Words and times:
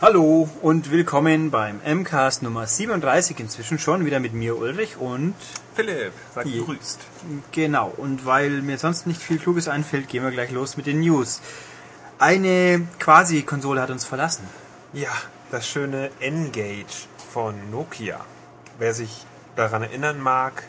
Hallo 0.00 0.48
und 0.62 0.90
willkommen 0.92 1.50
beim 1.50 1.80
MCAST 1.84 2.42
Nummer 2.42 2.66
37, 2.68 3.40
inzwischen 3.40 3.78
schon 3.80 4.04
wieder 4.04 4.20
mit 4.20 4.32
mir 4.32 4.56
Ulrich 4.56 4.96
und 4.96 5.34
Philipp, 5.74 6.12
sei 6.34 6.44
Je- 6.44 6.60
gegrüßt. 6.60 7.00
genau, 7.50 7.92
und 7.96 8.24
weil 8.24 8.62
mir 8.62 8.78
sonst 8.78 9.06
nicht 9.08 9.20
viel 9.20 9.38
Kluges 9.38 9.66
einfällt, 9.66 10.08
gehen 10.08 10.22
wir 10.22 10.30
gleich 10.30 10.52
los 10.52 10.76
mit 10.76 10.86
den 10.86 11.00
News. 11.00 11.40
Eine 12.20 12.86
Quasi-Konsole 13.00 13.80
hat 13.82 13.90
uns 13.90 14.04
verlassen. 14.04 14.44
Ja, 14.92 15.10
das 15.50 15.66
schöne 15.68 16.10
N-Gage 16.20 16.86
von 17.32 17.54
Nokia. 17.72 18.20
Wer 18.78 18.94
sich 18.94 19.26
daran 19.56 19.82
erinnern 19.82 20.20
mag, 20.20 20.62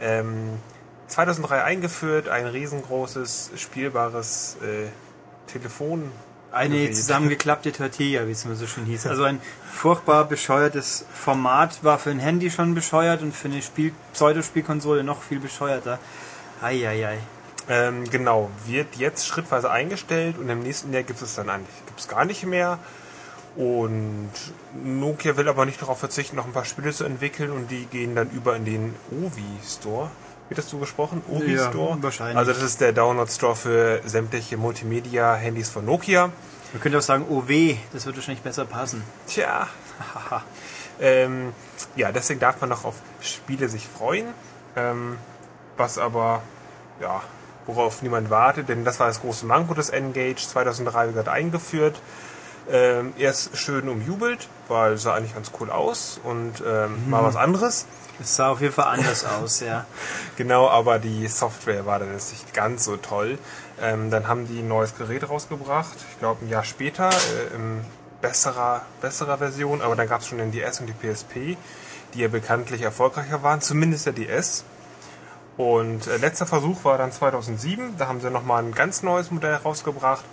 ähm, 0.00 0.58
2003 1.08 1.64
eingeführt, 1.64 2.28
ein 2.30 2.46
riesengroßes, 2.46 3.50
spielbares 3.56 4.56
äh, 4.62 4.88
Telefon. 5.50 6.10
Eine 6.52 6.90
zusammengeklappte 6.90 7.70
Tortilla, 7.70 8.26
wie 8.26 8.32
es 8.32 8.44
immer 8.44 8.56
so 8.56 8.66
schön 8.66 8.84
hieß. 8.84 9.06
Also 9.06 9.22
ein 9.22 9.40
furchtbar 9.70 10.24
bescheuertes 10.24 11.04
Format, 11.12 11.84
war 11.84 11.98
für 11.98 12.10
ein 12.10 12.18
Handy 12.18 12.50
schon 12.50 12.74
bescheuert 12.74 13.22
und 13.22 13.34
für 13.34 13.48
eine 13.48 13.62
Spiel 13.62 13.92
Pseudospielkonsole 14.12 15.04
noch 15.04 15.22
viel 15.22 15.38
bescheuerter. 15.38 16.00
Eieiei. 16.60 17.18
Ähm, 17.68 18.02
genau, 18.10 18.50
wird 18.66 18.96
jetzt 18.96 19.28
schrittweise 19.28 19.70
eingestellt 19.70 20.38
und 20.38 20.48
im 20.48 20.60
nächsten 20.60 20.92
Jahr 20.92 21.04
gibt 21.04 21.22
es 21.22 21.36
dann 21.36 21.48
eigentlich 21.48 21.86
gibt's 21.86 22.08
gar 22.08 22.24
nicht 22.24 22.44
mehr. 22.44 22.80
Und 23.54 24.30
Nokia 24.82 25.36
will 25.36 25.48
aber 25.48 25.66
nicht 25.66 25.80
darauf 25.80 26.00
verzichten, 26.00 26.36
noch 26.36 26.46
ein 26.46 26.52
paar 26.52 26.64
Spiele 26.64 26.92
zu 26.92 27.04
entwickeln 27.04 27.52
und 27.52 27.70
die 27.70 27.86
gehen 27.86 28.16
dann 28.16 28.30
über 28.30 28.56
in 28.56 28.64
den 28.64 28.94
Ovi 29.10 29.44
Store. 29.64 30.10
Wird 30.50 30.58
das 30.58 30.68
so 30.68 30.78
gesprochen? 30.78 31.22
Ovi 31.28 31.54
Ja, 31.54 31.70
Store? 31.70 31.96
wahrscheinlich. 32.02 32.36
Also 32.36 32.52
das 32.52 32.60
ist 32.60 32.80
der 32.80 32.92
Download 32.92 33.30
Store 33.30 33.54
für 33.54 34.00
sämtliche 34.04 34.56
Multimedia-Handys 34.56 35.68
von 35.68 35.84
Nokia. 35.84 36.32
Man 36.72 36.82
könnte 36.82 36.98
auch 36.98 37.02
sagen, 37.02 37.24
weh, 37.46 37.76
das 37.92 38.04
wird 38.04 38.16
wahrscheinlich 38.16 38.42
besser 38.42 38.64
passen. 38.64 39.04
Tja. 39.28 39.68
ähm, 41.00 41.52
ja, 41.94 42.10
deswegen 42.10 42.40
darf 42.40 42.60
man 42.60 42.68
noch 42.68 42.84
auf 42.84 42.96
Spiele 43.20 43.68
sich 43.68 43.86
freuen. 43.86 44.26
Ähm, 44.74 45.18
was 45.76 45.98
aber, 45.98 46.42
ja, 47.00 47.22
worauf 47.66 48.02
niemand 48.02 48.28
wartet, 48.30 48.68
denn 48.68 48.84
das 48.84 48.98
war 48.98 49.06
das 49.06 49.20
große 49.20 49.46
Manko 49.46 49.74
des 49.74 49.90
N-Gage 49.90 50.34
2003 50.48 51.04
wie 51.04 51.10
gesagt 51.12 51.28
eingeführt. 51.28 52.00
Ähm, 52.68 53.12
erst 53.16 53.56
schön 53.56 53.88
umjubelt, 53.88 54.48
weil 54.66 54.94
es 54.94 55.02
sah 55.02 55.14
eigentlich 55.14 55.34
ganz 55.34 55.52
cool 55.60 55.70
aus 55.70 56.20
und 56.24 56.60
ähm, 56.66 57.08
mal 57.08 57.22
was 57.22 57.36
anderes. 57.36 57.86
Es 58.20 58.36
sah 58.36 58.50
auf 58.50 58.60
jeden 58.60 58.74
Fall 58.74 58.86
anders 58.86 59.24
aus, 59.42 59.60
ja. 59.60 59.86
Genau, 60.36 60.68
aber 60.68 60.98
die 60.98 61.26
Software 61.26 61.86
war 61.86 61.98
dann 61.98 62.12
jetzt 62.12 62.32
nicht 62.32 62.52
ganz 62.52 62.84
so 62.84 62.96
toll. 62.96 63.38
Ähm, 63.80 64.10
dann 64.10 64.28
haben 64.28 64.46
die 64.46 64.58
ein 64.58 64.68
neues 64.68 64.96
Gerät 64.96 65.28
rausgebracht, 65.28 65.96
ich 66.10 66.18
glaube 66.18 66.44
ein 66.44 66.48
Jahr 66.48 66.64
später, 66.64 67.08
äh, 67.08 67.54
in 67.56 67.80
besserer, 68.20 68.82
besserer 69.00 69.38
Version, 69.38 69.80
aber 69.80 69.96
dann 69.96 70.06
gab 70.06 70.20
es 70.20 70.26
schon 70.26 70.36
den 70.36 70.52
DS 70.52 70.80
und 70.80 70.86
die 70.86 70.92
PSP, 70.92 71.56
die 72.12 72.20
ja 72.20 72.28
bekanntlich 72.28 72.82
erfolgreicher 72.82 73.42
waren, 73.42 73.62
zumindest 73.62 74.04
der 74.04 74.12
DS. 74.12 74.64
Und 75.56 76.06
äh, 76.06 76.18
letzter 76.18 76.46
Versuch 76.46 76.84
war 76.84 76.98
dann 76.98 77.12
2007, 77.12 77.96
da 77.96 78.06
haben 78.06 78.20
sie 78.20 78.30
nochmal 78.30 78.62
ein 78.62 78.72
ganz 78.72 79.02
neues 79.02 79.30
Modell 79.30 79.54
rausgebracht, 79.54 80.24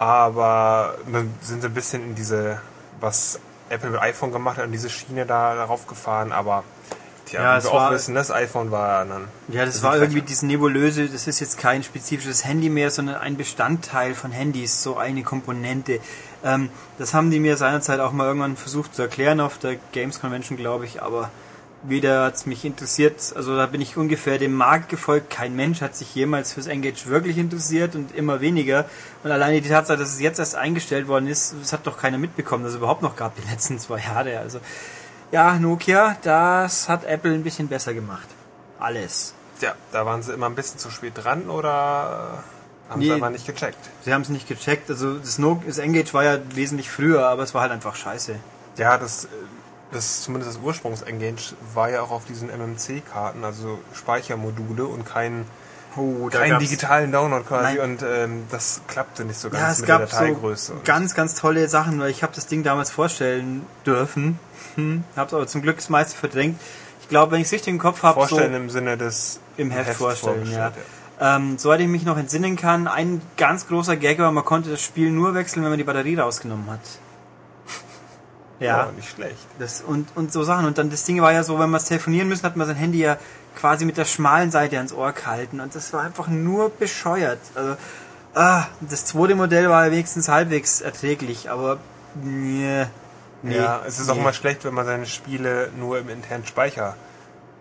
aber 0.00 0.96
dann 1.10 1.32
sind 1.40 1.60
sie 1.60 1.68
ein 1.68 1.74
bisschen 1.74 2.02
in 2.02 2.14
diese, 2.16 2.60
was 3.00 3.38
Apple 3.68 3.90
mit 3.90 4.00
iPhone 4.00 4.32
gemacht 4.32 4.58
hat, 4.58 4.64
in 4.64 4.72
diese 4.72 4.90
Schiene 4.90 5.26
da 5.26 5.54
darauf 5.54 5.86
gefahren, 5.86 6.32
aber 6.32 6.64
tja, 7.28 7.42
Ja, 7.42 7.54
wie 7.54 7.58
es 7.58 7.64
wir 7.64 7.72
war- 7.72 7.88
auch 7.88 7.92
wissen, 7.92 8.14
das 8.14 8.30
iPhone 8.30 8.70
war 8.70 9.04
dann 9.04 9.24
Ja, 9.48 9.64
das 9.64 9.76
ist 9.76 9.82
war 9.82 9.94
irgendwie 9.96 10.20
Fächer. 10.20 10.26
diese 10.26 10.46
nebulöse, 10.46 11.06
das 11.08 11.26
ist 11.26 11.40
jetzt 11.40 11.58
kein 11.58 11.82
spezifisches 11.82 12.44
Handy 12.44 12.68
mehr, 12.68 12.90
sondern 12.90 13.16
ein 13.16 13.36
Bestandteil 13.36 14.14
von 14.14 14.32
Handys, 14.32 14.82
so 14.82 14.96
eine 14.96 15.22
Komponente. 15.22 16.00
Ähm, 16.44 16.70
das 16.98 17.14
haben 17.14 17.30
die 17.30 17.40
mir 17.40 17.56
seinerzeit 17.56 18.00
auch 18.00 18.12
mal 18.12 18.26
irgendwann 18.26 18.56
versucht 18.56 18.94
zu 18.94 19.02
erklären 19.02 19.40
auf 19.40 19.58
der 19.58 19.76
Games 19.92 20.20
Convention, 20.20 20.56
glaube 20.56 20.84
ich, 20.84 21.02
aber 21.02 21.30
weder 21.84 22.24
hat's 22.24 22.44
mich 22.44 22.64
interessiert, 22.64 23.32
also 23.36 23.56
da 23.56 23.66
bin 23.66 23.80
ich 23.80 23.96
ungefähr 23.96 24.38
dem 24.38 24.52
Markt 24.52 24.88
gefolgt. 24.88 25.30
Kein 25.30 25.54
Mensch 25.54 25.80
hat 25.80 25.94
sich 25.94 26.12
jemals 26.12 26.52
fürs 26.52 26.66
Engage 26.66 27.06
wirklich 27.06 27.38
interessiert 27.38 27.94
und 27.94 28.12
immer 28.16 28.40
weniger. 28.40 28.84
Und 29.22 29.30
alleine 29.30 29.60
die 29.60 29.68
Tatsache, 29.68 29.96
dass 29.96 30.08
es 30.12 30.20
jetzt 30.20 30.40
erst 30.40 30.56
eingestellt 30.56 31.06
worden 31.06 31.28
ist, 31.28 31.54
das 31.60 31.72
hat 31.72 31.86
doch 31.86 31.96
keiner 31.96 32.18
mitbekommen, 32.18 32.64
dass 32.64 32.72
es 32.72 32.78
überhaupt 32.78 33.02
noch 33.02 33.14
gab 33.14 33.36
die 33.36 33.48
letzten 33.48 33.78
zwei 33.78 34.00
Jahre. 34.00 34.40
Also 34.40 34.58
ja, 35.30 35.54
Nokia, 35.58 36.16
das 36.22 36.88
hat 36.88 37.04
Apple 37.04 37.32
ein 37.32 37.42
bisschen 37.42 37.68
besser 37.68 37.94
gemacht. 37.94 38.28
Alles. 38.78 39.34
Ja, 39.60 39.74
da 39.92 40.06
waren 40.06 40.22
sie 40.22 40.32
immer 40.32 40.46
ein 40.46 40.54
bisschen 40.54 40.78
zu 40.78 40.90
spät 40.90 41.12
dran 41.16 41.50
oder 41.50 42.42
haben 42.88 43.00
Nee. 43.00 43.06
sie 43.06 43.12
einfach 43.12 43.30
nicht 43.30 43.46
gecheckt. 43.46 43.78
Sie 44.04 44.14
haben 44.14 44.22
es 44.22 44.28
nicht 44.28 44.46
gecheckt. 44.48 44.88
Also 44.88 45.18
das, 45.18 45.38
no 45.38 45.60
das 45.66 45.78
Engage 45.78 46.14
war 46.14 46.24
ja 46.24 46.38
wesentlich 46.54 46.90
früher, 46.90 47.26
aber 47.28 47.42
es 47.42 47.54
war 47.54 47.62
halt 47.62 47.72
einfach 47.72 47.96
scheiße. 47.96 48.36
Ja, 48.76 48.96
das, 48.96 49.24
äh, 49.24 49.28
das 49.90 50.22
zumindest 50.22 50.54
das 50.56 50.62
Ursprungs-Engage 50.62 51.54
war 51.74 51.90
ja 51.90 52.02
auch 52.02 52.10
auf 52.12 52.24
diesen 52.24 52.48
MMC-Karten, 52.50 53.44
also 53.44 53.80
Speichermodule 53.94 54.86
und 54.86 55.04
keinen 55.04 55.44
Oh, 55.96 56.28
keinen 56.28 56.60
digitalen 56.60 57.10
Download 57.10 57.44
quasi 57.44 57.76
Nein. 57.78 57.80
und 57.80 58.02
ähm, 58.06 58.44
das 58.52 58.82
klappte 58.86 59.24
nicht 59.24 59.40
so 59.40 59.50
ganz 59.50 59.60
Ja, 59.62 59.70
es 59.72 59.78
mit 59.80 59.88
der 59.88 59.98
gab 59.98 60.10
so 60.10 60.16
Dateigröße. 60.18 60.72
Und- 60.74 60.84
ganz, 60.84 61.14
ganz 61.14 61.34
tolle 61.34 61.66
Sachen, 61.68 61.98
weil 61.98 62.10
ich 62.10 62.22
habe 62.22 62.32
das 62.36 62.46
Ding 62.46 62.62
damals 62.62 62.90
vorstellen 62.92 63.66
dürfen. 63.84 64.38
Hm, 64.78 65.02
hab's 65.16 65.34
aber 65.34 65.46
zum 65.48 65.60
Glück 65.62 65.76
das 65.76 65.88
meiste 65.88 66.16
verdrängt. 66.16 66.58
Ich 67.02 67.08
glaube, 67.08 67.32
wenn 67.32 67.40
ich 67.40 67.48
es 67.48 67.52
richtig 67.52 67.72
im 67.72 67.78
Kopf 67.80 68.02
habe, 68.04 68.20
so 68.20 68.28
Vorstellen 68.28 68.54
im 68.54 68.70
Sinne 68.70 68.96
des 68.96 69.40
im 69.56 69.70
Heft, 69.72 69.94
vorstellen, 69.94 70.50
ja. 70.52 70.70
vorgestellt, 70.70 70.86
Ähm, 71.20 71.58
soweit 71.58 71.80
ich 71.80 71.88
mich 71.88 72.04
noch 72.04 72.16
entsinnen 72.16 72.54
kann, 72.54 72.86
ein 72.86 73.20
ganz 73.36 73.66
großer 73.66 73.96
Gag 73.96 74.20
war, 74.20 74.30
man 74.30 74.44
konnte 74.44 74.70
das 74.70 74.80
Spiel 74.80 75.10
nur 75.10 75.34
wechseln, 75.34 75.64
wenn 75.64 75.70
man 75.70 75.78
die 75.78 75.84
Batterie 75.84 76.16
rausgenommen 76.16 76.70
hat. 76.70 76.80
Ja, 78.60 78.86
Ja. 78.86 78.92
nicht 78.92 79.08
schlecht. 79.10 79.46
Das, 79.58 79.82
und, 79.82 80.08
und 80.16 80.32
so 80.32 80.42
Sachen. 80.44 80.66
Und 80.66 80.78
dann 80.78 80.90
das 80.90 81.04
Ding 81.04 81.20
war 81.22 81.32
ja 81.32 81.42
so, 81.44 81.58
wenn 81.58 81.70
man 81.70 81.80
es 81.80 81.86
telefonieren 81.86 82.28
müssen, 82.28 82.44
hat 82.44 82.56
man 82.56 82.66
sein 82.66 82.76
Handy 82.76 82.98
ja 82.98 83.16
quasi 83.56 83.84
mit 83.84 83.96
der 83.96 84.04
schmalen 84.04 84.50
Seite 84.50 84.76
ans 84.76 84.92
Ohr 84.92 85.12
gehalten. 85.12 85.60
Und 85.60 85.74
das 85.74 85.92
war 85.92 86.02
einfach 86.02 86.26
nur 86.28 86.70
bescheuert. 86.70 87.38
Also, 87.54 87.76
ah, 88.34 88.64
das 88.80 89.04
zweite 89.06 89.34
Modell 89.34 89.68
war 89.68 89.86
ja 89.86 89.92
wenigstens 89.92 90.28
halbwegs 90.28 90.80
erträglich, 90.80 91.50
aber 91.50 91.78
nee, 92.22 92.86
nee. 93.42 93.56
ja, 93.56 93.82
es 93.86 93.98
ist 93.98 94.06
nee. 94.06 94.12
auch 94.12 94.22
mal 94.22 94.32
schlecht, 94.32 94.64
wenn 94.64 94.74
man 94.74 94.86
seine 94.86 95.06
Spiele 95.06 95.70
nur 95.78 95.98
im 95.98 96.08
internen 96.08 96.46
Speicher 96.46 96.96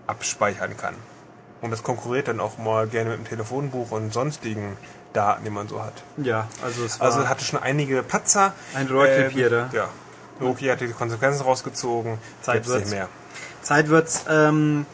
abspeichern 0.08 0.78
kann. 0.78 0.96
Und 1.62 1.72
das 1.72 1.84
konkurriert 1.84 2.28
dann 2.28 2.40
auch 2.40 2.58
mal 2.58 2.88
gerne 2.88 3.12
mit 3.12 3.20
dem 3.20 3.26
Telefonbuch 3.26 3.92
und 3.92 4.14
sonstigen 4.14 4.78
Daten, 5.14 5.44
die 5.44 5.50
man 5.50 5.68
so 5.68 5.84
hat. 5.84 5.94
Ja, 6.18 6.48
also 6.64 6.86
es 6.86 7.00
war 7.00 7.08
Also 7.08 7.28
hatte 7.28 7.44
schon 7.44 7.62
einige 7.62 8.04
Patzer. 8.04 8.54
ein 8.76 8.88
Rohrkrepierer. 8.88 9.70
Ähm, 9.72 9.76
ja. 9.76 9.90
Nokia 10.40 10.74
hat 10.74 10.82
die 10.82 10.90
Konsequenzen 10.90 11.42
rausgezogen. 11.42 12.20
Zeit 12.42 12.56
Gibt's 12.56 12.70
nicht 12.70 12.80
wird's. 12.80 12.92
mehr. 12.92 13.10
Zeit 13.64 13.90
wird's. 13.90 14.26
Ähm, 14.30 14.86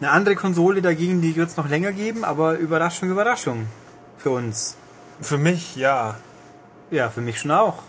eine 0.00 0.10
andere 0.10 0.36
Konsole 0.36 0.82
dagegen, 0.82 1.22
die 1.22 1.34
wird 1.36 1.48
es 1.48 1.56
noch 1.56 1.68
länger 1.68 1.90
geben, 1.92 2.24
aber 2.24 2.54
Überraschung, 2.54 3.10
Überraschung. 3.10 3.66
Für 4.18 4.30
uns. 4.30 4.76
Für 5.20 5.38
mich, 5.38 5.74
ja. 5.76 6.16
Ja, 6.90 7.10
für 7.10 7.20
mich 7.20 7.40
schon 7.40 7.50
auch. 7.50 7.82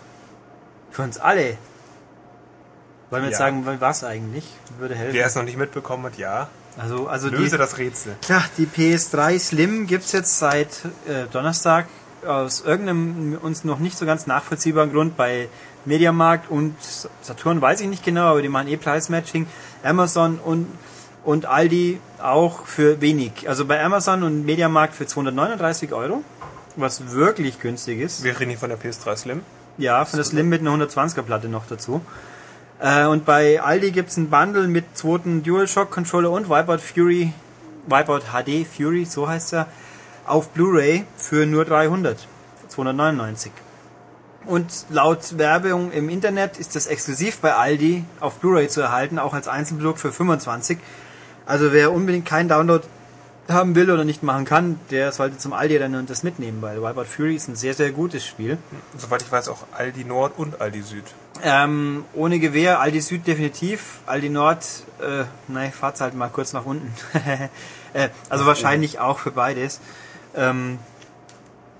Für 0.90 1.02
uns 1.02 1.18
alle. 1.18 1.56
Wollen 3.10 3.22
wir 3.22 3.30
jetzt 3.30 3.38
Ja. 3.40 3.46
sagen, 3.46 3.64
was 3.80 4.04
eigentlich? 4.04 4.44
Würde 4.78 4.94
helfen. 4.94 5.14
Wer 5.14 5.26
es 5.26 5.34
noch 5.34 5.42
nicht 5.44 5.56
mitbekommen 5.56 6.04
hat, 6.04 6.18
ja. 6.18 6.48
Also, 6.76 7.08
also 7.08 7.28
die, 7.30 7.36
Löse 7.36 7.58
das 7.58 7.78
Rätsel. 7.78 8.14
Tja, 8.20 8.44
die 8.56 8.66
PS3 8.66 9.38
Slim 9.38 9.86
gibt's 9.86 10.12
jetzt 10.12 10.38
seit 10.38 10.68
äh, 11.08 11.24
Donnerstag 11.32 11.86
aus 12.26 12.60
irgendeinem 12.60 13.38
uns 13.40 13.64
noch 13.64 13.78
nicht 13.78 13.96
so 13.96 14.06
ganz 14.06 14.26
nachvollziehbaren 14.26 14.92
Grund 14.92 15.16
bei 15.16 15.48
Mediamarkt 15.84 16.50
und 16.50 16.76
Saturn 17.22 17.60
weiß 17.60 17.80
ich 17.80 17.88
nicht 17.88 18.04
genau, 18.04 18.26
aber 18.26 18.42
die 18.42 18.48
machen 18.48 18.68
eh 18.68 18.76
Preismatching. 18.76 19.46
Amazon 19.82 20.38
und 20.38 20.66
und 21.24 21.46
Aldi 21.46 22.00
auch 22.22 22.64
für 22.66 23.00
wenig. 23.00 23.48
Also 23.48 23.64
bei 23.66 23.82
Amazon 23.82 24.22
und 24.22 24.46
Mediamarkt 24.46 24.94
für 24.94 25.06
239 25.06 25.92
Euro, 25.92 26.22
was 26.76 27.10
wirklich 27.10 27.60
günstig 27.60 28.00
ist. 28.00 28.22
Wir 28.24 28.38
reden 28.38 28.50
hier 28.50 28.58
von 28.58 28.68
der 28.70 28.78
PS3 28.78 29.16
Slim. 29.16 29.42
Ja, 29.78 30.04
von 30.04 30.16
der 30.16 30.24
Slim 30.24 30.48
mit 30.48 30.60
einer 30.60 30.70
120er 30.72 31.22
Platte 31.22 31.48
noch 31.48 31.66
dazu. 31.66 32.00
Äh, 32.80 33.06
und 33.06 33.24
bei 33.24 33.60
Aldi 33.60 33.90
gibt's 33.90 34.16
ein 34.16 34.30
Bundle 34.30 34.68
mit 34.68 34.96
zweiten 34.96 35.42
DualShock 35.42 35.90
Controller 35.90 36.30
und 36.30 36.48
Wipeout 36.48 36.78
Fury, 36.78 37.32
Wipeout 37.86 38.22
HD 38.32 38.66
Fury, 38.66 39.04
so 39.04 39.28
heißt 39.28 39.54
er, 39.54 39.66
auf 40.26 40.50
Blu-ray 40.50 41.04
für 41.16 41.46
nur 41.46 41.64
300, 41.64 42.28
299. 42.68 43.52
Und 44.46 44.86
laut 44.88 45.36
Werbung 45.38 45.90
im 45.92 46.08
Internet 46.08 46.58
ist 46.58 46.76
das 46.76 46.86
exklusiv 46.86 47.38
bei 47.38 47.54
Aldi 47.54 48.04
auf 48.20 48.36
Blu-ray 48.36 48.68
zu 48.68 48.80
erhalten, 48.80 49.18
auch 49.18 49.34
als 49.34 49.48
Einzelprodukt 49.48 49.98
für 49.98 50.12
25. 50.12 50.78
Also 51.44 51.72
wer 51.72 51.92
unbedingt 51.92 52.26
keinen 52.26 52.48
Download 52.48 52.84
haben 53.48 53.74
will 53.74 53.90
oder 53.90 54.04
nicht 54.04 54.22
machen 54.22 54.44
kann, 54.44 54.78
der 54.90 55.10
sollte 55.12 55.38
zum 55.38 55.52
Aldi 55.52 55.78
rennen 55.78 55.96
und 55.96 56.10
das 56.10 56.22
mitnehmen, 56.22 56.60
weil 56.60 56.82
Wipeout 56.82 57.04
Fury 57.04 57.34
ist 57.34 57.48
ein 57.48 57.56
sehr, 57.56 57.74
sehr 57.74 57.90
gutes 57.92 58.24
Spiel. 58.26 58.58
Soweit 58.96 59.22
ich 59.22 59.32
weiß, 59.32 59.48
auch 59.48 59.64
Aldi 59.72 60.04
Nord 60.04 60.34
und 60.36 60.60
Aldi 60.60 60.82
Süd. 60.82 61.04
Ähm, 61.42 62.04
ohne 62.14 62.38
Gewehr, 62.38 62.80
Aldi 62.80 63.00
Süd 63.00 63.26
definitiv, 63.26 64.00
Aldi 64.06 64.28
Nord, 64.28 64.64
äh, 65.00 65.24
nein, 65.48 65.72
fahrt's 65.72 66.00
halt 66.00 66.14
mal 66.14 66.28
kurz 66.28 66.52
nach 66.52 66.66
unten. 66.66 66.92
äh, 67.94 68.08
also 68.28 68.44
wahrscheinlich 68.46 68.98
auch 68.98 69.18
für 69.18 69.30
beides. 69.30 69.80
Ähm, 70.34 70.78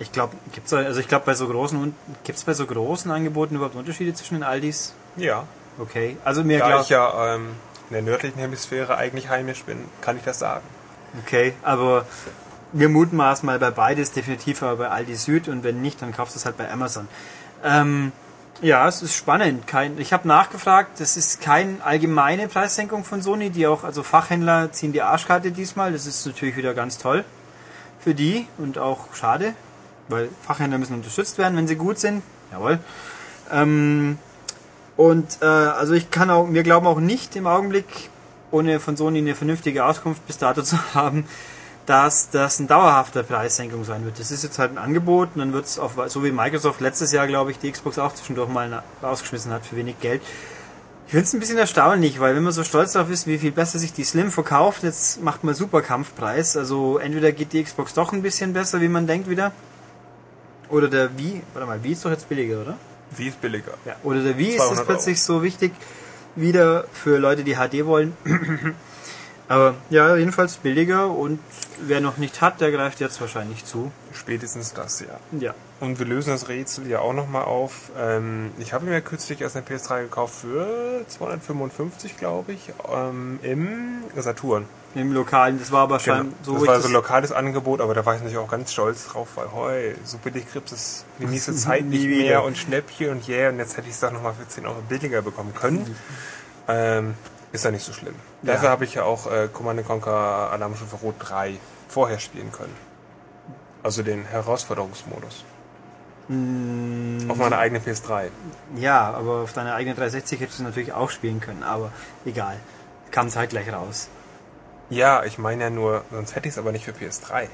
Ich 0.01 0.13
glaube, 0.13 0.37
gibt's 0.53 0.73
also 0.73 1.01
ich 1.01 1.09
glaube 1.09 1.25
bei 1.27 1.35
so 1.35 1.49
großen 1.49 1.95
gibt's 2.23 2.45
bei 2.45 2.55
so 2.55 2.67
großen 2.67 3.11
Angeboten 3.11 3.57
überhaupt 3.57 3.75
Unterschiede 3.75 4.15
zwischen 4.15 4.35
den 4.35 4.43
Aldis? 4.45 4.95
Ja. 5.17 5.45
Okay, 5.79 6.17
also 6.25 6.45
mir 6.45 6.61
Da 6.61 6.69
glaub, 6.69 6.83
ich 6.83 6.89
ja 6.89 7.35
ähm, 7.35 7.49
in 7.91 7.95
der 7.95 8.03
nördlichen 8.03 8.39
Hemisphäre 8.39 8.97
eigentlich 8.97 9.29
heimisch 9.29 9.65
bin, 9.65 9.85
kann 10.01 10.17
ich 10.17 10.23
das 10.23 10.39
sagen. 10.39 10.63
Okay, 11.23 11.55
aber 11.63 12.07
wir 12.73 12.89
mutmaßen 12.89 13.47
mal 13.47 13.59
bei 13.59 13.71
beides 13.71 14.13
definitiv, 14.13 14.63
aber 14.63 14.77
bei 14.77 14.89
Aldi 14.89 15.17
Süd 15.17 15.49
und 15.49 15.65
wenn 15.65 15.81
nicht, 15.81 16.03
dann 16.03 16.13
kaufst 16.13 16.35
du 16.35 16.39
es 16.39 16.45
halt 16.45 16.57
bei 16.57 16.71
Amazon. 16.71 17.09
Ähm, 17.65 18.13
ja, 18.61 18.89
es 18.89 19.03
ist 19.03 19.15
spannend. 19.15 19.67
Kein, 19.67 19.99
ich 19.99 20.13
habe 20.13 20.27
nachgefragt, 20.27 21.01
das 21.01 21.17
ist 21.17 21.41
keine 21.41 21.77
allgemeine 21.85 22.49
Preissenkung 22.49 23.05
von 23.05 23.23
Sony, 23.23 23.51
die 23.51 23.67
auch, 23.67 23.85
also 23.85 24.03
Fachhändler 24.03 24.73
ziehen 24.73 24.93
die 24.93 25.03
Arschkarte 25.03 25.53
diesmal. 25.53 25.93
Das 25.93 26.07
ist 26.07 26.27
natürlich 26.27 26.57
wieder 26.57 26.75
ganz 26.75 26.99
toll 26.99 27.25
für 28.01 28.15
die 28.15 28.47
und 28.59 28.79
auch 28.79 29.15
schade, 29.15 29.55
weil 30.09 30.29
Fachhändler 30.43 30.79
müssen 30.79 30.95
unterstützt 30.95 31.39
werden, 31.39 31.57
wenn 31.57 31.69
sie 31.69 31.77
gut 31.77 31.99
sind. 31.99 32.23
Jawohl. 32.53 32.81
Ähm, 33.51 34.19
und 34.97 35.39
äh, 35.41 35.45
also 35.45 35.95
ich 35.95 36.11
kann 36.11 36.29
auch, 36.31 36.49
wir 36.51 36.65
glauben 36.65 36.87
auch 36.87 37.01
nicht 37.01 37.37
im 37.37 37.47
Augenblick, 37.47 38.11
ohne 38.51 38.81
von 38.81 38.97
Sony 38.97 39.19
eine 39.19 39.35
vernünftige 39.35 39.85
Auskunft 39.85 40.27
bis 40.27 40.39
dato 40.39 40.63
zu 40.63 40.77
haben, 40.95 41.27
dass 41.87 42.29
das 42.29 42.59
ein 42.61 42.69
dauerhafter 42.69 43.23
Preissenkung 43.23 43.85
sein 43.85 44.05
wird. 44.05 44.19
Das 44.19 44.31
ist 44.31 44.43
jetzt 44.43 44.59
halt 44.59 44.73
ein 44.73 44.79
Angebot 44.79 45.31
und 45.35 45.39
dann 45.39 45.53
wird 45.55 45.65
es 45.65 45.81
so 46.09 46.23
wie 46.23 46.31
Microsoft 46.31 46.81
letztes 46.81 47.13
Jahr, 47.13 47.27
glaube 47.27 47.51
ich, 47.51 47.59
die 47.59 47.73
Xbox 47.73 47.99
auch 47.99 48.15
zwischendurch 48.15 48.51
mal 48.51 48.83
rausgeschmissen 49.03 49.53
hat 49.53 49.65
für 49.65 49.77
wenig 49.77 49.99
Geld. 50.01 50.21
Ich 51.07 51.13
finde 51.13 51.25
es 51.25 51.33
ein 51.33 51.41
bisschen 51.41 51.57
erstaunlich, 51.57 52.21
weil 52.21 52.37
wenn 52.37 52.43
man 52.43 52.53
so 52.53 52.65
stolz 52.65 52.93
darauf 52.93 53.11
ist, 53.11 53.27
wie 53.27 53.39
viel 53.39 53.53
besser 53.53 53.79
sich 53.79 53.95
die 53.95 54.05
Slim 54.05 54.31
verkauft, 54.31 54.83
jetzt 54.83 55.23
macht 55.23 55.43
man 55.43 55.55
super 55.55 55.81
Kampfpreis. 55.81 56.55
Also 56.59 56.99
entweder 56.99 57.33
geht 57.33 57.55
die 57.55 57.65
Xbox 57.65 57.95
doch 57.95 58.13
ein 58.13 58.21
bisschen 58.21 58.53
besser, 58.53 58.83
wie 58.83 58.89
man 58.89 59.07
denkt 59.07 59.31
wieder. 59.31 59.53
Oder 60.69 60.89
der 60.89 61.17
Wii, 61.17 61.41
warte 61.55 61.67
mal, 61.67 61.83
Wii 61.83 61.93
ist 61.93 62.05
doch 62.05 62.11
jetzt 62.11 62.29
billiger, 62.29 62.61
oder? 62.61 62.77
Wie 63.17 63.29
ist 63.29 63.41
billiger? 63.41 63.73
Ja. 63.87 63.97
Oder 64.03 64.23
der 64.23 64.37
Wii 64.37 64.49
ist 64.49 64.57
200 64.59 64.81
es 64.81 64.87
plötzlich 64.87 65.23
so 65.23 65.43
wichtig 65.43 65.73
wieder 66.41 66.85
für 66.93 67.19
Leute, 67.19 67.45
die 67.45 67.55
HD 67.55 67.85
wollen. 67.85 68.17
Aber 69.49 69.77
ja, 69.89 70.17
jedenfalls 70.17 70.57
billiger 70.57 71.11
und 71.11 71.39
wer 71.81 72.01
noch 72.01 72.19
nicht 72.19 72.43
hat, 72.43 72.61
der 72.61 72.71
greift 72.71 73.01
jetzt 73.01 73.21
wahrscheinlich 73.21 73.65
zu. 73.65 73.91
Spätestens 74.13 74.75
das, 74.75 75.01
ja. 75.01 75.19
Ja. 75.39 75.55
Und 75.81 76.01
wir 76.01 76.07
lösen 76.07 76.31
das 76.31 76.49
Rätsel 76.49 76.89
ja 76.89 76.99
auch 76.99 77.13
nochmal 77.13 77.45
auf. 77.45 77.93
Ähm, 77.97 78.51
ich 78.59 78.73
habe 78.73 78.85
mir 78.85 79.01
kürzlich 79.01 79.41
erst 79.41 79.57
eine 79.57 79.65
PS3 79.65 80.03
gekauft 80.03 80.35
für 80.41 81.05
255, 81.07 82.17
glaube 82.17 82.53
ich, 82.53 82.73
ähm, 82.93 83.39
im 83.43 84.03
Saturn. 84.17 84.65
Im 84.97 85.13
Lokalen, 85.13 85.59
das 85.61 85.71
war 85.71 85.83
aber 85.83 86.01
schon 86.01 86.19
Genau. 86.19 86.33
so. 86.43 86.55
das 86.55 86.67
war 86.67 86.81
so 86.81 86.89
ein 86.89 86.95
lokales 86.95 87.31
Angebot, 87.31 87.81
aber 87.81 87.95
da 87.95 88.05
war 88.05 88.15
ich 88.15 88.21
natürlich 88.21 88.39
auch 88.39 88.51
ganz 88.51 88.73
stolz 88.73 89.07
drauf, 89.07 89.29
weil 89.37 89.53
heu, 89.53 89.95
so 90.03 90.19
billig 90.19 90.51
kriegst 90.51 90.73
es 90.73 91.05
die 91.21 91.27
nächste 91.27 91.55
Zeit 91.55 91.85
nicht 91.85 92.07
mehr 92.07 92.43
und 92.43 92.59
Schnäppchen 92.59 93.11
und 93.11 93.29
yeah, 93.29 93.51
und 93.51 93.59
jetzt 93.59 93.77
hätte 93.77 93.87
ich 93.87 93.95
es 93.95 94.01
doch 94.01 94.11
nochmal 94.11 94.35
für 94.35 94.49
10 94.49 94.67
Euro 94.67 94.81
billiger 94.89 95.23
bekommen 95.23 95.55
können. 95.55 95.95
Ähm, 96.71 97.15
ist 97.51 97.65
ja 97.65 97.71
nicht 97.71 97.83
so 97.83 97.95
schlimm. 97.95 98.15
Ja. 98.43 98.53
Dafür 98.53 98.69
habe 98.69 98.85
ich 98.85 98.93
ja 98.93 99.05
auch 99.05 99.27
äh, 99.33 99.49
Command 99.51 99.87
Conquer 99.87 100.51
Alarmstufe 100.53 100.97
Rot 100.97 101.15
3 101.19 101.57
vorher 101.89 102.19
spielen 102.19 102.53
können. 102.53 102.75
Also 103.83 104.03
den 104.03 104.27
Herausforderungsmodus. 104.27 105.47
Auf 106.29 107.37
meiner 107.39 107.59
eigenen 107.59 107.83
PS3. 107.83 108.29
ja, 108.77 109.11
aber 109.13 109.43
auf 109.43 109.53
deiner 109.55 109.75
eigenen 109.75 109.97
360 109.97 110.41
hättest 110.41 110.59
du 110.59 110.63
natürlich 110.65 110.93
auch 110.93 111.11
spielen 111.11 111.41
können, 111.41 111.63
aber 111.63 111.91
egal. 112.27 112.57
Kam 113.11 113.31
zeitgleich 113.31 113.73
raus. 113.73 114.09
Ja, 114.91 115.25
ich 115.25 115.39
meine 115.39 115.65
ja 115.65 115.71
nur, 115.71 116.05
sonst 116.11 116.35
hätte 116.35 116.49
ich 116.49 116.55
es 116.55 116.59
aber 116.59 116.73
nicht 116.73 116.85
für 116.85 116.93
PS3. 116.93 117.47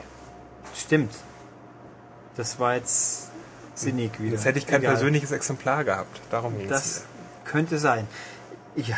Stimmt. 0.74 1.14
Das 2.36 2.58
war 2.58 2.74
jetzt 2.74 3.28
sinnig 3.76 4.18
wieder. 4.20 4.32
Jetzt 4.34 4.44
hätte 4.44 4.58
ich 4.58 4.66
kein 4.66 4.80
Egal. 4.80 4.94
persönliches 4.94 5.30
Exemplar 5.30 5.84
gehabt. 5.84 6.20
Darum 6.30 6.58
ging 6.58 6.68
Das 6.68 6.84
es. 6.86 7.04
könnte 7.44 7.78
sein. 7.78 8.08
Ja. 8.74 8.96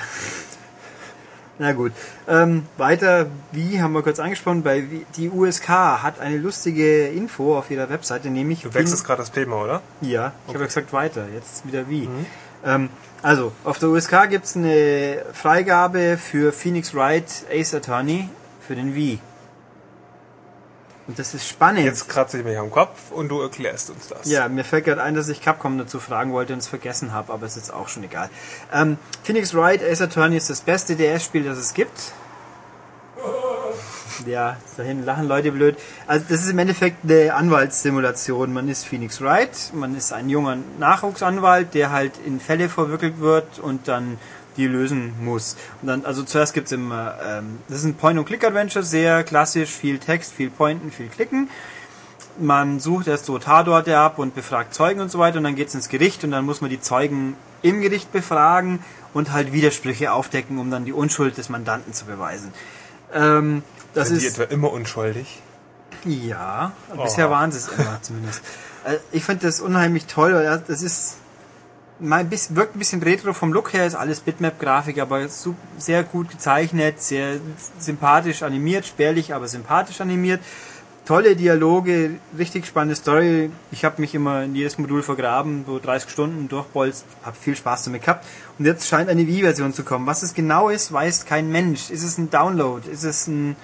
Na 1.59 1.73
gut. 1.73 1.93
Ähm, 2.29 2.65
weiter, 2.77 3.27
wie 3.53 3.81
haben 3.81 3.93
wir 3.93 4.03
kurz 4.03 4.19
angesprochen, 4.19 4.63
bei 4.63 4.85
die 5.17 5.31
USK 5.31 5.69
hat 5.69 6.21
eine 6.21 6.37
lustige 6.37 7.07
Info 7.09 7.57
auf 7.57 7.71
ihrer 7.71 7.89
Webseite, 7.89 8.29
nämlich 8.29 8.63
Du 8.63 8.75
wechselst 8.75 9.05
gerade 9.05 9.23
das 9.23 9.33
Thema, 9.33 9.63
oder? 9.63 9.83
ja, 10.03 10.33
ich 10.47 10.55
habe 10.55 10.61
ja 10.61 10.67
gesagt 10.67 10.93
weiter, 10.93 11.27
jetzt 11.35 11.67
wieder 11.67 11.89
wie. 11.89 12.09
Ähm, 12.65 12.91
also, 13.23 13.53
auf 13.65 13.79
der 13.79 13.89
USK 13.89 14.29
gibt 14.29 14.45
es 14.45 14.57
eine 14.57 15.23
Freigabe 15.33 16.19
für 16.19 16.53
Phoenix 16.53 16.95
Wright 16.95 17.45
Ace 17.51 17.75
Attorney 17.75 18.29
für 18.61 18.75
den 18.75 18.95
Wii. 18.95 19.19
Und 21.07 21.19
das 21.19 21.35
ist 21.35 21.47
spannend. 21.47 21.85
Jetzt 21.85 22.09
kratze 22.09 22.39
ich 22.39 22.45
mich 22.45 22.59
am 22.59 22.71
Kopf 22.71 23.13
und 23.13 23.29
du 23.29 23.41
erklärst 23.41 23.91
uns 23.91 24.09
das. 24.09 24.29
Ja, 24.29 24.49
mir 24.49 24.65
fällt 24.65 24.87
gerade 24.87 25.03
ein, 25.03 25.15
dass 25.15 25.29
ich 25.29 25.41
Capcom 25.41 25.79
dazu 25.79 26.01
fragen 26.01 26.33
wollte 26.33 26.53
und 26.53 26.59
es 26.59 26.67
vergessen 26.69 27.13
habe, 27.13 27.33
aber 27.33 27.47
ist 27.47 27.57
jetzt 27.57 27.73
auch 27.73 27.89
schon 27.89 28.03
egal. 28.03 28.29
Ähm, 28.73 28.99
Phoenix 29.23 29.55
Wright 29.55 29.83
Ace 29.85 30.01
Attorney 30.03 30.37
ist 30.37 30.51
das 30.51 30.63
beste 30.63 30.97
DS-Spiel, 30.97 31.45
das 31.45 31.59
es 31.59 31.75
gibt. 31.75 31.93
Ja, 34.25 34.57
dahin 34.79 35.05
lachen 35.05 35.29
Leute 35.29 35.53
blöd. 35.53 35.77
Also 36.07 36.25
das 36.29 36.41
ist 36.41 36.51
im 36.51 36.59
Endeffekt 36.59 37.05
eine 37.05 37.35
Anwaltssimulation. 37.35 38.51
Man 38.53 38.67
ist 38.69 38.87
Phoenix 38.87 39.21
Wright, 39.21 39.73
man 39.75 39.95
ist 39.95 40.13
ein 40.13 40.31
junger 40.31 40.57
Nachwuchsanwalt, 40.79 41.75
der 41.75 41.93
halt 41.93 42.13
in 42.25 42.41
Fälle 42.41 42.71
verwickelt 42.71 43.21
wird 43.21 43.59
und 43.59 43.89
dann 43.89 44.19
die 44.57 44.67
lösen 44.67 45.13
muss. 45.25 45.57
Und 45.83 45.89
dann, 45.89 46.05
also 46.05 46.23
zuerst 46.23 46.55
gibt's 46.55 46.73
immer, 46.73 47.15
ähm, 47.25 47.59
das 47.69 47.79
ist 47.79 47.85
ein 47.85 47.95
Point-and-Click-Adventure, 47.95 48.85
sehr 48.85 49.23
klassisch, 49.25 49.71
viel 49.71 49.99
Text, 49.99 50.33
viel 50.33 50.51
Pointen, 50.51 50.91
viel 50.93 51.09
Klicken 51.09 51.49
man 52.39 52.81
sucht 52.81 53.07
erst 53.07 53.25
so 53.25 53.39
Tatorte 53.39 53.97
ab 53.97 54.19
und 54.19 54.35
befragt 54.35 54.75
Zeugen 54.75 55.01
und 55.01 55.11
so 55.11 55.19
weiter 55.19 55.39
und 55.39 55.45
dann 55.45 55.55
geht's 55.57 55.75
ins 55.75 55.89
Gericht 55.89 56.23
und 56.23 56.33
dann 56.33 56.45
muss 56.45 56.61
man 56.61 56.69
die 56.69 56.79
Zeugen 56.81 57.35
im 57.63 57.81
Gericht 57.81 58.13
befragen 58.13 58.81
und 59.15 59.33
halt 59.33 59.55
Widersprüche 59.55 60.13
aufdecken, 60.13 60.59
um 60.59 60.71
dann 60.71 60.85
die 60.85 60.93
Unschuld 60.93 61.39
des 61.39 61.49
Mandanten 61.49 61.95
zu 61.95 62.05
beweisen. 62.05 62.53
Ähm, 63.15 63.63
das 63.95 64.09
Sind 64.09 64.21
die 64.21 64.27
ist 64.27 64.39
etwa 64.39 64.53
immer 64.53 64.71
unschuldig? 64.71 65.41
ja, 66.05 66.73
Oh. 66.95 67.03
bisher 67.05 67.31
waren 67.31 67.51
sie 67.53 67.59
es 67.59 67.69
immer 67.69 68.03
zumindest. 68.03 68.43
Äh, 68.85 68.97
Ich 69.13 69.25
finde 69.25 69.47
das 69.47 69.61
unheimlich 69.63 70.05
toll, 70.05 70.35
weil 70.35 70.63
das 70.69 70.83
ist 70.83 71.17
mal 71.99 72.25
bisschen, 72.25 72.57
wirkt 72.57 72.77
ein 72.77 72.79
bisschen 72.79 73.03
retro 73.03 73.33
vom 73.33 73.53
Look 73.53 73.73
her, 73.73 73.87
ist 73.87 73.95
alles 73.95 74.21
Bitmap-Grafik, 74.21 74.99
aber 74.99 75.27
sehr 75.79 76.03
gut 76.03 76.31
gezeichnet, 76.31 77.01
sehr 77.01 77.41
sympathisch 77.79 78.43
animiert, 78.43 78.87
spärlich, 78.87 79.35
aber 79.35 79.49
sympathisch 79.49 80.01
animiert. 80.01 80.41
Tolle 81.07 81.37
Dialoge, 81.37 82.17
richtig 82.37 82.67
spannende 82.67 82.97
Story. 82.97 83.51
Ich 83.71 83.85
habe 83.85 84.01
mich 84.01 84.13
immer 84.13 84.43
in 84.43 84.57
jedes 84.57 84.77
Modul 84.77 85.05
vergraben, 85.05 85.65
so 85.65 85.79
30 85.79 86.11
Stunden 86.11 86.49
durchbolzt, 86.49 87.05
habe 87.23 87.37
viel 87.41 87.55
Spaß 87.55 87.85
damit 87.85 88.03
gehabt. 88.03 88.27
Und 88.59 88.65
jetzt 88.65 88.89
scheint 88.89 89.09
eine 89.09 89.25
Wii-Version 89.25 89.73
zu 89.73 89.85
kommen. 89.85 90.07
Was 90.07 90.25
es 90.25 90.35
genau 90.35 90.69
ist, 90.69 90.93
weiß 90.93 91.25
kein 91.25 91.53
Mensch. 91.53 91.91
Ist 91.91 92.03
es 92.03 92.19
ein 92.19 92.29
Download? 92.31 92.91
Ist 92.91 93.05
es 93.05 93.29
ein 93.29 93.55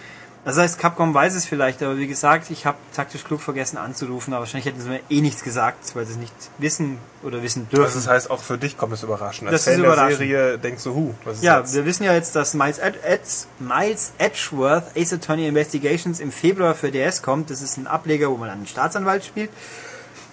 das 0.44 0.58
heißt, 0.58 0.76
Capcom 0.76 1.14
weiß 1.14 1.36
es 1.36 1.44
vielleicht, 1.44 1.82
aber 1.84 1.98
wie 1.98 2.08
gesagt, 2.08 2.50
ich 2.50 2.66
habe 2.66 2.76
taktisch 2.96 3.22
klug 3.22 3.40
vergessen 3.40 3.76
anzurufen, 3.76 4.32
aber 4.32 4.40
wahrscheinlich 4.40 4.66
hätten 4.66 4.80
sie 4.80 4.88
mir 4.88 5.00
eh 5.08 5.20
nichts 5.20 5.44
gesagt, 5.44 5.94
weil 5.94 6.04
sie 6.04 6.14
es 6.14 6.18
nicht 6.18 6.34
wissen 6.58 6.98
oder 7.22 7.44
wissen 7.44 7.68
dürfen. 7.68 7.84
Also 7.84 8.00
das 8.00 8.08
heißt, 8.08 8.30
auch 8.30 8.40
für 8.40 8.58
dich 8.58 8.76
kommt 8.76 8.92
es 8.92 9.04
überraschend. 9.04 9.48
Das 9.48 9.52
Als 9.52 9.60
ist 9.68 9.74
Fan 9.74 9.82
der 9.82 9.92
überraschend. 9.92 10.18
Serie 10.18 10.58
denkst 10.58 10.82
du, 10.82 10.94
hu, 10.94 11.14
was 11.24 11.36
ist 11.36 11.44
ja, 11.44 11.60
jetzt? 11.60 11.74
wir 11.74 11.86
wissen 11.86 12.02
ja 12.02 12.12
jetzt, 12.12 12.34
dass 12.34 12.54
Miles, 12.54 12.78
Ed 12.78 12.96
Ed 13.04 13.20
Miles 13.60 14.12
Edgeworth 14.18 14.96
Ace 14.96 15.12
Attorney 15.12 15.46
Investigations 15.46 16.18
im 16.18 16.32
Februar 16.32 16.74
für 16.74 16.90
DS 16.90 17.22
kommt. 17.22 17.50
Das 17.50 17.62
ist 17.62 17.76
ein 17.76 17.86
Ableger, 17.86 18.28
wo 18.28 18.36
man 18.36 18.50
einen 18.50 18.66
Staatsanwalt 18.66 19.24
spielt. 19.24 19.50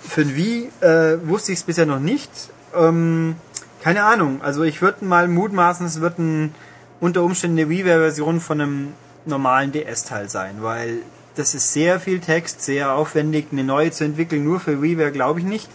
Für 0.07 0.25
den 0.25 0.35
Wii 0.35 0.71
äh, 0.81 1.17
wusste 1.27 1.51
ich 1.51 1.59
es 1.59 1.63
bisher 1.63 1.85
noch 1.85 1.99
nicht. 1.99 2.31
Ähm, 2.75 3.35
keine 3.83 4.03
Ahnung. 4.05 4.41
Also 4.41 4.63
ich 4.63 4.81
würde 4.81 5.05
mal 5.05 5.27
mutmaßen, 5.27 5.85
es 5.85 6.01
wird 6.01 6.17
ein, 6.17 6.55
unter 6.99 7.21
Umständen 7.21 7.59
eine 7.59 7.69
Wii-Version 7.69 8.41
von 8.41 8.59
einem 8.59 8.93
normalen 9.29 9.71
DS-Teil 9.71 10.29
sein, 10.29 10.57
weil 10.61 10.99
das 11.35 11.55
ist 11.55 11.71
sehr 11.71 11.99
viel 11.99 12.19
Text, 12.19 12.61
sehr 12.61 12.93
aufwendig. 12.93 13.47
Eine 13.51 13.63
neue 13.63 13.91
zu 13.91 14.03
entwickeln 14.03 14.43
nur 14.43 14.59
für 14.59 14.81
Wii 14.81 14.97
wäre, 14.97 15.11
glaube 15.11 15.39
ich, 15.39 15.45
nicht. 15.45 15.69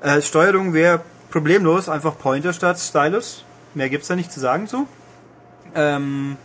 Äh, 0.00 0.22
Steuerung 0.22 0.72
wäre 0.72 1.02
problemlos, 1.30 1.88
einfach 1.88 2.18
Pointer 2.18 2.52
statt 2.52 2.78
Stylus. 2.78 3.44
Mehr 3.74 3.90
gibt's 3.90 4.08
da 4.08 4.16
nicht 4.16 4.32
zu 4.32 4.40
sagen 4.40 4.66
zu. 4.66 4.86
Ähm, 5.74 6.36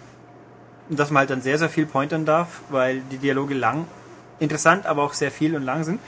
dass 0.89 1.10
man 1.10 1.22
halt 1.22 1.29
dann 1.29 1.41
sehr, 1.41 1.58
sehr 1.58 1.70
viel 1.70 1.86
pointern 1.86 2.25
darf, 2.25 2.62
weil 2.70 3.01
die 3.12 3.17
Dialoge 3.17 3.55
lang, 3.55 3.88
interessant, 4.39 4.86
aber 4.86 5.03
auch 5.03 5.13
sehr 5.13 5.32
viel 5.32 5.55
und 5.55 5.63
lang 5.63 5.84
sind. 5.84 6.00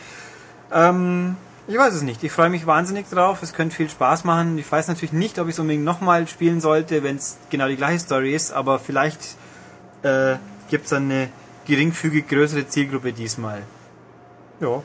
Ähm, 0.71 1.35
ich 1.67 1.77
weiß 1.77 1.93
es 1.93 2.01
nicht. 2.01 2.23
Ich 2.23 2.31
freue 2.31 2.49
mich 2.49 2.65
wahnsinnig 2.67 3.09
drauf. 3.09 3.41
Es 3.41 3.53
könnte 3.53 3.75
viel 3.75 3.89
Spaß 3.89 4.23
machen. 4.23 4.57
Ich 4.57 4.71
weiß 4.71 4.87
natürlich 4.87 5.13
nicht, 5.13 5.39
ob 5.39 5.47
ich 5.47 5.55
es 5.55 5.59
unbedingt 5.59 5.83
nochmal 5.83 6.27
spielen 6.27 6.61
sollte, 6.61 7.03
wenn 7.03 7.15
es 7.17 7.37
genau 7.49 7.67
die 7.67 7.75
gleiche 7.75 7.99
Story 7.99 8.35
ist, 8.35 8.51
aber 8.51 8.79
vielleicht 8.79 9.19
äh, 10.03 10.35
gibt 10.69 10.85
es 10.85 10.89
dann 10.91 11.11
eine 11.11 11.29
geringfügig 11.65 12.27
größere 12.27 12.67
Zielgruppe 12.67 13.13
diesmal. 13.13 13.63
Ja, 14.59 14.81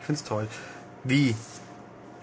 ich 0.00 0.06
find's 0.06 0.24
toll. 0.24 0.48
Wie? 1.04 1.34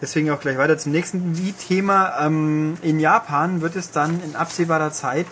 Deswegen 0.01 0.29
auch 0.31 0.39
gleich 0.39 0.57
weiter 0.57 0.77
zum 0.77 0.91
nächsten 0.91 1.37
Wie-Thema. 1.37 2.25
Ähm, 2.25 2.77
in 2.81 2.99
Japan 2.99 3.61
wird 3.61 3.75
es 3.75 3.91
dann 3.91 4.21
in 4.23 4.35
absehbarer 4.35 4.91
Zeit 4.91 5.27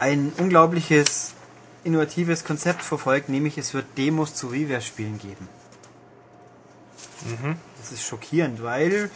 ein 0.00 0.32
unglaubliches, 0.38 1.34
innovatives 1.82 2.44
Konzept 2.44 2.82
verfolgt, 2.82 3.28
nämlich 3.28 3.58
es 3.58 3.74
wird 3.74 3.86
Demos 3.96 4.34
zu 4.34 4.52
WiiWare-Spielen 4.52 5.18
geben. 5.18 5.48
Das 7.80 7.92
ist 7.92 8.04
schockierend, 8.04 8.62
weil 8.62 9.10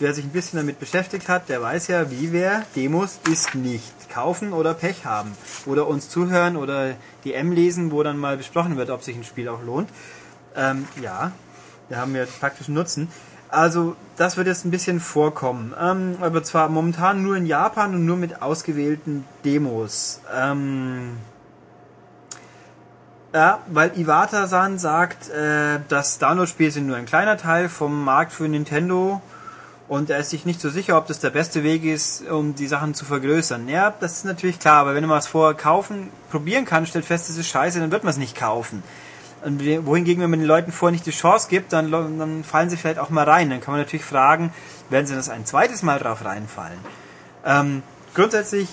wer 0.00 0.14
sich 0.14 0.24
ein 0.24 0.30
bisschen 0.30 0.58
damit 0.58 0.80
beschäftigt 0.80 1.28
hat, 1.28 1.48
der 1.48 1.62
weiß 1.62 1.88
ja, 1.88 2.10
wie 2.10 2.32
wer 2.32 2.64
Demos 2.74 3.20
ist 3.30 3.54
nicht 3.54 4.10
kaufen 4.10 4.52
oder 4.52 4.74
Pech 4.74 5.04
haben 5.04 5.32
oder 5.66 5.86
uns 5.86 6.08
zuhören 6.08 6.56
oder 6.56 6.94
die 7.24 7.34
M 7.34 7.52
lesen, 7.52 7.92
wo 7.92 8.02
dann 8.02 8.18
mal 8.18 8.36
besprochen 8.36 8.76
wird, 8.76 8.90
ob 8.90 9.02
sich 9.02 9.16
ein 9.16 9.24
Spiel 9.24 9.48
auch 9.48 9.62
lohnt. 9.62 9.88
Ähm, 10.56 10.88
ja, 11.00 11.32
da 11.88 11.96
haben 11.98 12.14
wir 12.14 12.26
praktischen 12.26 12.74
Nutzen. 12.74 13.08
Also 13.50 13.96
das 14.16 14.36
wird 14.36 14.46
jetzt 14.46 14.64
ein 14.64 14.70
bisschen 14.70 15.00
vorkommen, 15.00 15.74
ähm, 15.78 16.16
aber 16.20 16.42
zwar 16.44 16.68
momentan 16.68 17.22
nur 17.22 17.36
in 17.36 17.46
Japan 17.46 17.94
und 17.94 18.06
nur 18.06 18.16
mit 18.16 18.42
ausgewählten 18.42 19.24
Demos. 19.44 20.20
Ähm, 20.34 21.16
ja, 23.34 23.60
weil 23.68 23.98
Iwata-san 23.98 24.78
sagt, 24.78 25.30
äh, 25.30 25.80
das 25.88 26.18
Download-Spiel 26.18 26.70
sind 26.70 26.86
nur 26.86 26.96
ein 26.96 27.06
kleiner 27.06 27.36
Teil 27.36 27.68
vom 27.68 28.04
Markt 28.04 28.32
für 28.32 28.48
Nintendo 28.48 29.20
und 29.90 30.08
er 30.08 30.18
ist 30.18 30.30
sich 30.30 30.46
nicht 30.46 30.60
so 30.60 30.70
sicher, 30.70 30.96
ob 30.96 31.08
das 31.08 31.18
der 31.18 31.30
beste 31.30 31.64
Weg 31.64 31.82
ist, 31.82 32.24
um 32.30 32.54
die 32.54 32.68
Sachen 32.68 32.94
zu 32.94 33.04
vergrößern. 33.04 33.68
Ja, 33.68 33.92
das 33.98 34.18
ist 34.18 34.24
natürlich 34.24 34.60
klar, 34.60 34.82
aber 34.82 34.94
wenn 34.94 35.04
man 35.04 35.18
es 35.18 35.26
vorher 35.26 35.56
kaufen, 35.56 36.10
probieren 36.30 36.64
kann, 36.64 36.86
stellt 36.86 37.04
fest, 37.04 37.28
es 37.28 37.36
ist 37.36 37.48
scheiße, 37.48 37.80
dann 37.80 37.90
wird 37.90 38.04
man 38.04 38.12
es 38.12 38.16
nicht 38.16 38.36
kaufen. 38.36 38.84
Und 39.44 39.60
wohingegen, 39.84 40.22
wenn 40.22 40.30
man 40.30 40.38
den 40.38 40.46
Leuten 40.46 40.70
vorher 40.70 40.92
nicht 40.92 41.06
die 41.06 41.10
Chance 41.10 41.48
gibt, 41.50 41.72
dann, 41.72 41.90
dann 41.90 42.44
fallen 42.44 42.70
sie 42.70 42.76
vielleicht 42.76 43.00
auch 43.00 43.10
mal 43.10 43.24
rein. 43.24 43.50
Dann 43.50 43.60
kann 43.60 43.72
man 43.72 43.80
natürlich 43.80 44.04
fragen, 44.04 44.52
werden 44.90 45.06
sie 45.06 45.16
das 45.16 45.28
ein 45.28 45.44
zweites 45.44 45.82
Mal 45.82 45.98
drauf 45.98 46.24
reinfallen? 46.24 46.78
Ähm, 47.44 47.82
grundsätzlich, 48.14 48.68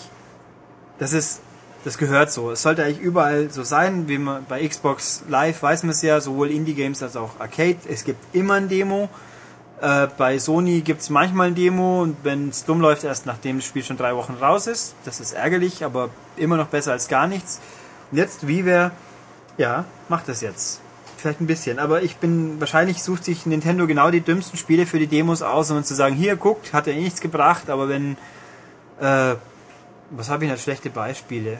das 1.00 1.14
ist 1.14 1.42
das 1.84 1.98
gehört 1.98 2.32
so. 2.32 2.52
Es 2.52 2.62
sollte 2.62 2.84
eigentlich 2.84 3.00
überall 3.00 3.50
so 3.50 3.64
sein, 3.64 4.08
wie 4.08 4.20
man 4.20 4.46
bei 4.46 4.68
Xbox 4.68 5.24
Live 5.30 5.64
weiß 5.64 5.82
man 5.82 5.92
es 5.92 6.04
ja, 6.04 6.22
sowohl 6.22 6.52
Indie-Games 6.52 7.02
als 7.02 7.16
auch 7.16 7.40
Arcade. 7.40 7.78
Es 7.90 8.04
gibt 8.04 8.36
immer 8.36 8.56
ein 8.56 8.70
Demo. 8.70 9.10
Äh, 9.80 10.08
bei 10.18 10.40
Sony 10.40 10.82
gibt 10.82 11.02
es 11.02 11.10
manchmal 11.10 11.48
ein 11.48 11.56
Demo 11.56 12.02
und 12.02 12.18
wenn 12.24 12.50
es 12.50 12.66
dumm 12.66 12.82
läuft, 12.82 13.04
erst 13.04 13.26
nachdem 13.26 13.58
das 13.58 13.66
Spiel 13.66 13.84
schon 13.84 13.98
drei 13.98 14.16
Wochen 14.16 14.34
raus 14.34 14.68
ist. 14.68 14.96
Das 15.06 15.20
ist 15.20 15.34
ärgerlich, 15.34 15.86
aber 15.86 16.10
immer 16.36 16.58
noch 16.58 16.68
besser 16.68 16.94
als 16.94 17.08
gar 17.08 17.28
nichts. 17.28 17.60
Und 18.12 18.18
jetzt, 18.18 18.48
wie 18.48 18.66
wer, 18.66 18.92
ja, 19.58 19.86
macht 20.10 20.28
das 20.28 20.42
jetzt. 20.42 20.82
Vielleicht 21.18 21.42
ein 21.42 21.48
bisschen, 21.48 21.80
aber 21.80 22.04
ich 22.04 22.18
bin, 22.18 22.60
wahrscheinlich 22.60 23.04
sucht 23.04 23.24
sich 23.24 23.46
Nintendo 23.46 23.88
genau 23.88 24.12
die 24.12 24.22
dümmsten 24.22 24.58
Spiele 24.58 24.86
für 24.86 25.00
die 25.00 25.08
Demos 25.08 25.42
aus, 25.42 25.72
um 25.72 25.84
zu 25.84 25.96
sagen, 25.96 26.16
hier, 26.16 26.36
guckt, 26.36 26.74
hat 26.74 26.88
ja 26.88 26.94
eh 26.94 27.02
nichts 27.02 27.22
gebracht, 27.22 27.70
aber 27.70 27.90
wenn, 27.90 28.18
äh, 29.00 29.36
was 30.12 30.30
habe 30.30 30.46
ich 30.46 30.52
denn 30.52 30.60
schlechte 30.60 30.90
Beispiele? 30.90 31.60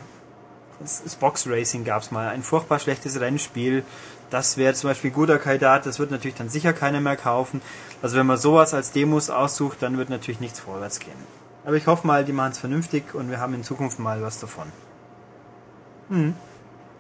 das 0.80 1.16
Box 1.16 1.48
Racing 1.48 1.84
gab 1.84 2.02
es 2.04 2.12
mal, 2.12 2.30
ein 2.30 2.44
furchtbar 2.44 2.80
schlechtes 2.80 3.20
Rennspiel. 3.20 3.84
Das 4.30 4.58
wäre 4.58 4.74
zum 4.74 4.90
Beispiel 4.90 5.12
guter 5.12 5.40
Kaidat, 5.40 5.86
das 5.86 6.00
wird 6.00 6.12
natürlich 6.12 6.36
dann 6.36 6.50
sicher 6.50 6.74
keiner 6.74 7.00
mehr 7.00 7.16
kaufen. 7.16 7.62
Also 8.02 8.18
wenn 8.18 8.26
man 8.26 8.38
sowas 8.38 8.74
als 8.74 8.92
Demos 8.92 9.30
aussucht, 9.30 9.78
dann 9.82 9.98
wird 9.98 10.10
natürlich 10.10 10.40
nichts 10.40 10.60
vorwärts 10.60 11.00
gehen. 11.00 11.18
Aber 11.66 11.76
ich 11.76 11.88
hoffe 11.88 12.06
mal, 12.08 12.24
die 12.24 12.32
machen 12.32 12.52
es 12.52 12.60
vernünftig 12.60 13.14
und 13.14 13.30
wir 13.30 13.40
haben 13.40 13.54
in 13.54 13.64
Zukunft 13.64 14.00
mal 14.00 14.22
was 14.22 14.40
davon. 14.40 14.72
Hm. 16.10 16.34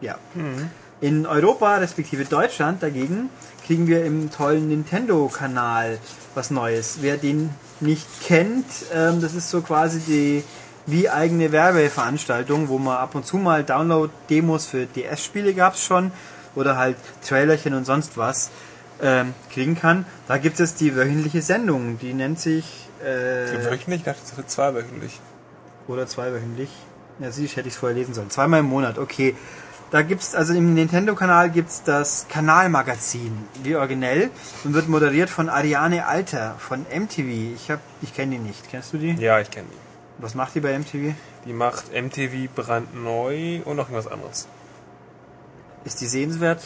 Ja. 0.02 0.18
Hm. 0.34 0.70
In 1.00 1.28
Europa, 1.28 1.78
respektive 1.78 2.26
Deutschland 2.26 2.82
dagegen, 2.82 3.30
kriegen 3.66 3.88
wir 3.88 4.04
im 4.04 4.32
tollen 4.32 4.68
Nintendo-Kanal 4.68 6.00
was 6.34 6.50
Neues. 6.50 6.98
Wer 7.02 7.18
den 7.18 7.52
nicht 7.80 8.08
kennt, 8.24 8.66
ähm, 8.94 9.22
das 9.22 9.36
ist 9.36 9.50
so 9.50 9.62
quasi 9.62 10.00
die 10.00 10.44
wie 10.88 11.10
eigene 11.10 11.52
Werbeveranstaltungen, 11.52 12.70
wo 12.70 12.80
man 12.80 12.98
ab 12.98 13.14
und 13.14 13.26
zu 13.26 13.38
mal 13.38 13.64
Download-Demos 13.64 14.68
für 14.68 14.86
DS-Spiele 14.86 15.54
gab 15.54 15.74
es 15.74 15.84
schon 15.84 16.12
oder 16.56 16.78
halt 16.78 16.96
Trailerchen 17.28 17.74
und 17.74 17.86
sonst 17.86 18.18
was 18.18 18.50
ähm, 19.02 19.34
kriegen 19.52 19.76
kann. 19.76 20.06
Da 20.28 20.38
gibt 20.38 20.60
es 20.60 20.76
die 20.76 20.96
wöchentliche 20.96 21.42
Sendung, 21.42 22.00
die 22.00 22.14
nennt 22.14 22.40
sich... 22.40 22.90
Äh, 23.02 23.66
wöchentlich? 23.66 24.00
Ich 24.00 24.04
dachte, 24.04 24.22
es 24.24 24.36
wird 24.36 24.50
zweiwöchentlich. 24.50 25.20
Oder 25.88 26.08
zweiwöchentlich. 26.08 26.70
Ja, 27.20 27.32
siehst 27.32 27.56
hätte 27.56 27.68
ich 27.68 27.74
es 27.74 27.80
vorher 27.80 27.98
lesen 27.98 28.14
sollen. 28.14 28.30
Zweimal 28.30 28.60
im 28.60 28.68
Monat, 28.68 28.98
okay. 28.98 29.36
Da 29.90 30.02
gibt's, 30.02 30.36
also 30.36 30.54
im 30.54 30.74
Nintendo-Kanal 30.74 31.50
gibt's 31.50 31.82
das 31.84 32.28
Kanalmagazin, 32.28 33.32
wie 33.64 33.76
originell, 33.76 34.30
und 34.66 34.74
wird 34.74 34.90
moderiert 34.90 35.30
von 35.30 35.48
Ariane 35.48 36.06
Alter 36.06 36.56
von 36.60 36.82
MTV. 36.82 37.56
Ich 37.56 37.72
hab, 37.72 37.80
ich 38.02 38.14
kenne 38.14 38.34
die 38.34 38.40
nicht. 38.40 38.70
Kennst 38.70 38.92
du 38.92 38.98
die? 38.98 39.14
Ja, 39.14 39.40
ich 39.40 39.50
kenne 39.50 39.68
die. 39.72 40.22
Was 40.22 40.36
macht 40.36 40.56
die 40.56 40.60
bei 40.60 40.78
MTV? 40.78 41.14
Die 41.46 41.54
macht 41.54 41.94
MTV 41.94 42.54
brandneu 42.54 43.62
und 43.64 43.78
noch 43.78 43.90
irgendwas 43.90 44.12
anderes. 44.12 44.48
Ist 45.86 46.02
die 46.02 46.08
sehenswert? 46.08 46.64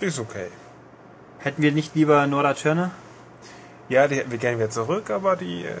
Die 0.00 0.06
ist 0.06 0.18
okay. 0.18 0.48
Hätten 1.42 1.62
wir 1.62 1.72
nicht 1.72 1.94
lieber 1.94 2.26
Nora 2.26 2.54
Tschirner? 2.54 2.90
Ja, 3.88 4.06
die 4.06 4.16
hätten 4.16 4.30
wir 4.30 4.38
gerne 4.38 4.58
wieder 4.58 4.70
zurück, 4.70 5.10
aber 5.10 5.36
die 5.36 5.64
äh, 5.64 5.76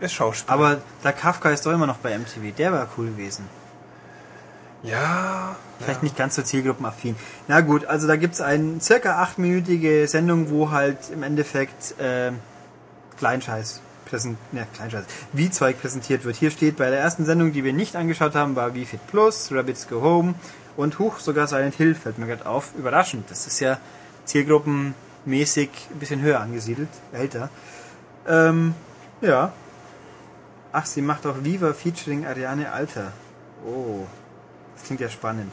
ist 0.00 0.14
Schauspieler. 0.14 0.52
Aber 0.52 0.80
der 1.04 1.12
Kafka 1.12 1.50
ist 1.50 1.66
doch 1.66 1.72
immer 1.72 1.86
noch 1.86 1.98
bei 1.98 2.18
MTV. 2.18 2.54
Der 2.56 2.72
war 2.72 2.88
cool 2.96 3.06
gewesen. 3.08 3.46
Ja. 4.82 5.56
Vielleicht 5.78 6.00
ja. 6.00 6.04
nicht 6.04 6.16
ganz 6.16 6.36
so 6.36 6.42
zielgruppenaffin. 6.42 7.16
Na 7.48 7.60
gut, 7.60 7.84
also 7.84 8.06
da 8.06 8.16
gibt's 8.16 8.40
eine 8.40 8.80
circa 8.80 9.22
achtminütige 9.22 10.08
Sendung, 10.08 10.48
wo 10.48 10.70
halt 10.70 11.10
im 11.12 11.22
Endeffekt 11.22 11.98
äh, 12.00 12.32
Kleinscheiß 13.18 13.82
präsent, 14.06 14.38
ne, 14.52 14.66
Kleinscheiß, 14.74 15.04
wie 15.32 15.50
Zeug 15.50 15.80
präsentiert 15.80 16.24
wird. 16.24 16.36
Hier 16.36 16.50
steht 16.50 16.76
bei 16.76 16.88
der 16.88 17.00
ersten 17.00 17.26
Sendung, 17.26 17.52
die 17.52 17.62
wir 17.62 17.72
nicht 17.72 17.96
angeschaut 17.96 18.34
haben, 18.34 18.56
war 18.56 18.74
Wii 18.74 18.86
Fit 18.86 19.06
Plus, 19.06 19.50
Rabbits 19.52 19.86
Go 19.88 20.00
Home 20.00 20.34
und 20.76 20.98
Huch, 20.98 21.18
sogar 21.18 21.46
Silent 21.46 21.74
Hill 21.74 21.94
fällt 21.94 22.18
mir 22.18 22.26
gerade 22.26 22.46
auf. 22.46 22.70
Überraschend. 22.78 23.30
Das 23.30 23.46
ist 23.46 23.60
ja 23.60 23.78
zielgruppenmäßig 24.24 25.70
ein 25.90 25.98
bisschen 25.98 26.20
höher 26.20 26.40
angesiedelt, 26.40 26.88
älter. 27.12 27.50
Ähm, 28.26 28.74
ja. 29.20 29.52
Ach, 30.72 30.86
sie 30.86 31.02
macht 31.02 31.26
auch 31.26 31.36
Viva 31.42 31.72
featuring 31.72 32.26
Ariane 32.26 32.72
Alter. 32.72 33.12
Oh, 33.64 34.06
das 34.74 34.84
klingt 34.84 35.00
ja 35.00 35.08
spannend. 35.08 35.52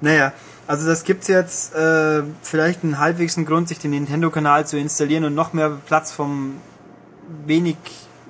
Naja, 0.00 0.32
also 0.66 0.86
das 0.86 1.04
gibt's 1.04 1.28
jetzt 1.28 1.74
äh, 1.74 2.22
vielleicht 2.42 2.84
einen 2.84 2.98
halbwegs 2.98 3.36
Grund, 3.36 3.68
sich 3.68 3.78
den 3.78 3.90
Nintendo-Kanal 3.90 4.66
zu 4.66 4.78
installieren 4.78 5.24
und 5.24 5.34
noch 5.34 5.52
mehr 5.52 5.70
Platz 5.86 6.12
vom 6.12 6.60
wenig 7.44 7.76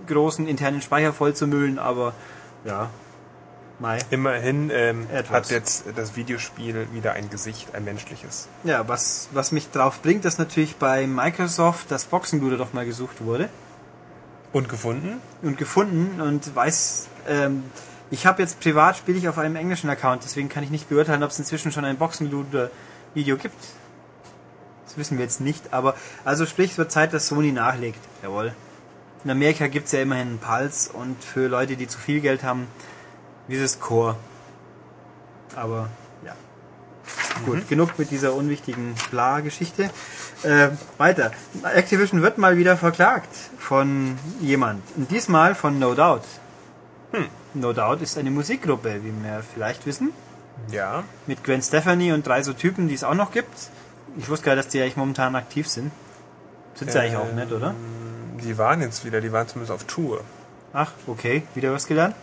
großen 0.09 0.49
internen 0.49 0.83
Speicher 0.83 1.13
voll 1.13 1.35
zu 1.35 1.47
müllen, 1.47 1.79
aber 1.79 2.15
ja. 2.65 2.91
Mai. 3.81 3.99
Immerhin 4.11 4.71
ähm, 4.71 5.09
hat 5.31 5.51
jetzt 5.51 5.85
das 5.97 6.15
Videospiel 6.15 6.87
wieder 6.93 7.15
ein 7.15 7.31
Gesicht, 7.31 7.75
ein 7.75 7.85
menschliches. 7.85 8.47
Ja, 8.63 8.87
was, 8.87 9.31
was 9.33 9.53
mich 9.53 9.71
drauf 9.71 10.03
bringt, 10.03 10.27
dass 10.27 10.37
natürlich 10.37 10.77
bei 10.77 11.07
Microsoft 11.07 11.91
das 11.91 12.05
Boxenluder 12.05 12.59
doch 12.59 12.75
mal 12.75 12.85
gesucht 12.85 13.25
wurde. 13.25 13.49
Und 14.53 14.69
gefunden? 14.69 15.21
Und 15.41 15.57
gefunden 15.57 16.21
und 16.21 16.55
weiß, 16.55 17.09
ähm, 17.27 17.65
ich 18.11 18.27
habe 18.27 18.43
jetzt 18.43 18.61
privat 18.61 18.99
spiele 18.99 19.17
ich 19.17 19.29
auf 19.29 19.39
einem 19.39 19.57
englischen 19.57 19.89
Account, 19.89 20.25
deswegen 20.25 20.51
kann 20.51 20.63
ich 20.63 20.71
nicht 20.71 20.91
beurteilen, 20.91 21.23
ob 21.23 21.31
es 21.31 21.39
inzwischen 21.39 21.73
schon 21.73 21.87
ein 21.87 21.97
Boxenluder-Video 21.97 23.39
gibt. 23.39 23.57
Das 24.85 24.99
wissen 24.99 25.17
wir 25.17 25.25
jetzt 25.25 25.41
nicht, 25.41 25.73
aber 25.73 25.95
also 26.25 26.45
sprich, 26.45 26.73
es 26.73 26.79
wird 26.79 26.93
Zeit, 26.93 27.15
dass 27.15 27.29
Sony 27.29 27.53
nachlegt. 27.53 28.01
Jawohl. 28.23 28.53
In 29.25 29.31
Amerika 29.31 29.69
gibt 29.69 29.87
es 29.87 29.93
ja 29.93 30.03
immerhin 30.03 30.29
einen 30.29 30.39
Pulse 30.39 30.93
und 30.93 31.23
für 31.23 31.47
Leute, 31.47 31.77
die 31.77 31.87
zu 31.87 31.99
viel 31.99 32.21
Geld 32.21 32.43
haben, 32.43 32.67
dieses 33.51 33.81
Core. 33.81 34.17
Aber 35.57 35.89
ja. 36.25 36.35
Mhm. 37.41 37.47
Gut, 37.47 37.69
genug 37.69 37.99
mit 37.99 38.11
dieser 38.11 38.35
unwichtigen 38.35 38.95
Bla-Geschichte. 39.11 39.91
Äh, 40.43 40.69
weiter. 40.97 41.33
Activision 41.63 42.23
wird 42.23 42.39
mal 42.39 42.57
wieder 42.57 42.77
verklagt 42.77 43.29
von 43.59 44.19
jemand. 44.41 44.83
Und 44.97 45.11
diesmal 45.11 45.55
von 45.55 45.79
No 45.79 45.95
Doubt. 45.95 46.25
Hm. 47.13 47.27
No 47.55 47.73
Doubt 47.73 48.01
ist 48.01 48.17
eine 48.17 48.31
Musikgruppe, 48.31 49.01
wie 49.03 49.13
wir 49.23 49.43
vielleicht 49.55 49.87
wissen. 49.87 50.13
Ja. 50.71 51.05
Mit 51.27 51.45
Gwen 51.45 51.63
Stefani 51.63 52.13
und 52.13 52.27
drei 52.27 52.43
so 52.43 52.53
Typen, 52.53 52.89
die 52.89 52.95
es 52.95 53.05
auch 53.05 53.15
noch 53.15 53.33
gibt. 53.33 53.71
Ich 54.19 54.29
wusste 54.29 54.47
gar 54.47 54.55
nicht, 54.55 54.67
dass 54.67 54.73
die 54.73 54.81
eigentlich 54.81 54.97
momentan 54.97 55.35
aktiv 55.35 55.69
sind. 55.69 55.91
Sind 56.75 56.91
sie 56.91 56.99
ähm, 56.99 57.05
eigentlich 57.05 57.17
auch 57.17 57.33
nicht, 57.33 57.53
oder? 57.53 57.75
Die 58.43 58.57
waren 58.57 58.81
jetzt 58.81 59.05
wieder, 59.05 59.21
die 59.21 59.33
waren 59.33 59.47
zumindest 59.49 59.73
auf 59.73 59.85
Tour. 59.85 60.23
Ach, 60.73 60.93
okay, 61.07 61.43
wieder 61.55 61.73
was 61.73 61.87
gelernt. 61.87 62.15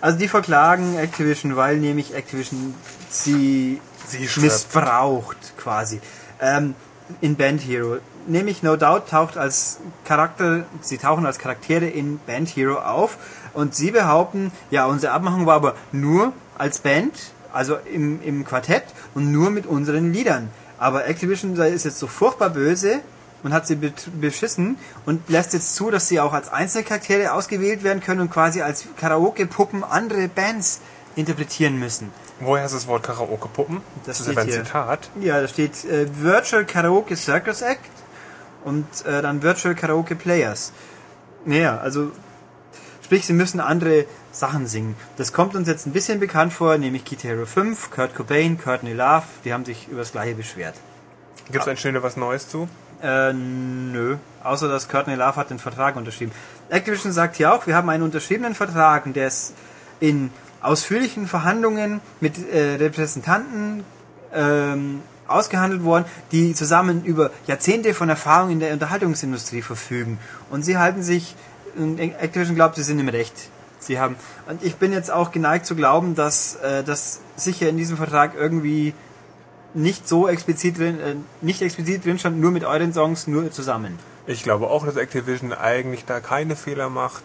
Also 0.00 0.18
die 0.18 0.28
verklagen 0.28 0.96
Activision, 0.96 1.56
weil 1.56 1.78
nämlich 1.78 2.14
Activision 2.14 2.74
sie, 3.10 3.80
sie 4.06 4.28
missbraucht 4.40 5.56
quasi. 5.56 6.00
Ähm, 6.40 6.74
in 7.20 7.36
Band 7.36 7.62
Hero. 7.62 7.98
Nämlich 8.26 8.62
No 8.62 8.76
Doubt 8.76 9.08
taucht 9.08 9.38
als 9.38 9.80
Charakter, 10.04 10.64
sie 10.82 10.98
tauchen 10.98 11.24
als 11.24 11.38
Charaktere 11.38 11.86
in 11.86 12.18
Band 12.18 12.48
Hero 12.48 12.78
auf 12.78 13.16
und 13.54 13.74
sie 13.74 13.90
behaupten, 13.90 14.52
ja, 14.70 14.86
unsere 14.86 15.12
Abmachung 15.12 15.46
war 15.46 15.56
aber 15.56 15.74
nur 15.92 16.32
als 16.58 16.78
Band, 16.80 17.14
also 17.52 17.76
im, 17.76 18.22
im 18.22 18.44
Quartett 18.44 18.84
und 19.14 19.32
nur 19.32 19.50
mit 19.50 19.66
unseren 19.66 20.12
Liedern. 20.12 20.50
Aber 20.78 21.06
Activision 21.06 21.56
ist 21.56 21.84
jetzt 21.84 21.98
so 21.98 22.06
furchtbar 22.06 22.50
böse 22.50 23.00
und 23.42 23.52
hat 23.52 23.66
sie 23.66 23.76
beschissen 23.76 24.78
und 25.06 25.28
lässt 25.28 25.52
jetzt 25.52 25.74
zu, 25.74 25.90
dass 25.90 26.08
sie 26.08 26.20
auch 26.20 26.32
als 26.32 26.48
Einzelcharaktere 26.48 27.32
ausgewählt 27.32 27.84
werden 27.84 28.00
können 28.00 28.20
und 28.20 28.30
quasi 28.30 28.62
als 28.62 28.86
Karaoke-Puppen 28.96 29.84
andere 29.84 30.28
Bands 30.28 30.80
interpretieren 31.16 31.78
müssen. 31.78 32.10
Woher 32.40 32.64
ist 32.64 32.74
das 32.74 32.86
Wort 32.86 33.02
Karaoke-Puppen? 33.02 33.80
Das, 34.06 34.18
das 34.18 34.28
ist 34.28 34.38
ein 34.38 34.50
Zitat. 34.50 35.10
Ja, 35.20 35.40
da 35.40 35.48
steht 35.48 35.84
äh, 35.84 36.06
Virtual 36.20 36.64
Karaoke 36.64 37.16
Circus 37.16 37.62
Act 37.62 37.90
und 38.64 38.86
äh, 39.04 39.22
dann 39.22 39.42
Virtual 39.42 39.74
Karaoke 39.74 40.14
Players. 40.14 40.72
Naja, 41.44 41.78
also 41.78 42.12
sprich, 43.02 43.26
sie 43.26 43.32
müssen 43.32 43.60
andere 43.60 44.04
Sachen 44.30 44.66
singen. 44.66 44.94
Das 45.16 45.32
kommt 45.32 45.56
uns 45.56 45.66
jetzt 45.66 45.86
ein 45.86 45.92
bisschen 45.92 46.20
bekannt 46.20 46.52
vor, 46.52 46.78
nämlich 46.78 47.04
Guitar 47.04 47.32
Hero 47.32 47.46
5, 47.46 47.90
Kurt 47.90 48.14
Cobain, 48.14 48.58
Courtney 48.58 48.92
Love, 48.92 49.24
die 49.44 49.52
haben 49.52 49.64
sich 49.64 49.88
über 49.88 50.00
das 50.00 50.12
gleiche 50.12 50.34
beschwert. 50.34 50.74
Gibt 51.50 51.62
es 51.62 51.68
an 51.68 51.76
Stelle 51.76 52.02
was 52.02 52.16
Neues 52.16 52.48
zu? 52.48 52.68
Äh, 53.02 53.32
nö. 53.32 54.16
Außer 54.42 54.68
dass 54.68 54.88
Courtney 54.88 55.14
Love 55.14 55.36
hat 55.36 55.50
den 55.50 55.58
Vertrag 55.58 55.96
unterschrieben. 55.96 56.32
Activision 56.68 57.12
sagt 57.12 57.36
hier 57.36 57.52
auch, 57.52 57.66
wir 57.66 57.74
haben 57.74 57.88
einen 57.88 58.02
unterschriebenen 58.02 58.54
Vertrag 58.54 59.06
und 59.06 59.16
der 59.16 59.28
ist 59.28 59.54
in 60.00 60.30
ausführlichen 60.60 61.26
Verhandlungen 61.26 62.00
mit 62.20 62.34
äh, 62.52 62.74
Repräsentanten 62.74 63.84
ähm, 64.34 65.02
ausgehandelt 65.26 65.84
worden, 65.84 66.06
die 66.32 66.54
zusammen 66.54 67.04
über 67.04 67.30
Jahrzehnte 67.46 67.94
von 67.94 68.08
Erfahrung 68.08 68.50
in 68.50 68.60
der 68.60 68.72
Unterhaltungsindustrie 68.72 69.62
verfügen. 69.62 70.18
Und 70.50 70.64
sie 70.64 70.78
halten 70.78 71.02
sich, 71.02 71.36
Activision 71.76 72.56
glaubt, 72.56 72.76
sie 72.76 72.82
sind 72.82 72.98
im 72.98 73.08
Recht. 73.08 73.34
Sie 73.78 74.00
haben, 74.00 74.16
und 74.48 74.64
ich 74.64 74.76
bin 74.76 74.92
jetzt 74.92 75.10
auch 75.10 75.30
geneigt 75.30 75.66
zu 75.66 75.76
glauben, 75.76 76.14
dass 76.14 76.56
äh, 76.56 76.82
das 76.82 77.20
sicher 77.36 77.68
in 77.68 77.76
diesem 77.76 77.96
Vertrag 77.96 78.34
irgendwie 78.34 78.94
nicht 79.78 80.08
so 80.08 80.28
explizit 80.28 80.78
drin, 80.78 81.00
äh, 81.00 81.14
nicht 81.40 81.62
explizit 81.62 82.04
drin 82.04 82.18
stand, 82.18 82.40
nur 82.40 82.50
mit 82.50 82.64
euren 82.64 82.92
Songs, 82.92 83.26
nur 83.26 83.50
zusammen. 83.50 83.98
Ich 84.26 84.42
glaube 84.42 84.68
auch, 84.68 84.84
dass 84.84 84.96
Activision 84.96 85.52
eigentlich 85.52 86.04
da 86.04 86.20
keine 86.20 86.56
Fehler 86.56 86.90
macht. 86.90 87.22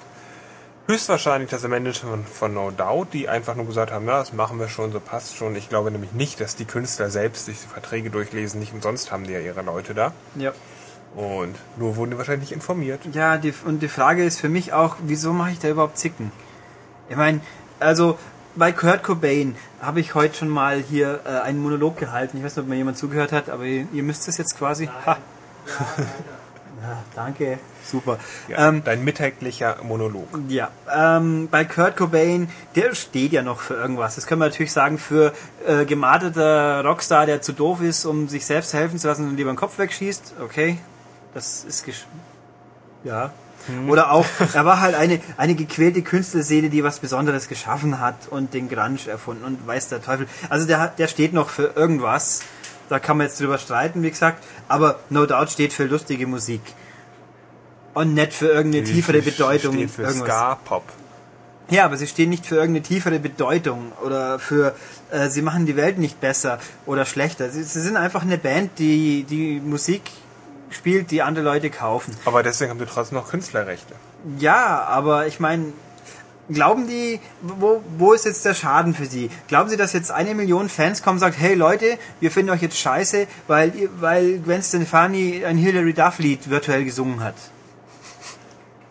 Höchstwahrscheinlich 0.87 1.49
das 1.49 1.67
Management 1.67 2.27
von 2.27 2.53
No 2.53 2.71
Doubt, 2.71 3.13
die 3.13 3.29
einfach 3.29 3.55
nur 3.55 3.65
gesagt 3.65 3.91
haben, 3.91 4.05
ja, 4.05 4.19
das 4.19 4.33
machen 4.33 4.59
wir 4.59 4.67
schon, 4.67 4.91
so 4.91 4.99
passt 4.99 5.35
schon. 5.35 5.55
Ich 5.55 5.69
glaube 5.69 5.91
nämlich 5.91 6.11
nicht, 6.11 6.39
dass 6.39 6.55
die 6.55 6.65
Künstler 6.65 7.09
selbst 7.09 7.45
sich 7.45 7.59
die 7.61 7.67
Verträge 7.67 8.09
durchlesen. 8.09 8.59
Nicht 8.59 8.73
umsonst 8.73 9.11
haben 9.11 9.23
die 9.25 9.33
ja 9.33 9.39
ihre 9.39 9.61
Leute 9.61 9.93
da. 9.93 10.13
Ja. 10.35 10.51
Und 11.15 11.55
nur 11.77 11.95
wurden 11.95 12.11
die 12.11 12.17
wahrscheinlich 12.17 12.51
informiert. 12.51 12.99
Ja, 13.13 13.37
die, 13.37 13.53
und 13.65 13.81
die 13.81 13.87
Frage 13.87 14.23
ist 14.25 14.39
für 14.39 14.49
mich 14.49 14.73
auch, 14.73 14.97
wieso 15.03 15.31
mache 15.31 15.51
ich 15.51 15.59
da 15.59 15.69
überhaupt 15.69 15.97
Zicken? 15.97 16.31
Ich 17.09 17.15
meine, 17.15 17.39
also 17.79 18.17
bei 18.55 18.71
Kurt 18.71 19.03
Cobain 19.03 19.55
habe 19.81 19.99
ich 19.99 20.15
heute 20.15 20.35
schon 20.35 20.49
mal 20.49 20.79
hier 20.79 21.21
äh, 21.25 21.41
einen 21.41 21.61
Monolog 21.61 21.97
gehalten. 21.97 22.37
Ich 22.37 22.43
weiß 22.43 22.55
nicht, 22.55 22.63
ob 22.63 22.69
mir 22.69 22.75
jemand 22.75 22.97
zugehört 22.97 23.31
hat, 23.31 23.49
aber 23.49 23.63
ihr, 23.63 23.87
ihr 23.91 24.03
müsst 24.03 24.27
es 24.27 24.37
jetzt 24.37 24.57
quasi. 24.57 24.89
Ha. 25.05 25.17
Ja, 26.83 27.01
danke, 27.15 27.59
super. 27.85 28.19
Ja, 28.49 28.67
ähm, 28.67 28.83
dein 28.83 29.05
mittäglicher 29.05 29.77
Monolog. 29.83 30.27
Ja, 30.49 30.69
ähm, 30.93 31.47
bei 31.49 31.63
Kurt 31.63 31.95
Cobain, 31.95 32.49
der 32.75 32.93
steht 32.93 33.31
ja 33.31 33.41
noch 33.41 33.61
für 33.61 33.75
irgendwas. 33.75 34.15
Das 34.15 34.27
können 34.27 34.41
wir 34.41 34.49
natürlich 34.49 34.73
sagen, 34.73 34.97
für 34.97 35.31
äh, 35.65 35.85
gematerter 35.85 36.83
Rockstar, 36.83 37.25
der 37.25 37.41
zu 37.41 37.53
doof 37.53 37.81
ist, 37.81 38.03
um 38.03 38.27
sich 38.27 38.45
selbst 38.45 38.73
helfen 38.73 38.99
zu 38.99 39.07
lassen 39.07 39.29
und 39.29 39.37
lieber 39.37 39.49
den 39.49 39.55
Kopf 39.55 39.77
wegschießt. 39.79 40.33
Okay, 40.43 40.77
das 41.33 41.63
ist 41.63 41.85
gesch 41.85 42.05
ja. 43.05 43.31
Hm. 43.67 43.89
Oder 43.89 44.11
auch, 44.11 44.25
er 44.53 44.65
war 44.65 44.81
halt 44.81 44.95
eine, 44.95 45.19
eine 45.37 45.55
gequälte 45.55 46.01
Künstlerseele, 46.01 46.69
die 46.69 46.83
was 46.83 46.99
Besonderes 46.99 47.47
geschaffen 47.47 47.99
hat 47.99 48.27
und 48.29 48.53
den 48.53 48.69
Grunge 48.69 48.99
erfunden 49.07 49.43
und 49.43 49.65
weiß 49.65 49.89
der 49.89 50.01
Teufel. 50.01 50.27
Also 50.49 50.67
der, 50.67 50.87
der 50.87 51.07
steht 51.07 51.33
noch 51.33 51.49
für 51.49 51.73
irgendwas. 51.75 52.41
Da 52.89 52.99
kann 52.99 53.17
man 53.17 53.27
jetzt 53.27 53.39
drüber 53.39 53.57
streiten, 53.57 54.03
wie 54.03 54.09
gesagt. 54.09 54.43
Aber 54.67 54.99
No 55.09 55.25
Doubt 55.25 55.49
steht 55.49 55.73
für 55.73 55.85
lustige 55.85 56.27
Musik. 56.27 56.61
Und 57.93 58.13
nicht 58.13 58.33
für 58.33 58.47
irgendeine 58.47 58.83
tiefere 58.83 59.21
Bedeutung. 59.21 59.75
Steht 59.75 59.91
für 59.91 60.09
Ska-Pop. 60.09 60.83
Ja, 61.69 61.85
aber 61.85 61.95
sie 61.95 62.07
stehen 62.07 62.29
nicht 62.29 62.45
für 62.45 62.55
irgendeine 62.55 62.83
tiefere 62.83 63.19
Bedeutung 63.19 63.93
oder 64.03 64.37
für 64.37 64.75
äh, 65.11 65.29
sie 65.29 65.41
machen 65.41 65.65
die 65.65 65.75
Welt 65.75 65.97
nicht 65.97 66.19
besser 66.19 66.59
oder 66.85 67.05
schlechter. 67.05 67.49
Sie, 67.49 67.63
sie, 67.63 67.81
sind 67.81 67.95
einfach 67.95 68.23
eine 68.23 68.37
Band, 68.37 68.77
die 68.79 69.23
die 69.23 69.61
Musik 69.61 70.01
spielt, 70.75 71.11
die 71.11 71.21
andere 71.21 71.45
Leute 71.45 71.69
kaufen. 71.69 72.15
Aber 72.25 72.43
deswegen 72.43 72.71
haben 72.71 72.79
sie 72.79 72.85
trotzdem 72.85 73.17
noch 73.17 73.29
Künstlerrechte. 73.29 73.95
Ja, 74.39 74.83
aber 74.83 75.27
ich 75.27 75.39
meine, 75.39 75.73
glauben 76.49 76.87
die, 76.87 77.19
wo, 77.41 77.81
wo 77.97 78.13
ist 78.13 78.25
jetzt 78.25 78.45
der 78.45 78.53
Schaden 78.53 78.93
für 78.93 79.05
sie? 79.05 79.29
Glauben 79.47 79.69
sie, 79.69 79.77
dass 79.77 79.93
jetzt 79.93 80.11
eine 80.11 80.35
Million 80.35 80.69
Fans 80.69 81.01
kommen 81.01 81.15
und 81.15 81.19
sagen, 81.19 81.35
hey 81.37 81.55
Leute, 81.55 81.97
wir 82.19 82.31
finden 82.31 82.51
euch 82.51 82.61
jetzt 82.61 82.77
scheiße, 82.77 83.27
weil, 83.47 83.89
weil 83.99 84.39
Gwen 84.39 84.61
Stefani 84.61 85.43
ein 85.45 85.57
Hilary 85.57 85.93
Duff 85.93 86.19
Lied 86.19 86.49
virtuell 86.49 86.85
gesungen 86.85 87.21
hat? 87.23 87.35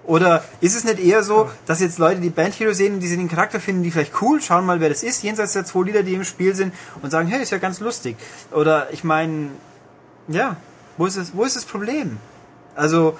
Oder 0.04 0.42
ist 0.60 0.74
es 0.74 0.84
nicht 0.84 0.98
eher 0.98 1.22
so, 1.22 1.48
dass 1.66 1.80
jetzt 1.80 1.98
Leute 1.98 2.20
die 2.20 2.30
Band 2.30 2.58
Hero 2.58 2.72
sehen 2.72 2.94
und 2.94 3.00
die 3.00 3.08
den 3.08 3.28
Charakter 3.28 3.60
finden, 3.60 3.84
die 3.84 3.90
vielleicht 3.92 4.20
cool, 4.20 4.42
schauen 4.42 4.66
mal, 4.66 4.80
wer 4.80 4.88
das 4.88 5.04
ist, 5.04 5.22
jenseits 5.22 5.52
der 5.52 5.64
zwei 5.64 5.84
Lieder, 5.84 6.02
die 6.02 6.14
im 6.14 6.24
Spiel 6.24 6.54
sind, 6.54 6.74
und 7.02 7.10
sagen, 7.10 7.28
hey, 7.28 7.40
ist 7.40 7.52
ja 7.52 7.58
ganz 7.58 7.78
lustig. 7.78 8.16
Oder 8.50 8.92
ich 8.92 9.04
meine, 9.04 9.50
ja, 10.26 10.56
wo 10.96 11.06
ist, 11.06 11.16
das, 11.16 11.34
wo 11.34 11.44
ist 11.44 11.56
das 11.56 11.64
Problem? 11.64 12.18
Also, 12.74 13.18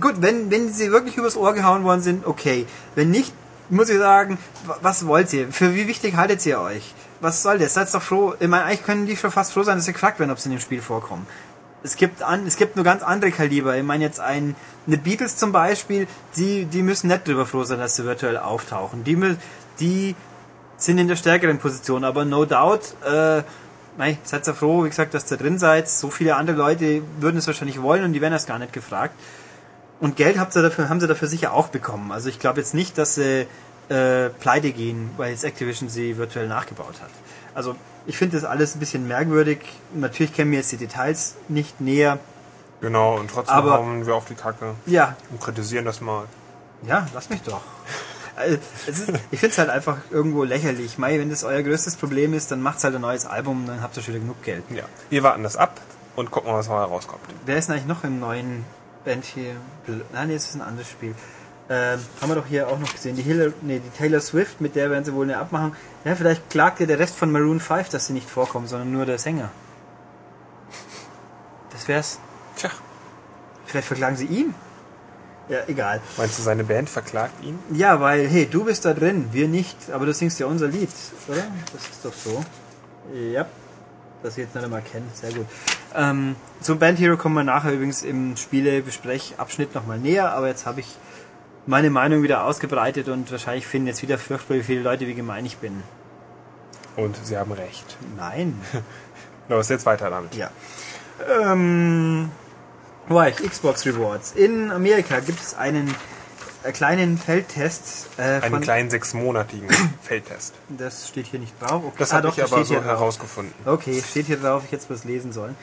gut, 0.00 0.14
wenn, 0.20 0.50
wenn 0.50 0.72
sie 0.72 0.90
wirklich 0.90 1.16
übers 1.16 1.36
Ohr 1.36 1.52
gehauen 1.54 1.84
worden 1.84 2.00
sind, 2.00 2.26
okay. 2.26 2.66
Wenn 2.94 3.10
nicht, 3.10 3.32
muss 3.70 3.88
ich 3.88 3.98
sagen, 3.98 4.38
was 4.80 5.06
wollt 5.06 5.32
ihr? 5.32 5.48
Für 5.52 5.74
wie 5.74 5.86
wichtig 5.86 6.16
haltet 6.16 6.44
ihr 6.46 6.60
euch? 6.60 6.94
Was 7.20 7.42
soll 7.42 7.58
das? 7.58 7.74
Seid 7.74 7.92
doch 7.94 8.02
froh. 8.02 8.34
Ich 8.38 8.48
meine, 8.48 8.64
eigentlich 8.64 8.84
können 8.84 9.06
die 9.06 9.16
schon 9.16 9.30
fast 9.30 9.52
froh 9.52 9.62
sein, 9.62 9.76
dass 9.76 9.86
sie 9.86 9.92
gefragt 9.92 10.18
werden, 10.18 10.30
ob 10.30 10.38
sie 10.38 10.48
in 10.48 10.56
dem 10.56 10.60
Spiel 10.60 10.82
vorkommen. 10.82 11.26
Es 11.84 11.96
gibt 11.96 12.22
an, 12.22 12.46
es 12.46 12.56
gibt 12.56 12.76
nur 12.76 12.84
ganz 12.84 13.02
andere 13.02 13.32
Kaliber. 13.32 13.76
Ich 13.76 13.82
meine 13.82 14.04
jetzt 14.04 14.20
ein, 14.20 14.54
eine 14.86 14.98
Beatles 14.98 15.36
zum 15.36 15.52
Beispiel, 15.52 16.06
die, 16.36 16.64
die 16.64 16.82
müssen 16.82 17.08
nicht 17.08 17.26
drüber 17.26 17.46
froh 17.46 17.64
sein, 17.64 17.78
dass 17.78 17.96
sie 17.96 18.04
virtuell 18.04 18.36
auftauchen. 18.36 19.04
Die, 19.04 19.36
die 19.80 20.14
sind 20.76 20.98
in 20.98 21.08
der 21.08 21.16
stärkeren 21.16 21.58
Position, 21.58 22.04
aber 22.04 22.24
no 22.24 22.44
doubt, 22.44 22.94
äh, 23.04 23.42
Mei, 23.96 24.18
seid 24.24 24.46
ihr 24.46 24.54
froh, 24.54 24.84
wie 24.84 24.88
gesagt, 24.88 25.12
dass 25.14 25.30
ihr 25.30 25.36
drin 25.36 25.58
seid. 25.58 25.88
So 25.88 26.10
viele 26.10 26.36
andere 26.36 26.56
Leute 26.56 27.02
würden 27.20 27.36
es 27.36 27.46
wahrscheinlich 27.46 27.82
wollen 27.82 28.04
und 28.04 28.12
die 28.12 28.20
werden 28.20 28.32
das 28.32 28.46
gar 28.46 28.58
nicht 28.58 28.72
gefragt. 28.72 29.14
Und 30.00 30.16
Geld 30.16 30.38
habt 30.38 30.56
ihr 30.56 30.62
dafür, 30.62 30.88
haben 30.88 31.00
sie 31.00 31.06
dafür 31.06 31.28
sicher 31.28 31.52
auch 31.52 31.68
bekommen. 31.68 32.10
Also 32.10 32.28
ich 32.28 32.38
glaube 32.38 32.60
jetzt 32.60 32.74
nicht, 32.74 32.98
dass 32.98 33.14
sie 33.14 33.46
äh, 33.88 34.30
pleite 34.30 34.72
gehen, 34.72 35.10
weil 35.16 35.30
jetzt 35.30 35.44
Activision 35.44 35.88
sie 35.88 36.16
virtuell 36.16 36.48
nachgebaut 36.48 36.94
hat. 37.00 37.10
Also 37.54 37.76
ich 38.06 38.16
finde 38.16 38.36
das 38.36 38.44
alles 38.44 38.74
ein 38.74 38.80
bisschen 38.80 39.06
merkwürdig. 39.06 39.58
Natürlich 39.94 40.34
kennen 40.34 40.50
wir 40.50 40.58
jetzt 40.58 40.72
die 40.72 40.76
Details 40.76 41.36
nicht 41.48 41.80
näher. 41.80 42.18
Genau, 42.80 43.16
und 43.16 43.30
trotzdem 43.30 43.54
aber, 43.54 43.74
hauen 43.74 44.06
wir 44.06 44.14
auf 44.14 44.24
die 44.24 44.34
Kacke. 44.34 44.74
Ja. 44.86 45.16
Und 45.30 45.40
kritisieren 45.40 45.84
das 45.84 46.00
mal. 46.00 46.24
Ja, 46.84 47.06
lass 47.14 47.30
mich 47.30 47.42
doch. 47.42 47.60
Also, 48.34 48.58
ist, 48.86 49.08
ich 49.30 49.40
finde 49.40 49.52
es 49.52 49.58
halt 49.58 49.70
einfach 49.70 49.98
irgendwo 50.10 50.44
lächerlich. 50.44 50.98
Mai, 50.98 51.18
wenn 51.18 51.30
das 51.30 51.44
euer 51.44 51.62
größtes 51.62 51.96
Problem 51.96 52.32
ist, 52.34 52.50
dann 52.50 52.62
macht 52.62 52.82
halt 52.82 52.94
ein 52.94 53.00
neues 53.00 53.26
Album, 53.26 53.66
dann 53.66 53.82
habt 53.82 53.96
ihr 53.96 54.02
schon 54.02 54.14
wieder 54.14 54.22
genug 54.22 54.42
Geld. 54.42 54.64
Ja. 54.70 54.84
Wir 55.10 55.22
warten 55.22 55.42
das 55.42 55.56
ab 55.56 55.80
und 56.16 56.30
gucken 56.30 56.50
mal, 56.50 56.58
was 56.58 56.68
mal 56.68 56.84
rauskommt. 56.84 57.22
Wer 57.44 57.58
ist 57.58 57.68
denn 57.68 57.76
eigentlich 57.76 57.88
noch 57.88 58.04
im 58.04 58.20
neuen 58.20 58.64
Band 59.04 59.24
hier? 59.24 59.52
Nein, 60.12 60.28
nee, 60.28 60.34
das 60.34 60.46
ist 60.46 60.54
ein 60.54 60.62
anderes 60.62 60.88
Spiel. 60.88 61.14
Ähm, 61.68 62.00
haben 62.20 62.28
wir 62.28 62.34
doch 62.34 62.46
hier 62.46 62.68
auch 62.68 62.78
noch 62.78 62.92
gesehen. 62.92 63.16
Die, 63.16 63.22
Hiller, 63.22 63.52
nee, 63.62 63.80
die 63.80 63.96
Taylor 63.96 64.20
Swift, 64.20 64.60
mit 64.60 64.76
der 64.76 64.90
werden 64.90 65.04
sie 65.04 65.14
wohl 65.14 65.24
eine 65.24 65.38
abmachen. 65.38 65.76
Ja, 66.04 66.14
vielleicht 66.14 66.50
klagt 66.50 66.80
ja 66.80 66.86
der 66.86 66.98
Rest 66.98 67.16
von 67.16 67.30
Maroon 67.30 67.60
5, 67.60 67.88
dass 67.88 68.06
sie 68.06 68.12
nicht 68.12 68.28
vorkommen, 68.28 68.66
sondern 68.66 68.92
nur 68.92 69.06
der 69.06 69.18
Sänger. 69.18 69.50
Das 71.70 71.88
wär's. 71.88 72.18
Tja. 72.56 72.70
Vielleicht 73.66 73.86
verklagen 73.86 74.16
sie 74.16 74.26
ihn. 74.26 74.54
Ja, 75.52 75.58
egal. 75.66 76.00
Meinst 76.16 76.38
du, 76.38 76.42
seine 76.42 76.64
Band 76.64 76.88
verklagt 76.88 77.44
ihn? 77.44 77.58
Ja, 77.74 78.00
weil, 78.00 78.26
hey, 78.26 78.46
du 78.46 78.64
bist 78.64 78.86
da 78.86 78.94
drin, 78.94 79.28
wir 79.32 79.48
nicht, 79.48 79.76
aber 79.92 80.06
du 80.06 80.14
singst 80.14 80.40
ja 80.40 80.46
unser 80.46 80.66
Lied, 80.66 80.88
oder? 81.28 81.42
Das 81.74 81.82
ist 81.90 82.02
doch 82.02 82.14
so. 82.14 82.42
Ja, 83.14 83.44
das 84.22 84.38
jetzt 84.38 84.54
nicht 84.54 84.64
einmal 84.64 84.80
kennen, 84.80 85.10
sehr 85.12 85.30
gut. 85.30 85.46
Ähm, 85.94 86.36
zum 86.62 86.78
Band 86.78 86.98
Hero 86.98 87.18
kommen 87.18 87.34
wir 87.34 87.44
nachher 87.44 87.74
übrigens 87.74 88.02
im 88.02 88.34
Spielebesprech-Abschnitt 88.34 89.74
nochmal 89.74 89.98
näher, 89.98 90.32
aber 90.32 90.48
jetzt 90.48 90.64
habe 90.64 90.80
ich 90.80 90.86
meine 91.66 91.90
Meinung 91.90 92.22
wieder 92.22 92.44
ausgebreitet 92.44 93.10
und 93.10 93.30
wahrscheinlich 93.30 93.66
finden 93.66 93.88
jetzt 93.88 94.00
wieder 94.00 94.16
furchtbar 94.16 94.56
viele 94.62 94.80
Leute, 94.80 95.06
wie 95.06 95.14
gemein 95.14 95.44
ich 95.44 95.58
bin. 95.58 95.82
Und 96.96 97.14
sie 97.22 97.36
haben 97.36 97.52
recht. 97.52 97.98
Nein. 98.16 98.58
Los, 99.50 99.68
jetzt 99.68 99.84
weiter 99.84 100.08
damit. 100.08 100.34
Ja. 100.34 100.50
Ähm, 101.28 102.30
ich? 103.08 103.50
Xbox 103.50 103.86
Rewards. 103.86 104.32
In 104.32 104.70
Amerika 104.70 105.20
gibt 105.20 105.40
es 105.40 105.54
einen 105.54 105.94
äh, 106.64 106.72
kleinen 106.72 107.18
Feldtest. 107.18 108.08
Äh, 108.18 108.40
einen 108.40 108.60
kleinen 108.60 108.90
sechsmonatigen 108.90 109.68
Feldtest. 110.02 110.54
Das 110.68 111.08
steht 111.08 111.26
hier 111.26 111.40
nicht 111.40 111.60
drauf. 111.60 111.82
Okay. 111.84 111.96
Das 111.98 112.12
ah, 112.12 112.16
habe 112.16 112.28
ich 112.28 112.42
aber 112.42 112.64
so 112.64 112.82
herausgefunden. 112.82 113.52
Okay, 113.64 114.02
steht 114.08 114.26
hier 114.26 114.38
drauf, 114.38 114.62
ich 114.64 114.72
hätte 114.72 114.84
es 114.84 114.90
was 114.90 115.04
lesen 115.04 115.32
sollen. 115.32 115.56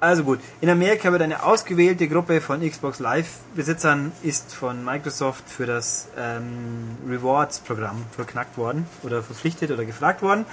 Also 0.00 0.22
gut, 0.22 0.38
in 0.60 0.70
Amerika 0.70 1.10
wird 1.10 1.22
eine 1.22 1.42
ausgewählte 1.42 2.06
Gruppe 2.06 2.40
von 2.40 2.60
Xbox 2.60 3.00
Live-Besitzern 3.00 4.12
ist 4.22 4.54
von 4.54 4.84
Microsoft 4.84 5.42
für 5.48 5.66
das 5.66 6.06
ähm, 6.16 6.96
Rewards-Programm 7.08 8.04
verknackt 8.12 8.56
worden 8.56 8.86
oder 9.02 9.24
verpflichtet 9.24 9.72
oder 9.72 9.84
gefragt 9.84 10.22
worden. 10.22 10.46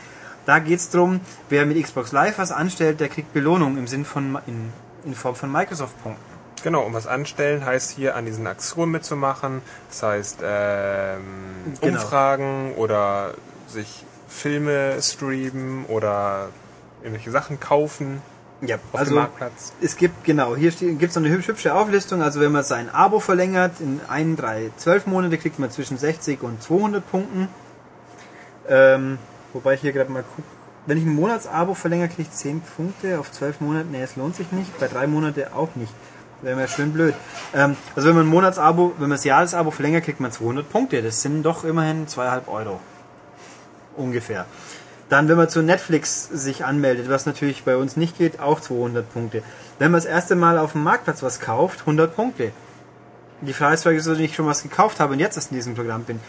Da 0.48 0.58
geht 0.58 0.80
es 0.80 0.90
darum, 0.90 1.22
wer 1.50 1.68
mit 1.68 1.82
Xbox 1.82 2.12
Live 2.12 2.40
was 2.40 2.52
anstellt, 2.52 3.00
der 3.00 3.08
kriegt 3.08 3.34
Belohnung 3.34 3.78
im 3.78 3.86
Sinn 3.86 4.04
von 4.04 4.40
in, 4.48 4.74
in 5.06 5.16
Form 5.16 5.36
von 5.36 5.52
Microsoft-Punkten. 5.52 6.36
Genau, 6.64 6.84
und 6.84 6.94
was 6.94 7.06
anstellen 7.06 7.64
heißt 7.64 7.92
hier 7.92 8.16
an 8.16 8.26
diesen 8.26 8.48
Aktionen 8.48 8.92
mitzumachen. 8.92 9.62
Das 9.90 10.02
heißt 10.02 10.40
ähm, 10.44 11.22
genau. 11.80 11.94
Umfragen 11.94 12.74
oder 12.76 13.36
sich 13.68 14.04
Filme 14.28 15.00
streamen 15.02 15.86
oder 15.86 16.50
irgendwelche 17.04 17.30
Sachen 17.32 17.60
kaufen. 17.60 18.22
Ja, 18.62 18.78
auf 18.94 19.00
also 19.00 19.12
dem 19.12 19.16
Marktplatz. 19.18 19.74
es 19.82 19.96
gibt, 19.96 20.24
genau, 20.24 20.56
hier 20.56 20.72
gibt 20.72 21.04
es 21.04 21.14
so 21.14 21.20
eine 21.20 21.30
hübsch- 21.30 21.50
hübsche 21.50 21.76
Auflistung. 21.76 22.24
Also 22.24 22.40
wenn 22.40 22.52
man 22.52 22.64
sein 22.64 22.90
Abo 22.90 23.20
verlängert, 23.20 23.80
in 23.80 24.00
1, 24.08 24.40
3, 24.40 24.72
12 24.78 25.08
Monate 25.08 25.38
kriegt 25.38 25.60
man 25.60 25.70
zwischen 25.70 25.98
60 25.98 26.42
und 26.42 26.64
200 26.64 27.08
Punkten. 27.12 27.48
Ähm, 28.68 29.20
wobei 29.54 29.76
ich 29.76 29.82
hier 29.82 29.92
gerade 29.92 30.12
mal 30.12 30.24
gucke. 30.24 30.48
Wenn 30.88 30.98
ich 30.98 31.06
ein 31.06 31.16
Monatsabo 31.16 31.74
verlängere, 31.74 32.10
kriege 32.10 32.24
ich 32.24 32.32
10 32.32 32.62
Punkte 32.62 33.20
auf 33.20 33.32
12 33.32 33.62
Monate. 33.62 33.88
Nee, 33.92 34.04
es 34.04 34.16
lohnt 34.16 34.36
sich 34.36 34.52
nicht. 34.52 34.78
Bei 34.80 34.88
3 34.88 35.08
Monate 35.08 35.56
auch 35.56 35.76
nicht. 35.76 35.92
Wäre 36.42 36.56
mir 36.56 36.68
schön 36.68 36.94
blöd. 36.94 37.16
Ähm, 37.56 37.76
also 37.96 38.10
wenn 38.10 38.16
man 38.16 38.28
ein 38.28 38.30
Monatsabo, 38.30 38.94
wenn 38.98 39.10
man 39.10 39.18
das 39.18 39.24
Jahresabo 39.24 39.72
verlängert, 39.72 40.04
kriegt 40.04 40.20
man 40.20 40.32
200 40.32 40.70
Punkte. 40.70 41.02
Das 41.02 41.22
sind 41.22 41.44
doch 41.44 41.64
immerhin 41.64 42.06
2,5 42.06 42.48
Euro. 42.48 42.80
Ungefähr. 43.98 44.46
Dann, 45.10 45.28
wenn 45.28 45.38
man 45.38 45.50
zu 45.50 45.62
Netflix 45.62 46.28
sich 46.28 46.66
anmeldet, 46.66 47.10
was 47.10 47.26
natürlich 47.26 47.64
bei 47.64 47.78
uns 47.78 47.96
nicht 47.96 48.18
geht, 48.18 48.40
auch 48.40 48.60
200 48.60 49.12
Punkte. 49.12 49.44
Wenn 49.80 49.92
man 49.92 50.00
das 50.00 50.10
erste 50.10 50.36
Mal 50.36 50.58
auf 50.58 50.74
dem 50.74 50.84
Marktplatz 50.84 51.24
was 51.24 51.40
kauft, 51.40 51.82
100 51.82 52.16
Punkte. 52.16 52.52
Die 53.42 53.54
Frage 53.54 53.76
ist, 53.76 53.86
wieso 53.86 54.14
ich 54.14 54.36
schon 54.36 54.46
was 54.46 54.64
gekauft 54.64 55.00
habe 55.00 55.14
und 55.14 55.20
jetzt 55.20 55.36
erst 55.36 55.52
in 55.52 55.58
diesem 55.58 55.76
Programm 55.76 56.04
bin. 56.04 56.20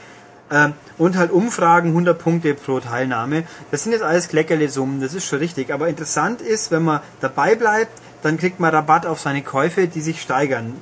Ähm, 0.51 0.75
und 0.99 1.17
halt 1.17 1.31
Umfragen, 1.31 1.89
100 1.89 2.19
Punkte 2.19 2.55
pro 2.55 2.81
Teilnahme. 2.81 3.45
Das 3.71 3.83
sind 3.83 3.93
jetzt 3.93 4.03
alles 4.03 4.29
Kleckerle-Summen, 4.29 5.01
das 5.01 5.15
ist 5.15 5.27
schon 5.27 5.41
richtig. 5.41 5.73
Aber 5.73 5.89
interessant 5.89 6.41
ist, 6.41 6.71
wenn 6.71 6.85
man 6.85 7.01
dabei 7.21 7.55
bleibt, 7.55 7.93
dann 8.23 8.39
kriegt 8.39 8.61
man 8.61 8.75
Rabatt 8.75 9.07
auf 9.07 9.21
seine 9.21 9.43
Käufe, 9.43 9.89
die 9.89 10.01
sich 10.01 10.23
steigern. 10.23 10.75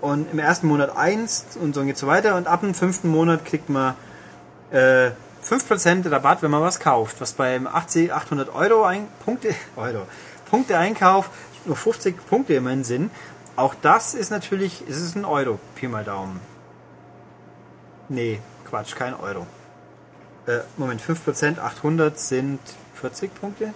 Und 0.00 0.30
im 0.32 0.38
ersten 0.38 0.66
Monat 0.66 0.96
1 0.96 1.56
und 1.60 1.74
so 1.74 1.84
geht 1.84 1.96
so 1.96 2.06
weiter. 2.06 2.36
Und 2.36 2.48
ab 2.48 2.60
dem 2.60 2.74
fünften 2.74 3.08
Monat 3.08 3.44
kriegt 3.44 3.68
man 3.68 3.94
äh, 4.72 5.10
5% 5.44 6.10
Rabatt, 6.10 6.42
wenn 6.42 6.50
man 6.50 6.62
was 6.62 6.80
kauft. 6.80 7.20
Was 7.20 7.32
beim 7.32 7.66
80, 7.66 8.12
800 8.12 8.54
Euro 8.54 8.84
ein, 8.84 9.06
Punkte, 9.24 9.54
Euro, 9.76 10.06
Punkte 10.50 10.76
Einkauf 10.78 11.30
nur 11.64 11.76
50 11.76 12.26
Punkte 12.26 12.54
immerhin 12.54 12.84
sind. 12.84 13.10
Auch 13.56 13.74
das 13.80 14.14
ist 14.14 14.30
natürlich, 14.30 14.82
es 14.88 15.00
ist 15.00 15.14
ein 15.14 15.24
Euro, 15.24 15.58
Pi 15.74 15.86
mal 15.86 16.04
Daumen. 16.04 16.40
Nee, 18.08 18.40
Quatsch, 18.72 18.94
kein 18.96 19.12
Euro. 19.12 19.46
Äh, 20.46 20.60
Moment, 20.78 21.02
5%, 21.02 21.58
800 21.58 22.18
sind 22.18 22.58
40 22.94 23.34
Punkte? 23.34 23.74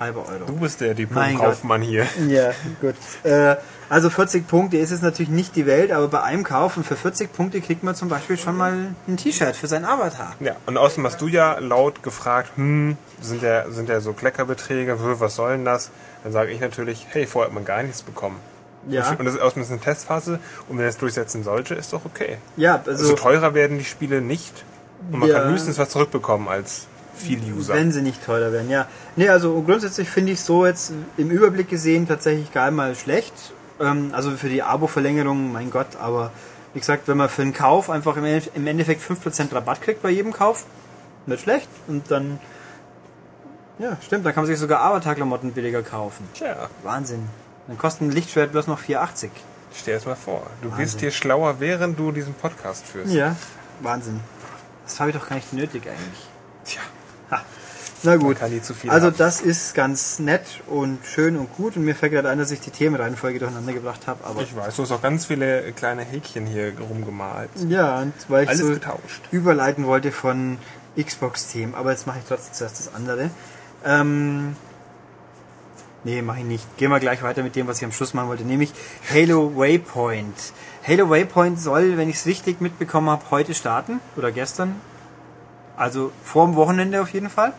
Halber 0.00 0.24
Euro. 0.26 0.46
Du 0.46 0.56
bist 0.56 0.80
der 0.80 0.88
Mein 0.88 0.96
Diplom-Kaufmann 0.96 1.82
hier. 1.82 2.06
Ja, 2.28 2.52
gut. 2.80 2.94
Äh, 3.24 3.56
also 3.90 4.08
40 4.08 4.48
Punkte 4.48 4.78
ist 4.78 4.90
es 4.90 5.02
natürlich 5.02 5.28
nicht 5.28 5.54
die 5.54 5.66
Welt, 5.66 5.92
aber 5.92 6.08
bei 6.08 6.22
einem 6.22 6.44
Kauf 6.44 6.78
und 6.78 6.86
für 6.86 6.96
40 6.96 7.30
Punkte 7.30 7.60
kriegt 7.60 7.82
man 7.82 7.94
zum 7.94 8.08
Beispiel 8.08 8.38
schon 8.38 8.56
mal 8.56 8.94
ein 9.06 9.16
T-Shirt 9.18 9.54
für 9.54 9.66
seinen 9.66 9.84
Avatar. 9.84 10.34
Ja, 10.40 10.56
und 10.64 10.78
außerdem 10.78 11.04
hast 11.04 11.20
du 11.20 11.28
ja 11.28 11.58
laut 11.58 12.02
gefragt, 12.02 12.52
hm, 12.54 12.96
sind 13.20 13.42
ja, 13.42 13.70
sind 13.70 13.90
ja 13.90 14.00
so 14.00 14.14
Kleckerbeträge, 14.14 14.96
was 15.20 15.34
soll 15.34 15.56
denn 15.56 15.66
das? 15.66 15.90
Dann 16.22 16.32
sage 16.32 16.52
ich 16.52 16.60
natürlich, 16.60 17.06
hey, 17.10 17.26
vorher 17.26 17.48
hat 17.48 17.54
man 17.54 17.66
gar 17.66 17.82
nichts 17.82 18.02
bekommen. 18.02 18.40
Ja. 18.88 19.10
Und 19.18 19.24
das 19.24 19.34
ist 19.34 19.56
ist 19.56 19.70
eine 19.70 19.80
Testphase 19.80 20.38
und 20.68 20.78
wenn 20.78 20.84
er 20.84 20.88
es 20.90 20.96
durchsetzen 20.98 21.42
sollte, 21.44 21.74
ist 21.74 21.92
doch 21.92 22.04
okay. 22.04 22.38
Ja, 22.56 22.76
Also 22.86 22.90
also 22.90 23.14
teurer 23.14 23.54
werden 23.54 23.78
die 23.78 23.84
Spiele 23.84 24.20
nicht 24.20 24.64
und 25.12 25.20
man 25.20 25.28
Ja. 25.28 25.40
kann 25.40 25.50
höchstens 25.52 25.78
was 25.78 25.90
zurückbekommen 25.90 26.48
als 26.48 26.86
viel 27.14 27.40
User. 27.52 27.74
wenn 27.74 27.90
sie 27.92 28.00
nicht 28.02 28.24
teurer 28.24 28.52
werden, 28.52 28.70
ja. 28.70 28.86
Nee, 29.16 29.28
also 29.28 29.60
grundsätzlich 29.62 30.08
finde 30.08 30.32
ich 30.32 30.40
so 30.40 30.64
jetzt 30.66 30.92
im 31.16 31.30
Überblick 31.30 31.68
gesehen 31.68 32.06
tatsächlich 32.06 32.52
gar 32.52 32.70
mal 32.70 32.94
schlecht. 32.94 33.34
Ähm, 33.80 34.10
also 34.12 34.30
für 34.32 34.48
die 34.48 34.62
Abo-Verlängerung, 34.62 35.52
mein 35.52 35.70
Gott, 35.70 35.96
aber 36.00 36.30
wie 36.74 36.78
gesagt, 36.80 37.08
wenn 37.08 37.16
man 37.16 37.28
für 37.28 37.42
einen 37.42 37.52
Kauf 37.54 37.90
einfach 37.90 38.16
im 38.16 38.24
Endeffekt- 38.24 38.56
im 38.56 38.66
Endeffekt 38.66 39.02
5% 39.02 39.52
Rabatt 39.52 39.82
kriegt 39.82 40.00
bei 40.02 40.10
jedem 40.10 40.32
Kauf, 40.32 40.64
nicht 41.26 41.42
schlecht. 41.42 41.68
Und 41.88 42.10
dann, 42.10 42.38
ja, 43.78 43.96
stimmt, 44.04 44.24
dann 44.26 44.34
kann 44.34 44.44
man 44.44 44.46
sich 44.48 44.58
sogar 44.58 44.80
Avatar-Klamotten 44.82 45.52
billiger 45.52 45.82
kaufen. 45.82 46.28
Tja, 46.34 46.68
Wahnsinn. 46.82 47.28
Dann 47.68 47.78
kostet 47.78 48.02
ein 48.02 48.10
Lichtschwert 48.10 48.50
bloß 48.52 48.66
noch 48.66 48.80
4,80. 48.80 49.28
stell 49.74 49.94
es 49.96 50.04
mal 50.06 50.16
vor. 50.16 50.46
Du 50.62 50.70
Wahnsinn. 50.70 50.84
wirst 50.84 51.00
hier 51.00 51.10
schlauer, 51.12 51.60
während 51.60 51.98
du 51.98 52.10
diesen 52.12 52.34
Podcast 52.34 52.84
führst. 52.86 53.12
Ja, 53.12 53.36
Wahnsinn. 53.80 54.20
Das 54.84 54.98
habe 55.00 55.10
ich 55.10 55.16
doch 55.16 55.28
gar 55.28 55.36
nicht 55.36 55.52
nötig 55.52 55.82
eigentlich. 55.86 56.26
Tja, 56.64 56.80
Ha. 57.30 57.42
Na 58.04 58.16
gut. 58.16 58.36
Also 58.40 59.06
haben. 59.08 59.14
das 59.18 59.40
ist 59.42 59.74
ganz 59.74 60.18
nett 60.18 60.46
und 60.66 60.98
schön 61.04 61.36
und 61.36 61.52
gut 61.56 61.76
und 61.76 61.84
mir 61.84 61.94
fällt 61.94 62.12
gerade 62.12 62.30
ein, 62.30 62.38
dass 62.38 62.50
ich 62.52 62.60
die 62.60 62.70
Themenreihenfolge 62.70 63.38
durcheinander 63.40 63.72
gebracht 63.72 64.06
habe, 64.06 64.24
aber 64.24 64.40
Ich 64.42 64.54
weiß, 64.56 64.76
du 64.76 64.82
hast 64.84 64.92
auch 64.92 65.02
ganz 65.02 65.26
viele 65.26 65.72
kleine 65.72 66.02
Häkchen 66.02 66.46
hier 66.46 66.72
rumgemalt. 66.78 67.50
ja, 67.68 67.98
und 68.00 68.14
weil 68.28 68.44
ich 68.44 68.48
Alles 68.50 68.62
so 68.62 68.68
getauscht. 68.70 69.20
überleiten 69.30 69.84
wollte 69.84 70.10
von 70.12 70.58
Xbox-Themen, 70.98 71.74
aber 71.74 71.90
jetzt 71.90 72.06
mache 72.06 72.18
ich 72.20 72.24
trotzdem 72.26 72.54
zuerst 72.54 72.78
das 72.78 72.94
andere. 72.94 73.30
Ähm, 73.84 74.56
nee, 76.04 76.22
mache 76.22 76.38
ich 76.40 76.44
nicht. 76.44 76.76
Gehen 76.76 76.90
wir 76.90 77.00
gleich 77.00 77.22
weiter 77.22 77.42
mit 77.42 77.56
dem, 77.56 77.66
was 77.66 77.78
ich 77.78 77.84
am 77.84 77.92
Schluss 77.92 78.14
machen 78.14 78.28
wollte, 78.28 78.44
nämlich 78.44 78.72
Halo 79.10 79.56
Waypoint. 79.56 80.52
Halo 80.86 81.10
Waypoint 81.10 81.60
soll, 81.60 81.96
wenn 81.96 82.08
ich 82.08 82.16
es 82.16 82.26
richtig 82.26 82.60
mitbekommen 82.60 83.10
habe, 83.10 83.22
heute 83.30 83.54
starten 83.54 84.00
oder 84.16 84.32
gestern. 84.32 84.76
Also 85.76 86.10
vor 86.24 86.46
dem 86.46 86.56
Wochenende 86.56 87.00
auf 87.00 87.10
jeden 87.10 87.30
Fall. 87.30 87.52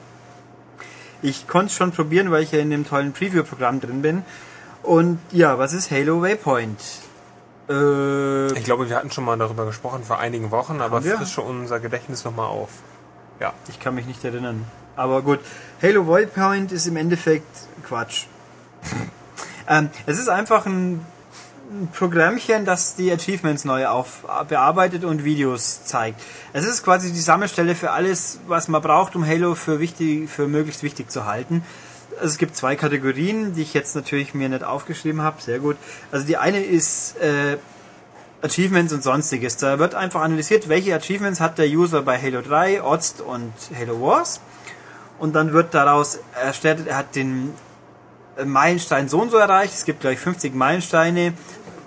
Ich 1.22 1.48
konnte 1.48 1.68
es 1.68 1.74
schon 1.74 1.92
probieren, 1.92 2.32
weil 2.32 2.44
ich 2.44 2.52
ja 2.52 2.60
in 2.60 2.70
dem 2.70 2.88
tollen 2.88 3.14
Preview-Programm 3.14 3.82
drin 3.82 4.02
bin. 4.02 4.24
Und 4.84 5.20
ja, 5.32 5.60
was 5.60 5.74
ist 5.74 5.92
Halo 5.92 6.22
Waypoint? 6.22 6.80
Äh, 7.70 8.54
Ich 8.54 8.64
glaube, 8.64 8.90
wir 8.90 8.96
hatten 8.96 9.12
schon 9.12 9.26
mal 9.26 9.38
darüber 9.38 9.66
gesprochen 9.66 10.04
vor 10.04 10.20
einigen 10.20 10.52
Wochen, 10.52 10.82
aber 10.82 11.02
frische 11.02 11.42
unser 11.42 11.80
Gedächtnis 11.80 12.24
nochmal 12.24 12.48
auf. 12.48 12.70
Ja. 13.40 13.54
Ich 13.68 13.80
kann 13.80 13.96
mich 13.96 14.06
nicht 14.06 14.24
erinnern. 14.24 14.66
Aber 15.00 15.22
gut, 15.22 15.40
Halo 15.82 16.06
Waypoint 16.10 16.74
ist 16.74 16.86
im 16.86 16.98
Endeffekt 16.98 17.48
Quatsch. 17.88 18.26
ähm, 19.70 19.90
es 20.06 20.20
ist 20.20 20.28
einfach 20.28 20.66
ein, 20.66 21.06
Programmchen, 21.94 22.66
das 22.66 22.96
die 22.96 23.10
Achievements 23.10 23.64
neu 23.64 23.88
auf, 23.88 24.26
bearbeitet 24.50 25.06
und 25.06 25.24
Videos 25.24 25.86
zeigt. 25.86 26.20
Es 26.52 26.66
ist 26.66 26.84
quasi 26.84 27.14
die 27.14 27.20
Sammelstelle 27.22 27.76
für 27.76 27.92
alles, 27.92 28.42
was 28.48 28.68
man 28.68 28.82
braucht, 28.82 29.16
um 29.16 29.26
Halo 29.26 29.56
für, 29.56 29.80
wichtig, 29.80 30.30
für 30.30 30.50
möglichst 30.50 30.84
wichtig 30.84 31.10
zu 31.10 31.26
halten. 31.26 31.64
Es 32.22 32.38
gibt 32.38 32.58
zwei 32.58 32.76
Kategorien, 32.76 33.54
die 33.54 33.62
ich 33.62 33.74
jetzt 33.74 33.96
natürlich 33.96 34.34
mir 34.34 34.50
nicht 34.50 34.66
aufgeschrieben 34.66 35.22
habe. 35.22 35.42
Sehr 35.42 35.60
gut. 35.60 35.78
Also 36.12 36.26
die 36.26 36.36
eine 36.36 36.62
ist 36.62 37.16
äh, 37.22 37.56
Achievements 38.42 38.92
und 38.92 39.04
sonstiges. 39.04 39.56
Da 39.56 39.80
wird 39.80 39.96
einfach 39.96 40.22
analysiert, 40.22 40.68
welche 40.68 40.94
Achievements 40.94 41.40
hat 41.40 41.58
der 41.58 41.68
User 41.68 42.02
bei 42.02 42.22
Halo 42.22 42.42
3, 42.42 42.84
Ozt 42.84 43.22
und 43.22 43.54
Halo 43.80 44.02
Wars. 44.02 44.42
Und 45.20 45.36
dann 45.36 45.54
wird 45.54 45.74
daraus 45.74 46.20
erstellt, 46.42 46.88
er 46.88 46.98
hat 46.98 47.16
den 47.16 47.54
Meilenstein 48.44 49.10
so 49.10 49.22
und 49.22 49.32
so 49.32 49.38
erreicht. 49.38 49.74
Es 49.74 49.86
gibt 49.86 50.02
gleich 50.02 50.20
50 50.20 50.56
Meilensteine. 50.56 51.34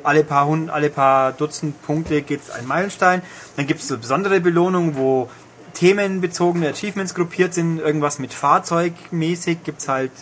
Alle 0.03 0.25
paar, 0.25 0.47
Hund, 0.47 0.69
alle 0.69 0.91
paar 0.91 1.33
Dutzend 1.33 1.81
Punkte 1.83 2.23
gibt 2.23 2.49
es 2.49 2.51
einen 2.51 2.67
Meilenstein. 2.67 3.23
Dann 3.57 3.67
gibt 3.67 3.81
es 3.81 3.89
so 3.89 3.97
besondere 3.97 4.41
Belohnungen, 4.41 4.97
wo 4.97 5.31
themenbezogene 5.75 6.69
Achievements 6.69 7.15
gruppiert 7.15 7.55
sind. 7.55 7.79
Irgendwas 7.79 8.19
mit 8.19 8.35
Fahrzeugmäßig 8.35 9.63
gibt 9.65 9.81
es 9.81 9.89
halt 9.89 10.13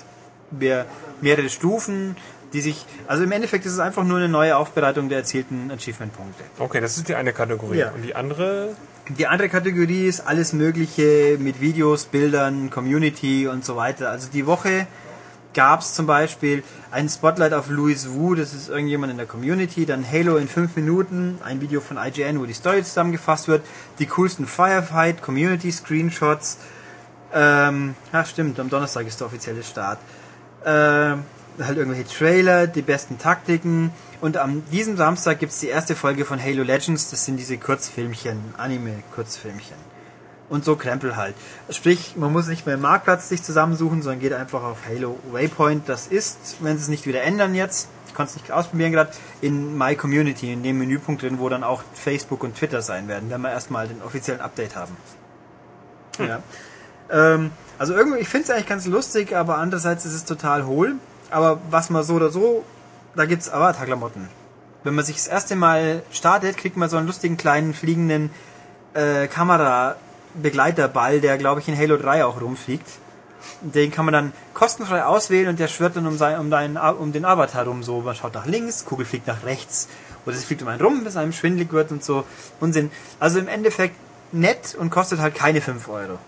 mehr, 0.51 0.87
mehrere 1.21 1.49
Stufen, 1.49 2.17
die 2.53 2.61
sich... 2.61 2.85
Also 3.07 3.25
im 3.25 3.33
Endeffekt 3.33 3.67
ist 3.67 3.73
es 3.73 3.79
einfach 3.81 4.05
nur 4.05 4.19
eine 4.19 4.29
neue 4.29 4.57
Aufbereitung 4.57 5.09
der 5.09 5.19
erzielten 5.19 5.71
Achievement-Punkte. 5.71 6.45
Okay, 6.59 6.81
das 6.81 6.97
ist 6.97 7.09
die 7.09 7.15
eine 7.15 7.33
Kategorie. 7.33 7.79
Ja. 7.79 7.91
Und 7.91 8.03
die 8.03 8.15
andere, 8.15 8.77
Die 9.19 9.27
andere 9.27 9.49
Kategorie 9.49 10.07
ist 10.07 10.21
alles 10.21 10.53
Mögliche 10.53 11.37
mit 11.41 11.61
Videos, 11.61 12.05
Bildern, 12.05 12.71
Community 12.71 13.49
und 13.49 13.65
so 13.65 13.75
weiter. 13.75 14.09
Also 14.09 14.29
die 14.33 14.47
Woche 14.47 14.87
gab 15.53 15.81
es 15.81 15.95
zum 15.95 16.07
Beispiel 16.07 16.63
ein 16.93 17.09
Spotlight 17.09 17.53
auf 17.53 17.69
Louis 17.71 18.09
Wu, 18.11 18.37
das 18.37 18.55
ist 18.55 18.69
irgendjemand 18.69 19.11
in 19.11 19.17
der 19.17 19.27
Community, 19.27 19.85
dann 19.85 20.09
Halo 20.09 20.37
in 20.37 20.47
5 20.47 20.77
Minuten, 20.77 21.39
ein 21.43 21.61
Video 21.61 21.81
von 21.81 21.97
IGN, 21.97 22.39
wo 22.39 22.47
die 22.47 22.53
Story 22.53 22.85
zusammengefasst 22.85 23.49
wird, 23.49 23.65
die 23.99 24.07
coolsten 24.07 24.47
Firefight, 24.47 25.23
Community 25.23 25.73
Screenshots, 25.73 26.59
ähm, 27.35 27.97
ja 28.13 28.25
stimmt, 28.25 28.61
am 28.61 28.71
Donnerstag 28.71 29.09
ist 29.09 29.19
der 29.19 29.27
offizielle 29.27 29.65
Start. 29.65 29.99
Ähm, 30.65 31.25
halt 31.61 31.79
irgendwelche 31.79 32.09
Trailer, 32.09 32.69
die 32.69 32.83
besten 32.83 33.19
Taktiken 33.19 33.91
und 34.21 34.37
am 34.37 34.63
diesem 34.71 34.97
Samstag 34.97 35.39
gibt's 35.39 35.61
die 35.61 35.69
erste 35.69 35.97
Folge 35.97 36.25
von 36.25 36.43
Halo 36.43 36.63
Legends, 36.63 37.11
das 37.11 37.25
sind 37.25 37.37
diese 37.37 37.57
Kurzfilmchen, 37.59 38.55
Anime-Kurzfilmchen. 38.57 39.77
Und 40.49 40.65
so 40.65 40.75
Krempel 40.75 41.17
halt. 41.17 41.37
Sprich, 41.71 42.17
man 42.17 42.33
muss 42.33 42.49
nicht 42.49 42.67
mehr 42.67 42.75
im 42.75 42.81
Marktplatz 42.81 43.29
sich 43.29 43.43
zusammensuchen, 43.43 44.03
sondern 44.03 44.21
geht 44.21 44.33
einfach 44.33 44.65
auf 44.65 44.79
Halo 44.89 45.17
Waypoint. 45.31 45.89
Das 45.89 46.09
ist, 46.09 46.57
wenn 46.61 46.77
sie 46.77 46.83
es 46.83 46.89
nicht 46.89 47.07
wieder 47.07 47.23
ändern 47.23 47.55
jetzt, 47.55 47.89
ich 48.09 48.15
konnte 48.15 48.31
es 48.31 48.37
nicht 48.37 48.51
ausprobieren 48.51 48.91
gerade, 48.91 49.13
in 49.41 49.79
My 49.79 49.95
Community, 49.95 50.53
in 50.53 50.65
dem 50.65 50.79
Menüpunkt 50.79 51.23
drin, 51.23 51.39
wo 51.39 51.49
dann 51.49 51.63
auch 51.63 51.85
Facebook 51.95 52.43
und 52.43 52.57
Twitter 52.57 52.83
sein 52.83 53.07
werden, 53.07 53.31
wenn 53.31 53.41
wir 53.41 53.51
erstmal 53.51 53.87
den 53.87 54.03
offiziellen 54.03 54.41
Update 54.41 54.75
haben. 54.75 54.97
Ja. 56.19 56.43
Ähm, 57.11 57.53
also 57.79 57.95
irgendwie, 57.95 58.19
ich 58.19 58.29
finde 58.29 58.45
es 58.45 58.51
eigentlich 58.51 58.67
ganz 58.67 58.87
lustig, 58.87 59.37
aber 59.37 59.59
andererseits 59.59 60.05
ist 60.05 60.15
es 60.15 60.25
total 60.25 60.67
hohl. 60.67 60.97
Aber 61.31 61.61
was 61.71 61.91
man 61.91 62.03
so 62.03 62.15
oder 62.15 62.31
so, 62.31 62.65
da 63.15 63.27
gibt's 63.27 63.51
Avatar-Klamotten. 63.51 64.29
Wenn 64.83 64.95
man 64.95 65.05
sich 65.05 65.17
das 65.17 65.27
erste 65.27 65.57
Mal 65.57 66.03
startet, 66.11 66.57
kriegt 66.57 66.77
man 66.77 66.89
so 66.89 66.97
einen 66.97 67.07
lustigen 67.07 67.37
kleinen 67.37 67.75
fliegenden 67.75 68.31
äh, 68.95 69.27
Kamera-Begleiterball, 69.27 71.21
der 71.21 71.39
glaube 71.39 71.61
ich 71.61 71.69
in 71.69 71.77
Halo 71.77 71.97
3 71.97 72.25
auch 72.25 72.41
rumfliegt. 72.41 72.87
Den 73.63 73.91
kann 73.91 74.05
man 74.05 74.13
dann 74.13 74.33
kostenfrei 74.55 75.05
auswählen 75.05 75.49
und 75.49 75.59
der 75.59 75.69
schwirrt 75.69 75.97
dann 75.97 76.07
um, 76.07 76.17
sein, 76.17 76.39
um, 76.39 76.51
deinen, 76.51 76.77
um 76.77 77.13
den 77.13 77.25
Avatar 77.25 77.67
rum. 77.67 77.83
So, 77.83 78.01
man 78.01 78.15
schaut 78.15 78.35
nach 78.35 78.47
links, 78.47 78.85
Kugel 78.85 79.07
fliegt 79.07 79.27
nach 79.27 79.45
rechts. 79.45 79.89
Oder 80.27 80.37
es 80.37 80.45
fliegt 80.45 80.63
um 80.63 80.69
einen 80.69 80.81
rum, 80.81 81.05
bis 81.05 81.17
einem 81.17 81.33
schwindlig 81.33 81.73
wird 81.73 81.91
und 81.91 82.05
so. 82.05 82.25
Unsinn. 82.61 82.91
Also 83.19 83.39
im 83.39 83.49
Endeffekt 83.49 83.97
nett 84.33 84.75
und 84.79 84.91
kostet 84.91 85.21
halt 85.21 85.35
keine 85.35 85.61
5 85.61 85.89
Euro. 85.89 86.19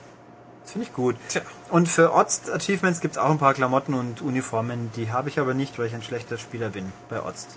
Finde 0.72 0.88
ich 0.88 0.94
gut. 0.94 1.16
Tja. 1.28 1.42
Und 1.68 1.86
für 1.86 2.14
Ozt 2.14 2.50
Achievements 2.50 3.00
gibt 3.00 3.16
es 3.16 3.18
auch 3.18 3.30
ein 3.30 3.38
paar 3.38 3.52
Klamotten 3.52 3.92
und 3.92 4.22
Uniformen. 4.22 4.90
Die 4.96 5.12
habe 5.12 5.28
ich 5.28 5.38
aber 5.38 5.52
nicht, 5.52 5.78
weil 5.78 5.86
ich 5.86 5.94
ein 5.94 6.02
schlechter 6.02 6.38
Spieler 6.38 6.70
bin 6.70 6.90
bei 7.10 7.22
Ozt. 7.22 7.48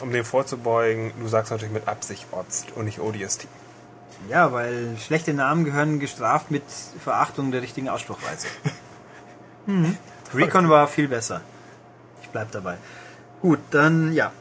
Um 0.00 0.10
dem 0.10 0.24
vorzubeugen, 0.24 1.12
du 1.20 1.28
sagst 1.28 1.50
natürlich 1.50 1.74
mit 1.74 1.86
Absicht 1.86 2.26
Otzt 2.30 2.68
und 2.76 2.86
nicht 2.86 3.00
ODST. 3.00 3.46
Ja, 4.30 4.52
weil 4.52 4.96
schlechte 4.98 5.34
Namen 5.34 5.64
gehören 5.64 6.00
gestraft 6.00 6.50
mit 6.50 6.62
Verachtung 7.02 7.50
der 7.50 7.60
richtigen 7.62 7.88
Ausspruchweise. 7.88 8.46
mhm. 9.66 9.96
Recon 10.32 10.70
war 10.70 10.88
viel 10.88 11.08
besser. 11.08 11.42
Ich 12.22 12.28
bleib 12.28 12.52
dabei. 12.52 12.78
Gut, 13.42 13.58
dann 13.70 14.12
ja. 14.12 14.32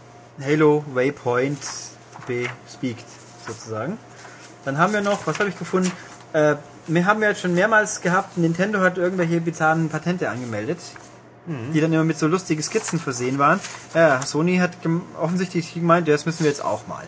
Halo 0.41 0.85
Waypoint 0.93 1.59
bespeakt 2.27 3.05
sozusagen. 3.45 3.97
Dann 4.63 4.77
haben 4.77 4.93
wir 4.93 5.01
noch, 5.01 5.27
was 5.27 5.39
habe 5.39 5.49
ich 5.49 5.57
gefunden? 5.57 5.91
Äh, 6.33 6.55
wir 6.88 7.06
haben 7.06 7.21
ja 7.21 7.30
jetzt 7.30 7.41
schon 7.41 7.54
mehrmals 7.54 8.02
gehabt, 8.02 8.38
Nintendo 8.38 8.80
hat 8.80 8.98
irgendwelche 8.98 9.41
bizarren 9.41 9.89
Patente 9.89 10.30
angemeldet, 10.30 10.80
die 11.74 11.82
dann 11.82 11.93
immer 11.93 12.04
mit 12.04 12.17
so 12.17 12.28
lustigen 12.28 12.63
Skizzen 12.63 13.00
versehen 13.00 13.38
waren. 13.38 13.60
Ja, 13.93 14.21
Sony 14.21 14.58
hat 14.58 14.71
offensichtlich 15.19 15.74
gemeint, 15.74 16.08
das 16.08 16.26
müssen 16.26 16.43
wir 16.43 16.50
jetzt 16.50 16.63
auch 16.63 16.88
mal. 16.88 17.04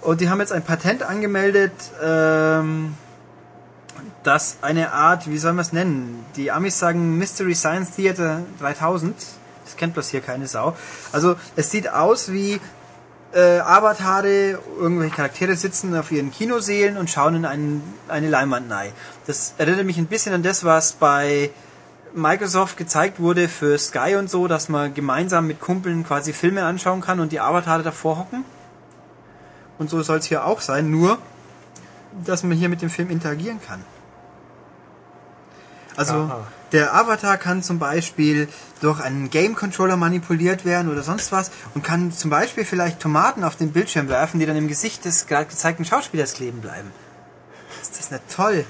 Und 0.00 0.20
die 0.20 0.28
haben 0.28 0.40
jetzt 0.40 0.52
ein 0.52 0.62
Patent 0.62 1.02
angemeldet, 1.02 1.72
ähm, 2.02 2.94
das 4.22 4.58
eine 4.62 4.92
Art, 4.92 5.28
wie 5.30 5.38
soll 5.38 5.52
man 5.52 5.62
es 5.62 5.72
nennen? 5.72 6.24
Die 6.36 6.50
Amis 6.50 6.78
sagen 6.78 7.16
Mystery 7.18 7.54
Science 7.54 7.92
Theater 7.92 8.42
3000. 8.60 9.14
Das 9.64 9.76
kennt 9.76 9.94
bloß 9.94 10.08
hier 10.08 10.20
keine 10.20 10.46
Sau. 10.46 10.76
Also 11.12 11.36
es 11.56 11.70
sieht 11.70 11.90
aus 11.90 12.32
wie 12.32 12.60
äh, 13.32 13.60
Avatare, 13.60 14.58
irgendwelche 14.78 15.14
Charaktere 15.14 15.56
sitzen 15.56 15.94
auf 15.96 16.10
ihren 16.10 16.32
Kinoseelen 16.32 16.96
und 16.96 17.10
schauen 17.10 17.36
in 17.36 17.44
einen, 17.44 17.82
eine 18.08 18.28
Leinwand 18.28 18.70
rein. 18.70 18.92
Das 19.26 19.54
erinnert 19.58 19.86
mich 19.86 19.98
ein 19.98 20.06
bisschen 20.06 20.34
an 20.34 20.42
das, 20.42 20.64
was 20.64 20.92
bei 20.92 21.50
Microsoft 22.12 22.76
gezeigt 22.76 23.20
wurde 23.20 23.48
für 23.48 23.78
Sky 23.78 24.16
und 24.16 24.28
so, 24.28 24.48
dass 24.48 24.68
man 24.68 24.94
gemeinsam 24.94 25.46
mit 25.46 25.60
Kumpeln 25.60 26.04
quasi 26.04 26.32
Filme 26.32 26.64
anschauen 26.64 27.00
kann 27.00 27.20
und 27.20 27.30
die 27.30 27.40
Avatare 27.40 27.82
davor 27.82 28.18
hocken. 28.18 28.44
Und 29.78 29.90
so 29.90 30.02
soll 30.02 30.18
es 30.18 30.26
hier 30.26 30.44
auch 30.44 30.60
sein, 30.60 30.90
nur 30.90 31.18
dass 32.24 32.42
man 32.42 32.56
hier 32.56 32.68
mit 32.68 32.82
dem 32.82 32.90
Film 32.90 33.10
interagieren 33.10 33.60
kann. 33.64 33.84
Also 35.96 36.14
Aha. 36.14 36.46
Der 36.72 36.94
Avatar 36.94 37.36
kann 37.36 37.62
zum 37.62 37.78
Beispiel 37.78 38.48
durch 38.80 39.00
einen 39.00 39.30
Game 39.30 39.54
Controller 39.54 39.96
manipuliert 39.96 40.64
werden 40.64 40.90
oder 40.90 41.02
sonst 41.02 41.32
was 41.32 41.50
und 41.74 41.84
kann 41.84 42.12
zum 42.12 42.30
Beispiel 42.30 42.64
vielleicht 42.64 43.00
Tomaten 43.00 43.44
auf 43.44 43.56
den 43.56 43.72
Bildschirm 43.72 44.08
werfen, 44.08 44.40
die 44.40 44.46
dann 44.46 44.56
im 44.56 44.68
Gesicht 44.68 45.04
des 45.04 45.26
gerade 45.26 45.46
gezeigten 45.46 45.84
Schauspielers 45.84 46.34
kleben 46.34 46.60
bleiben. 46.60 46.90
Ist 47.82 47.98
das 47.98 48.10
nicht 48.10 48.22
toll? 48.34 48.64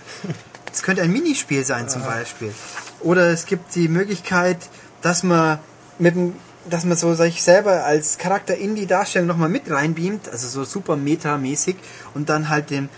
Das 0.66 0.82
könnte 0.82 1.02
ein 1.02 1.12
Minispiel 1.12 1.64
sein 1.64 1.88
zum 1.88 2.04
Beispiel. 2.04 2.54
Oder 3.00 3.28
es 3.30 3.46
gibt 3.46 3.74
die 3.74 3.88
Möglichkeit, 3.88 4.58
dass 5.02 5.22
man 5.22 5.58
mit 5.98 6.14
dem 6.14 6.34
dass 6.68 6.84
man 6.84 6.96
so 6.96 7.14
sich 7.14 7.42
selber 7.42 7.84
als 7.84 8.18
Charakter 8.18 8.54
in 8.54 8.74
die 8.74 8.86
Darstellung 8.86 9.26
nochmal 9.26 9.48
mit 9.48 9.70
reinbeamt, 9.70 10.28
also 10.28 10.46
so 10.46 10.64
super 10.64 10.96
metamäßig 10.96 11.76
und 12.14 12.28
dann 12.28 12.50
halt 12.50 12.70
dem 12.70 12.90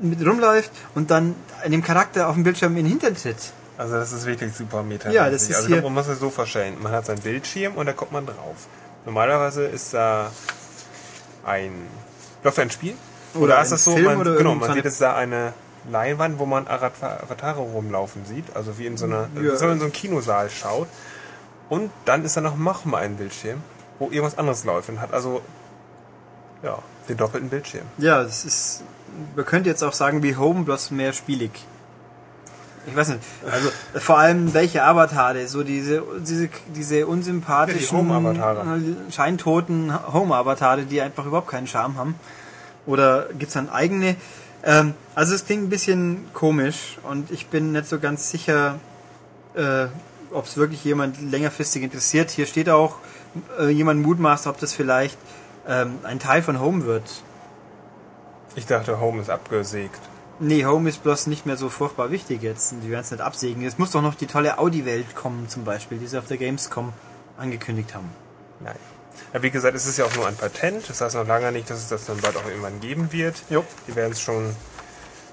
mit 0.00 0.24
rumläuft 0.24 0.70
und 0.94 1.10
dann 1.10 1.34
dem 1.66 1.82
Charakter 1.82 2.28
auf 2.28 2.34
dem 2.34 2.44
Bildschirm 2.44 2.76
in 2.76 2.84
den 2.84 2.86
Hintern 2.86 3.16
tritt. 3.16 3.52
Also 3.78 3.94
das 3.94 4.12
ist 4.12 4.26
wirklich 4.26 4.54
super 4.54 4.82
meta. 4.82 5.08
Ja, 5.10 5.30
das 5.30 5.42
ist 5.48 5.54
also 5.54 5.68
hier- 5.68 5.82
man 5.82 5.94
muss 5.94 6.08
es 6.08 6.18
so 6.18 6.30
verstellen. 6.30 6.76
Man 6.82 6.92
hat 6.92 7.06
seinen 7.06 7.20
Bildschirm 7.20 7.74
und 7.76 7.86
da 7.86 7.92
kommt 7.92 8.12
man 8.12 8.26
drauf. 8.26 8.66
Normalerweise 9.06 9.64
ist 9.64 9.94
da 9.94 10.30
ein 11.46 11.72
läuft 12.42 12.58
ein 12.58 12.70
Spiel 12.70 12.94
Oder 13.34 13.60
ist 13.62 13.68
ein 13.68 13.70
das 13.72 13.84
so? 13.84 13.92
Film 13.94 14.04
man, 14.06 14.16
oder 14.20 14.36
genau, 14.36 14.54
man 14.56 14.72
sieht 14.74 14.84
jetzt 14.84 15.00
da 15.00 15.14
eine 15.16 15.52
Leinwand, 15.90 16.38
wo 16.38 16.44
man 16.46 16.66
Avat- 16.66 17.02
Avatare 17.02 17.60
rumlaufen 17.60 18.24
sieht, 18.26 18.44
also 18.54 18.78
wie 18.78 18.86
in 18.86 18.96
so 18.96 19.06
einer, 19.06 19.28
Ja. 19.40 19.56
so 19.56 19.68
in 19.68 19.78
so 19.78 19.84
einem 19.84 19.92
Kinosaal 19.92 20.50
schaut. 20.50 20.88
Und 21.68 21.90
dann 22.04 22.24
ist 22.24 22.36
da 22.36 22.40
noch 22.40 22.56
nochmal 22.56 23.04
ein 23.04 23.16
Bildschirm, 23.16 23.62
wo 23.98 24.06
irgendwas 24.06 24.36
anderes 24.38 24.64
läuft 24.64 24.88
und 24.88 25.00
hat 25.00 25.12
also 25.14 25.40
ja 26.62 26.78
den 27.08 27.16
doppelten 27.16 27.48
Bildschirm. 27.48 27.84
Ja, 27.98 28.22
das 28.22 28.44
ist. 28.44 28.82
Man 29.36 29.44
könnte 29.46 29.68
jetzt 29.70 29.82
auch 29.84 29.92
sagen 29.92 30.22
wie 30.22 30.36
Home, 30.36 30.64
bloß 30.64 30.90
mehr 30.90 31.12
spielig. 31.12 31.50
Ich 32.88 32.96
weiß 32.96 33.08
nicht. 33.08 33.20
Also 33.50 33.70
vor 33.94 34.18
allem 34.18 34.54
welche 34.54 34.82
Avatare, 34.82 35.46
so 35.46 35.62
diese 35.62 36.02
diese 36.20 36.48
diese 36.74 37.06
unsympathischen 37.06 38.08
Ja, 38.36 38.76
äh, 38.76 39.12
scheintoten 39.12 39.92
Home-Avatare, 40.12 40.82
die 40.82 41.00
einfach 41.00 41.26
überhaupt 41.26 41.48
keinen 41.48 41.66
Charme 41.66 41.96
haben. 41.96 42.14
Oder 42.86 43.26
gibt's 43.38 43.54
dann 43.54 43.68
eigene? 43.68 44.16
Ähm, 44.64 44.94
also 45.14 45.34
es 45.34 45.44
klingt 45.44 45.64
ein 45.64 45.68
bisschen 45.68 46.26
komisch 46.32 46.98
und 47.02 47.30
ich 47.30 47.48
bin 47.48 47.72
nicht 47.72 47.86
so 47.86 47.98
ganz 47.98 48.30
sicher, 48.30 48.76
äh, 49.54 49.86
ob 50.32 50.46
es 50.46 50.56
wirklich 50.56 50.84
jemand 50.84 51.20
längerfristig 51.30 51.82
interessiert. 51.82 52.30
Hier 52.30 52.46
steht 52.46 52.68
auch 52.68 52.96
äh, 53.58 53.68
jemand 53.68 54.02
mutmaßt, 54.02 54.46
ob 54.46 54.58
das 54.58 54.72
vielleicht 54.72 55.18
ähm, 55.68 55.98
ein 56.02 56.18
Teil 56.18 56.42
von 56.42 56.60
Home 56.60 56.84
wird. 56.84 57.22
Ich 58.56 58.66
dachte, 58.66 59.00
Home 59.00 59.20
ist 59.20 59.30
abgesägt. 59.30 60.00
Nee, 60.40 60.64
Home 60.64 60.88
ist 60.88 61.02
bloß 61.02 61.26
nicht 61.26 61.46
mehr 61.46 61.56
so 61.56 61.68
furchtbar 61.68 62.10
wichtig 62.10 62.42
jetzt. 62.42 62.72
Die 62.82 62.90
werden 62.90 63.00
es 63.02 63.10
nicht 63.10 63.20
absägen. 63.20 63.64
Es 63.64 63.76
muss 63.76 63.90
doch 63.90 64.02
noch 64.02 64.14
die 64.14 64.26
tolle 64.26 64.58
Audi-Welt 64.58 65.16
kommen 65.16 65.48
zum 65.48 65.64
Beispiel, 65.64 65.98
die 65.98 66.06
sie 66.06 66.18
auf 66.18 66.26
der 66.26 66.36
Gamescom 66.36 66.92
angekündigt 67.36 67.94
haben. 67.94 68.08
Nein. 68.60 68.76
Ja, 69.32 69.42
wie 69.42 69.50
gesagt, 69.50 69.74
es 69.76 69.86
ist 69.86 69.98
ja 69.98 70.04
auch 70.04 70.14
nur 70.14 70.28
ein 70.28 70.36
Patent. 70.36 70.88
Das 70.88 71.00
heißt 71.00 71.16
noch 71.16 71.26
lange 71.26 71.50
nicht, 71.50 71.68
dass 71.70 71.78
es 71.78 71.88
das 71.88 72.06
dann 72.06 72.18
bald 72.18 72.36
auch 72.36 72.46
irgendwann 72.46 72.80
geben 72.80 73.12
wird. 73.12 73.42
Jo. 73.50 73.64
Die 73.88 73.96
werden 73.96 74.12
es 74.12 74.20
schon 74.20 74.54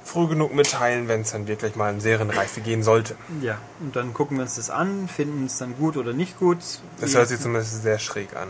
früh 0.04 0.28
genug 0.28 0.54
mitteilen, 0.54 1.08
wenn 1.08 1.22
es 1.22 1.32
dann 1.32 1.48
wirklich 1.48 1.76
mal 1.76 1.94
in 1.94 2.00
Serienreife 2.00 2.62
gehen 2.62 2.84
sollte. 2.84 3.16
Ja, 3.42 3.58
und 3.80 3.96
dann 3.96 4.14
gucken 4.14 4.38
wir 4.38 4.44
uns 4.44 4.56
das 4.56 4.70
an, 4.70 5.08
finden 5.08 5.46
es 5.46 5.58
dann 5.58 5.76
gut 5.78 5.98
oder 5.98 6.14
nicht 6.14 6.40
gut. 6.40 6.60
Das 7.00 7.16
hört 7.16 7.28
sich 7.28 7.40
zumindest 7.40 7.82
sehr 7.84 8.00
schräg 8.00 8.36
an. 8.36 8.50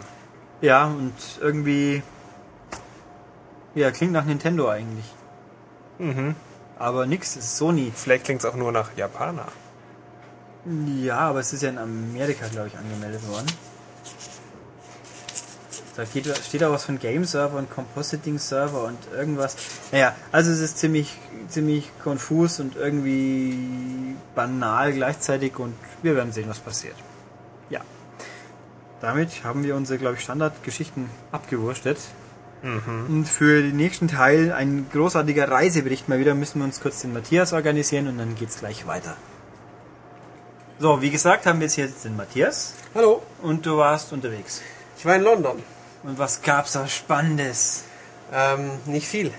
Ja, 0.61 0.85
und 0.85 1.13
irgendwie... 1.41 2.01
Ja, 3.73 3.91
klingt 3.91 4.13
nach 4.13 4.25
Nintendo 4.25 4.69
eigentlich. 4.69 5.05
Mhm. 5.99 6.35
Aber 6.77 7.05
nix, 7.05 7.35
ist 7.35 7.57
Sony. 7.57 7.91
Vielleicht 7.95 8.25
klingt 8.25 8.41
es 8.41 8.45
auch 8.45 8.55
nur 8.55 8.71
nach 8.71 8.95
Japaner. 8.97 9.47
Ja, 10.97 11.19
aber 11.19 11.39
es 11.39 11.53
ist 11.53 11.61
ja 11.61 11.69
in 11.69 11.77
Amerika, 11.77 12.47
glaube 12.47 12.67
ich, 12.67 12.77
angemeldet 12.77 13.27
worden. 13.27 13.47
Da 15.95 16.03
geht, 16.03 16.27
steht 16.27 16.63
auch 16.63 16.73
was 16.73 16.83
von 16.83 16.99
Game 16.99 17.23
Server 17.23 17.57
und 17.57 17.69
Compositing 17.71 18.37
Server 18.37 18.83
und 18.83 18.97
irgendwas. 19.13 19.55
Naja, 19.91 20.13
also 20.31 20.51
es 20.51 20.59
ist 20.59 20.77
ziemlich, 20.77 21.17
ziemlich 21.47 21.89
konfus 22.03 22.59
und 22.59 22.75
irgendwie 22.75 24.15
banal 24.33 24.91
gleichzeitig 24.91 25.57
und 25.57 25.73
wir 26.03 26.15
werden 26.15 26.33
sehen, 26.33 26.49
was 26.49 26.59
passiert. 26.59 26.95
Ja. 27.69 27.79
Damit 28.99 29.45
haben 29.45 29.63
wir 29.63 29.75
unsere, 29.75 29.97
glaube 29.97 30.15
ich, 30.15 30.21
Standardgeschichten 30.21 31.09
abgewurstet. 31.31 31.99
Und 32.63 33.25
für 33.25 33.61
den 33.61 33.77
nächsten 33.77 34.07
Teil 34.07 34.51
ein 34.51 34.87
großartiger 34.91 35.49
Reisebericht 35.51 36.09
mal 36.09 36.19
wieder 36.19 36.33
müssen 36.33 36.59
wir 36.59 36.65
uns 36.65 36.79
kurz 36.81 37.01
den 37.01 37.13
Matthias 37.13 37.53
organisieren 37.53 38.07
und 38.07 38.17
dann 38.17 38.35
geht's 38.35 38.57
gleich 38.59 38.87
weiter. 38.87 39.15
So, 40.79 41.01
wie 41.01 41.11
gesagt, 41.11 41.45
haben 41.45 41.59
wir 41.59 41.67
jetzt 41.67 41.75
hier 41.75 41.87
den 41.87 42.15
Matthias 42.15 42.73
Hallo, 42.95 43.21
und 43.41 43.65
du 43.65 43.77
warst 43.77 44.11
unterwegs. 44.13 44.61
ich 44.97 45.05
war 45.05 45.15
in 45.15 45.21
London. 45.21 45.61
Und 46.03 46.17
was 46.19 46.41
gab's 46.41 46.73
da 46.73 46.87
Spannendes? 46.87 47.83
Ähm, 48.33 48.71
nicht 48.85 49.07
viel. 49.07 49.31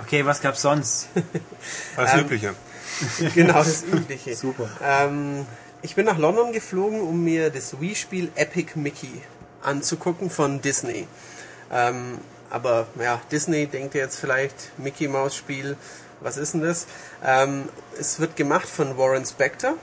Okay, 0.00 0.24
was 0.26 0.40
gab's 0.40 0.62
sonst? 0.62 1.08
Das 1.96 2.14
Ähm, 2.14 2.20
Übliche. 2.20 2.54
genau, 3.34 3.54
das 3.54 3.84
Übliche. 3.84 4.34
Super. 4.34 4.68
Ähm, 4.82 5.46
ich 5.82 5.94
bin 5.94 6.06
nach 6.06 6.18
London 6.18 6.52
geflogen, 6.52 7.00
um 7.00 7.22
mir 7.24 7.50
das 7.50 7.80
Wii-Spiel 7.80 8.30
Epic 8.34 8.72
Mickey 8.78 9.22
anzugucken 9.62 10.30
von 10.30 10.60
Disney. 10.60 11.06
Ähm, 11.72 12.18
aber 12.52 12.86
ja, 13.00 13.20
Disney 13.30 13.66
denkt 13.66 13.94
jetzt 13.94 14.18
vielleicht 14.18 14.54
Mickey 14.78 15.08
Mouse 15.08 15.34
Spiel. 15.34 15.76
Was 16.20 16.36
ist 16.36 16.54
denn 16.54 16.62
das? 16.62 16.86
Ähm, 17.24 17.68
es 17.98 18.20
wird 18.20 18.36
gemacht 18.36 18.68
von 18.68 18.96
Warren 18.96 19.24
Spector. 19.26 19.74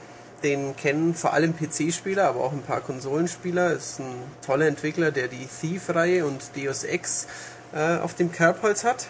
Den 0.42 0.74
kennen 0.74 1.14
vor 1.14 1.34
allem 1.34 1.54
PC-Spieler, 1.54 2.26
aber 2.26 2.40
auch 2.40 2.52
ein 2.52 2.62
paar 2.62 2.80
Konsolenspieler. 2.80 3.72
Ist 3.72 3.98
ein 4.00 4.14
toller 4.46 4.66
Entwickler, 4.66 5.10
der 5.10 5.28
die 5.28 5.46
Thief-Reihe 5.60 6.24
und 6.24 6.40
Deus 6.56 6.84
Ex 6.84 7.26
äh, 7.74 7.98
auf 7.98 8.14
dem 8.14 8.32
Kerbholz 8.32 8.84
hat. 8.84 9.06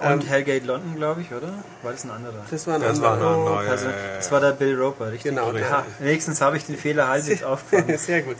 Und 0.00 0.06
Ähm, 0.06 0.20
Hellgate 0.28 0.66
London, 0.66 0.94
glaube 0.96 1.22
ich, 1.22 1.32
oder? 1.32 1.54
War 1.82 1.92
das 1.92 2.04
ein 2.04 2.10
anderer? 2.10 2.44
das 2.50 2.66
war 2.66 2.74
ein 2.74 2.82
Das 2.82 3.00
war 3.00 3.14
ein 3.14 3.22
anderer. 3.22 3.34
anderer, 3.38 3.64
ja, 3.64 3.70
Also, 3.70 3.84
ja, 3.86 3.90
ja, 3.92 4.16
das 4.18 4.26
ja. 4.26 4.32
war 4.32 4.40
der 4.40 4.52
Bill 4.52 4.78
Roper, 4.80 5.06
richtig? 5.06 5.22
Genau, 5.34 5.50
der- 5.52 5.70
Ha, 5.70 5.86
wenigstens 6.00 6.40
habe 6.42 6.58
ich 6.58 6.66
den 6.66 6.76
Fehler 6.76 7.08
halbwegs 7.08 7.42
aufgefangen. 7.44 7.96
Sehr 7.98 8.22
gut. 8.22 8.36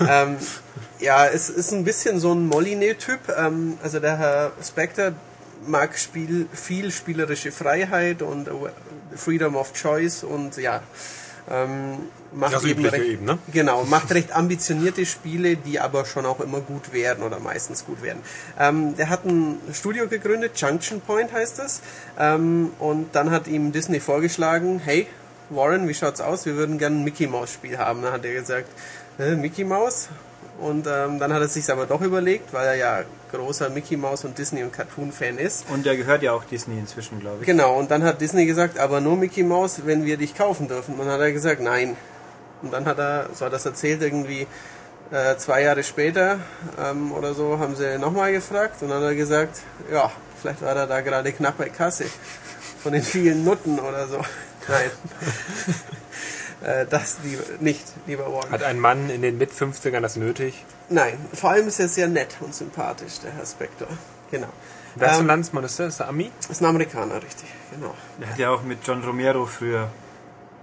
ähm, 0.00 0.36
ja, 1.00 1.26
es 1.26 1.50
ist 1.50 1.72
ein 1.72 1.84
bisschen 1.84 2.20
so 2.20 2.32
ein 2.32 2.46
Molyneux-Typ. 2.46 3.20
Ähm, 3.36 3.78
also 3.82 4.00
der 4.00 4.18
Herr 4.18 4.52
Spector 4.62 5.12
mag 5.66 5.98
Spiel, 5.98 6.48
viel 6.52 6.90
spielerische 6.90 7.52
Freiheit 7.52 8.22
und 8.22 8.48
äh, 8.48 8.52
Freedom 9.16 9.56
of 9.56 9.72
Choice 9.72 10.24
und 10.24 10.56
ja, 10.56 10.82
Ähm, 11.50 12.10
macht 12.32 12.52
Das 12.52 12.64
eben 12.64 12.84
recht, 12.84 13.04
eben, 13.04 13.24
ne? 13.24 13.38
Genau, 13.52 13.84
macht 13.88 14.12
recht 14.12 14.32
ambitionierte 14.32 15.06
Spiele, 15.06 15.56
die 15.56 15.80
aber 15.80 16.04
schon 16.04 16.26
auch 16.26 16.40
immer 16.40 16.60
gut 16.60 16.92
werden 16.92 17.24
oder 17.24 17.40
meistens 17.40 17.86
gut 17.86 18.02
werden. 18.02 18.22
Ähm, 18.58 18.96
der 18.96 19.08
hat 19.08 19.24
ein 19.24 19.58
Studio 19.72 20.08
gegründet, 20.08 20.60
Junction 20.60 21.00
Point 21.00 21.32
heißt 21.32 21.58
es, 21.60 21.80
ähm, 22.18 22.72
und 22.78 23.14
dann 23.14 23.30
hat 23.30 23.46
ihm 23.46 23.72
Disney 23.72 24.00
vorgeschlagen, 24.00 24.78
hey, 24.84 25.06
Warren, 25.50 25.88
wie 25.88 25.94
schaut's 25.94 26.20
aus? 26.20 26.44
Wir 26.44 26.56
würden 26.56 26.76
gerne 26.76 26.96
ein 26.96 27.04
Mickey 27.04 27.26
Mouse 27.26 27.54
Spiel 27.54 27.78
haben. 27.78 28.02
Dann 28.02 28.12
hat 28.12 28.24
er 28.26 28.34
gesagt, 28.34 28.68
äh, 29.18 29.34
Mickey 29.34 29.64
Mouse? 29.64 30.08
Und 30.58 30.86
ähm, 30.88 31.20
dann 31.20 31.32
hat 31.32 31.40
er 31.40 31.48
sich 31.48 31.70
aber 31.70 31.86
doch 31.86 32.00
überlegt, 32.00 32.52
weil 32.52 32.66
er 32.66 32.74
ja 32.74 33.04
großer 33.30 33.70
Mickey 33.70 33.96
Mouse 33.96 34.24
und 34.24 34.36
Disney 34.36 34.62
und 34.64 34.72
Cartoon 34.72 35.12
Fan 35.12 35.38
ist. 35.38 35.64
Und 35.70 35.86
der 35.86 35.96
gehört 35.96 36.22
ja 36.22 36.32
auch 36.32 36.44
Disney 36.44 36.78
inzwischen, 36.78 37.20
glaube 37.20 37.38
ich. 37.40 37.46
Genau, 37.46 37.78
und 37.78 37.90
dann 37.90 38.02
hat 38.02 38.20
Disney 38.20 38.44
gesagt, 38.44 38.78
aber 38.78 39.00
nur 39.00 39.16
Mickey 39.16 39.44
Mouse, 39.44 39.82
wenn 39.86 40.04
wir 40.04 40.16
dich 40.16 40.34
kaufen 40.34 40.66
dürfen. 40.66 40.94
Und 40.94 41.00
dann 41.00 41.10
hat 41.10 41.20
er 41.20 41.32
gesagt, 41.32 41.60
nein. 41.60 41.96
Und 42.62 42.72
dann 42.72 42.86
hat 42.86 42.98
er, 42.98 43.30
so 43.34 43.44
hat 43.44 43.48
er 43.48 43.50
das 43.50 43.66
erzählt, 43.66 44.02
irgendwie 44.02 44.48
äh, 45.12 45.36
zwei 45.36 45.62
Jahre 45.62 45.84
später 45.84 46.40
ähm, 46.78 47.12
oder 47.12 47.34
so, 47.34 47.58
haben 47.58 47.76
sie 47.76 47.98
nochmal 47.98 48.32
gefragt. 48.32 48.82
Und 48.82 48.88
dann 48.88 48.98
hat 48.98 49.10
er 49.10 49.14
gesagt, 49.14 49.60
ja, 49.92 50.10
vielleicht 50.40 50.62
war 50.62 50.74
er 50.74 50.86
da 50.86 51.00
gerade 51.00 51.32
knapp 51.32 51.58
bei 51.58 51.68
Kasse. 51.68 52.06
Von 52.82 52.92
den 52.92 53.02
vielen 53.02 53.44
Nutten 53.44 53.78
oder 53.78 54.08
so. 54.08 54.16
Nein. 54.68 54.90
Äh, 56.62 56.86
das 56.86 57.18
lieber, 57.24 57.42
nicht, 57.60 57.84
lieber 58.06 58.32
Warren. 58.32 58.50
Hat 58.50 58.62
ein 58.62 58.78
Mann 58.80 59.10
in 59.10 59.22
den 59.22 59.38
Mit-50ern 59.38 60.00
das 60.00 60.16
nötig? 60.16 60.64
Nein, 60.88 61.18
vor 61.34 61.50
allem 61.50 61.68
ist 61.68 61.80
er 61.80 61.88
sehr 61.88 62.08
nett 62.08 62.36
und 62.40 62.54
sympathisch, 62.54 63.20
der 63.22 63.32
Herr 63.32 63.46
Spector. 63.46 63.88
Genau. 64.30 64.48
Wer 64.94 65.08
ist 65.08 65.14
ein 65.14 65.20
Ähm, 65.20 65.26
Landsmann? 65.28 65.64
Ist 65.64 65.78
der? 65.78 65.86
Ist 65.88 66.00
der 66.00 66.08
Ami? 66.08 66.30
ist 66.48 66.60
ein 66.60 66.64
Amerikaner, 66.64 67.16
richtig. 67.22 67.48
Genau. 67.72 67.94
Der 68.20 68.30
hat 68.30 68.38
ja 68.38 68.50
auch 68.50 68.62
mit 68.62 68.78
John 68.86 69.02
Romero 69.04 69.46
früher 69.46 69.90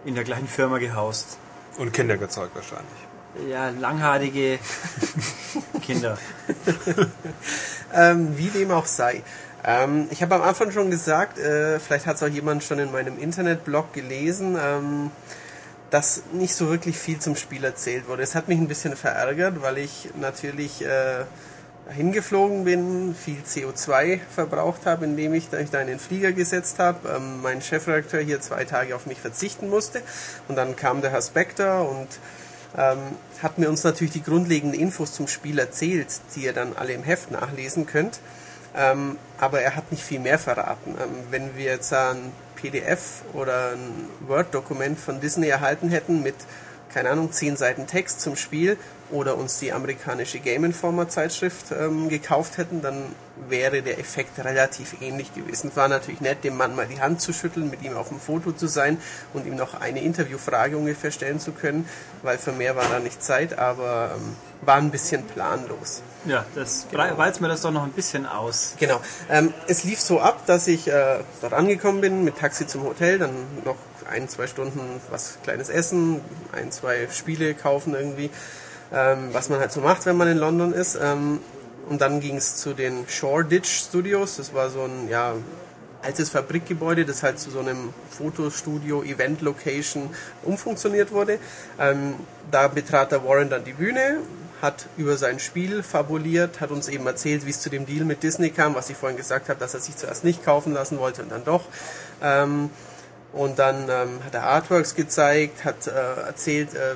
in 0.03 0.15
der 0.15 0.23
gleichen 0.23 0.47
Firma 0.47 0.77
gehaust. 0.77 1.37
Und 1.77 1.93
Kinder 1.93 2.17
gezeugt 2.17 2.55
wahrscheinlich. 2.55 3.49
Ja, 3.49 3.69
langhaarige 3.69 4.59
Kinder. 5.81 6.17
Ähm, 7.93 8.37
wie 8.37 8.49
dem 8.49 8.71
auch 8.71 8.87
sei. 8.87 9.23
Ähm, 9.63 10.07
ich 10.11 10.21
habe 10.21 10.35
am 10.35 10.41
Anfang 10.41 10.71
schon 10.71 10.91
gesagt, 10.91 11.37
äh, 11.39 11.79
vielleicht 11.79 12.05
hat 12.05 12.17
es 12.17 12.23
auch 12.23 12.27
jemand 12.27 12.63
schon 12.63 12.77
in 12.79 12.91
meinem 12.91 13.17
Internetblog 13.17 13.93
gelesen, 13.93 14.57
ähm, 14.61 15.11
dass 15.95 16.23
nicht 16.33 16.53
so 16.53 16.69
wirklich 16.69 16.97
viel 16.97 17.19
zum 17.19 17.37
Spiel 17.37 17.63
erzählt 17.63 18.09
wurde. 18.09 18.21
Es 18.21 18.35
hat 18.35 18.49
mich 18.49 18.59
ein 18.59 18.67
bisschen 18.67 18.97
verärgert, 18.97 19.61
weil 19.61 19.77
ich 19.77 20.09
natürlich 20.19 20.83
äh, 20.83 21.23
hingeflogen 21.89 22.65
bin, 22.65 23.15
viel 23.15 23.37
CO2 23.47 24.19
verbraucht 24.29 24.85
habe, 24.85 25.05
indem 25.05 25.33
ich 25.33 25.47
da, 25.47 25.57
ich 25.57 25.69
da 25.69 25.79
in 25.79 25.87
den 25.87 25.99
Flieger 25.99 26.33
gesetzt 26.33 26.79
habe, 26.79 27.15
ähm, 27.15 27.41
mein 27.41 27.61
Chefredakteur 27.61 28.19
hier 28.19 28.41
zwei 28.41 28.65
Tage 28.65 28.93
auf 28.93 29.05
mich 29.05 29.21
verzichten 29.21 29.69
musste 29.69 30.01
und 30.49 30.57
dann 30.57 30.75
kam 30.75 30.99
der 30.99 31.11
Herr 31.11 31.21
Spector 31.21 31.89
und 31.89 32.09
ähm, 32.77 32.99
hat 33.41 33.57
mir 33.57 33.69
uns 33.69 33.85
natürlich 33.85 34.11
die 34.11 34.23
grundlegenden 34.23 34.77
Infos 34.77 35.13
zum 35.13 35.29
Spiel 35.29 35.57
erzählt, 35.59 36.09
die 36.35 36.41
ihr 36.41 36.51
dann 36.51 36.75
alle 36.75 36.91
im 36.91 37.03
Heft 37.03 37.31
nachlesen 37.31 37.85
könnt. 37.85 38.19
Ähm, 38.75 39.17
aber 39.39 39.61
er 39.61 39.77
hat 39.77 39.93
nicht 39.93 40.03
viel 40.03 40.19
mehr 40.19 40.39
verraten. 40.39 40.95
Ähm, 41.01 41.23
wenn 41.31 41.55
wir 41.55 41.63
jetzt 41.63 41.93
ein 41.93 42.33
PDF 42.55 43.23
oder 43.33 43.71
ein 43.73 44.09
Word-Dokument 44.27 44.99
von 44.99 45.19
Disney 45.19 45.47
erhalten 45.47 45.89
hätten 45.89 46.23
mit, 46.23 46.35
keine 46.93 47.09
Ahnung, 47.09 47.31
zehn 47.31 47.57
Seiten 47.57 47.87
Text 47.87 48.21
zum 48.21 48.35
Spiel 48.35 48.77
oder 49.11 49.37
uns 49.37 49.59
die 49.59 49.71
amerikanische 49.71 50.39
Game 50.39 50.63
Informer 50.63 51.07
Zeitschrift 51.07 51.71
ähm, 51.71 52.09
gekauft 52.09 52.57
hätten, 52.57 52.81
dann 52.81 53.03
wäre 53.49 53.81
der 53.81 53.99
Effekt 53.99 54.43
relativ 54.43 55.01
ähnlich 55.01 55.33
gewesen. 55.33 55.69
Es 55.69 55.75
war 55.75 55.87
natürlich 55.87 56.21
nett, 56.21 56.43
dem 56.43 56.57
Mann 56.57 56.75
mal 56.75 56.87
die 56.87 57.01
Hand 57.01 57.21
zu 57.21 57.33
schütteln, 57.33 57.69
mit 57.69 57.83
ihm 57.83 57.95
auf 57.95 58.09
dem 58.09 58.19
Foto 58.19 58.51
zu 58.51 58.67
sein 58.67 58.97
und 59.33 59.45
ihm 59.45 59.55
noch 59.55 59.79
eine 59.79 60.01
Interviewfrage 60.01 60.77
ungefähr 60.77 61.11
stellen 61.11 61.39
zu 61.39 61.51
können, 61.51 61.87
weil 62.23 62.37
für 62.37 62.51
mehr 62.51 62.75
war 62.75 62.87
da 62.89 62.99
nicht 62.99 63.21
Zeit, 63.23 63.57
aber 63.57 64.11
ähm, 64.15 64.35
war 64.61 64.77
ein 64.77 64.91
bisschen 64.91 65.23
planlos. 65.23 66.01
Ja, 66.25 66.45
das 66.55 66.87
walzt 66.91 67.41
mir 67.41 67.47
das 67.47 67.61
doch 67.61 67.71
noch 67.71 67.83
ein 67.83 67.91
bisschen 67.91 68.25
aus. 68.25 68.75
Genau. 68.79 68.99
Ähm, 69.29 69.53
es 69.67 69.83
lief 69.83 69.99
so 69.99 70.19
ab, 70.19 70.45
dass 70.47 70.67
ich 70.67 70.87
äh, 70.87 71.19
dort 71.41 71.53
angekommen 71.53 72.01
bin 72.01 72.23
mit 72.23 72.37
Taxi 72.37 72.65
zum 72.65 72.83
Hotel, 72.83 73.19
dann 73.19 73.31
noch 73.63 73.75
ein, 74.09 74.27
zwei 74.27 74.47
Stunden 74.47 74.79
was 75.09 75.37
kleines 75.43 75.69
essen, 75.69 76.21
ein, 76.51 76.71
zwei 76.71 77.07
Spiele 77.11 77.53
kaufen 77.53 77.93
irgendwie, 77.93 78.29
ähm, 78.93 79.29
was 79.31 79.49
man 79.49 79.59
halt 79.59 79.71
so 79.71 79.81
macht, 79.81 80.05
wenn 80.05 80.17
man 80.17 80.27
in 80.27 80.37
London 80.37 80.73
ist. 80.73 80.97
Ähm, 81.01 81.39
und 81.89 82.01
dann 82.01 82.19
ging 82.19 82.37
es 82.37 82.55
zu 82.57 82.73
den 82.73 83.07
Shoreditch 83.07 83.69
Studios. 83.69 84.37
Das 84.37 84.53
war 84.53 84.69
so 84.69 84.83
ein 84.83 85.07
ja, 85.07 85.33
altes 86.01 86.29
Fabrikgebäude, 86.29 87.05
das 87.05 87.23
halt 87.23 87.39
zu 87.39 87.49
so 87.49 87.59
einem 87.59 87.93
Fotostudio, 88.09 89.03
Event-Location 89.03 90.09
umfunktioniert 90.43 91.11
wurde. 91.11 91.39
Ähm, 91.79 92.15
da 92.51 92.67
betrat 92.67 93.11
der 93.11 93.23
Warren 93.25 93.49
dann 93.49 93.63
die 93.63 93.73
Bühne, 93.73 94.19
hat 94.61 94.87
über 94.97 95.17
sein 95.17 95.39
Spiel 95.39 95.83
fabuliert, 95.83 96.61
hat 96.61 96.71
uns 96.71 96.87
eben 96.87 97.05
erzählt, 97.05 97.45
wie 97.45 97.49
es 97.49 97.59
zu 97.59 97.69
dem 97.69 97.85
Deal 97.85 98.05
mit 98.05 98.23
Disney 98.23 98.51
kam, 98.51 98.73
was 98.75 98.89
ich 98.89 98.97
vorhin 98.97 99.17
gesagt 99.17 99.49
habe, 99.49 99.59
dass 99.59 99.73
er 99.73 99.79
sich 99.79 99.95
zuerst 99.97 100.23
nicht 100.23 100.45
kaufen 100.45 100.73
lassen 100.73 100.97
wollte 100.97 101.23
und 101.23 101.31
dann 101.31 101.43
doch. 101.43 101.65
Ähm, 102.21 102.69
und 103.33 103.59
dann 103.59 103.89
ähm, 103.89 104.23
hat 104.25 104.33
er 104.33 104.43
Artworks 104.43 104.95
gezeigt, 104.95 105.65
hat 105.65 105.87
äh, 105.87 105.91
erzählt, 106.25 106.73
äh, 106.73 106.95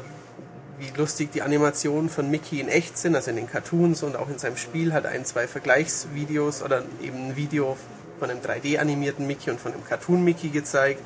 wie 0.79 0.91
lustig 0.97 1.31
die 1.31 1.41
Animationen 1.41 2.09
von 2.09 2.31
Mickey 2.31 2.61
in 2.61 2.69
echt 2.69 2.97
sind, 2.97 3.15
also 3.15 3.29
in 3.29 3.35
den 3.35 3.49
Cartoons 3.49 4.01
und 4.01 4.15
auch 4.15 4.29
in 4.29 4.39
seinem 4.39 4.57
Spiel 4.57 4.93
hat 4.93 5.05
ein, 5.05 5.25
zwei 5.25 5.47
Vergleichsvideos 5.47 6.63
oder 6.63 6.83
eben 7.01 7.27
ein 7.27 7.35
Video 7.35 7.77
von 8.19 8.29
einem 8.29 8.41
3D-animierten 8.41 9.25
Mickey 9.27 9.49
und 9.49 9.59
von 9.59 9.73
einem 9.73 9.83
Cartoon-Mickey 9.85 10.49
gezeigt, 10.49 11.01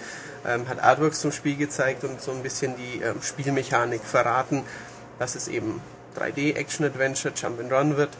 ähm, 0.45 0.67
hat 0.67 0.81
Artworks 0.81 1.21
zum 1.21 1.31
Spiel 1.31 1.55
gezeigt 1.55 2.03
und 2.03 2.21
so 2.21 2.31
ein 2.31 2.43
bisschen 2.43 2.75
die 2.75 3.01
ähm, 3.01 3.21
Spielmechanik 3.21 4.03
verraten, 4.03 4.63
dass 5.19 5.35
es 5.35 5.47
eben 5.47 5.81
3D-Action-Adventure, 6.17 7.33
Jump-and-Run 7.35 7.97
wird, 7.97 8.11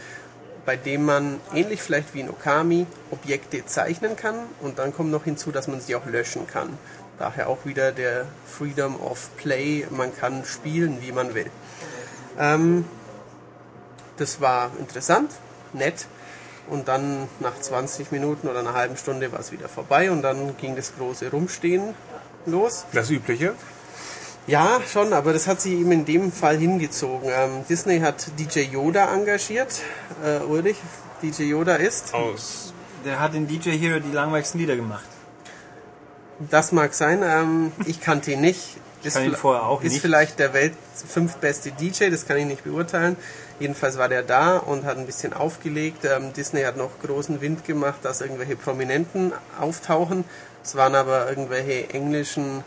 bei 0.66 0.76
dem 0.78 1.06
man 1.06 1.40
ähnlich 1.54 1.82
vielleicht 1.82 2.14
wie 2.14 2.22
in 2.22 2.30
Okami 2.30 2.88
Objekte 3.12 3.66
zeichnen 3.66 4.16
kann 4.16 4.36
und 4.62 4.80
dann 4.80 4.94
kommt 4.94 5.12
noch 5.12 5.26
hinzu, 5.26 5.52
dass 5.52 5.68
man 5.68 5.82
sie 5.82 5.96
auch 5.96 6.06
löschen 6.06 6.48
kann. 6.48 6.78
Daher 7.20 7.48
auch 7.48 7.66
wieder 7.66 7.92
der 7.92 8.26
Freedom 8.46 9.00
of 9.00 9.30
Play, 9.38 9.86
man 9.90 10.16
kann 10.16 10.46
spielen, 10.46 11.02
wie 11.02 11.12
man 11.12 11.36
will. 11.36 11.50
Ähm, 12.40 12.86
das 14.18 14.42
war 14.42 14.72
interessant, 14.80 15.32
nett 15.74 16.06
und 16.70 16.88
dann 16.88 17.28
nach 17.40 17.60
20 17.60 18.12
Minuten 18.12 18.48
oder 18.48 18.60
einer 18.60 18.74
halben 18.74 18.98
Stunde 18.98 19.32
war 19.32 19.40
es 19.40 19.52
wieder 19.52 19.70
vorbei 19.70 20.12
und 20.12 20.22
dann 20.22 20.56
ging 20.58 20.76
das 20.76 20.94
große 20.98 21.30
Rumstehen 21.30 21.94
los. 22.46 22.86
Das 22.94 23.10
Übliche? 23.10 23.54
Ja, 24.46 24.82
schon, 24.92 25.14
aber 25.14 25.32
das 25.32 25.48
hat 25.48 25.62
sie 25.62 25.76
ihm 25.76 25.92
in 25.92 26.06
dem 26.06 26.32
Fall 26.32 26.58
hingezogen. 26.58 27.30
Ähm, 27.32 27.66
Disney 27.70 28.00
hat 28.00 28.28
DJ 28.38 28.62
Yoda 28.62 29.14
engagiert. 29.14 29.82
Äh, 30.24 30.40
Ulrich, 30.40 30.78
DJ 31.22 31.44
Yoda 31.44 31.76
ist. 31.76 32.14
Aus. 32.14 32.74
Der 33.06 33.22
hat 33.22 33.36
in 33.36 33.48
DJ 33.48 33.72
Hero 33.72 34.00
die 34.00 34.12
langweiligsten 34.12 34.60
Lieder 34.60 34.76
gemacht. 34.76 35.06
Das 36.40 36.72
mag 36.72 36.94
sein. 36.94 37.22
Ähm, 37.24 37.72
ich 37.86 38.02
kannte 38.02 38.32
ihn 38.32 38.42
nicht. 38.42 38.78
Ist, 39.04 39.16
kann 39.16 39.26
ihn 39.26 39.36
vorher 39.36 39.64
auch 39.66 39.82
ist 39.84 39.92
nicht. 39.92 40.02
vielleicht 40.02 40.40
der 40.40 40.54
Welt 40.54 40.74
fünftbeste 41.08 41.72
DJ, 41.72 42.10
das 42.10 42.26
kann 42.26 42.38
ich 42.38 42.46
nicht 42.46 42.64
beurteilen. 42.64 43.18
Jedenfalls 43.60 43.98
war 43.98 44.08
der 44.08 44.24
da 44.24 44.58
und 44.58 44.86
hat 44.86 44.98
ein 44.98 45.06
bisschen 45.06 45.34
aufgelegt. 45.34 46.06
Ähm, 46.06 46.32
Disney 46.34 46.62
hat 46.64 46.78
noch 46.78 46.90
großen 47.06 47.42
Wind 47.42 47.66
gemacht, 47.66 48.00
dass 48.04 48.22
irgendwelche 48.22 48.56
Prominenten 48.56 49.34
auftauchen. 49.60 50.24
Es 50.64 50.76
waren 50.76 50.96
aber 50.96 51.28
irgendwelche 51.30 51.90
englischen 51.90 52.64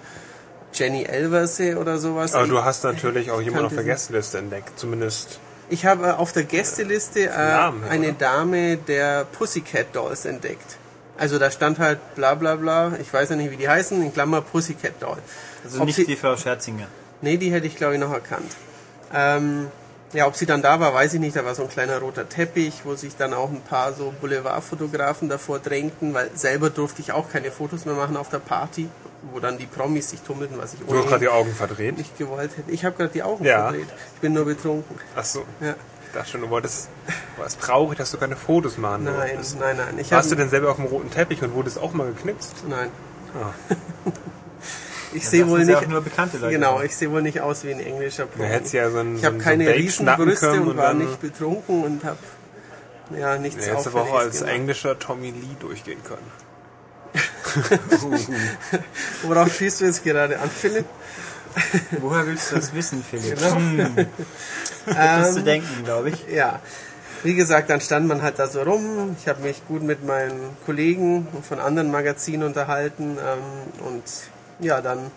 Jenny 0.75 1.05
Elverse 1.05 1.79
oder 1.79 1.97
sowas. 1.99 2.35
Aber 2.35 2.45
Ich- 2.45 2.51
du 2.51 2.63
hast 2.63 2.85
natürlich 2.85 3.31
auch 3.31 3.41
jemanden 3.43 3.67
auf 3.67 3.75
der. 3.75 3.85
Gästeliste 3.85 4.37
entdeckt. 4.39 4.79
Zumindest. 4.79 5.41
Ich 5.71 5.87
habe 5.87 6.19
auf 6.19 6.33
der 6.33 6.45
Gästeliste 6.45 7.23
äh, 7.25 7.29
Namen, 7.35 7.83
eine 7.85 8.09
oder? 8.11 8.17
Dame 8.19 8.77
der 8.77 9.25
Pussycat 9.25 9.87
Dolls 9.95 10.27
entdeckt. 10.27 10.77
Also 11.19 11.39
da 11.39 11.51
stand 11.51 11.79
halt 11.79 11.99
bla 12.15 12.35
bla 12.35 12.57
bla, 12.57 12.93
ich 13.01 13.13
weiß 13.13 13.31
ja 13.31 13.37
nicht, 13.37 13.51
wie 13.51 13.57
die 13.57 13.69
heißen, 13.69 14.01
in 14.03 14.13
Klammer 14.13 14.43
Pussycat 14.43 14.93
Doll. 15.01 15.17
Also 15.65 15.81
Ob 15.81 15.87
nicht 15.87 15.97
sie- 15.97 16.05
die 16.07 16.17
Frau 16.17 16.37
Scherzinger. 16.37 16.87
Nee, 17.23 17.37
die 17.39 17.51
hätte 17.51 17.67
ich 17.67 17.77
glaube 17.77 17.95
ich 17.95 18.01
noch 18.01 18.13
erkannt. 18.13 18.53
Ähm, 19.15 19.69
ja, 20.13 20.27
ob 20.27 20.37
sie 20.37 20.47
dann 20.47 20.63
da 20.63 20.79
war, 20.79 20.93
weiß 20.95 21.15
ich 21.15 21.21
nicht. 21.21 21.35
Da 21.37 21.45
war 21.45 21.55
so 21.55 21.63
ein 21.63 21.69
kleiner 21.69 21.99
roter 21.99 22.29
Teppich, 22.29 22.83
wo 22.85 22.95
sich 22.95 23.17
dann 23.17 23.33
auch 23.35 23.51
ein 23.51 23.61
paar 23.63 23.93
so 23.93 24.13
Boulevardfotografen 24.21 25.29
davor 25.29 25.59
drängten, 25.59 26.15
weil 26.15 26.31
selber 26.35 26.71
durfte 26.71 27.01
ich 27.03 27.13
auch 27.13 27.31
keine 27.31 27.51
Fotos 27.51 27.85
mehr 27.87 27.95
machen 27.95 28.17
auf 28.17 28.29
der 28.29 28.39
Party, 28.39 28.89
wo 29.33 29.41
dann 29.41 29.59
die 29.59 29.67
Promis 29.67 30.11
sich 30.11 30.21
tummelten, 30.21 30.59
was 30.59 30.75
ich 30.75 30.81
Du 30.81 30.87
hast 30.87 30.93
gerade 30.93 31.07
ohnehin 31.07 31.21
die 31.21 31.29
Augen 31.29 31.55
verdreht. 31.55 31.99
nicht 31.99 32.17
gewollt 32.19 32.51
hätte. 32.57 32.71
Ich 32.71 32.85
habe 32.85 32.97
gerade 32.97 33.11
die 33.13 33.23
Augen 33.23 33.45
Ja. 33.45 33.65
verdreht. 33.69 33.89
Ich 34.15 34.21
bin 34.21 34.33
nur 34.33 34.45
betrunken. 34.45 34.97
Ach 35.17 35.25
so. 35.25 35.45
Ja. 35.61 35.75
Ich 36.17 36.21
dachte 36.23 36.31
schon, 36.33 36.41
du 36.41 36.49
wolltest. 36.49 36.89
War 37.37 37.45
es 37.45 37.59
traurig, 37.59 37.99
dass 37.99 38.11
du 38.11 38.17
keine 38.17 38.37
Fotos 38.37 38.79
machen 38.79 39.05
Nein, 39.05 39.15
durftest. 39.15 39.61
nein, 39.61 39.77
nein. 39.77 39.99
Ich 39.99 40.11
Warst 40.11 40.31
du 40.31 40.35
denn 40.35 40.49
selber 40.49 40.71
auf 40.71 40.77
dem 40.77 40.87
roten 40.87 41.11
Teppich 41.11 41.43
und 41.43 41.53
wurdest 41.53 41.79
auch 41.79 41.93
mal 41.93 42.07
geknipst? 42.07 42.65
Nein. 42.69 42.89
Ah. 43.35 43.53
Ich 45.13 45.29
sehe 45.29 45.47
wohl 45.49 45.65
nicht. 45.65 45.89
nur 45.89 46.01
bekannte 46.03 46.37
Leute. 46.37 46.53
Genau, 46.53 46.83
ich 46.83 46.95
sehe 46.95 47.11
wohl 47.11 47.23
nicht 47.23 47.41
aus 47.41 47.65
wie 47.65 47.71
ein 47.71 47.81
englischer 47.81 48.27
hättest 48.39 48.75
ja 48.75 48.91
so 48.91 48.99
ein, 48.99 49.15
ich 49.15 49.21
so 49.21 49.27
habe 49.29 49.37
ein, 49.37 49.41
keine 49.43 49.65
so 49.65 49.71
Riesenbrüste 49.71 50.47
können 50.51 50.69
und 50.69 50.77
war 50.77 50.93
nicht 50.93 51.21
betrunken 51.23 51.85
und 51.85 52.05
habe 52.05 52.19
ja 53.17 53.39
nichts 53.39 53.65
Du 53.65 53.71
hättest 53.71 53.87
aber 53.87 54.03
auch 54.03 54.15
als 54.15 54.41
gemacht. 54.41 54.55
englischer 54.55 54.99
Tommy 54.99 55.31
Lee 55.31 55.57
durchgehen 55.59 56.01
können. 56.05 56.31
Worauf 59.23 59.55
schießt 59.55 59.81
du 59.81 59.85
jetzt 59.87 60.05
gerade 60.05 60.39
an, 60.39 60.51
Philipp? 60.51 60.87
Woher 62.01 62.27
willst 62.27 62.51
du 62.51 62.57
das 62.57 62.75
wissen, 62.75 63.05
Philipp? 63.09 63.39
Genau. 63.39 63.57
Hm. 63.57 64.07
Das 64.87 65.35
zu 65.35 65.43
denken, 65.43 65.83
glaube 65.85 66.11
ich. 66.11 66.29
Ja, 66.33 66.61
wie 67.25 67.35
gesagt, 67.35 67.71
dann 67.71 67.81
stand 67.81 68.07
man 68.07 68.23
halt 68.23 68.39
da 68.39 68.47
so 68.47 68.63
rum. 68.63 69.17
Ich 69.19 69.27
habe 69.27 69.43
mich 69.43 69.67
gut 69.67 69.83
mit 69.83 70.07
meinen 70.07 70.57
Kollegen 70.65 71.27
von 71.43 71.59
anderen 71.59 71.91
Magazinen 71.91 72.45
unterhalten 72.45 73.19
ähm, 73.19 73.85
und 73.85 74.05
ja, 74.61 74.81
dann 74.81 75.11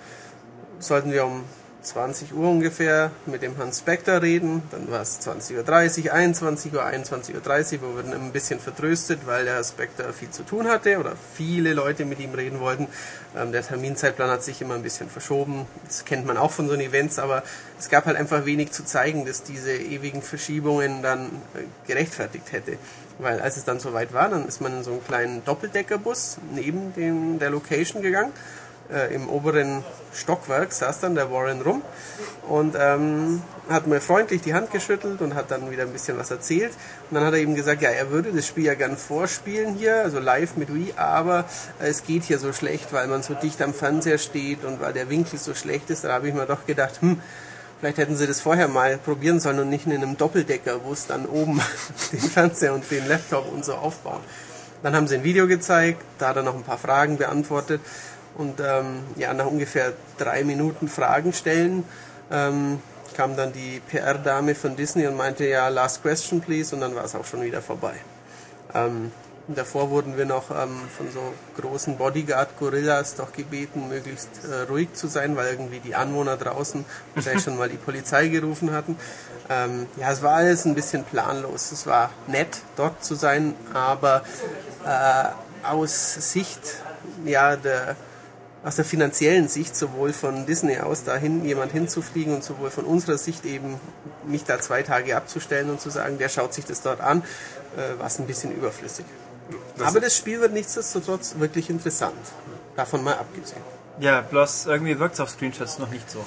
sollten 0.79 1.11
wir 1.11 1.25
um 1.25 1.43
20 1.81 2.33
Uhr 2.33 2.49
ungefähr 2.49 3.11
mit 3.25 3.41
dem 3.41 3.57
Hans 3.57 3.79
Spector 3.79 4.21
reden. 4.21 4.63
Dann 4.71 4.91
war 4.91 5.01
es 5.01 5.21
20.30 5.21 6.05
Uhr, 6.05 6.13
21 6.13 6.73
Uhr, 6.73 6.85
21.30 6.85 7.81
Uhr, 7.81 7.95
wir 7.95 8.03
dann 8.03 8.13
ein 8.13 8.31
bisschen 8.31 8.59
vertröstet, 8.59 9.21
weil 9.25 9.45
der 9.45 9.55
Herr 9.55 9.63
Spector 9.63 10.11
viel 10.11 10.29
zu 10.29 10.43
tun 10.43 10.67
hatte 10.67 10.99
oder 10.99 11.13
viele 11.35 11.73
Leute 11.73 12.05
mit 12.05 12.19
ihm 12.19 12.33
reden 12.33 12.59
wollten. 12.59 12.87
Ähm, 13.35 13.51
der 13.51 13.61
Terminzeitplan 13.61 14.29
hat 14.29 14.43
sich 14.43 14.61
immer 14.61 14.75
ein 14.75 14.83
bisschen 14.83 15.09
verschoben. 15.09 15.65
Das 15.85 16.05
kennt 16.05 16.25
man 16.25 16.37
auch 16.37 16.51
von 16.51 16.67
so 16.67 16.75
Events, 16.75 17.19
aber 17.19 17.43
es 17.77 17.89
gab 17.89 18.05
halt 18.05 18.17
einfach 18.17 18.45
wenig 18.45 18.71
zu 18.71 18.83
zeigen, 18.83 19.25
dass 19.25 19.43
diese 19.43 19.71
ewigen 19.75 20.21
Verschiebungen 20.21 21.01
dann 21.01 21.27
äh, 21.27 21.63
gerechtfertigt 21.87 22.51
hätte. 22.51 22.77
Weil 23.19 23.39
als 23.41 23.57
es 23.57 23.65
dann 23.65 23.79
soweit 23.79 24.13
war, 24.13 24.29
dann 24.29 24.47
ist 24.47 24.61
man 24.61 24.77
in 24.77 24.83
so 24.83 24.91
einen 24.91 25.05
kleinen 25.05 25.45
Doppeldeckerbus 25.45 26.37
neben 26.53 26.93
dem, 26.95 27.37
der 27.39 27.49
Location 27.49 28.01
gegangen 28.01 28.31
äh, 28.91 29.13
im 29.13 29.29
oberen 29.29 29.83
Stockwerk 30.13 30.71
saß 30.73 31.01
dann 31.01 31.15
der 31.15 31.31
Warren 31.31 31.61
rum 31.61 31.81
und 32.47 32.75
ähm, 32.79 33.41
hat 33.69 33.85
mir 33.85 34.01
freundlich 34.01 34.41
die 34.41 34.53
Hand 34.53 34.71
geschüttelt 34.71 35.21
und 35.21 35.35
hat 35.35 35.51
dann 35.51 35.69
wieder 35.69 35.83
ein 35.83 35.93
bisschen 35.93 36.17
was 36.17 36.31
erzählt. 36.31 36.71
Und 37.09 37.15
dann 37.15 37.25
hat 37.25 37.33
er 37.33 37.39
eben 37.39 37.55
gesagt, 37.55 37.81
ja, 37.81 37.89
er 37.89 38.09
würde 38.09 38.31
das 38.31 38.47
Spiel 38.47 38.65
ja 38.65 38.73
gern 38.73 38.97
vorspielen 38.97 39.75
hier, 39.75 40.01
also 40.01 40.19
live 40.19 40.55
mit 40.55 40.73
Wii, 40.73 40.93
aber 40.95 41.45
es 41.79 42.03
geht 42.03 42.23
hier 42.23 42.39
so 42.39 42.51
schlecht, 42.53 42.91
weil 42.91 43.07
man 43.07 43.21
so 43.21 43.35
dicht 43.35 43.61
am 43.61 43.73
Fernseher 43.73 44.17
steht 44.17 44.65
und 44.65 44.81
weil 44.81 44.93
der 44.93 45.09
Winkel 45.09 45.37
so 45.37 45.53
schlecht 45.53 45.89
ist. 45.89 46.03
Da 46.03 46.13
habe 46.13 46.27
ich 46.27 46.33
mir 46.33 46.45
doch 46.45 46.65
gedacht, 46.65 47.01
hm, 47.01 47.21
Vielleicht 47.79 47.97
hätten 47.97 48.17
sie 48.17 48.27
das 48.27 48.41
vorher 48.41 48.67
mal 48.67 48.97
probieren 48.97 49.39
sollen 49.39 49.59
und 49.59 49.69
nicht 49.69 49.85
in 49.85 49.93
einem 49.93 50.17
Doppeldecker, 50.17 50.83
wo 50.83 50.91
es 50.91 51.07
dann 51.07 51.25
oben 51.25 51.61
den 52.11 52.19
Fernseher 52.19 52.73
und 52.73 52.83
den 52.91 53.07
Laptop 53.07 53.49
und 53.53 53.63
so 53.63 53.73
aufbauen. 53.75 54.19
Dann 54.83 54.95
haben 54.95 55.07
sie 55.07 55.15
ein 55.15 55.23
Video 55.23 55.47
gezeigt, 55.47 56.01
da 56.17 56.29
hat 56.29 56.35
er 56.35 56.43
noch 56.43 56.55
ein 56.55 56.63
paar 56.63 56.77
Fragen 56.77 57.17
beantwortet 57.17 57.79
und 58.35 58.59
ähm, 58.59 59.03
ja, 59.15 59.33
nach 59.33 59.45
ungefähr 59.45 59.93
drei 60.17 60.43
Minuten 60.43 60.87
Fragen 60.87 61.33
stellen 61.33 61.83
ähm, 62.31 62.79
kam 63.15 63.35
dann 63.35 63.51
die 63.51 63.81
PR-Dame 63.89 64.55
von 64.55 64.75
Disney 64.75 65.07
und 65.07 65.17
meinte, 65.17 65.45
ja, 65.45 65.67
last 65.67 66.01
question 66.01 66.41
please, 66.41 66.73
und 66.73 66.81
dann 66.81 66.95
war 66.95 67.03
es 67.03 67.15
auch 67.15 67.25
schon 67.25 67.41
wieder 67.41 67.61
vorbei. 67.61 67.93
Ähm, 68.73 69.11
davor 69.47 69.89
wurden 69.89 70.17
wir 70.17 70.25
noch 70.25 70.51
ähm, 70.51 70.79
von 70.95 71.11
so 71.11 71.33
großen 71.59 71.97
Bodyguard-Gorillas 71.97 73.15
doch 73.15 73.33
gebeten, 73.33 73.89
möglichst 73.89 74.29
äh, 74.49 74.69
ruhig 74.69 74.93
zu 74.93 75.07
sein, 75.07 75.35
weil 75.35 75.47
irgendwie 75.51 75.79
die 75.79 75.95
Anwohner 75.95 76.37
draußen 76.37 76.85
wahrscheinlich 77.15 77.43
schon 77.43 77.57
mal 77.57 77.69
die 77.69 77.77
Polizei 77.77 78.27
gerufen 78.27 78.71
hatten. 78.71 78.95
Ähm, 79.49 79.87
ja, 79.97 80.11
es 80.11 80.21
war 80.21 80.35
alles 80.35 80.65
ein 80.65 80.75
bisschen 80.75 81.03
planlos. 81.03 81.71
Es 81.71 81.87
war 81.87 82.11
nett, 82.27 82.59
dort 82.75 83.03
zu 83.03 83.15
sein, 83.15 83.55
aber 83.73 84.23
äh, 84.85 85.65
aus 85.67 86.31
Sicht 86.31 86.61
ja, 87.25 87.55
der 87.55 87.95
aus 88.63 88.75
der 88.75 88.85
finanziellen 88.85 89.47
Sicht, 89.47 89.75
sowohl 89.75 90.11
von 90.11 90.45
Disney 90.45 90.77
aus 90.79 91.03
dahin 91.03 91.45
jemand 91.45 91.71
hinzufliegen 91.71 92.33
und 92.35 92.43
sowohl 92.43 92.69
von 92.69 92.85
unserer 92.85 93.17
Sicht 93.17 93.45
eben 93.45 93.79
mich 94.25 94.43
da 94.43 94.59
zwei 94.59 94.83
Tage 94.83 95.15
abzustellen 95.15 95.69
und 95.69 95.79
zu 95.79 95.89
sagen, 95.89 96.17
der 96.17 96.29
schaut 96.29 96.53
sich 96.53 96.65
das 96.65 96.81
dort 96.81 96.99
an, 96.99 97.23
äh, 97.77 97.99
war 97.99 98.07
es 98.07 98.19
ein 98.19 98.27
bisschen 98.27 98.53
überflüssig. 98.53 99.05
Das 99.77 99.87
Aber 99.87 99.99
das 100.01 100.15
Spiel 100.15 100.41
wird 100.41 100.53
nichtsdestotrotz 100.53 101.35
wirklich 101.39 101.69
interessant. 101.69 102.19
Davon 102.75 103.03
mal 103.03 103.15
abgesehen. 103.15 103.61
Ja, 103.99 104.21
bloß 104.21 104.67
irgendwie 104.67 104.99
wirkt 104.99 105.15
es 105.15 105.19
auf 105.19 105.29
Screenshots 105.29 105.79
noch 105.79 105.89
nicht 105.89 106.09
so. 106.09 106.23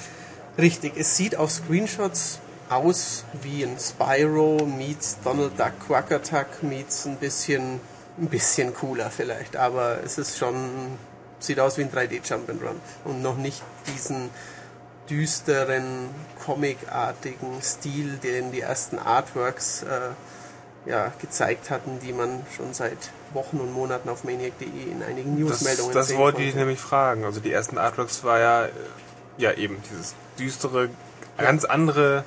Richtig, 0.57 0.93
es 0.97 1.15
sieht 1.15 1.35
auf 1.35 1.51
Screenshots 1.51 2.39
aus 2.69 3.25
wie 3.41 3.63
ein 3.63 3.77
Spyro 3.79 4.65
meets 4.65 5.17
Donald 5.23 5.59
Duck 5.59 5.87
Quack 5.87 6.11
Attack 6.11 6.63
meets 6.63 7.05
ein 7.05 7.17
bisschen 7.17 7.79
ein 8.19 8.27
bisschen 8.27 8.73
cooler 8.73 9.09
vielleicht, 9.09 9.55
aber 9.55 9.99
es 10.03 10.17
ist 10.17 10.37
schon 10.37 10.97
sieht 11.43 11.59
aus 11.59 11.77
wie 11.77 11.81
ein 11.81 11.91
3D 11.91 12.21
Jump'n'Run 12.21 12.75
und 13.05 13.21
noch 13.21 13.37
nicht 13.37 13.61
diesen 13.87 14.29
düsteren, 15.09 16.09
comicartigen 16.45 17.61
Stil, 17.61 18.17
den 18.17 18.51
die 18.51 18.61
ersten 18.61 18.97
Artworks 18.99 19.83
äh, 19.83 20.89
ja, 20.89 21.11
gezeigt 21.19 21.69
hatten, 21.69 21.99
die 21.99 22.13
man 22.13 22.45
schon 22.55 22.73
seit 22.73 22.97
Wochen 23.33 23.57
und 23.57 23.73
Monaten 23.73 24.09
auf 24.09 24.23
maniac.de 24.23 24.67
in 24.67 25.03
einigen 25.03 25.35
Newsmeldungen 25.35 25.93
Das, 25.93 26.07
das 26.07 26.17
wollte 26.17 26.37
konnte. 26.37 26.49
ich 26.49 26.55
nämlich 26.55 26.79
fragen. 26.79 27.25
Also 27.25 27.39
die 27.39 27.51
ersten 27.51 27.77
Artworks 27.77 28.23
war 28.23 28.39
ja, 28.39 28.69
ja 29.37 29.53
eben 29.53 29.81
dieses 29.89 30.15
düstere, 30.39 30.89
ganz 31.37 31.65
andere 31.65 32.23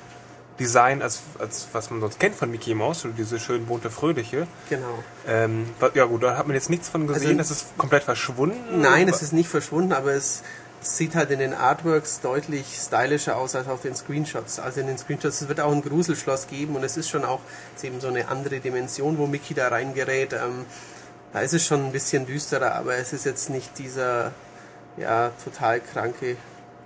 Design, 0.59 1.01
als, 1.01 1.21
als 1.39 1.67
was 1.71 1.89
man 1.91 2.01
sonst 2.01 2.19
kennt 2.19 2.35
von 2.35 2.49
Mickey 2.49 2.73
Mouse, 2.73 3.01
so 3.01 3.09
diese 3.09 3.39
schön 3.39 3.65
bunte, 3.65 3.89
fröhliche. 3.89 4.47
Genau. 4.69 5.03
Ähm, 5.27 5.69
ja 5.93 6.05
gut, 6.05 6.23
da 6.23 6.37
hat 6.37 6.47
man 6.47 6.55
jetzt 6.55 6.69
nichts 6.69 6.89
von 6.89 7.07
gesehen, 7.07 7.37
also, 7.37 7.53
das 7.53 7.63
ist 7.63 7.77
komplett 7.77 8.03
verschwunden. 8.03 8.81
Nein, 8.81 9.07
es 9.07 9.21
ist 9.21 9.33
nicht 9.33 9.49
verschwunden, 9.49 9.93
aber 9.93 10.13
es 10.13 10.43
sieht 10.81 11.15
halt 11.15 11.31
in 11.31 11.39
den 11.39 11.53
Artworks 11.53 12.21
deutlich 12.21 12.65
stylischer 12.79 13.37
aus 13.37 13.55
als 13.55 13.67
auf 13.67 13.81
den 13.81 13.95
Screenshots. 13.95 14.59
Also 14.59 14.79
in 14.79 14.87
den 14.87 14.97
Screenshots, 14.97 15.41
es 15.41 15.47
wird 15.47 15.59
auch 15.59 15.71
ein 15.71 15.81
Gruselschloss 15.81 16.47
geben 16.47 16.75
und 16.75 16.83
es 16.83 16.97
ist 16.97 17.09
schon 17.09 17.25
auch 17.25 17.39
ist 17.75 17.83
eben 17.83 17.99
so 17.99 18.07
eine 18.07 18.27
andere 18.27 18.59
Dimension, 18.59 19.17
wo 19.17 19.27
Mickey 19.27 19.53
da 19.53 19.67
reingerät. 19.69 20.33
Ähm, 20.33 20.65
da 21.33 21.41
ist 21.41 21.53
es 21.53 21.65
schon 21.65 21.85
ein 21.85 21.91
bisschen 21.91 22.25
düsterer, 22.25 22.75
aber 22.75 22.95
es 22.95 23.13
ist 23.13 23.25
jetzt 23.25 23.49
nicht 23.49 23.77
dieser 23.77 24.31
ja, 24.97 25.31
total 25.43 25.81
kranke 25.81 26.37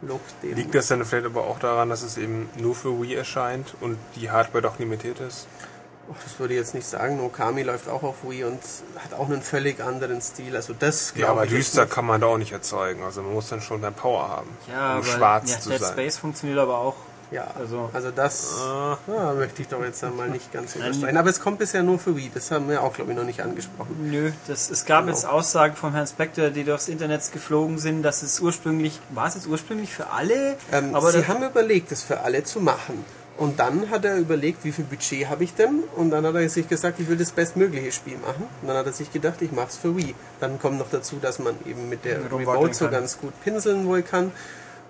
Look. 0.02 0.22
Liegt 0.42 0.74
das 0.74 0.88
dann 0.88 1.06
vielleicht 1.06 1.28
aber 1.28 1.44
auch 1.44 1.60
daran, 1.60 1.90
dass 1.90 2.02
es 2.02 2.18
eben 2.18 2.50
nur 2.58 2.74
für 2.74 3.02
Wii 3.02 3.16
erscheint 3.16 3.76
und 3.82 3.98
die 4.16 4.32
Hardware 4.32 4.62
doch 4.62 4.80
limitiert 4.80 5.20
ist? 5.20 5.48
das 6.26 6.40
würde 6.40 6.54
ich 6.54 6.60
jetzt 6.60 6.74
nicht 6.74 6.88
sagen. 6.88 7.20
Okami 7.20 7.64
läuft 7.64 7.88
auch 7.88 8.04
auf 8.04 8.28
Wii 8.28 8.44
und 8.46 8.60
hat 8.98 9.14
auch 9.18 9.30
einen 9.30 9.42
völlig 9.42 9.82
anderen 9.82 10.22
Stil. 10.22 10.56
Also 10.56 10.74
das 10.78 11.14
Ja, 11.16 11.30
aber 11.30 11.46
düster 11.46 11.86
kann 11.86 12.06
man 12.06 12.22
da 12.22 12.28
auch 12.28 12.38
nicht 12.38 12.52
erzeugen. 12.52 13.04
Also 13.04 13.22
man 13.22 13.34
muss 13.34 13.50
dann 13.50 13.62
schon 13.62 13.82
dann 13.82 13.94
Power 13.94 14.28
haben, 14.28 14.50
ja, 14.70 14.98
um 14.98 15.04
schwarz 15.04 15.52
ja, 15.52 15.60
zu 15.60 15.70
Dead 15.70 15.80
sein. 15.80 15.94
Space 15.94 16.18
funktioniert 16.18 16.60
aber 16.60 16.80
auch 16.80 16.96
ja, 17.32 17.48
also, 17.58 17.90
also 17.94 18.12
das 18.12 18.58
äh, 18.60 19.12
ja, 19.12 19.34
möchte 19.34 19.62
ich 19.62 19.70
doch 19.70 19.82
jetzt 19.84 20.04
einmal 20.04 20.30
nicht 20.30 20.52
ganz 20.52 20.76
unterstreichen. 20.76 21.18
Aber 21.18 21.30
es 21.30 21.40
kommt 21.40 21.60
bisher 21.60 21.82
nur 21.82 21.98
für 21.98 22.16
Wii, 22.16 22.30
das 22.34 22.52
haben 22.52 22.70
wir 22.70 22.84
auch, 22.84 22.94
glaube 22.94 23.12
ich, 23.12 23.18
noch 23.18 23.24
nicht 23.24 23.42
angesprochen. 23.42 24.10
Nö, 24.12 24.32
das, 24.48 24.70
es 24.70 24.86
gab 24.86 25.06
genau. 25.06 25.14
jetzt 25.14 25.26
Aussagen 25.26 25.76
von 25.76 25.94
Herrn 25.94 26.08
Spector, 26.08 26.50
die 26.50 26.66
durchs 26.66 26.90
Internet 26.90 27.32
geflogen 27.32 27.78
sind, 27.78 28.04
dass 28.04 28.22
es 28.22 28.40
ursprünglich, 28.42 29.00
war 29.12 29.28
es 29.28 29.36
jetzt 29.36 29.48
ursprünglich 29.48 29.94
für 29.94 30.08
alle? 30.08 30.58
Ähm, 30.74 30.94
aber 30.94 31.12
Sie 31.12 31.26
haben 31.26 31.44
überlegt, 31.44 31.92
es 31.92 32.04
für 32.04 32.20
alle 32.20 32.44
zu 32.44 32.60
machen. 32.60 33.06
Und 33.38 33.60
dann 33.60 33.90
hat 33.90 34.06
er 34.06 34.18
überlegt, 34.18 34.66
wie 34.66 34.72
viel 34.72 34.84
Budget 34.84 35.30
habe 35.30 35.44
ich 35.44 35.56
denn? 35.56 35.84
Und 35.96 36.12
dann 36.12 36.26
hat 36.26 36.36
er 36.36 36.48
sich 36.50 36.68
gesagt, 36.68 37.00
ich 37.00 37.08
will 37.08 37.18
das 37.18 37.32
bestmögliche 37.32 37.92
Spiel 37.92 38.18
machen. 38.18 38.48
Und 38.62 38.68
dann 38.68 38.78
hat 38.78 38.86
er 38.86 38.92
sich 38.92 39.12
gedacht, 39.12 39.42
ich 39.42 39.52
mache 39.52 39.70
es 39.70 39.78
für 39.78 39.96
Wii. 39.96 40.14
Dann 40.40 40.60
kommt 40.60 40.78
noch 40.78 40.90
dazu, 40.92 41.16
dass 41.20 41.40
man 41.40 41.56
eben 41.66 41.90
mit 41.90 42.06
der 42.06 42.20
Remote 42.32 42.74
so 42.74 42.90
ganz 42.90 43.20
gut 43.20 43.34
pinseln 43.44 43.88
wohl 43.88 44.04
kann 44.04 44.32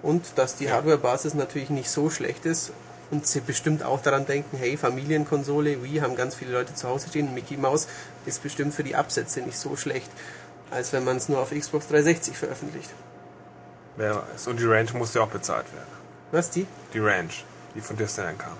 und 0.01 0.37
dass 0.37 0.55
die 0.55 0.71
Hardware-Basis 0.71 1.33
natürlich 1.33 1.69
nicht 1.69 1.89
so 1.89 2.09
schlecht 2.09 2.45
ist 2.45 2.71
und 3.11 3.27
sie 3.27 3.41
bestimmt 3.41 3.83
auch 3.83 4.01
daran 4.01 4.25
denken, 4.25 4.57
hey, 4.57 4.77
Familienkonsole, 4.77 5.83
Wii 5.83 5.99
haben 5.99 6.15
ganz 6.15 6.35
viele 6.35 6.53
Leute 6.53 6.73
zu 6.73 6.87
Hause 6.87 7.09
stehen, 7.09 7.33
Mickey 7.33 7.57
Mouse 7.57 7.87
ist 8.25 8.41
bestimmt 8.41 8.73
für 8.73 8.83
die 8.83 8.95
Absätze 8.95 9.41
nicht 9.41 9.57
so 9.57 9.75
schlecht, 9.75 10.09
als 10.71 10.93
wenn 10.93 11.03
man 11.03 11.17
es 11.17 11.29
nur 11.29 11.39
auf 11.39 11.51
Xbox 11.51 11.87
360 11.87 12.37
veröffentlicht. 12.37 12.89
Wer 13.97 14.15
weiß. 14.15 14.47
Und 14.47 14.59
die 14.59 14.65
Ranch 14.65 14.93
musste 14.93 15.19
ja 15.19 15.25
auch 15.25 15.29
bezahlt 15.29 15.71
werden. 15.73 15.91
Was, 16.31 16.49
die? 16.49 16.65
Die 16.93 16.99
Ranch, 16.99 17.43
die 17.75 17.81
von 17.81 17.97
Disney 17.97 18.23
dann 18.23 18.37
kam. 18.37 18.55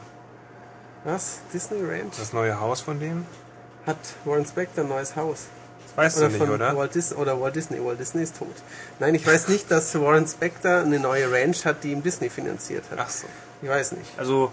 Was? 1.05 1.39
Disney 1.53 1.81
Ranch? 1.81 2.17
Das 2.17 2.33
neue 2.33 2.59
Haus 2.59 2.81
von 2.81 2.99
dem? 2.99 3.25
Hat 3.87 3.97
Warren 4.25 4.45
Spector 4.45 4.83
ein 4.83 4.89
neues 4.89 5.15
Haus. 5.15 5.47
Weißt 5.95 6.17
oder 6.17 6.29
du 6.29 6.37
nicht, 6.37 6.49
oder? 6.49 6.75
Walt 6.75 6.95
Disney, 6.95 7.17
oder 7.17 7.39
Walt 7.39 7.55
Disney. 7.55 7.83
Walt 7.83 7.99
Disney 7.99 8.23
ist 8.23 8.37
tot. 8.37 8.55
Nein, 8.99 9.15
ich 9.15 9.25
weiß 9.25 9.49
nicht, 9.49 9.69
dass 9.69 9.93
Warren 9.99 10.25
Spector 10.27 10.77
eine 10.79 10.99
neue 10.99 11.31
Ranch 11.31 11.65
hat, 11.65 11.83
die 11.83 11.91
ihm 11.91 12.01
Disney 12.01 12.29
finanziert 12.29 12.85
hat. 12.91 12.99
Ach 13.01 13.09
so. 13.09 13.27
Ich 13.61 13.69
weiß 13.69 13.93
nicht. 13.93 14.11
Also, 14.17 14.51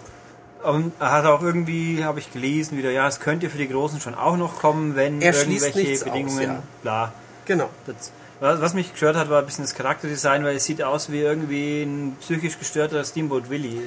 er 0.63 1.11
hat 1.11 1.25
auch 1.25 1.41
irgendwie, 1.41 2.03
habe 2.03 2.19
ich 2.19 2.31
gelesen, 2.33 2.77
wieder, 2.77 2.91
ja, 2.91 3.07
es 3.07 3.19
könnte 3.19 3.49
für 3.49 3.57
die 3.57 3.69
Großen 3.69 4.01
schon 4.01 4.15
auch 4.15 4.35
noch 4.35 4.59
kommen, 4.59 4.95
wenn 4.95 5.21
er 5.21 5.33
irgendwelche 5.33 6.03
Bedingungen, 6.03 6.37
aus, 6.37 6.43
ja. 6.43 6.63
bla. 6.81 7.13
Genau. 7.45 7.69
Das, 7.85 8.11
was 8.39 8.73
mich 8.73 8.91
gestört 8.91 9.15
hat, 9.15 9.29
war 9.29 9.39
ein 9.39 9.45
bisschen 9.45 9.63
das 9.63 9.73
Charakterdesign, 9.73 10.43
weil 10.43 10.57
es 10.57 10.65
sieht 10.65 10.83
aus 10.83 11.11
wie 11.11 11.19
irgendwie 11.19 11.83
ein 11.83 12.17
psychisch 12.19 12.59
gestörter 12.59 13.03
Steamboat 13.03 13.49
Willy. 13.49 13.81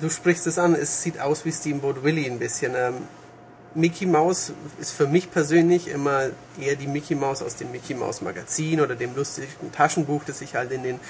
Du 0.00 0.08
sprichst 0.08 0.46
es 0.46 0.58
an, 0.58 0.74
es 0.74 1.02
sieht 1.02 1.20
aus 1.20 1.44
wie 1.44 1.52
Steamboat 1.52 2.04
Willy 2.04 2.26
ein 2.26 2.38
bisschen. 2.38 2.74
Ähm, 2.76 2.94
Mickey 3.74 4.06
Mouse 4.06 4.52
ist 4.80 4.92
für 4.92 5.06
mich 5.06 5.30
persönlich 5.30 5.88
immer 5.88 6.30
eher 6.60 6.76
die 6.76 6.86
Mickey 6.86 7.14
Mouse 7.14 7.42
aus 7.42 7.56
dem 7.56 7.70
Mickey 7.72 7.94
Mouse 7.94 8.20
Magazin 8.20 8.80
oder 8.80 8.94
dem 8.94 9.14
lustigen 9.14 9.72
Taschenbuch, 9.72 10.22
das 10.26 10.42
ich 10.42 10.54
halt 10.54 10.72
in 10.72 10.82
den 10.82 11.00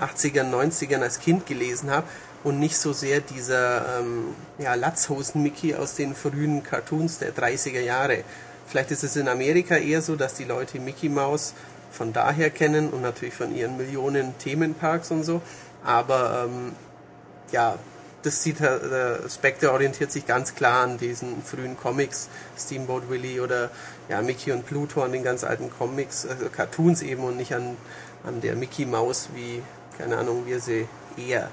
80ern, 0.00 0.50
90ern 0.50 1.00
als 1.00 1.18
Kind 1.18 1.46
gelesen 1.46 1.90
habe 1.90 2.06
und 2.44 2.60
nicht 2.60 2.76
so 2.76 2.92
sehr 2.92 3.20
dieser 3.20 3.98
ähm, 3.98 4.34
ja, 4.58 4.74
Latzhosen-Mickey 4.74 5.74
aus 5.74 5.94
den 5.94 6.14
frühen 6.14 6.62
Cartoons 6.62 7.18
der 7.18 7.34
30er 7.34 7.80
Jahre. 7.80 8.24
Vielleicht 8.66 8.90
ist 8.90 9.04
es 9.04 9.16
in 9.16 9.28
Amerika 9.28 9.76
eher 9.76 10.02
so, 10.02 10.16
dass 10.16 10.34
die 10.34 10.44
Leute 10.44 10.78
Mickey 10.78 11.08
Mouse 11.08 11.54
von 11.90 12.12
daher 12.12 12.50
kennen 12.50 12.90
und 12.90 13.02
natürlich 13.02 13.34
von 13.34 13.54
ihren 13.54 13.76
Millionen 13.76 14.36
Themenparks 14.38 15.10
und 15.10 15.24
so. 15.24 15.42
Aber 15.84 16.46
ähm, 16.46 16.72
ja, 17.50 17.76
das 18.22 18.42
sieht 18.42 18.60
äh, 18.60 19.28
Spectre 19.28 19.72
orientiert 19.72 20.12
sich 20.12 20.26
ganz 20.26 20.54
klar 20.54 20.84
an 20.84 20.98
diesen 20.98 21.42
frühen 21.42 21.76
Comics, 21.76 22.28
Steamboat 22.58 23.08
Willie 23.08 23.42
oder 23.42 23.70
ja, 24.08 24.22
Mickey 24.22 24.52
und 24.52 24.66
Pluto, 24.66 25.02
an 25.02 25.12
den 25.12 25.24
ganz 25.24 25.44
alten 25.44 25.70
Comics, 25.70 26.26
also 26.26 26.46
Cartoons 26.48 27.02
eben 27.02 27.24
und 27.24 27.36
nicht 27.36 27.54
an, 27.54 27.76
an 28.24 28.40
der 28.40 28.56
Mickey 28.56 28.86
Maus, 28.86 29.28
wie, 29.34 29.62
keine 29.98 30.18
Ahnung, 30.18 30.46
wir 30.46 30.60
sie 30.60 30.86
eher 31.16 31.50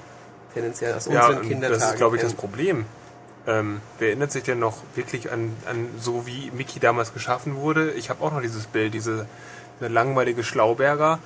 tendenziell 0.54 0.94
aus 0.94 1.06
Ja, 1.06 1.26
unseren 1.26 1.42
und 1.42 1.48
Kindertagen 1.48 1.80
das 1.80 1.90
ist, 1.90 1.96
glaube 1.96 2.16
ich, 2.16 2.22
das. 2.22 2.34
Problem. 2.34 2.86
Ähm, 3.46 3.80
wer 3.98 4.08
erinnert 4.08 4.32
sich 4.32 4.42
denn 4.42 4.58
noch 4.58 4.78
wirklich 4.94 5.32
an, 5.32 5.56
an 5.66 5.88
so 5.98 6.26
wie 6.26 6.50
Mickey 6.50 6.78
damals 6.78 7.14
geschaffen 7.14 7.56
wurde? 7.56 7.92
Ich 7.92 8.10
habe 8.10 8.22
auch 8.22 8.32
noch 8.32 8.42
dieses 8.42 8.66
Bild, 8.66 8.92
diese, 8.92 9.26
diese 9.80 9.88
langweilige 9.88 10.44
Schlauberger, 10.44 11.18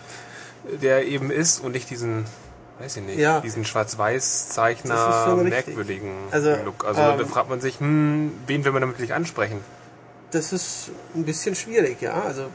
der 0.64 1.06
eben 1.06 1.30
ist 1.30 1.60
und 1.60 1.72
nicht 1.72 1.90
diesen, 1.90 2.24
weiß 2.78 2.96
ich 2.96 3.02
nicht, 3.04 3.18
Ja. 3.18 3.40
diesen 3.40 3.64
Schwarz-Weiß-Zeichner 3.64 5.36
merkwürdigen 5.44 6.12
Also, 6.30 6.56
Look. 6.64 6.84
Also 6.84 7.00
ähm, 7.00 7.18
da 7.18 7.24
fragt 7.24 7.48
man 7.48 7.60
sich, 7.60 7.80
hm, 7.80 8.32
wen 8.46 8.64
will 8.64 8.72
man 8.72 8.80
damit 8.80 8.96
wirklich 8.96 9.14
ansprechen? 9.14 9.60
Das 10.30 10.52
ist 10.52 10.90
ein 11.14 11.24
bisschen 11.24 11.54
schwierig, 11.54 12.00
ja. 12.00 12.22
Also 12.22 12.46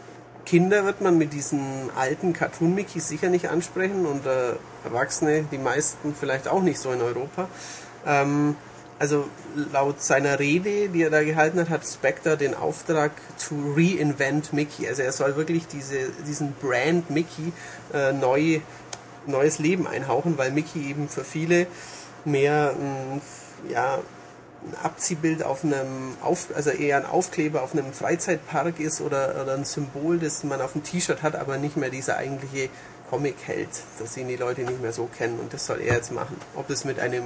Kinder 0.45 0.83
wird 0.85 1.01
man 1.01 1.17
mit 1.17 1.31
diesen 1.33 1.89
alten 1.95 2.33
Cartoon-Mickeys 2.33 3.07
sicher 3.07 3.29
nicht 3.29 3.49
ansprechen 3.49 4.05
und 4.05 4.25
äh, 4.25 4.53
Erwachsene, 4.83 5.45
die 5.51 5.57
meisten 5.57 6.15
vielleicht 6.19 6.47
auch 6.47 6.61
nicht 6.61 6.79
so 6.79 6.91
in 6.91 7.01
Europa. 7.01 7.47
Ähm, 8.05 8.55
also 8.97 9.29
laut 9.71 10.01
seiner 10.01 10.39
Rede, 10.39 10.89
die 10.89 11.03
er 11.03 11.09
da 11.09 11.23
gehalten 11.23 11.57
hat, 11.59 11.69
hat 11.69 11.85
Spectre 11.85 12.35
den 12.35 12.53
Auftrag 12.53 13.11
to 13.37 13.55
reinvent 13.75 14.51
Mickey. 14.51 14.87
Also 14.89 15.03
er 15.03 15.13
soll 15.13 15.37
wirklich 15.37 15.67
diese, 15.67 16.09
diesen 16.27 16.51
Brand 16.53 17.09
Mickey 17.09 17.53
äh, 17.93 18.11
neu, 18.11 18.59
neues 19.29 19.59
Leben 19.59 19.87
einhauchen, 19.87 20.37
weil 20.37 20.51
Mickey 20.51 20.89
eben 20.89 21.09
für 21.09 21.23
viele 21.23 21.67
mehr 22.25 22.73
ein, 22.77 23.21
ja, 23.69 23.99
ein 24.61 24.75
Abziehbild 24.83 25.43
auf 25.43 25.63
einem, 25.63 26.15
auf, 26.21 26.47
also 26.55 26.69
eher 26.69 26.97
ein 26.97 27.05
Aufkleber 27.05 27.63
auf 27.63 27.73
einem 27.73 27.93
Freizeitpark 27.93 28.79
ist 28.79 29.01
oder, 29.01 29.41
oder 29.41 29.53
ein 29.53 29.63
Symbol, 29.63 30.19
das 30.19 30.43
man 30.43 30.61
auf 30.61 30.73
dem 30.73 30.83
T-Shirt 30.83 31.23
hat, 31.23 31.35
aber 31.35 31.57
nicht 31.57 31.77
mehr 31.77 31.89
dieser 31.89 32.17
eigentliche 32.17 32.69
Comic-Held, 33.09 33.69
das 33.99 34.17
ihn 34.17 34.27
die 34.27 34.35
Leute 34.35 34.61
nicht 34.61 34.81
mehr 34.81 34.93
so 34.93 35.05
kennen 35.05 35.39
und 35.39 35.53
das 35.53 35.65
soll 35.65 35.79
er 35.81 35.95
jetzt 35.95 36.11
machen. 36.11 36.35
Ob 36.55 36.69
es 36.69 36.83
mit 36.83 36.99
einem 36.99 37.23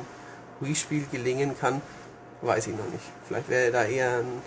Wii-Spiel 0.60 1.06
gelingen 1.12 1.58
kann, 1.60 1.82
weiß 2.42 2.68
ich 2.68 2.76
noch 2.76 2.90
nicht. 2.92 3.04
Vielleicht 3.28 3.50
wäre 3.50 3.72
da 3.72 3.84
eher 3.84 4.20
ein 4.20 4.42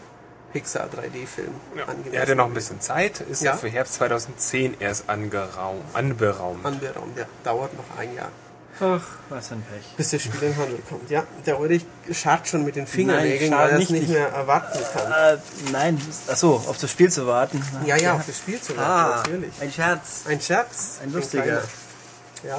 Pixar 0.53 0.85
3D-Film 0.89 1.53
angemessen. 1.87 2.15
Er 2.15 2.23
hat 2.23 2.29
ja 2.29 2.35
noch 2.35 2.47
ein 2.47 2.55
bisschen 2.55 2.81
Zeit, 2.81 3.21
ist 3.21 3.43
Ja. 3.43 3.53
ja 3.53 3.57
für 3.59 3.69
Herbst 3.69 3.95
2010 3.95 4.77
erst 4.81 5.09
angeraum, 5.09 5.81
anberaumt. 5.93 6.65
Anberaumt, 6.65 7.17
ja. 7.19 7.25
Dauert 7.45 7.75
noch 7.75 7.99
ein 7.99 8.15
Jahr, 8.15 8.31
Ach, 8.81 9.03
was 9.29 9.53
ein 9.53 9.63
Pech. 9.63 9.85
bis 9.97 10.11
das 10.11 10.23
Spiel 10.23 10.43
in 10.43 10.53
den 10.53 10.57
Handel 10.57 10.79
kommt. 10.89 11.11
Ja, 11.11 11.25
der 11.47 11.59
Ulrich 11.61 11.85
scharrt 12.13 12.47
schon 12.49 12.65
mit 12.65 12.77
den 12.77 12.87
Fingernägeln, 12.87 13.53
weil 13.53 13.71
er 13.71 13.79
es 13.79 13.91
nicht. 13.91 14.09
mehr 14.09 14.29
erwarten 14.29 14.79
kann. 14.95 15.13
Äh, 15.13 15.39
nein, 15.73 16.01
achso, 16.29 16.55
auf 16.57 16.79
das 16.79 16.91
Spiel 16.91 17.11
zu 17.11 17.27
warten. 17.27 17.63
Ja, 17.85 17.97
ja, 17.97 18.15
auf 18.15 18.27
das 18.27 18.39
Spiel 18.39 18.61
zu 18.61 18.77
warten, 18.77 18.91
Ah, 18.91 19.17
natürlich. 19.17 19.53
ein 19.61 19.73
Scherz. 19.73 20.23
Ein 20.29 20.41
Scherz. 20.41 20.99
Ein 21.03 21.13
lustiger. 21.13 21.43
kleiner. 21.43 21.63
Ja. 22.45 22.59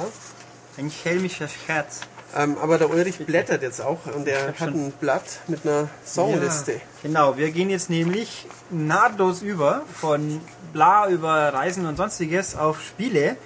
Ein 0.76 0.90
schelmischer 0.90 1.48
Scherz. 1.48 2.00
Ähm, 2.36 2.58
aber 2.60 2.76
der 2.78 2.90
Ulrich 2.90 3.18
blättert 3.24 3.62
jetzt 3.62 3.80
auch 3.80 3.98
und 4.14 4.28
er 4.28 4.48
hat 4.48 4.60
ein 4.68 4.92
Blatt 5.00 5.24
mit 5.46 5.64
einer 5.64 5.88
Songliste. 6.04 6.72
Ja, 6.72 6.80
genau, 7.02 7.36
wir 7.36 7.50
gehen 7.50 7.70
jetzt 7.70 7.88
nämlich 7.88 8.46
nahtlos 8.70 9.40
über 9.42 9.82
von 9.94 10.40
bla 10.72 11.08
über 11.08 11.52
Reisen 11.54 11.86
und 11.86 11.96
sonstiges 11.96 12.54
auf 12.54 12.82
Spiele. 12.82 13.36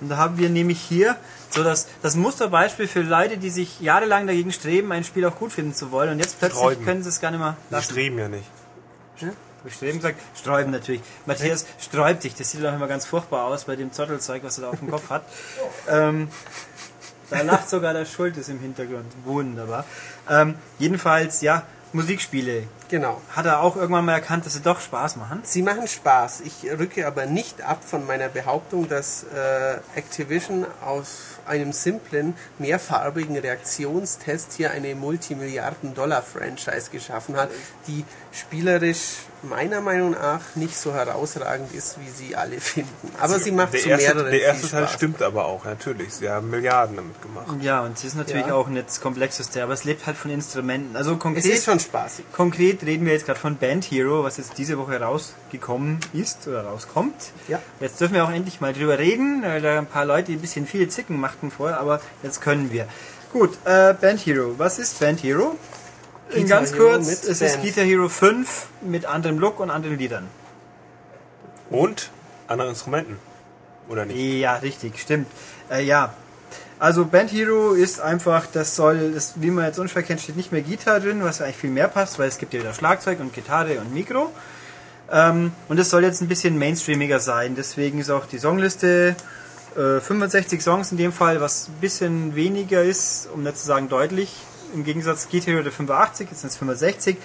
Und 0.00 0.10
da 0.10 0.18
haben 0.18 0.36
wir 0.36 0.50
nämlich 0.50 0.78
hier 0.78 1.16
so 1.48 1.64
das, 1.64 1.86
das 2.02 2.16
Musterbeispiel 2.16 2.86
für 2.86 3.00
Leute, 3.00 3.38
die 3.38 3.48
sich 3.48 3.80
jahrelang 3.80 4.26
dagegen 4.26 4.52
streben, 4.52 4.92
ein 4.92 5.04
Spiel 5.04 5.24
auch 5.24 5.36
gut 5.36 5.52
finden 5.52 5.72
zu 5.72 5.90
wollen. 5.90 6.10
Und 6.10 6.18
jetzt 6.18 6.38
plötzlich 6.38 6.58
Sträuben. 6.60 6.84
können 6.84 7.02
sie 7.02 7.08
es 7.08 7.20
gar 7.20 7.30
nicht 7.30 7.40
mehr 7.40 7.56
Die 7.70 7.74
lassen. 7.74 7.90
streben 7.92 8.18
ja 8.18 8.28
nicht. 8.28 8.44
Streben 9.68 9.98
gesagt, 9.98 10.20
sträuben 10.38 10.70
natürlich. 10.70 11.00
Matthias 11.24 11.66
sträubt 11.80 12.22
sich, 12.22 12.34
das 12.36 12.50
sieht 12.52 12.62
doch 12.62 12.72
immer 12.72 12.86
ganz 12.86 13.04
furchtbar 13.04 13.46
aus 13.46 13.64
bei 13.64 13.74
dem 13.74 13.90
Zottelzeug, 13.92 14.44
was 14.44 14.58
er 14.58 14.62
da 14.62 14.70
auf 14.70 14.78
dem 14.78 14.90
Kopf 14.90 15.08
hat. 15.10 15.24
Ähm, 15.88 16.28
da 17.30 17.42
lacht 17.42 17.68
sogar 17.68 17.92
der 17.92 18.04
Schultes 18.04 18.48
im 18.48 18.60
Hintergrund. 18.60 19.12
Wunderbar. 19.24 19.84
Ähm, 20.28 20.54
jedenfalls, 20.78 21.40
ja, 21.40 21.62
Musikspiele. 21.92 22.64
Genau. 22.88 23.20
Hat 23.34 23.46
er 23.46 23.60
auch 23.60 23.74
irgendwann 23.76 24.04
mal 24.04 24.12
erkannt, 24.14 24.46
dass 24.46 24.52
sie 24.54 24.60
doch 24.60 24.80
Spaß 24.80 25.16
machen? 25.16 25.40
Sie 25.42 25.62
machen 25.62 25.88
Spaß. 25.88 26.42
Ich 26.42 26.64
rücke 26.78 27.06
aber 27.06 27.26
nicht 27.26 27.62
ab 27.62 27.82
von 27.84 28.06
meiner 28.06 28.28
Behauptung, 28.28 28.88
dass 28.88 29.24
äh, 29.24 29.78
Activision 29.98 30.66
aus 30.84 31.38
einem 31.46 31.72
simplen, 31.72 32.34
mehrfarbigen 32.58 33.36
Reaktionstest 33.36 34.52
hier 34.56 34.70
eine 34.70 34.94
Multimilliarden-Dollar-Franchise 34.94 36.90
geschaffen 36.90 37.36
hat, 37.36 37.50
die 37.86 38.04
spielerisch 38.32 39.16
meiner 39.42 39.80
Meinung 39.80 40.12
nach 40.12 40.40
nicht 40.56 40.76
so 40.76 40.92
herausragend 40.92 41.72
ist, 41.72 41.98
wie 42.00 42.08
sie 42.10 42.34
alle 42.36 42.58
finden. 42.60 42.90
Aber 43.20 43.38
sie 43.38 43.52
macht 43.52 43.78
zu 43.78 43.88
erste, 43.88 44.14
mehreren 44.14 44.30
der 44.32 44.42
erste 44.42 44.68
Teil 44.68 44.88
stimmt 44.88 45.22
aber 45.22 45.44
auch, 45.44 45.64
natürlich. 45.64 46.14
Sie 46.14 46.28
haben 46.28 46.50
Milliarden 46.50 46.96
damit 46.96 47.20
gemacht. 47.22 47.46
Ja, 47.60 47.82
und 47.82 47.96
es 47.96 48.04
ist 48.04 48.16
natürlich 48.16 48.46
Ja. 48.46 48.54
auch 48.54 48.66
ein 48.66 48.82
komplexes 49.00 49.50
Thema, 49.50 49.64
aber 49.64 49.74
es 49.74 49.84
lebt 49.84 50.06
halt 50.06 50.16
von 50.16 50.30
Instrumenten. 50.30 50.96
Also 50.96 51.12
Es 51.12 51.18
konkret, 51.18 51.44
ist 51.44 51.64
schon 51.64 51.78
spaßig. 51.78 52.24
konkret 52.32 52.75
reden 52.84 53.06
wir 53.06 53.12
jetzt 53.12 53.26
gerade 53.26 53.38
von 53.38 53.56
Band 53.56 53.84
Hero, 53.84 54.24
was 54.24 54.36
jetzt 54.36 54.58
diese 54.58 54.78
Woche 54.78 55.00
rausgekommen 55.00 55.98
ist 56.12 56.46
oder 56.48 56.64
rauskommt. 56.64 57.14
Ja. 57.48 57.60
Jetzt 57.80 58.00
dürfen 58.00 58.14
wir 58.14 58.24
auch 58.24 58.30
endlich 58.30 58.60
mal 58.60 58.72
drüber 58.72 58.98
reden, 58.98 59.42
weil 59.42 59.60
da 59.60 59.78
ein 59.78 59.86
paar 59.86 60.04
Leute 60.04 60.32
ein 60.32 60.40
bisschen 60.40 60.66
viele 60.66 60.88
Zicken 60.88 61.20
machten 61.20 61.50
vorher, 61.50 61.80
aber 61.80 62.00
jetzt 62.22 62.40
können 62.40 62.72
wir. 62.72 62.86
Gut, 63.32 63.58
äh, 63.64 63.94
Band 63.94 64.20
Hero. 64.26 64.54
Was 64.58 64.78
ist 64.78 64.98
Band 65.00 65.22
Hero? 65.22 65.56
In 66.30 66.46
ganz 66.48 66.72
Hero 66.72 66.90
kurz, 66.90 67.06
mit 67.06 67.24
es 67.24 67.40
ist 67.40 67.52
Band. 67.52 67.64
Guitar 67.64 67.84
Hero 67.84 68.08
5 68.08 68.66
mit 68.82 69.06
anderem 69.06 69.38
Look 69.38 69.60
und 69.60 69.70
anderen 69.70 69.98
Liedern. 69.98 70.26
Und 71.70 72.10
andere 72.48 72.68
Instrumenten. 72.68 73.18
Oder 73.88 74.04
nicht? 74.04 74.18
Ja, 74.18 74.56
richtig, 74.56 74.98
stimmt. 74.98 75.26
Äh, 75.70 75.84
ja. 75.84 76.14
Also 76.78 77.06
Band 77.06 77.32
Hero 77.32 77.72
ist 77.72 78.00
einfach, 78.00 78.46
das 78.52 78.76
soll, 78.76 79.12
das, 79.12 79.34
wie 79.36 79.50
man 79.50 79.64
jetzt 79.64 79.78
unschwer 79.78 80.02
kennt, 80.02 80.20
steht 80.20 80.36
nicht 80.36 80.52
mehr 80.52 80.60
Gitarre 80.60 81.00
drin, 81.00 81.22
was 81.22 81.40
eigentlich 81.40 81.56
viel 81.56 81.70
mehr 81.70 81.88
passt, 81.88 82.18
weil 82.18 82.28
es 82.28 82.36
gibt 82.36 82.52
ja 82.52 82.60
wieder 82.60 82.74
Schlagzeug 82.74 83.20
und 83.20 83.32
Gitarre 83.32 83.80
und 83.80 83.94
Mikro. 83.94 84.30
Ähm, 85.10 85.52
und 85.68 85.78
es 85.78 85.88
soll 85.88 86.04
jetzt 86.04 86.20
ein 86.20 86.28
bisschen 86.28 86.58
mainstreamiger 86.58 87.18
sein. 87.18 87.54
Deswegen 87.54 87.98
ist 87.98 88.10
auch 88.10 88.26
die 88.26 88.36
Songliste 88.36 89.16
äh, 89.74 90.00
65 90.00 90.62
Songs 90.62 90.92
in 90.92 90.98
dem 90.98 91.12
Fall, 91.12 91.40
was 91.40 91.68
ein 91.68 91.80
bisschen 91.80 92.34
weniger 92.34 92.82
ist, 92.82 93.28
um 93.32 93.42
nicht 93.42 93.56
zu 93.56 93.66
sagen 93.66 93.88
deutlich. 93.88 94.34
Im 94.74 94.84
Gegensatz 94.84 95.28
Guitar 95.30 95.54
Hero 95.54 95.62
der 95.62 95.72
85, 95.72 96.28
jetzt 96.30 96.40
sind 96.40 96.50
es 96.50 96.56
65. 96.56 97.16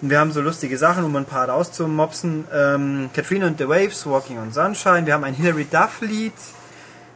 Und 0.00 0.10
wir 0.10 0.18
haben 0.18 0.32
so 0.32 0.40
lustige 0.40 0.78
Sachen, 0.78 1.04
um 1.04 1.14
ein 1.16 1.26
paar 1.26 1.48
rauszumopsen. 1.48 2.46
Ähm, 2.52 3.10
Katrina 3.14 3.46
and 3.46 3.58
the 3.58 3.68
Waves, 3.68 4.06
Walking 4.06 4.38
on 4.38 4.50
Sunshine. 4.52 5.04
Wir 5.04 5.12
haben 5.12 5.24
ein 5.24 5.34
Hilary 5.34 5.66
Duff 5.70 6.00
Lied. 6.00 6.32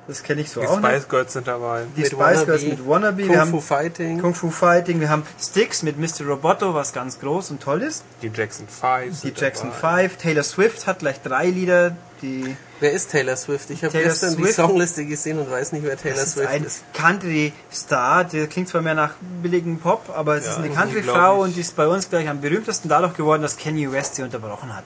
Das 0.09 0.23
kenne 0.23 0.41
ich 0.41 0.51
so 0.51 0.61
Die 0.61 0.67
auch 0.67 0.81
noch. 0.81 0.89
Spice 0.89 1.09
Girls 1.09 1.33
sind 1.35 1.47
dabei. 1.47 1.83
Die 1.97 2.01
Mit 2.01 2.11
Spice 2.13 2.45
Girls 2.47 2.63
Wannabe, 2.63 2.67
mit 2.67 2.89
Wannabe. 2.89 3.23
Kung 3.23 3.31
wir 3.31 3.35
Fu 3.47 3.57
haben 3.57 3.63
Fighting. 3.63 4.21
Kung 4.21 4.35
Fu 4.35 4.51
Fighting. 4.51 5.01
Wir 5.01 5.11
haben 5.11 5.23
Sticks 5.39 5.83
mit 5.83 5.99
Mr. 5.99 6.27
Roboto, 6.27 6.73
was 6.75 6.93
ganz 6.95 7.21
groß 7.21 7.51
und 7.51 7.63
toll 7.63 7.83
ist. 7.83 8.03
Die 8.23 8.31
Jackson 8.35 8.67
5. 8.69 9.21
Die 9.21 9.33
Jackson 9.37 9.71
5. 9.71 10.17
Taylor 10.17 10.43
Swift 10.43 10.87
hat 10.87 11.01
gleich 11.01 11.21
drei 11.23 11.47
Lieder, 11.47 11.95
die 12.23 12.57
Wer 12.81 12.93
ist 12.93 13.11
Taylor 13.11 13.37
Swift? 13.37 13.71
Ich 13.71 13.85
habe 13.85 13.97
gestern 13.99 14.37
die 14.37 14.43
Swift? 14.45 14.55
Songliste 14.55 15.05
gesehen 15.05 15.39
und 15.41 15.51
weiß 15.51 15.73
nicht, 15.73 15.85
wer 15.85 15.97
Taylor 15.97 16.17
Das 16.17 16.29
ist 16.29 16.35
Swift 16.35 16.49
ein 16.49 16.65
ist. 16.65 16.85
Country-Star, 16.95 18.25
der 18.25 18.47
klingt 18.47 18.69
zwar 18.69 18.81
mehr 18.83 18.95
nach 18.95 19.15
billigem 19.43 19.79
Pop, 19.79 20.11
aber 20.15 20.37
es 20.37 20.47
Ja, 20.47 20.53
ist 20.53 20.59
eine 20.59 20.71
Country-Frau 20.71 21.43
und 21.43 21.55
die 21.57 21.61
ist 21.61 21.77
bei 21.77 21.87
uns 21.87 22.09
gleich 22.09 22.29
am 22.29 22.41
berühmtesten 22.41 22.89
dadurch 22.89 23.15
geworden, 23.15 23.43
dass 23.43 23.57
Kanye 23.57 23.91
West 23.93 24.15
sie 24.15 24.23
unterbrochen 24.23 24.75
hat. 24.75 24.85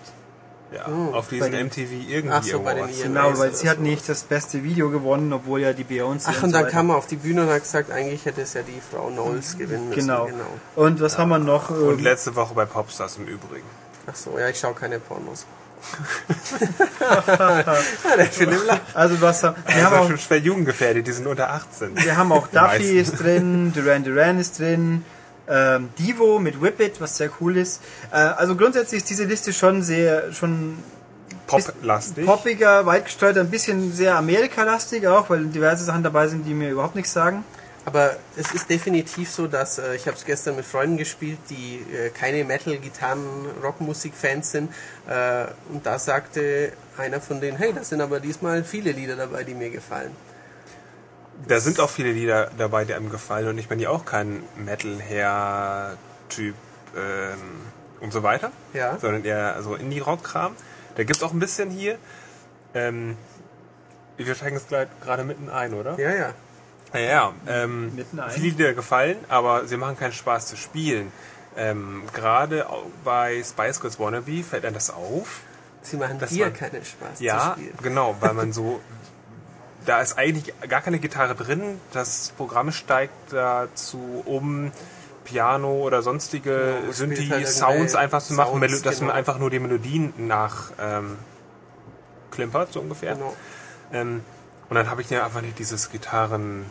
Ja, 0.75 0.87
Oh, 0.89 1.13
auf 1.15 1.29
diesen 1.29 1.53
den- 1.53 1.67
MTV 1.67 1.91
irgendwie 2.09 2.29
Ach 2.35 2.43
so, 2.43 2.61
bei 2.61 2.75
den. 2.75 2.85
EMAs 2.85 3.03
Genau, 3.03 3.39
weil 3.39 3.55
sie 3.55 3.69
hat 3.69 3.77
so. 3.77 3.83
nicht 3.83 4.09
das 4.09 4.23
beste 4.23 4.63
Video 4.65 4.89
gewonnen, 4.91 5.33
obwohl 5.33 5.61
ja 5.61 5.73
die 5.73 5.85
Beyoncé 5.85 6.29
Ach, 6.29 6.37
und 6.39 6.45
und 6.45 6.51
so 6.51 6.57
dann 6.57 6.65
weiter. 6.65 6.71
kam 6.71 6.91
er 6.91 6.97
auf 6.97 7.07
die 7.07 7.17
Bühne 7.17 7.43
und 7.43 7.51
hat 7.51 7.63
gesagt, 7.63 7.91
eigentlich 7.91 8.25
hätte 8.25 8.41
es 8.43 8.55
ja 8.55 8.63
die 8.63 8.81
Frau 8.91 9.09
Knowles 9.09 9.59
gewinnen 9.59 9.89
müssen. 9.91 10.01
Genau. 10.01 10.29
Und 10.77 11.01
was 11.01 11.19
haben 11.19 11.29
wir 11.29 11.39
noch? 11.39 11.71
Und 11.71 11.99
Ähm, 11.99 12.05
letzte 12.05 12.35
Woche 12.37 12.55
bei 12.55 12.65
Popstars 12.65 13.17
im 13.19 13.27
Übrigen. 13.27 13.67
Ach 14.11 14.17
so, 14.17 14.39
ja, 14.39 14.49
ich 14.49 14.59
schaue 14.59 14.75
keine 14.75 14.99
Pornos. 14.99 15.45
ja, 17.01 17.65
der 18.17 18.27
Philipp 18.27 18.65
lacht. 18.67 18.83
also 18.95 19.21
was 19.21 19.43
haben, 19.43 19.57
wir 19.67 19.75
Wir 19.75 19.85
haben 19.85 19.97
auch 19.97 20.07
schon 20.09 20.19
schwer 20.19 20.39
jugendgefährdet, 20.39 21.07
die 21.07 21.13
sind 21.13 21.27
unter 21.27 21.51
18. 21.51 21.97
Wir 21.97 22.17
haben 22.17 22.33
auch 22.33 22.47
Duffy 22.49 22.99
ist 22.99 23.21
drin, 23.21 23.73
Duran 23.75 24.05
Duran 24.05 24.39
ist 24.39 24.59
drin, 24.59 25.05
ähm, 25.49 25.89
Divo 25.99 26.39
mit 26.39 26.61
Whip 26.61 26.81
It, 26.81 27.01
was 27.01 27.17
sehr 27.17 27.31
cool 27.41 27.57
ist. 27.57 27.81
Äh, 28.11 28.17
also 28.17 28.57
grundsätzlich 28.57 29.03
ist 29.03 29.11
diese 29.11 29.25
Liste 29.25 29.53
schon 29.53 29.83
sehr, 29.83 30.33
schon 30.33 30.79
Pop-lastig. 31.47 32.25
poppiger, 32.25 32.87
weit 32.87 33.07
gesteuert, 33.07 33.39
ein 33.39 33.51
bisschen 33.51 33.93
sehr 33.93 34.17
Amerika-lastig 34.17 35.07
auch, 35.07 35.29
weil 35.31 35.47
diverse 35.47 35.85
Sachen 35.85 36.03
dabei 36.03 36.29
sind, 36.29 36.47
die 36.47 36.55
mir 36.55 36.71
überhaupt 36.71 36.95
nichts 36.95 37.13
sagen. 37.13 37.45
Aber 37.85 38.17
es 38.37 38.53
ist 38.55 38.71
definitiv 38.71 39.29
so, 39.29 39.49
dass 39.49 39.79
äh, 39.79 39.97
ich 39.97 40.07
habe 40.07 40.17
es 40.17 40.25
gestern 40.25 40.55
mit 40.55 40.65
Freunden 40.65 40.97
gespielt, 40.97 41.39
die 41.51 41.85
äh, 41.93 42.11
keine 42.11 42.45
Metal, 42.45 42.77
Gitarren, 42.79 43.21
Rockmusik-Fans 43.63 44.53
sind. 44.53 44.73
Äh, 45.09 45.47
und 45.73 45.85
da 45.85 45.99
sagte 45.99 46.73
einer 46.97 47.21
von 47.21 47.41
denen, 47.41 47.57
hey, 47.59 47.73
das 47.73 47.89
sind 47.89 48.01
aber 48.01 48.21
diesmal 48.21 48.63
viele 48.63 48.93
Lieder 48.93 49.17
dabei, 49.17 49.43
die 49.43 49.55
mir 49.55 49.71
gefallen. 49.71 50.13
Da 51.49 51.59
sind 51.61 51.81
auch 51.81 51.91
viele 51.91 52.13
Lieder 52.13 52.51
dabei, 52.57 52.85
die 52.85 52.95
einem 52.95 53.11
gefallen 53.11 53.49
und 53.49 53.59
ich 53.59 53.69
bin 53.69 53.81
ja 53.81 53.91
auch 53.91 54.05
kein 54.05 54.43
Metal-Hair-Typ 54.57 56.55
ähm, 56.97 57.39
und 58.01 58.13
so 58.13 58.23
weiter, 58.23 58.51
Ja. 58.73 58.99
sondern 58.99 59.25
eher 59.25 59.61
so 59.63 59.75
Indie-Rock-Kram. 59.75 60.55
Da 60.97 61.05
gibt's 61.05 61.23
auch 61.23 61.33
ein 61.33 61.39
bisschen 61.39 61.71
hier. 61.71 61.99
Ähm, 62.75 63.17
wir 64.17 64.35
steigen 64.35 64.57
jetzt 64.57 64.69
gleich 64.69 64.89
gerade 65.03 65.25
mitten 65.25 65.49
ein, 65.51 65.75
oder? 65.75 65.99
Ja, 65.99 66.11
ja. 66.15 66.33
Ja, 66.95 67.01
ja. 67.01 67.33
Ähm, 67.47 67.95
Mitten 67.95 68.21
ein. 68.21 68.31
viele 68.31 68.49
Lieder 68.51 68.75
gefallen, 68.75 69.17
aber 69.29 69.67
sie 69.67 69.77
machen 69.79 69.97
keinen 69.99 70.13
Spaß 70.13 70.47
zu 70.47 70.57
spielen. 70.57 71.11
Ähm, 71.57 72.03
gerade 72.13 72.67
bei 73.05 73.43
Spice 73.43 73.81
Girls 73.81 73.99
Wannabe 73.99 74.43
fällt 74.43 74.65
einem 74.65 74.75
das 74.75 74.91
auf. 74.91 75.41
Sie 75.83 75.97
machen 75.97 76.19
Das 76.19 76.31
dir 76.31 76.45
war- 76.47 76.51
keinen 76.53 76.85
Spaß 76.85 77.19
zu 77.19 77.25
Ja, 77.25 77.53
spielen. 77.53 77.75
genau, 77.83 78.17
weil 78.21 78.35
man 78.35 78.53
so. 78.59 78.81
Da 79.87 80.01
ist 80.01 80.17
eigentlich 80.17 80.55
gar 80.69 80.81
keine 80.81 80.99
Gitarre 80.99 81.35
drin. 81.35 81.81
Das 81.93 82.33
Programm 82.37 82.71
steigt 82.73 83.33
dazu 83.33 84.23
um, 84.27 84.71
Piano 85.25 85.73
oder 85.83 86.03
sonstige 86.03 86.51
Genau, 86.51 86.73
man 86.75 86.83
halt 86.85 86.95
Synthi-Sounds 86.95 87.61
irgendwelche 87.61 87.99
einfach 87.99 88.23
zu 88.23 88.35
machen, 88.35 88.51
Sounds, 88.51 88.61
Melo- 88.61 88.83
dass 88.83 89.01
man 89.01 89.09
genau. 89.09 89.19
einfach 89.19 89.39
nur 89.39 89.51
die 89.51 89.59
Melodien 89.59 90.13
nach 90.19 90.71
ähm, 90.81 91.17
klimpert, 92.31 92.73
so 92.73 92.81
ungefähr. 92.81 93.15
Genau. 93.15 93.35
Ähm, 93.93 94.23
und 94.69 94.77
dann 94.77 94.91
habe 94.91 95.03
ich 95.03 95.11
ja 95.11 95.25
einfach 95.25 95.43
nicht 95.43 95.59
dieses 95.59 95.91
Gitarren 95.91 96.65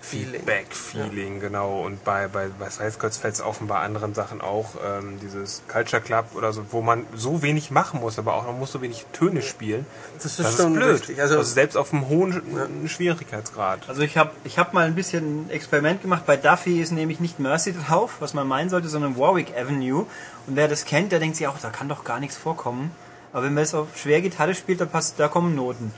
Feeling. 0.00 0.40
Feedback-Feeling, 0.40 1.40
genau. 1.40 1.82
Und 1.82 2.04
bei, 2.04 2.26
bei, 2.28 2.48
bei 2.58 2.68
Girls 2.98 3.18
fällt 3.18 3.34
es 3.34 3.42
bei 3.60 3.78
anderen 3.78 4.14
Sachen 4.14 4.40
auch, 4.40 4.70
ähm, 4.84 5.18
dieses 5.20 5.62
Culture 5.68 6.00
Club 6.00 6.26
oder 6.34 6.52
so, 6.52 6.64
wo 6.70 6.80
man 6.80 7.04
so 7.14 7.42
wenig 7.42 7.70
machen 7.70 8.00
muss, 8.00 8.18
aber 8.18 8.34
auch 8.34 8.46
man 8.46 8.58
muss 8.58 8.72
so 8.72 8.80
wenig 8.80 9.04
Töne 9.12 9.42
spielen. 9.42 9.84
Das 10.16 10.24
ist 10.24 10.40
Das 10.40 10.50
ist 10.50 10.56
schon 10.62 10.72
blöd. 10.74 10.94
richtig. 10.94 11.20
Also, 11.20 11.38
Also, 11.38 11.52
selbst 11.52 11.76
auf 11.76 11.92
einem 11.92 12.08
hohen 12.08 12.88
Schwierigkeitsgrad. 12.88 13.88
Also 13.88 14.02
ich 14.02 14.16
habe 14.16 14.30
ich 14.44 14.58
hab 14.58 14.72
mal 14.72 14.86
ein 14.86 14.94
bisschen 14.94 15.46
ein 15.46 15.50
Experiment 15.50 16.02
gemacht. 16.02 16.24
Bei 16.26 16.36
Duffy 16.36 16.80
ist 16.80 16.92
nämlich 16.92 17.20
nicht 17.20 17.38
Mercy 17.38 17.74
drauf, 17.74 18.16
was 18.20 18.32
man 18.34 18.48
meinen 18.48 18.70
sollte, 18.70 18.88
sondern 18.88 19.18
Warwick 19.18 19.52
Avenue. 19.56 20.06
Und 20.46 20.56
wer 20.56 20.68
das 20.68 20.84
kennt, 20.86 21.12
der 21.12 21.18
denkt 21.18 21.36
sich 21.36 21.46
auch, 21.46 21.58
da 21.58 21.70
kann 21.70 21.88
doch 21.88 22.04
gar 22.04 22.20
nichts 22.20 22.36
vorkommen. 22.36 22.90
Aber 23.32 23.44
wenn 23.44 23.54
man 23.54 23.62
es 23.62 23.74
auf 23.74 23.96
schwer 23.96 24.22
Gitarre 24.22 24.54
spielt, 24.54 24.80
da, 24.80 24.86
passt, 24.86 25.20
da 25.20 25.28
kommen 25.28 25.54
Noten. 25.54 25.92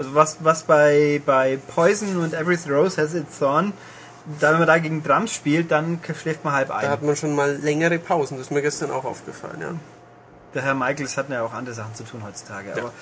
Also 0.00 0.14
was, 0.14 0.38
was 0.40 0.62
bei, 0.62 1.20
bei 1.26 1.58
Poison 1.58 2.16
und 2.16 2.32
Every 2.32 2.56
Rose 2.70 3.00
Has 3.00 3.12
Its 3.12 3.38
Thorn, 3.38 3.74
da 4.40 4.52
wenn 4.52 4.60
man 4.60 4.66
da 4.66 4.78
gegen 4.78 5.02
Drums 5.02 5.34
spielt, 5.34 5.70
dann 5.70 6.00
schläft 6.18 6.42
man 6.42 6.54
halb 6.54 6.68
da 6.68 6.76
ein. 6.76 6.88
hat 6.88 7.02
man 7.02 7.16
schon 7.16 7.34
mal 7.34 7.54
längere 7.56 7.98
Pausen. 7.98 8.38
Das 8.38 8.46
ist 8.46 8.50
mir 8.50 8.62
gestern 8.62 8.92
auch 8.92 9.04
aufgefallen, 9.04 9.60
ja. 9.60 9.74
Der 10.54 10.62
Herr 10.62 10.72
Michaels 10.74 11.18
hat 11.18 11.28
ja 11.28 11.42
auch 11.42 11.52
andere 11.52 11.74
Sachen 11.74 11.94
zu 11.94 12.04
tun 12.04 12.22
heutzutage. 12.24 12.72
Aber 12.72 12.92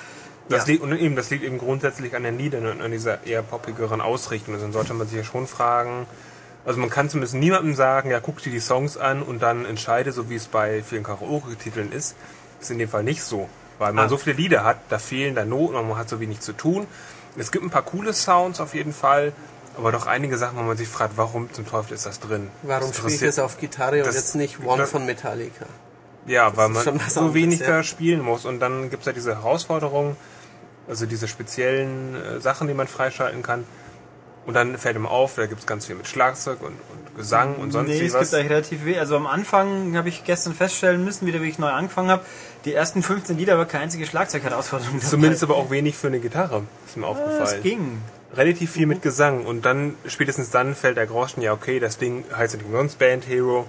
Das, 0.49 0.66
ja. 0.66 0.72
liegt, 0.72 0.82
und 0.82 0.92
eben, 0.99 1.14
das 1.14 1.30
liegt 1.30 1.44
eben 1.44 1.59
grundsätzlich 1.59 2.16
an 2.16 2.24
den 2.24 2.36
Liedern 2.36 2.66
und 2.66 2.82
an 2.82 2.90
dieser 2.90 3.24
eher 3.24 3.42
poppigeren 3.42 4.01
Ausrichtung. 4.01 4.55
Also 4.55 4.66
dann 4.66 4.72
sollte 4.72 4.92
man 4.92 5.07
sich 5.07 5.18
ja 5.18 5.24
schon 5.24 5.46
fragen, 5.46 6.09
also 6.64 6.80
man 6.80 6.90
kann 6.90 7.09
zumindest 7.09 7.34
niemandem 7.34 7.76
sagen, 7.76 8.11
ja, 8.11 8.18
guck 8.18 8.42
dir 8.42 8.51
die 8.51 8.59
Songs 8.59 8.96
an 8.96 9.22
und 9.22 9.40
dann 9.40 9.66
entscheide, 9.66 10.11
so 10.11 10.28
wie 10.30 10.34
es 10.34 10.49
bei 10.49 10.82
vielen 10.82 11.05
Karaoke-Titeln 11.05 11.92
ist. 11.92 12.16
ist 12.61 12.72
in 12.72 12.78
dem 12.80 12.88
Fall 12.88 13.05
nicht 13.05 13.22
so. 13.22 13.49
Weil 13.79 13.93
man 13.93 14.07
Ah. 14.07 14.09
so 14.09 14.16
viele 14.16 14.37
Lieder 14.37 14.64
hat, 14.64 14.79
da 14.89 14.99
fehlen 14.99 15.35
da 15.35 15.45
Noten 15.45 15.76
und 15.76 15.89
man 15.89 15.97
hat 15.99 16.09
so 16.09 16.18
wenig 16.20 16.41
zu 16.41 16.53
tun. 16.53 16.87
Es 17.37 17.53
gibt 17.53 17.64
ein 17.64 17.70
paar 17.70 17.83
coole 17.83 18.12
Sounds 18.12 18.61
auf 18.61 18.74
jeden 18.74 18.93
Fall, 18.93 19.33
aber 19.76 19.93
doch 19.93 20.07
einige 20.07 20.37
Sachen, 20.37 20.59
wo 20.59 20.62
man 20.62 20.76
sich 20.76 20.89
fragt, 20.89 21.16
warum 21.16 21.53
zum 21.53 21.66
Teufel 21.66 21.93
ist 21.95 22.05
das 22.07 22.18
drin? 22.18 22.51
Warum 22.62 22.89
Das 22.89 22.97
spiele 22.99 23.14
ich 23.14 23.20
das 23.20 23.39
auf 23.39 23.59
Gitarre 23.59 23.99
und 23.99 24.07
das- 24.07 24.16
jetzt 24.16 24.35
nicht 24.35 24.59
One 24.64 24.79
das- 24.79 24.91
von 24.91 25.07
Metallica? 25.07 25.66
Ja, 26.26 26.57
weil 26.57 26.68
man 26.70 26.85
so 27.09 27.33
wenig 27.35 27.61
ja. 27.61 27.66
da 27.68 27.83
spielen 27.83 28.20
muss. 28.20 28.45
Und 28.45 28.59
dann 28.61 28.91
gibt 28.91 29.03
es 29.03 29.07
ja 29.07 29.12
diese 29.12 29.37
Herausforderung, 29.37 30.16
also 30.89 31.07
diese 31.07 31.29
speziellen 31.29 32.16
äh, 32.16 32.41
Sachen, 32.41 32.66
die 32.68 32.74
man 32.74 32.89
freischalten 32.89 33.43
kann. 33.43 33.64
Und 34.45 34.55
dann 34.55 34.76
fällt 34.79 34.97
ihm 34.97 35.07
auf, 35.07 35.35
da 35.37 35.47
gibt 35.47 35.61
es 35.61 35.66
ganz 35.66 35.87
viel 35.87 35.95
mit 35.95 36.09
Schlagzeug 36.09 36.61
und, 36.62 36.68
und 36.72 36.88
Gesang 37.18 37.56
und 37.56 37.72
sonst 37.72 37.88
nee, 37.88 38.00
es 38.06 38.14
was. 38.14 38.20
gibt 38.30 38.34
eigentlich 38.34 38.50
relativ 38.50 38.84
wenig. 38.84 39.00
Also 39.00 39.16
am 39.16 39.26
Anfang 39.26 39.96
habe 39.96 40.08
ich 40.08 40.24
gestern 40.24 40.54
feststellen 40.54 41.04
müssen, 41.04 41.26
wieder 41.26 41.42
wie 41.42 41.48
ich 41.48 41.58
neu 41.58 41.68
angefangen 41.68 42.10
habe, 42.10 42.22
die 42.64 42.72
ersten 42.72 43.02
15 43.02 43.36
Lieder 43.36 43.58
war 43.58 43.66
keine 43.66 43.84
einzige 43.84 44.06
Schlagzeugherausforderung 44.06 44.94
dabei. 44.94 45.06
Zumindest 45.06 45.42
aber 45.42 45.56
auch 45.56 45.70
wenig 45.70 45.96
für 45.96 46.06
eine 46.06 46.20
Gitarre, 46.20 46.62
ist 46.86 46.96
mir 46.96 47.04
es 47.04 47.10
aufgefallen. 47.10 47.62
ging. 47.62 47.98
Relativ 48.34 48.72
viel 48.72 48.86
mit 48.86 49.02
Gesang. 49.02 49.44
Und 49.46 49.64
dann, 49.64 49.94
spätestens 50.06 50.50
dann 50.50 50.74
fällt 50.74 50.96
der 50.96 51.06
Groschen, 51.06 51.42
ja 51.42 51.52
okay, 51.52 51.80
das 51.80 51.98
Ding 51.98 52.24
heißt 52.36 52.54
ja 52.54 52.58
nicht 52.58 52.66
umsonst 52.66 52.98
Band 52.98 53.26
Hero. 53.28 53.66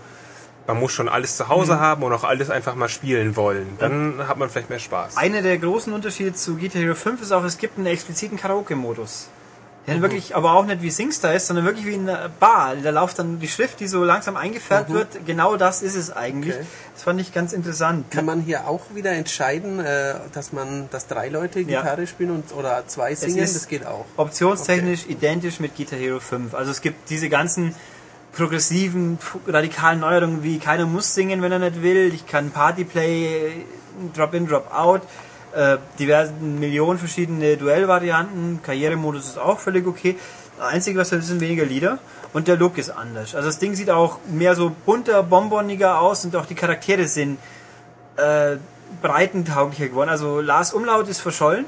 Man 0.68 0.80
muss 0.80 0.92
schon 0.92 1.10
alles 1.10 1.36
zu 1.38 1.48
Hause 1.48 1.76
Mhm. 1.76 1.80
haben 1.80 2.04
und 2.04 2.14
auch 2.14 2.24
alles 2.24 2.50
einfach 2.52 2.76
mal 2.76 2.90
spielen 2.90 3.36
wollen. 3.36 3.68
Dann 3.80 4.28
hat 4.28 4.38
man 4.38 4.50
vielleicht 4.50 4.70
mehr 4.70 4.78
Spaß. 4.78 5.18
Einer 5.18 5.42
der 5.42 5.58
großen 5.58 5.92
Unterschiede 5.94 6.34
zu 6.34 6.58
Guitar 6.58 6.82
Hero 6.82 6.94
5 6.94 7.22
ist 7.24 7.32
auch, 7.32 7.44
es 7.44 7.58
gibt 7.58 7.78
einen 7.78 7.88
expliziten 7.88 8.38
Karaoke-Modus. 8.38 9.30
Mhm. 9.88 10.02
wirklich, 10.02 10.36
aber 10.36 10.54
auch 10.54 10.66
nicht 10.66 10.82
wie 10.82 10.92
SingStar 10.92 11.34
ist, 11.34 11.48
sondern 11.48 11.66
wirklich 11.66 11.86
wie 11.86 11.94
in 11.94 12.08
einer 12.10 12.30
Bar. 12.30 12.76
Da 12.76 12.90
läuft 12.92 13.20
dann 13.20 13.40
die 13.40 13.48
Schrift, 13.48 13.80
die 13.80 13.88
so 13.88 14.04
langsam 14.04 14.38
eingefärbt 14.38 14.92
wird. 14.92 15.26
Genau 15.26 15.56
das 15.56 15.82
ist 15.82 15.96
es 15.96 16.12
eigentlich. 16.16 16.56
Okay. 16.56 16.66
Das 16.94 17.04
fand 17.04 17.22
ich 17.22 17.34
ganz 17.34 17.54
interessant. 17.54 18.12
Kann 18.12 18.26
man 18.26 18.42
hier 18.42 18.68
auch 18.68 18.82
wieder 18.94 19.12
entscheiden, 19.12 19.80
äh, 19.80 20.16
dass 20.34 20.54
man, 20.54 20.90
dass 20.92 21.08
drei 21.08 21.30
Leute 21.30 21.62
Ja. 21.62 21.82
Gitarre 21.82 22.08
spielen 22.08 22.32
und 22.32 22.54
oder 22.54 22.86
zwei 22.88 23.16
singen? 23.16 23.40
Das 23.40 23.68
geht 23.68 23.86
auch. 23.86 24.06
Optionstechnisch 24.18 25.06
identisch 25.08 25.60
mit 25.60 25.76
Guitar 25.76 25.98
Hero 25.98 26.20
5. 26.20 26.54
Also 26.54 26.72
es 26.72 26.82
gibt 26.82 27.10
diese 27.10 27.30
ganzen 27.30 27.74
progressiven, 28.32 29.18
radikalen 29.48 30.02
Neuerungen 30.02 30.44
wie 30.44 30.60
keiner 30.60 30.86
muss 30.86 31.16
singen, 31.16 31.42
wenn 31.42 31.52
er 31.52 31.60
nicht 31.60 31.82
will. 31.82 32.14
Ich 32.14 32.28
kann 32.28 32.52
Partyplay, 32.52 33.66
Drop-in, 34.16 34.48
Drop-out, 34.48 35.02
äh, 35.56 35.78
diversen 35.98 36.60
Millionen 36.60 37.00
verschiedene 37.00 37.58
Duellvarianten. 37.58 38.62
Karrieremodus 38.64 39.26
ist 39.26 39.38
auch 39.40 39.60
völlig 39.60 39.88
okay. 39.88 40.18
Das 40.58 40.68
Einzige, 40.68 41.00
was 41.00 41.12
wir 41.12 41.22
sind 41.22 41.42
weniger 41.42 41.66
Lieder 41.66 42.00
und 42.34 42.48
der 42.48 42.58
Look 42.58 42.78
ist 42.78 42.90
anders. 42.90 43.36
Also 43.36 43.48
das 43.48 43.60
Ding 43.60 43.76
sieht 43.76 43.90
auch 43.90 44.20
mehr 44.28 44.56
so 44.56 44.72
bunter, 44.86 45.24
bonboniger 45.24 46.00
aus 46.00 46.26
und 46.26 46.36
auch 46.36 46.46
die 46.46 46.56
Charaktere 46.56 47.08
sind 47.08 47.40
äh, 48.18 48.58
breitentauglicher 49.02 49.88
geworden. 49.88 50.10
Also 50.10 50.42
Lars 50.42 50.74
Umlaut 50.74 51.08
ist 51.08 51.22
verschollen. 51.22 51.66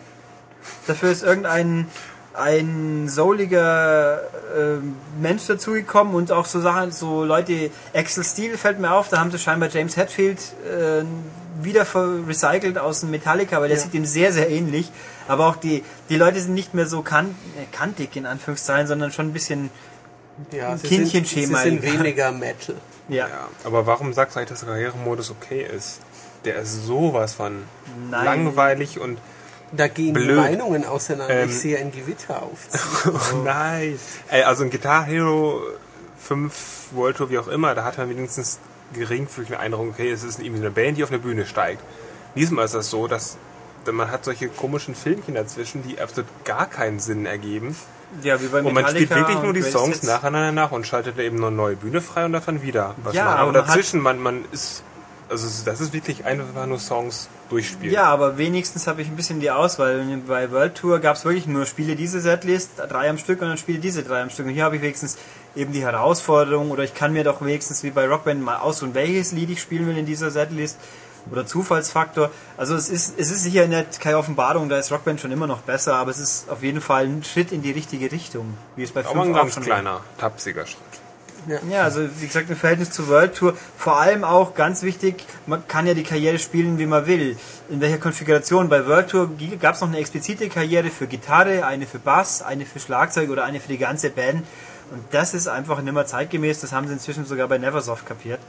Dafür 0.87 1.11
ist 1.11 1.23
irgendein 1.23 1.87
ein 2.33 3.09
souliger 3.09 4.21
äh, 4.21 4.77
Mensch 5.19 5.47
dazugekommen 5.47 6.15
und 6.15 6.31
auch 6.31 6.45
so 6.45 6.61
Sachen, 6.61 6.91
so 6.91 7.25
Leute, 7.25 7.71
Axel 7.93 8.23
Steele 8.23 8.57
fällt 8.57 8.79
mir 8.79 8.93
auf, 8.93 9.09
da 9.09 9.19
haben 9.19 9.31
sie 9.31 9.39
scheinbar 9.39 9.69
James 9.69 9.97
Hetfield 9.97 10.39
äh, 10.65 11.03
wieder 11.63 11.85
recycelt 12.27 12.77
aus 12.77 13.01
dem 13.01 13.11
Metallica, 13.11 13.59
weil 13.61 13.69
der 13.69 13.77
Ja. 13.77 13.83
sieht 13.83 13.93
ihm 13.93 14.05
sehr, 14.05 14.31
sehr 14.33 14.49
ähnlich. 14.49 14.91
Aber 15.27 15.47
auch 15.47 15.55
die, 15.55 15.83
die 16.09 16.17
Leute 16.17 16.39
sind 16.39 16.53
nicht 16.53 16.73
mehr 16.73 16.85
so 16.87 17.01
kan 17.01 17.27
äh, 17.57 17.65
kantig 17.75 18.15
in 18.15 18.25
Anführungszeichen, 18.25 18.87
sondern 18.87 19.11
schon 19.11 19.27
ein 19.27 19.33
bisschen, 19.33 19.69
Ja, 20.51 20.77
sie 20.77 20.87
Kindchenschema 20.87 21.59
sind, 21.59 21.81
sie 21.81 21.87
sind 21.89 21.99
weniger 21.99 22.31
Metal. 22.31 22.75
ja. 23.09 23.27
Ja, 23.27 23.47
aber 23.63 23.85
warum 23.85 24.13
sagst 24.13 24.35
du 24.35 24.39
eigentlich, 24.39 24.49
dass 24.49 24.59
der 24.61 24.69
Karrieremodus 24.69 25.31
okay 25.31 25.63
ist? 25.65 25.99
Der 26.45 26.55
ist 26.55 26.85
sowas 26.85 27.33
von 27.33 27.63
Nein. 28.09 28.25
langweilig 28.25 28.99
und 28.99 29.19
Da 29.71 29.87
gehen 29.87 30.13
Blöd. 30.13 30.29
die 30.29 30.33
Meinungen 30.33 30.85
auseinander. 30.85 31.33
Ähm. 31.33 31.49
ich 31.49 31.59
sehe 31.59 31.77
ein 31.77 31.91
Gewitter 31.91 32.41
aufziehen. 32.43 33.13
oh 33.33 33.37
nein. 33.45 33.99
Ey, 34.29 34.43
also 34.43 34.63
ein 34.63 34.69
Guitar 34.69 35.05
Hero 35.05 35.61
5 36.19 36.53
World 36.93 37.17
Tour, 37.17 37.29
wie 37.29 37.37
auch 37.37 37.47
immer, 37.47 37.73
da 37.75 37.83
hat 37.83 37.97
man 37.97 38.09
wenigstens 38.09 38.59
geringfügig 38.93 39.49
den 39.51 39.57
Eindruck, 39.59 39.89
okay, 39.89 40.11
es 40.11 40.23
ist 40.23 40.39
irgendwie 40.39 40.61
eine 40.61 40.71
Band, 40.71 40.97
die 40.97 41.03
auf 41.03 41.09
eine 41.09 41.19
Bühne 41.19 41.45
steigt. 41.45 41.81
Diesmal 42.35 42.65
ist 42.65 42.73
das 42.75 42.89
so, 42.89 43.07
dass 43.07 43.37
man 43.91 44.11
hat 44.11 44.23
solche 44.25 44.47
komischen 44.47 44.93
Filmchen 44.95 45.33
dazwischen, 45.35 45.81
die 45.87 45.99
absolut 45.99 46.29
gar 46.45 46.67
keinen 46.67 46.99
Sinn 46.99 47.25
ergeben. 47.25 47.75
ja, 48.21 48.39
wie 48.41 48.45
bei 48.47 48.59
Und 48.61 48.73
man 48.73 48.85
spielt 48.87 49.09
Metallica 49.09 49.15
wirklich 49.15 49.37
nur 49.39 49.47
und 49.49 49.53
die 49.55 49.63
Songs 49.63 50.03
nacheinander 50.03 50.51
nach 50.51 50.71
und 50.71 50.85
schaltet 50.85 51.17
eben 51.17 51.37
eine 51.37 51.49
neue 51.49 51.75
Bühne 51.75 51.99
frei 52.01 52.25
und 52.25 52.33
davon 52.33 52.61
wieder 52.61 52.93
was 53.03 53.15
Ja, 53.15 53.25
machen. 53.25 53.47
hat- 53.57 53.69
dazwischen, 53.69 53.99
man, 54.01 54.19
man 54.19 54.45
ist, 54.51 54.83
also 55.29 55.47
das 55.65 55.81
ist 55.81 55.93
wirklich 55.93 56.25
einfach 56.25 56.65
nur 56.67 56.77
Songs 56.77 57.27
durchspielen. 57.49 57.91
Ja, 57.93 58.03
aber 58.03 58.37
wenigstens 58.37 58.85
habe 58.85 59.01
ich 59.01 59.07
ein 59.07 59.15
bisschen 59.15 59.39
die 59.39 59.49
Auswahl. 59.49 60.05
Bei 60.27 60.51
World 60.51 60.75
Tour 60.75 60.99
gab 60.99 61.15
es 61.15 61.25
wirklich 61.25 61.47
nur 61.47 61.65
Spiele 61.65 61.95
diese 61.95 62.21
Setlist, 62.21 62.71
drei 62.87 63.09
am 63.09 63.17
Stück 63.17 63.41
und 63.41 63.47
dann 63.47 63.57
spiele 63.57 63.79
diese 63.79 64.03
drei 64.03 64.21
am 64.21 64.29
Stück. 64.29 64.45
Und 64.45 64.51
hier 64.53 64.63
habe 64.65 64.75
ich 64.75 64.81
wenigstens 64.81 65.17
eben 65.55 65.73
die 65.73 65.81
Herausforderung 65.81 66.71
oder 66.71 66.83
ich 66.83 66.93
kann 66.93 67.13
mir 67.13 67.23
doch 67.23 67.41
wenigstens 67.41 67.83
wie 67.83 67.91
bei 67.91 68.07
Rockband 68.07 68.41
mal 68.41 68.57
aussuchen, 68.57 68.93
welches 68.93 69.31
Lied 69.31 69.49
ich 69.49 69.61
spielen 69.61 69.87
will 69.87 69.97
in 69.97 70.05
dieser 70.05 70.31
Setlist 70.31 70.77
oder 71.29 71.45
Zufallsfaktor. 71.45 72.31
Also 72.57 72.75
es 72.75 72.89
ist, 72.89 73.19
es 73.19 73.31
ist 73.31 73.43
sicher 73.43 73.67
nicht 73.67 73.99
keine 73.99 74.17
Offenbarung, 74.17 74.69
da 74.69 74.77
ist 74.77 74.91
Rockband 74.91 75.21
schon 75.21 75.31
immer 75.31 75.47
noch 75.47 75.61
besser, 75.61 75.95
aber 75.95 76.11
es 76.11 76.19
ist 76.19 76.49
auf 76.49 76.63
jeden 76.63 76.81
Fall 76.81 77.05
ein 77.05 77.23
Schritt 77.23 77.51
in 77.51 77.61
die 77.61 77.71
richtige 77.71 78.11
Richtung, 78.11 78.57
wie 78.75 78.83
es 78.83 78.91
bei 78.91 79.01
aber 79.01 79.21
ein 79.21 79.25
fünf 79.25 79.37
auch 79.37 79.41
ganz 79.41 79.53
schon 79.53 79.63
kleiner, 79.63 80.01
tapsiger 80.17 80.65
Schritt. 80.65 80.79
Ja, 81.47 81.81
also 81.81 82.07
wie 82.19 82.27
gesagt, 82.27 82.51
im 82.51 82.55
Verhältnis 82.55 82.91
zur 82.91 83.07
World 83.07 83.35
Tour, 83.35 83.57
vor 83.75 83.99
allem 83.99 84.23
auch 84.23 84.53
ganz 84.53 84.83
wichtig, 84.83 85.25
man 85.47 85.67
kann 85.67 85.87
ja 85.87 85.95
die 85.95 86.03
Karriere 86.03 86.37
spielen, 86.37 86.77
wie 86.77 86.85
man 86.85 87.07
will. 87.07 87.35
In 87.67 87.81
welcher 87.81 87.97
Konfiguration? 87.97 88.69
Bei 88.69 88.85
World 88.85 89.09
Tour 89.09 89.31
gab 89.59 89.73
es 89.73 89.81
noch 89.81 89.87
eine 89.87 89.97
explizite 89.97 90.49
Karriere 90.49 90.91
für 90.91 91.07
Gitarre, 91.07 91.65
eine 91.65 91.87
für 91.87 91.97
Bass, 91.97 92.43
eine 92.43 92.67
für 92.67 92.79
Schlagzeug 92.79 93.31
oder 93.31 93.43
eine 93.43 93.59
für 93.59 93.69
die 93.69 93.79
ganze 93.79 94.11
Band. 94.11 94.45
Und 94.91 95.03
das 95.11 95.33
ist 95.33 95.47
einfach 95.47 95.81
nicht 95.81 95.93
mehr 95.93 96.05
zeitgemäß, 96.05 96.59
das 96.61 96.71
haben 96.73 96.87
sie 96.87 96.93
inzwischen 96.93 97.25
sogar 97.25 97.47
bei 97.47 97.57
Neversoft 97.57 98.05
kapiert. 98.05 98.39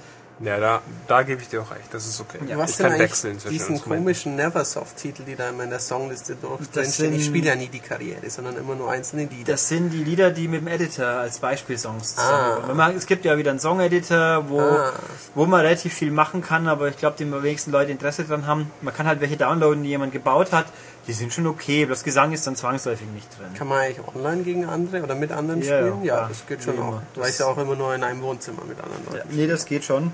Ja, 0.41 0.59
da, 0.59 0.81
da 1.07 1.23
gebe 1.23 1.41
ich 1.41 1.49
dir 1.49 1.61
auch 1.63 1.71
recht. 1.71 1.93
Das 1.93 2.05
ist 2.05 2.21
okay. 2.21 2.39
Ja, 2.49 2.59
Was 2.59 2.73
ich 2.73 2.79
kann 2.79 2.99
wechseln 2.99 3.39
zwischen 3.39 3.53
diesen 3.53 3.81
komischen 3.81 4.35
Neversoft-Titel, 4.35 5.23
die 5.23 5.37
da 5.37 5.51
immer 5.51 5.63
in 5.63 5.71
der 5.71 5.79
Songliste 5.79 6.37
Das 6.41 6.71
drinstehen? 6.73 7.15
Ich 7.15 7.27
spiele 7.27 7.49
ja 7.49 7.55
nie 7.55 7.69
die 7.69 7.79
Karriere, 7.79 8.29
sondern 8.29 8.57
immer 8.57 8.75
nur 8.75 8.91
einzelne 8.91 9.27
Lieder. 9.27 9.53
Das 9.53 9.69
sind 9.69 9.91
die 9.91 10.03
Lieder, 10.03 10.31
die 10.33 10.49
mit 10.49 10.63
dem 10.63 10.67
Editor 10.69 11.07
als 11.07 11.39
Beispielsongs 11.39 12.17
Ah. 12.19 12.23
zusammen. 12.57 12.69
Wenn 12.69 12.77
man, 12.77 12.97
es 12.97 13.07
gibt 13.07 13.25
ja 13.25 13.37
wieder 13.39 13.51
einen 13.51 13.61
Song-Editor, 13.61 14.49
wo, 14.49 14.61
Ah. 14.61 14.93
wo 15.37 15.47
man 15.47 15.61
relativ 15.61 15.93
viel 15.95 16.11
machen 16.11 16.41
kann, 16.43 16.67
aber 16.67 16.89
ich 16.89 16.97
glaube, 16.97 17.15
die 17.19 17.31
wenigsten 17.31 17.71
Leute 17.71 17.93
Interesse 17.93 18.25
dran 18.25 18.47
haben. 18.47 18.71
Man 18.81 18.93
kann 18.95 19.07
halt 19.07 19.21
welche 19.21 19.37
downloaden, 19.37 19.85
die 19.85 19.91
jemand 19.91 20.13
gebaut 20.13 20.51
hat. 20.51 20.67
Die 21.07 21.13
sind 21.13 21.33
schon 21.33 21.47
okay, 21.49 21.85
bloß 21.85 22.05
Gesang 22.05 22.33
ist 22.33 22.47
dann 22.47 22.55
zwangsläufig 22.55 23.09
nicht 23.09 23.27
drin. 23.39 23.49
Kann 23.55 23.67
man 23.69 23.79
eigentlich 23.81 24.07
online 24.15 24.43
gegen 24.45 24.65
andere 24.67 25.03
oder 25.03 25.15
mit 25.17 25.33
anderen 25.33 25.61
Ja, 25.63 25.79
spielen? 25.79 26.05
Ja, 26.05 26.17
ja. 26.23 26.29
das 26.29 26.47
geht 26.47 26.63
schon 26.63 26.79
auch. 26.79 26.89
immer. 26.89 27.03
Weil 27.17 27.31
ich 27.31 27.39
ja 27.39 27.47
auch 27.47 27.59
immer 27.59 27.75
nur 27.75 27.95
in 27.95 28.05
einem 28.05 28.23
Wohnzimmer 28.23 28.63
mit 28.65 28.79
anderen 28.81 29.03
Ja, 29.11 29.13
Leuten. 29.19 29.37
nee, 29.37 29.47
das 29.49 29.65
geht 29.67 29.85
schon. 29.85 30.13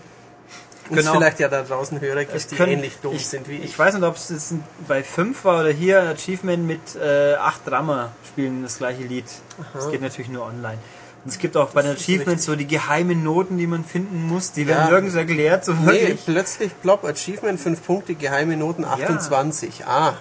Und 0.91 0.97
genau. 0.97 1.13
vielleicht 1.13 1.39
ja 1.41 1.49
da 1.49 1.63
draußen 1.63 2.01
Hörer 2.01 2.25
gibt, 2.25 2.51
die 2.51 2.57
können- 2.57 2.73
ähnlich 2.73 2.97
dumm 3.03 3.15
ich, 3.15 3.27
sind 3.29 3.47
wie 3.47 3.57
ich. 3.57 3.65
Ich 3.67 3.79
weiß 3.79 3.93
nicht, 3.93 4.03
ob 4.05 4.17
es 4.17 4.31
jetzt 4.31 4.55
bei 4.87 5.03
5 5.05 5.45
war 5.45 5.61
oder 5.61 5.69
hier 5.71 6.01
Achievement 6.01 6.67
mit 6.67 6.81
äh, 6.97 7.35
8 7.35 7.67
Drummer 7.67 8.13
spielen 8.27 8.63
das 8.63 8.79
gleiche 8.79 9.03
Lied. 9.03 9.27
Das 9.75 9.91
geht 9.91 10.01
natürlich 10.01 10.31
nur 10.31 10.47
online. 10.47 10.79
Und 11.25 11.33
es 11.33 11.39
gibt 11.39 11.57
auch 11.57 11.71
bei 11.71 11.83
den 11.83 11.93
Achievements 11.97 12.45
so 12.45 12.55
die 12.57 12.67
geheimen 12.67 13.23
Noten, 13.25 13.59
die 13.59 13.67
man 13.67 13.85
finden 13.85 14.27
muss. 14.27 14.53
Die 14.53 14.63
Ja. 14.63 14.69
werden 14.69 14.91
nirgends 14.91 15.15
erklärt, 15.17 15.65
so 15.65 15.73
Nee, 15.75 15.87
wirklich. 15.87 16.25
plötzlich 16.25 16.81
plopp, 16.81 17.05
Achievement 17.05 17.61
5 17.61 17.85
Punkte, 17.85 18.15
geheime 18.15 18.57
Noten 18.57 18.85
28. 18.85 19.85
Ah, 19.87 20.15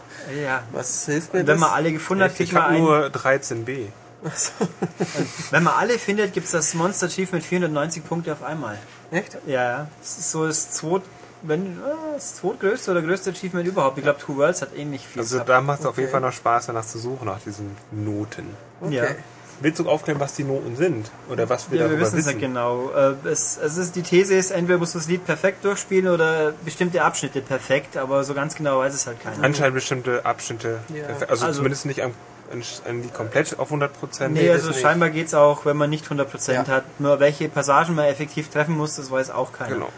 Ja. 0.44 0.64
was 0.72 1.06
hilft 1.06 1.34
mir 1.34 1.42
Und 1.42 1.48
wenn 1.48 1.54
das? 1.56 1.62
man 1.62 1.70
alle 1.72 1.92
gefunden 1.94 2.24
hat, 2.24 2.32
Ich 2.32 2.38
kriegt 2.38 2.54
man 2.54 2.64
habe 2.64 2.78
nur 2.80 3.06
13b. 3.10 3.88
Wenn 5.52 5.64
man 5.64 5.76
alle 5.76 6.00
findet, 6.00 6.34
gibt 6.34 6.48
es 6.48 6.52
das 6.52 6.74
Monster 6.74 7.06
Achievement 7.06 7.46
490 7.46 8.04
Punkte 8.04 8.34
auf 8.34 8.44
einmal. 8.44 8.78
Echt? 9.12 9.38
Ja, 9.46 9.64
ja. 9.64 9.88
Das 10.00 10.18
ist 10.18 10.32
so 10.32 10.46
das 10.48 10.72
zweit, 10.72 11.04
wenn, 11.44 11.62
äh, 11.78 12.16
das 12.16 12.36
zweitgrößte 12.36 12.92
oder 12.92 13.04
größte 13.04 13.30
Achievement 13.30 13.68
überhaupt. 13.68 13.98
Ich 14.00 14.04
glaube, 14.04 14.20
Two 14.20 14.36
Worlds 14.38 14.62
hat 14.64 14.76
ähnlich 14.76 15.08
viel. 15.08 15.22
Also 15.22 15.36
gehabt. 15.36 15.50
da 15.50 15.62
macht 15.62 15.82
es 15.82 15.86
auf 15.86 15.96
jeden 15.98 16.08
Okay. 16.08 16.12
Fall 16.14 16.22
noch 16.22 16.34
Spaß, 16.34 16.66
danach 16.66 16.86
zu 16.86 16.98
suchen, 16.98 17.26
nach 17.28 17.40
diesen 17.40 17.78
Noten. 17.92 18.48
Okay. 18.82 18.96
Ja. 18.96 19.04
Willst 19.60 19.80
du 19.80 19.90
aufklären, 19.90 20.20
was 20.20 20.34
die 20.36 20.44
Noten 20.44 20.76
sind? 20.76 21.10
Oder 21.30 21.50
was 21.50 21.72
wir 21.72 21.80
Ja, 21.80 21.90
wir 21.90 22.00
wissen 22.00 22.20
es 22.20 22.26
wissen? 22.26 22.38
nicht 22.38 22.40
genau. 22.48 22.92
Äh, 22.96 23.16
Es, 23.28 23.58
es 23.58 23.78
ist, 23.78 23.96
die 23.96 24.04
These 24.04 24.36
ist, 24.36 24.52
entweder 24.52 24.78
musst 24.78 24.94
du 24.94 25.00
das 25.00 25.08
Lied 25.08 25.26
perfekt 25.26 25.66
durchspielen 25.66 26.08
oder 26.12 26.54
bestimmte 26.64 27.02
Abschnitte 27.04 27.42
perfekt, 27.42 27.98
aber 27.98 28.24
so 28.24 28.34
ganz 28.36 28.54
genau 28.56 28.80
weiß 28.80 28.94
es 28.94 29.08
halt 29.08 29.22
keiner. 29.22 29.44
Anscheinend 29.44 29.74
bestimmte 29.76 30.26
Abschnitte. 30.26 30.80
Ja. 30.94 31.06
Also, 31.28 31.46
Also- 31.46 31.58
zumindest 31.58 31.86
nicht 31.88 32.04
an, 32.04 32.14
an, 32.52 33.02
die 33.02 33.10
komplett 33.10 33.58
auf 33.60 33.72
100%. 33.72 34.30
Nee, 34.30 34.50
also 34.52 34.72
scheinbar 34.74 35.10
geht's 35.10 35.34
auch, 35.34 35.66
wenn 35.66 35.76
man 35.78 35.90
nicht 35.90 36.06
100% 36.10 36.68
Ja. 36.70 36.76
hat. 36.76 36.84
Nur 37.00 37.20
welche 37.20 37.50
Passagen 37.50 37.96
man 37.96 38.06
effektiv 38.06 38.50
treffen 38.50 38.78
muss, 38.78 38.96
das 38.96 39.10
weiß 39.12 39.32
auch 39.32 39.52
keiner. 39.54 39.74
Genau. 39.76 39.90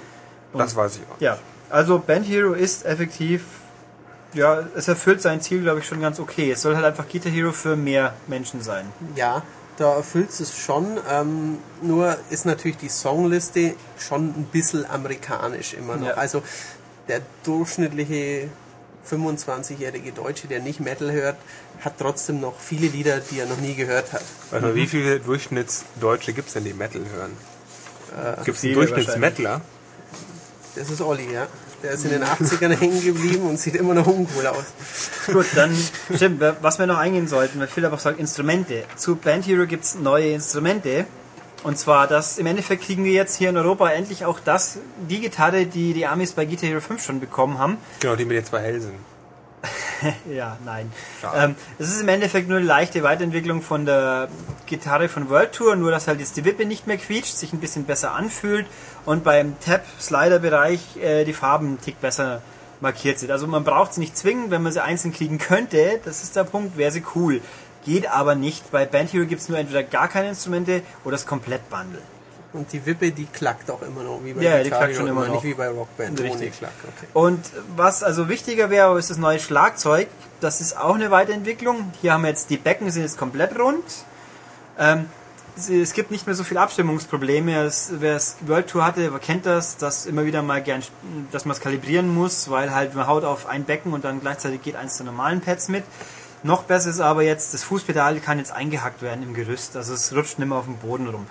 Das 0.54 0.76
weiß 0.76 0.96
ich 0.96 1.02
auch. 1.12 1.22
Ja, 1.22 1.38
also 1.70 2.00
Band 2.00 2.28
Hero 2.28 2.54
ist 2.54 2.86
effektiv, 2.86 3.44
ja, 4.34 4.68
es 4.76 4.88
erfüllt 4.88 5.22
sein 5.22 5.42
Ziel, 5.42 5.62
glaube 5.62 5.80
ich, 5.80 5.88
schon 5.88 6.02
ganz 6.02 6.20
okay. 6.20 6.52
Es 6.52 6.62
soll 6.62 6.76
halt 6.76 6.86
einfach 6.86 7.08
Guitar 7.10 7.32
Hero 7.32 7.52
für 7.52 7.76
mehr 7.76 8.14
Menschen 8.28 8.62
sein. 8.62 8.86
Ja, 9.16 9.44
da 9.78 9.96
erfüllt 9.96 10.30
es 10.40 10.58
schon. 10.58 11.00
Ähm, 11.10 11.58
nur 11.82 12.18
ist 12.30 12.46
natürlich 12.46 12.78
die 12.78 12.90
Songliste 12.90 13.76
schon 13.98 14.28
ein 14.28 14.48
bisschen 14.52 14.86
amerikanisch 14.86 15.74
immer 15.74 15.96
noch. 15.96 16.08
Ja. 16.08 16.14
Also 16.16 16.44
der 17.08 17.22
durchschnittliche 17.44 18.50
25-jährige 19.10 20.12
Deutsche, 20.12 20.48
der 20.48 20.60
nicht 20.60 20.80
Metal 20.80 21.12
hört, 21.12 21.38
hat 21.82 21.94
trotzdem 21.98 22.40
noch 22.40 22.60
viele 22.60 22.88
Lieder, 22.88 23.20
die 23.20 23.40
er 23.40 23.48
noch 23.48 23.60
nie 23.60 23.74
gehört 23.74 24.14
hat. 24.14 24.24
Warte 24.52 24.68
mal, 24.68 24.76
wie 24.76 24.86
viele 24.86 25.20
Durchschnittsdeutsche 25.20 26.34
gibt 26.34 26.50
es 26.50 26.54
denn, 26.54 26.66
die 26.66 26.74
Metal 26.74 27.02
hören? 27.16 27.32
gibt 28.44 28.58
es 28.58 28.64
einen 28.64 28.74
Durchschnittsmetaler? 28.74 29.62
Das 30.76 30.90
ist 30.90 31.02
Olli, 31.02 31.32
ja. 31.32 31.48
Der 31.82 31.92
ist 31.92 32.04
in 32.04 32.12
den 32.12 32.24
80ern 32.24 32.72
hängen 32.78 33.02
geblieben 33.02 33.48
und 33.48 33.60
sieht 33.60 33.76
immer 33.76 33.94
noch 33.94 34.06
uncool 34.06 34.46
aus. 34.48 34.66
Gut, 35.28 35.46
dann 35.56 35.76
stimmt, 36.14 36.42
was 36.62 36.78
wir 36.78 36.88
noch 36.88 36.98
eingehen 36.98 37.28
sollten, 37.28 37.60
weil 37.60 37.68
Philipp 37.68 37.94
auch 37.94 38.00
sagt, 38.00 38.20
Instrumente. 38.20 38.84
Zu 38.98 39.16
Band 39.16 39.48
Hero 39.48 39.66
gibt's 39.66 39.96
neue 39.96 40.32
Instrumente. 40.34 41.06
Und 41.64 41.78
zwar, 41.78 42.08
das 42.08 42.38
im 42.38 42.46
Endeffekt 42.46 42.84
kriegen 42.84 43.04
wir 43.04 43.12
jetzt 43.12 43.36
hier 43.36 43.50
in 43.50 43.58
Europa 43.58 43.90
endlich 43.90 44.26
auch 44.26 44.40
das, 44.40 44.80
die 45.10 45.20
Gitarre, 45.20 45.66
die 45.66 45.94
die 45.94 46.06
Amis 46.06 46.34
bei 46.34 46.46
Guitar 46.46 46.70
Hero 46.70 46.82
5 46.82 47.04
schon 47.04 47.20
bekommen 47.20 47.58
haben. 47.58 47.78
Genau, 48.00 48.16
die 48.16 48.26
mit 48.26 48.38
den 48.38 48.46
zwei 48.46 48.62
Hälsen. 48.62 48.92
Ja, 50.30 50.58
nein. 50.66 50.92
Ähm, 51.36 51.56
es 51.78 51.90
ist 51.90 52.02
im 52.02 52.08
Endeffekt 52.08 52.48
nur 52.48 52.58
eine 52.58 52.66
leichte 52.66 53.04
Weiterentwicklung 53.04 53.62
von 53.62 53.86
der 53.86 54.30
Gitarre 54.66 55.10
von 55.10 55.30
World 55.30 55.54
Tour, 55.54 55.76
nur 55.76 55.92
dass 55.92 56.08
halt 56.08 56.20
jetzt 56.20 56.38
die 56.38 56.46
Wippe 56.46 56.66
nicht 56.66 56.88
mehr 56.88 56.98
quietscht, 56.98 57.36
sich 57.36 57.54
ein 57.54 57.60
bisschen 57.60 57.86
besser 57.86 58.14
anfühlt 58.14 58.66
und 59.06 59.24
beim 59.24 59.60
Tap-Slider-Bereich 59.60 60.98
äh, 60.98 61.26
die 61.26 61.34
Farben 61.34 61.68
einen 61.68 61.82
Tick 61.82 62.00
besser 62.02 62.42
markiert 62.82 63.20
sind. 63.20 63.32
Also 63.32 63.48
man 63.48 63.64
braucht 63.64 63.94
sie 63.94 64.02
nicht 64.02 64.18
zwingen, 64.18 64.52
wenn 64.52 64.64
man 64.64 64.72
sie 64.72 64.84
einzeln 64.84 65.14
kriegen 65.14 65.38
könnte, 65.38 66.00
das 66.06 66.24
ist 66.24 66.36
der 66.36 66.44
Punkt, 66.44 66.78
wäre 66.78 66.92
sie 66.92 67.04
cool. 67.16 67.42
Geht 67.86 68.10
aber 68.10 68.36
nicht. 68.36 68.72
Bei 68.72 68.86
Band 68.86 69.14
Hero 69.14 69.26
gibt 69.26 69.42
es 69.42 69.50
nur 69.50 69.58
entweder 69.58 69.84
gar 69.84 70.10
keine 70.10 70.30
Instrumente 70.30 70.82
oder 71.04 71.14
das 71.14 71.26
Komplettbundle. 71.26 72.02
Und 72.52 72.74
die 72.74 72.84
Wippe, 72.86 73.12
die 73.12 73.26
klackt 73.26 73.70
auch 73.70 73.82
immer 73.84 74.02
noch, 74.02 74.22
wie 74.24 74.34
bei 74.34 74.42
Ja, 74.42 74.64
die 74.64 74.70
klackt 74.72 74.96
schon 74.96 75.08
immer 75.08 75.26
noch. 75.28 75.34
Nicht 75.36 75.44
wie 75.44 75.54
bei 75.54 75.68
Rockband, 75.70 76.20
ohne 76.20 76.30
Richtig. 76.32 76.58
Klack. 76.58 76.72
Okay. 76.98 77.08
Und 77.14 77.46
was 77.76 78.02
also 78.02 78.28
wichtiger 78.28 78.72
wäre, 78.72 78.98
ist 78.98 79.12
das 79.12 79.18
neue 79.18 79.40
Schlagzeug. 79.40 80.08
Das 80.42 80.60
ist 80.60 80.76
auch 80.76 80.96
eine 80.96 81.12
Weiterentwicklung. 81.12 81.92
Hier 82.02 82.14
haben 82.14 82.24
wir 82.24 82.30
jetzt 82.30 82.50
die 82.50 82.58
Becken 82.58 82.90
sind 82.90 83.04
jetzt 83.04 83.18
komplett 83.20 83.58
rund. 83.60 83.84
Ähm, 84.80 85.06
es- 85.56 85.70
es 85.70 85.94
gibt 85.94 86.10
nicht 86.10 86.26
mehr 86.26 86.36
so 86.36 86.44
viele 86.44 86.62
Abstimmungsprobleme. 86.62 87.62
Es, 87.66 87.92
wer 88.00 88.16
es 88.16 88.38
World 88.48 88.68
Tour 88.68 88.84
hatte, 88.84 89.12
kennt 89.20 89.46
das, 89.46 89.78
dass 89.78 90.08
immer 90.08 90.26
wieder 90.26 90.42
mal 90.42 90.64
gern, 90.64 90.82
dass 91.32 91.46
man 91.46 91.56
es 91.56 91.62
kalibrieren 91.62 92.12
muss, 92.12 92.50
weil 92.50 92.74
halt 92.74 92.96
man 92.96 93.06
haut 93.06 93.26
auf 93.26 93.46
ein 93.46 93.66
Becken 93.66 93.94
und 93.94 94.04
dann 94.06 94.22
gleichzeitig 94.22 94.64
geht 94.64 94.76
eins 94.76 94.98
der 94.98 95.06
normalen 95.06 95.42
Pads 95.42 95.68
mit. 95.68 95.84
Noch 96.42 96.64
besser 96.64 96.90
ist 96.90 97.02
aber 97.02 97.22
jetzt, 97.22 97.54
das 97.54 97.64
Fußpedal 97.64 98.20
kann 98.22 98.38
jetzt 98.40 98.54
eingehackt 98.54 99.02
werden 99.02 99.22
im 99.24 99.34
Gerüst, 99.34 99.76
also 99.76 99.94
es 99.94 100.16
rutscht 100.16 100.40
nicht 100.40 100.48
mehr 100.48 100.58
auf 100.58 100.64
dem 100.66 100.78
Boden 100.78 101.08
rum. 101.10 101.28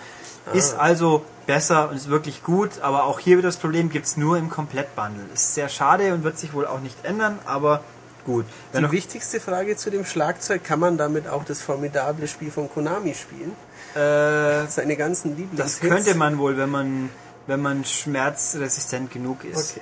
Ist 0.54 0.74
also 0.78 1.24
besser 1.46 1.88
und 1.90 1.96
ist 1.96 2.08
wirklich 2.08 2.42
gut, 2.42 2.80
aber 2.82 3.04
auch 3.04 3.18
hier 3.20 3.38
wieder 3.38 3.48
das 3.48 3.56
Problem, 3.56 3.88
gibt's 3.90 4.16
nur 4.16 4.36
im 4.36 4.50
Komplettbundle. 4.50 5.24
Ist 5.32 5.54
sehr 5.54 5.68
schade 5.68 6.12
und 6.14 6.22
wird 6.24 6.38
sich 6.38 6.52
wohl 6.52 6.66
auch 6.66 6.80
nicht 6.80 7.04
ändern, 7.04 7.38
aber 7.46 7.82
gut. 8.24 8.44
Wenn 8.72 8.84
Die 8.84 8.92
wichtigste 8.92 9.40
Frage 9.40 9.76
zu 9.76 9.90
dem 9.90 10.04
Schlagzeug, 10.04 10.62
kann 10.62 10.78
man 10.78 10.98
damit 10.98 11.26
auch 11.28 11.44
das 11.44 11.62
formidable 11.62 12.28
Spiel 12.28 12.50
von 12.50 12.70
Konami 12.70 13.14
spielen? 13.14 13.52
äh, 13.94 14.66
Seine 14.68 14.96
ganzen 14.96 15.36
Lieblings 15.36 15.56
das 15.56 15.80
könnte 15.80 16.14
man 16.14 16.36
wohl, 16.38 16.58
wenn 16.58 16.70
man, 16.70 17.08
wenn 17.46 17.62
man 17.62 17.84
schmerzresistent 17.84 19.10
genug 19.10 19.44
ist. 19.44 19.78
Okay. 19.78 19.80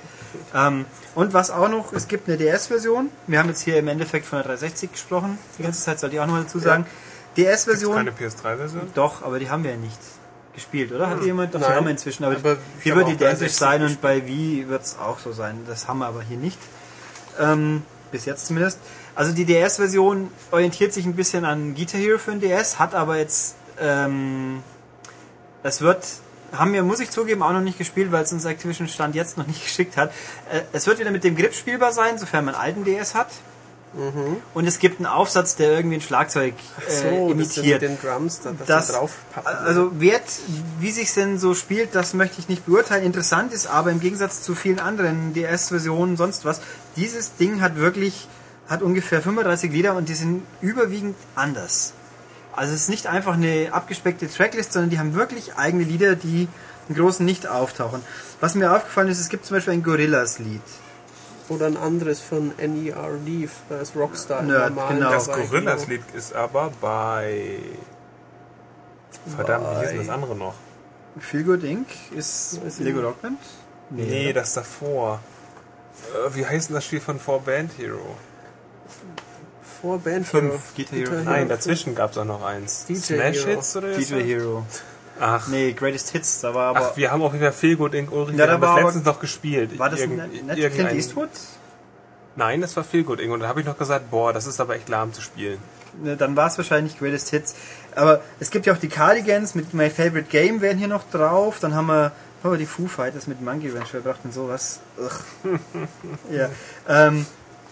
Ähm, 0.55 0.85
und 1.15 1.33
was 1.33 1.51
auch 1.51 1.67
noch, 1.67 1.91
es 1.91 2.07
gibt 2.07 2.29
eine 2.29 2.37
DS-Version. 2.37 3.09
Wir 3.27 3.39
haben 3.39 3.49
jetzt 3.49 3.61
hier 3.61 3.77
im 3.77 3.87
Endeffekt 3.89 4.25
von 4.25 4.37
der 4.37 4.45
360 4.45 4.93
gesprochen. 4.93 5.37
Die 5.59 5.63
ganze 5.63 5.81
Zeit 5.81 5.99
sollte 5.99 6.15
ich 6.15 6.21
auch 6.21 6.27
noch 6.27 6.33
mal 6.35 6.43
dazu 6.43 6.59
sagen. 6.59 6.85
Gibt's 7.35 7.65
DS-Version. 7.65 7.95
keine 7.95 8.11
PS3-Version? 8.11 8.91
Doch, 8.95 9.23
aber 9.23 9.39
die 9.39 9.49
haben 9.49 9.63
wir 9.63 9.71
ja 9.71 9.77
nicht 9.77 9.99
gespielt, 10.57 10.91
oder? 10.91 11.09
Hat 11.09 11.23
jemand? 11.23 11.53
Doch, 11.53 11.59
Nein. 11.59 11.75
haben 11.75 11.85
wir 11.85 11.91
inzwischen. 11.91 12.23
Aber, 12.23 12.35
Aber 12.35 12.57
hier 12.81 12.95
wird 12.95 13.07
identisch 13.09 13.55
360 13.55 13.55
sein 13.55 13.83
und 13.83 14.01
bei 14.01 14.25
Wii 14.25 14.67
wird 14.67 14.81
es 14.81 14.97
auch 14.97 15.19
so 15.19 15.31
sein. 15.31 15.59
Das 15.67 15.87
haben 15.87 15.99
wir 15.99 16.07
aber 16.07 16.23
hier 16.23 16.37
nicht. 16.37 16.57
Ähm, 17.39 17.83
bis 18.11 18.25
jetzt 18.25 18.47
zumindest. 18.47 18.79
Also 19.13 19.33
die 19.33 19.45
DS-Version 19.45 20.31
orientiert 20.51 20.93
sich 20.93 21.05
ein 21.05 21.15
bisschen 21.15 21.45
an 21.45 21.75
Guitar 21.75 22.01
Hero 22.01 22.17
für 22.17 22.31
den 22.31 22.41
DS, 22.41 22.79
hat 22.79 22.95
aber 22.95 23.17
jetzt, 23.17 23.55
ähm, 23.79 24.63
es 25.61 25.81
wird, 25.81 26.03
haben 26.51 26.73
wir, 26.73 26.81
muss 26.81 26.99
ich 26.99 27.11
zugeben, 27.11 27.43
auch 27.43 27.53
noch 27.53 27.61
nicht 27.61 27.77
gespielt, 27.77 28.11
weil 28.11 28.23
es 28.23 28.33
uns 28.33 28.45
Activision 28.45 28.87
Stand 28.87 29.13
jetzt 29.13 29.37
noch 29.37 29.45
nicht 29.45 29.63
geschickt 29.63 29.95
hat. 29.95 30.11
Äh, 30.51 30.61
es 30.73 30.87
wird 30.87 30.97
wieder 30.99 31.11
mit 31.11 31.23
dem 31.23 31.35
Grip 31.35 31.53
spielbar 31.53 31.93
sein, 31.93 32.17
sofern 32.17 32.45
man 32.45 32.55
einen 32.55 32.63
alten 32.63 32.83
DS 32.83 33.13
hat. 33.13 33.29
Und 34.53 34.67
es 34.67 34.77
gibt 34.79 34.99
einen 34.99 35.07
Aufsatz, 35.07 35.55
der 35.55 35.71
irgendwie 35.71 35.95
ein 35.97 36.01
Schlagzeug 36.01 36.53
äh, 36.87 36.91
So, 36.91 37.03
das 37.03 37.31
imitiert. 37.31 37.81
mit 37.81 37.89
den 37.89 37.99
Drums, 37.99 38.41
da, 38.41 38.51
das, 38.51 38.67
Das, 38.67 38.87
da 38.87 38.99
draufpappen. 38.99 39.65
also 39.65 39.99
Wert, 39.99 40.23
wie 40.79 40.91
sich 40.91 41.11
denn 41.13 41.39
so 41.39 41.55
spielt, 41.55 41.95
das 41.95 42.13
möchte 42.13 42.39
ich 42.39 42.47
nicht 42.49 42.65
beurteilen. 42.65 43.03
Interessant 43.03 43.53
ist 43.53 43.65
aber 43.67 43.89
im 43.91 43.99
Gegensatz 43.99 44.43
zu 44.43 44.53
vielen 44.55 44.79
anderen 44.79 45.33
DS-Versionen, 45.33 46.15
sonst 46.17 46.45
was, 46.45 46.61
dieses 46.95 47.35
Ding 47.37 47.61
hat 47.61 47.75
wirklich, 47.77 48.27
hat 48.69 48.81
ungefähr 48.83 49.21
35 49.21 49.71
Lieder 49.71 49.95
und 49.95 50.09
die 50.09 50.13
sind 50.15 50.43
überwiegend 50.61 51.15
anders. 51.35 51.93
Also 52.55 52.73
es 52.73 52.81
ist 52.81 52.89
nicht 52.89 53.07
einfach 53.07 53.33
eine 53.33 53.69
abgespeckte 53.71 54.29
Tracklist, 54.29 54.73
sondern 54.73 54.89
die 54.91 54.99
haben 54.99 55.15
wirklich 55.15 55.55
eigene 55.55 55.83
Lieder, 55.83 56.15
die 56.15 56.47
im 56.89 56.95
Großen 56.95 57.25
nicht 57.25 57.47
auftauchen. 57.47 58.01
Was 58.41 58.53
mir 58.53 58.71
aufgefallen 58.75 59.09
ist, 59.09 59.19
es 59.19 59.29
gibt 59.29 59.45
zum 59.45 59.57
Beispiel 59.57 59.73
ein 59.73 59.83
Gorillas-Lied. 59.83 60.61
Oder 61.49 61.67
ein 61.67 61.77
anderes 61.77 62.19
von 62.19 62.51
NERD, 62.57 63.49
da 63.69 63.79
ist 63.79 63.95
Rockstar 63.95 64.41
Nerd, 64.41 64.75
normal 64.75 64.95
genau. 64.95 65.11
Das 65.11 65.27
Gorillas-Lied 65.31 66.03
ist 66.13 66.33
aber 66.35 66.71
bei. 66.81 67.59
Verdammt, 69.35 69.65
wie 69.71 69.79
hieß 69.79 69.89
denn 69.89 69.97
das 69.99 70.09
andere 70.09 70.35
noch? 70.35 70.55
Feel 71.19 71.43
Good 71.43 71.63
Inc. 71.63 71.87
ist 72.15 72.59
ich 72.67 72.79
Lego 72.79 72.99
nicht. 72.99 73.07
Rockband? 73.07 73.39
Nee, 73.89 74.33
das 74.33 74.53
davor. 74.53 75.19
Äh, 76.13 76.35
Wie 76.35 76.45
heißt 76.45 76.69
denn 76.69 76.75
das 76.75 76.85
Spiel 76.85 76.99
von 76.99 77.19
4 77.19 77.39
Band 77.39 77.71
Hero? 77.77 78.15
Vor 79.81 79.99
Band 79.99 80.27
Fünf, 80.27 80.51
Hero. 80.51 80.61
Guitar 80.75 80.99
Hero. 80.99 81.23
Nein, 81.23 81.49
dazwischen 81.49 81.95
gab 81.95 82.11
es 82.11 82.17
auch 82.17 82.25
noch 82.25 82.43
eins. 82.43 82.85
DJ 82.85 82.95
Smash 82.95 83.37
Hero. 83.37 83.47
Hits 83.47 83.77
oder 83.77 83.93
DJ 83.95 84.03
so? 84.03 84.15
Hero. 84.17 84.65
Ach. 85.19 85.47
Nee, 85.47 85.73
Greatest 85.73 86.09
Hits, 86.11 86.41
da 86.41 86.53
war 86.53 86.67
aber... 86.75 86.91
Ach, 86.91 86.97
wir 86.97 87.11
haben 87.11 87.21
auf 87.21 87.33
jeden 87.33 87.43
Fall 87.43 87.53
Feelgood 87.53 87.93
Inc. 87.93 88.11
Ulrich, 88.11 88.37
Ja, 88.37 88.45
da 88.47 88.53
haben 88.53 88.61
das 88.61 88.75
letztens 88.83 89.05
noch 89.05 89.19
gespielt. 89.19 89.77
war 89.79 89.89
das 89.89 89.99
Irgend- 90.01 90.17
nicht 90.31 90.43
Clint 90.45 90.57
irgendein- 90.59 90.95
Eastwood? 90.95 91.29
Nein, 92.35 92.61
das 92.61 92.75
war 92.77 92.83
Feelgood 92.83 93.19
Inc. 93.19 93.33
Und 93.33 93.39
da 93.41 93.47
habe 93.47 93.59
ich 93.61 93.65
noch 93.65 93.77
gesagt, 93.77 94.11
boah, 94.11 94.31
das 94.33 94.45
ist 94.47 94.59
aber 94.59 94.75
echt 94.75 94.89
lahm 94.89 95.13
zu 95.13 95.21
spielen. 95.21 95.57
Ne, 96.03 96.15
dann 96.15 96.35
war 96.35 96.47
es 96.47 96.57
wahrscheinlich 96.57 96.99
Greatest 96.99 97.29
Hits. 97.29 97.55
Aber 97.95 98.21
es 98.39 98.51
gibt 98.51 98.65
ja 98.67 98.73
auch 98.73 98.77
die 98.77 98.89
Cardigans 98.89 99.55
mit 99.55 99.73
My 99.73 99.89
Favorite 99.89 100.29
Game 100.29 100.61
wären 100.61 100.77
hier 100.77 100.87
noch 100.87 101.09
drauf. 101.09 101.57
Dann 101.59 101.73
haben 101.73 101.87
wir, 101.87 102.11
haben 102.43 102.51
wir 102.51 102.57
die 102.57 102.67
Foo 102.67 102.85
Fighters 102.87 103.25
mit 103.25 103.41
Monkey 103.41 103.69
Ranch 103.69 103.87
verbracht 103.89 104.19
und 104.23 104.31
sowas. 104.33 104.79
Ugh. 104.99 105.59
ja. 106.31 106.49
Ähm, 106.87 107.25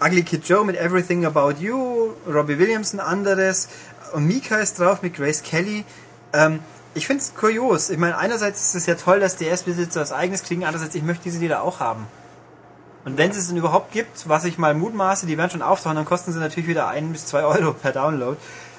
Ugly 0.04 0.24
Kid 0.24 0.48
Joe 0.50 0.66
mit 0.66 0.76
Everything 0.78 1.26
About 1.26 1.54
You. 1.60 2.14
Robbie 2.28 2.58
Williams 2.58 2.94
ein 2.94 3.00
anderes. 3.00 3.68
Und 4.14 4.26
Mika 4.26 4.58
ist 4.58 4.80
drauf 4.80 5.04
mit 5.04 5.16
Grace 5.16 5.44
Kelly. 5.44 5.86
Ähm, 6.34 6.60
ich 6.96 7.08
finde 7.08 7.22
es 7.22 7.36
kurios. 7.36 7.90
Ich 7.90 7.98
meine, 7.98 8.18
einerseits 8.18 8.62
ist 8.62 8.76
es 8.76 8.86
ja 8.86 8.96
toll, 8.96 9.20
dass 9.20 9.36
DS-Besitzer 9.36 10.02
was 10.02 10.12
eigenes 10.12 10.44
kriegen. 10.44 10.64
Andererseits, 10.64 10.96
ich 10.96 11.04
möchte 11.04 11.24
diese 11.26 11.40
Lieder 11.40 11.62
auch 11.62 11.80
haben. 11.80 12.08
Und 13.04 13.18
wenn 13.18 13.30
es 13.30 13.38
es 13.38 13.50
denn 13.50 13.58
überhaupt 13.58 13.92
gibt, 13.92 14.28
was 14.28 14.46
ich 14.46 14.58
mal 14.58 14.74
mutmaße, 14.74 15.28
die 15.28 15.38
werden 15.38 15.52
schon 15.52 15.62
auftauchen, 15.62 15.98
dann 15.98 16.06
kosten 16.06 16.32
sie 16.32 16.40
natürlich 16.40 16.68
wieder 16.68 16.88
ein 16.88 17.12
bis 17.12 17.26
zwei 17.26 17.44
Euro 17.44 17.74
per 17.74 17.92
Download. 17.92 18.38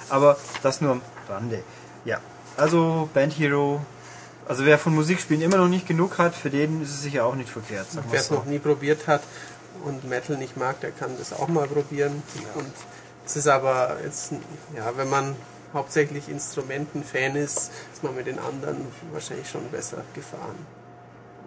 Aber 0.08 0.36
das 0.62 0.80
nur 0.80 0.92
am 0.92 1.02
Rande. 1.28 1.62
Ja. 2.04 2.18
Also 2.56 3.08
Band 3.12 3.38
Hero. 3.38 3.80
Also 4.48 4.64
wer 4.64 4.78
von 4.78 4.94
Musikspielen 4.94 5.42
immer 5.42 5.58
noch 5.58 5.68
nicht 5.68 5.86
genug 5.86 6.18
hat, 6.18 6.34
für 6.34 6.50
den 6.50 6.82
ist 6.82 6.90
es 6.90 7.02
sicher 7.02 7.24
auch 7.26 7.34
nicht 7.34 7.50
verkehrt. 7.50 7.86
Wer 8.10 8.20
es 8.20 8.28
so. 8.28 8.34
noch 8.34 8.46
nie 8.46 8.58
probiert 8.58 9.06
hat 9.06 9.22
und 9.84 10.08
Metal 10.08 10.36
nicht 10.36 10.56
mag, 10.56 10.80
der 10.80 10.90
kann 10.92 11.10
das 11.18 11.32
auch 11.32 11.48
mal 11.48 11.66
probieren. 11.66 12.22
Und 12.54 12.72
es 13.26 13.36
ist 13.36 13.48
aber 13.48 13.96
jetzt, 14.04 14.32
ja, 14.74 14.92
wenn 14.96 15.10
man 15.10 15.36
hauptsächlich 15.76 16.28
Instrumenten-Fan 16.28 17.36
ist, 17.36 17.70
ist 17.92 18.02
man 18.02 18.14
mit 18.16 18.26
den 18.26 18.38
anderen 18.38 18.78
wahrscheinlich 19.12 19.48
schon 19.48 19.64
besser 19.70 19.98
gefahren. 20.14 20.56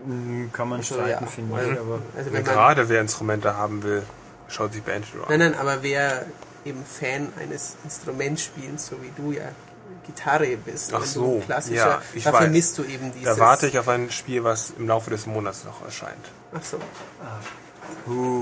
Hm, 0.06 0.50
Kann 0.54 0.70
man 0.70 0.80
Also, 0.80 0.96
streiten, 0.96 1.26
ja, 1.26 1.30
finde 1.30 1.62
ich. 1.74 1.80
Aber 1.80 2.00
Also 2.16 2.30
Ja, 2.30 2.34
wenn 2.34 2.34
man, 2.34 2.44
gerade 2.44 2.88
wer 2.90 3.02
Instrumente 3.02 3.56
haben 3.58 3.84
will, 3.84 4.04
schaut 4.48 4.72
sich 4.74 4.84
Band 4.84 5.06
Hero 5.14 5.26
nein, 5.30 5.42
an. 5.42 5.52
nein, 5.52 5.60
aber 5.60 5.84
wer 5.84 6.26
eben 6.66 6.84
Fan 6.86 7.34
eines 7.40 7.76
Instrumentspiels, 7.84 8.88
so 8.88 8.96
wie 9.02 9.12
du 9.22 9.32
ja 9.32 9.50
Gitarre 10.06 10.58
bist, 10.58 10.94
Ach 10.94 11.04
so, 11.06 11.42
klassischer, 11.46 11.76
ja, 11.76 12.02
ich 12.14 12.24
da 12.24 12.32
weiß. 12.34 12.40
vermisst 12.40 12.78
du 12.78 12.84
eben 12.84 13.12
dieses. 13.14 13.36
Da 13.36 13.40
warte 13.40 13.68
ich 13.68 13.78
auf 13.78 13.88
ein 13.90 14.10
Spiel, 14.10 14.44
was 14.44 14.72
im 14.78 14.88
Laufe 14.88 15.10
des 15.12 15.26
Monats 15.28 15.66
noch 15.66 15.84
erscheint. 15.86 16.32
Ach 16.54 16.64
so. 16.64 16.78
Uh, 18.08 18.42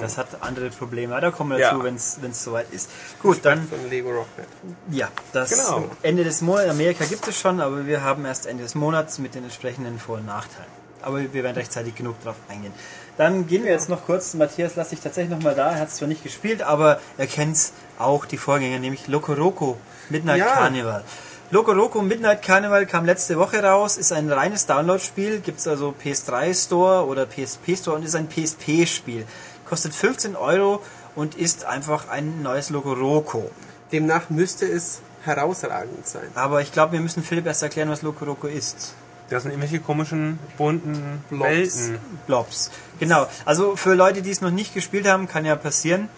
das 0.00 0.18
hat 0.18 0.28
andere 0.40 0.70
Probleme. 0.70 1.20
Da 1.20 1.30
kommen 1.30 1.50
wir 1.50 1.58
Ja. 1.58 1.72
dazu, 1.72 1.84
wenn 1.84 1.94
es 2.30 2.44
soweit 2.44 2.66
ist. 2.72 2.88
Gut, 3.22 3.38
dann 3.42 3.66
Von 3.68 3.88
Lego 3.90 4.10
Rocket. 4.10 4.46
Ja, 4.90 5.08
das 5.32 5.50
Genau. 5.50 5.88
Ende 6.02 6.24
des 6.24 6.40
Monats, 6.42 6.68
Amerika 6.70 7.04
gibt 7.04 7.26
es 7.28 7.38
schon, 7.38 7.60
aber 7.60 7.86
wir 7.86 8.02
haben 8.02 8.24
erst 8.24 8.46
Ende 8.46 8.62
des 8.62 8.74
Monats 8.74 9.18
mit 9.18 9.34
den 9.34 9.44
entsprechenden 9.44 9.98
Vor- 9.98 10.16
und 10.16 10.26
Nachteilen. 10.26 10.70
Aber 11.02 11.18
wir 11.20 11.32
werden 11.42 11.56
rechtzeitig 11.56 11.94
genug 11.96 12.22
drauf 12.22 12.36
eingehen. 12.48 12.72
Dann 13.16 13.46
gehen 13.46 13.64
wir 13.64 13.72
jetzt 13.72 13.88
noch 13.88 14.06
kurz, 14.06 14.34
Matthias 14.34 14.76
lasse 14.76 14.94
ich 14.94 15.00
tatsächlich 15.00 15.36
noch 15.36 15.42
mal 15.42 15.54
da, 15.54 15.72
er 15.72 15.80
hat 15.80 15.88
es 15.88 15.96
zwar 15.96 16.08
nicht 16.08 16.22
gespielt, 16.22 16.62
aber 16.62 17.00
er 17.18 17.26
kennt 17.26 17.58
auch 17.98 18.24
die 18.24 18.38
Vorgänger, 18.38 18.78
nämlich 18.78 19.06
Loco 19.08 19.32
Roco 19.32 19.76
Midnight 20.10 20.38
Ja. 20.38 20.46
Carnival. 20.54 21.04
Loco 21.52 21.72
Roco 21.72 22.00
Midnight 22.00 22.40
Carnival 22.40 22.86
kam 22.86 23.04
letzte 23.04 23.38
Woche 23.38 23.62
raus, 23.62 23.98
ist 23.98 24.10
ein 24.10 24.32
reines 24.32 24.64
Download-Spiel, 24.64 25.40
gibt 25.40 25.58
es 25.58 25.68
also 25.68 25.94
PS3 26.02 26.54
Store 26.54 27.06
oder 27.06 27.26
PSP 27.26 27.76
Store 27.76 27.94
und 27.94 28.06
ist 28.06 28.14
ein 28.14 28.26
PSP-Spiel. 28.26 29.26
Kostet 29.66 29.92
15 29.92 30.34
Euro 30.34 30.80
und 31.14 31.34
ist 31.34 31.66
einfach 31.66 32.08
ein 32.08 32.40
neues 32.42 32.70
Loco 32.70 32.94
Roco. 32.94 33.50
Demnach 33.92 34.30
müsste 34.30 34.64
es 34.64 35.02
herausragend 35.24 36.06
sein. 36.06 36.26
Aber 36.34 36.62
ich 36.62 36.72
glaube, 36.72 36.92
wir 36.92 37.00
müssen 37.00 37.22
Philipp 37.22 37.44
erst 37.44 37.62
erklären, 37.62 37.90
was 37.90 38.00
Loco 38.00 38.24
Roco 38.24 38.46
ist. 38.46 38.94
Das 39.28 39.42
sind 39.42 39.52
irgendwelche 39.52 39.80
komischen, 39.80 40.38
bunten 40.56 41.22
Blobs. 41.28 41.50
Welten. 41.50 41.98
Blobs. 42.26 42.70
Genau. 42.98 43.26
Also 43.44 43.76
für 43.76 43.92
Leute, 43.92 44.22
die 44.22 44.30
es 44.30 44.40
noch 44.40 44.50
nicht 44.50 44.72
gespielt 44.72 45.06
haben, 45.06 45.28
kann 45.28 45.44
ja 45.44 45.54
passieren. 45.56 46.08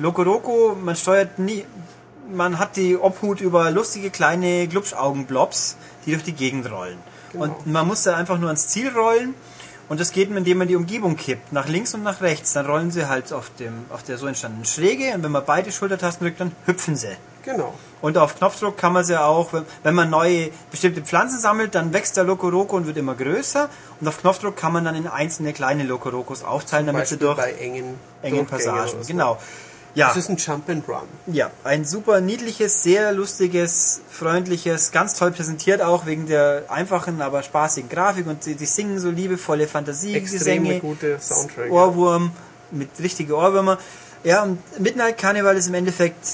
Loco 0.00 0.22
Roco, 0.22 0.74
man 0.74 0.96
steuert 0.96 1.38
nie, 1.38 1.64
man 2.30 2.58
hat 2.58 2.76
die 2.76 2.96
Obhut 2.96 3.40
über 3.40 3.70
lustige 3.70 4.10
kleine 4.10 4.66
Glubschaugen-Blobs, 4.68 5.76
die 6.06 6.12
durch 6.12 6.24
die 6.24 6.32
Gegend 6.32 6.70
rollen. 6.70 6.98
Und 7.34 7.66
man 7.66 7.86
muss 7.86 8.02
da 8.02 8.16
einfach 8.16 8.38
nur 8.38 8.48
ans 8.48 8.68
Ziel 8.68 8.90
rollen. 8.90 9.34
Und 9.88 10.00
das 10.00 10.12
geht, 10.12 10.30
indem 10.30 10.58
man 10.58 10.68
die 10.68 10.76
Umgebung 10.76 11.16
kippt, 11.16 11.52
nach 11.52 11.68
links 11.68 11.92
und 11.92 12.02
nach 12.02 12.20
rechts. 12.22 12.52
Dann 12.54 12.64
rollen 12.66 12.90
sie 12.90 13.08
halt 13.08 13.32
auf, 13.32 13.50
dem, 13.58 13.84
auf 13.90 14.02
der 14.02 14.16
so 14.16 14.26
entstandenen 14.26 14.64
Schräge 14.64 15.12
und 15.14 15.22
wenn 15.22 15.32
man 15.32 15.44
beide 15.44 15.70
Schultertasten 15.72 16.24
drückt, 16.26 16.40
dann 16.40 16.52
hüpfen 16.66 16.96
sie. 16.96 17.08
Genau. 17.44 17.74
Und 18.00 18.16
auf 18.16 18.36
Knopfdruck 18.38 18.78
kann 18.78 18.92
man 18.92 19.04
sie 19.04 19.20
auch, 19.20 19.52
wenn- 19.52 19.64
wenn 19.82 19.94
man 19.94 20.08
neue 20.08 20.50
bestimmte 20.70 21.02
Pflanzen 21.02 21.40
sammelt, 21.40 21.74
dann 21.74 21.92
wächst 21.92 22.16
der 22.16 22.24
Lokoroko 22.24 22.76
und 22.76 22.86
wird 22.86 22.96
immer 22.96 23.14
größer. 23.14 23.68
Und 24.00 24.08
auf 24.08 24.20
Knopfdruck 24.20 24.56
kann 24.56 24.72
man 24.72 24.84
dann 24.84 24.94
in 24.94 25.06
einzelne 25.08 25.52
kleine 25.52 25.82
Lokorokos 25.82 26.42
aufteilen, 26.44 26.86
damit 26.86 27.08
sie 27.08 27.16
Beispiel 27.16 27.26
durch 27.26 27.36
bei 27.38 27.52
engen, 27.54 27.98
engen 28.22 28.46
Passagen. 28.46 28.88
so. 29.02 29.06
Genau. 29.06 29.38
Ja, 29.94 30.08
Das 30.08 30.16
ist 30.16 30.30
ein 30.30 30.36
Jump 30.38 30.68
and 30.70 30.88
Run. 30.88 31.02
ja, 31.26 31.50
ein 31.64 31.84
super 31.84 32.20
niedliches, 32.22 32.82
sehr 32.82 33.12
lustiges, 33.12 34.00
freundliches, 34.10 34.90
ganz 34.90 35.14
toll 35.18 35.32
präsentiert 35.32 35.82
auch 35.82 36.06
wegen 36.06 36.26
der 36.26 36.64
einfachen, 36.68 37.20
aber 37.20 37.42
spaßigen 37.42 37.90
Grafik 37.90 38.26
und 38.26 38.46
die, 38.46 38.54
die 38.54 38.64
singen 38.66 38.98
so 38.98 39.10
liebevolle 39.10 39.66
Fantasiegesänge. 39.68 40.76
Extreme 40.76 40.80
gute 40.80 41.18
Soundtrack. 41.20 41.70
Ohrwurm 41.70 42.30
mit 42.70 42.88
richtige 43.00 43.36
Ohrwürmer. 43.36 43.78
Ja, 44.24 44.44
und 44.44 44.58
Midnight 44.80 45.18
Carnival 45.18 45.56
ist 45.56 45.66
im 45.66 45.74
Endeffekt 45.74 46.26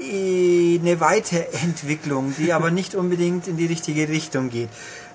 eine 0.00 1.00
Weiterentwicklung, 1.00 2.34
die 2.38 2.52
aber 2.52 2.70
nicht 2.70 2.94
unbedingt 2.94 3.48
in 3.48 3.56
die 3.56 3.66
richtige 3.66 4.08
Richtung 4.08 4.50
geht. 4.50 4.68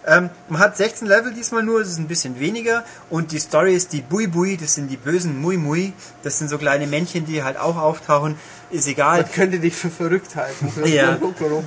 Ähm, 0.08 0.30
man 0.48 0.60
hat 0.62 0.78
16 0.78 1.08
Level 1.08 1.34
diesmal 1.34 1.62
nur, 1.62 1.80
das 1.80 1.90
ist 1.90 1.98
ein 2.00 2.08
bisschen 2.08 2.40
weniger. 2.40 2.84
Und 3.10 3.32
die 3.32 3.40
Story 3.40 3.76
ist 3.76 3.92
die 3.94 4.02
Bui 4.02 4.28
Bui, 4.28 4.56
das 4.58 4.74
sind 4.76 4.88
die 4.90 4.98
bösen 4.98 5.40
Mui 5.42 5.58
Mui. 5.58 5.94
Das 6.24 6.40
sind 6.40 6.50
so 6.50 6.58
kleine 6.58 6.88
Männchen, 6.88 7.26
die 7.26 7.44
halt 7.44 7.58
auch 7.58 7.76
auftauchen. 7.78 8.36
Ist 8.72 8.88
egal. 8.88 9.22
Man 9.24 9.32
könnte 9.32 9.60
dich 9.60 9.76
für 9.76 9.90
verrückt 9.90 10.36
halten. 10.36 10.72
wenn 10.76 10.94
Ja, 10.94 11.18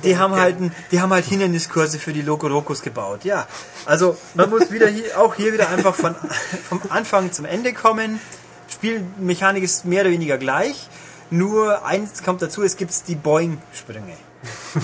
die 0.03 0.17
haben 0.17 0.35
halt, 0.35 0.59
ein- 0.59 0.71
die 0.91 0.99
haben 1.01 1.11
halt 1.13 1.25
Hinderniskurse 1.25 1.99
für 1.99 2.11
die 2.13 2.21
Lokorokos 2.21 2.81
gebaut. 2.81 3.23
Ja, 3.23 3.45
also 3.85 4.17
man 4.33 4.49
muss 4.49 4.71
wieder 4.71 4.87
hier, 4.87 5.19
auch 5.19 5.35
hier 5.35 5.53
wieder 5.53 5.69
einfach 5.69 5.93
von, 5.95 6.15
vom 6.69 6.81
Anfang 6.89 7.31
zum 7.31 7.45
Ende 7.45 7.73
kommen. 7.73 8.19
Spielmechanik 8.69 9.63
ist 9.63 9.85
mehr 9.85 10.01
oder 10.01 10.11
weniger 10.11 10.37
gleich. 10.37 10.89
Nur 11.29 11.85
eins 11.85 12.23
kommt 12.23 12.41
dazu, 12.41 12.63
es 12.63 12.77
gibt 12.77 12.93
die 13.07 13.15
Boing-Sprünge. 13.15 14.13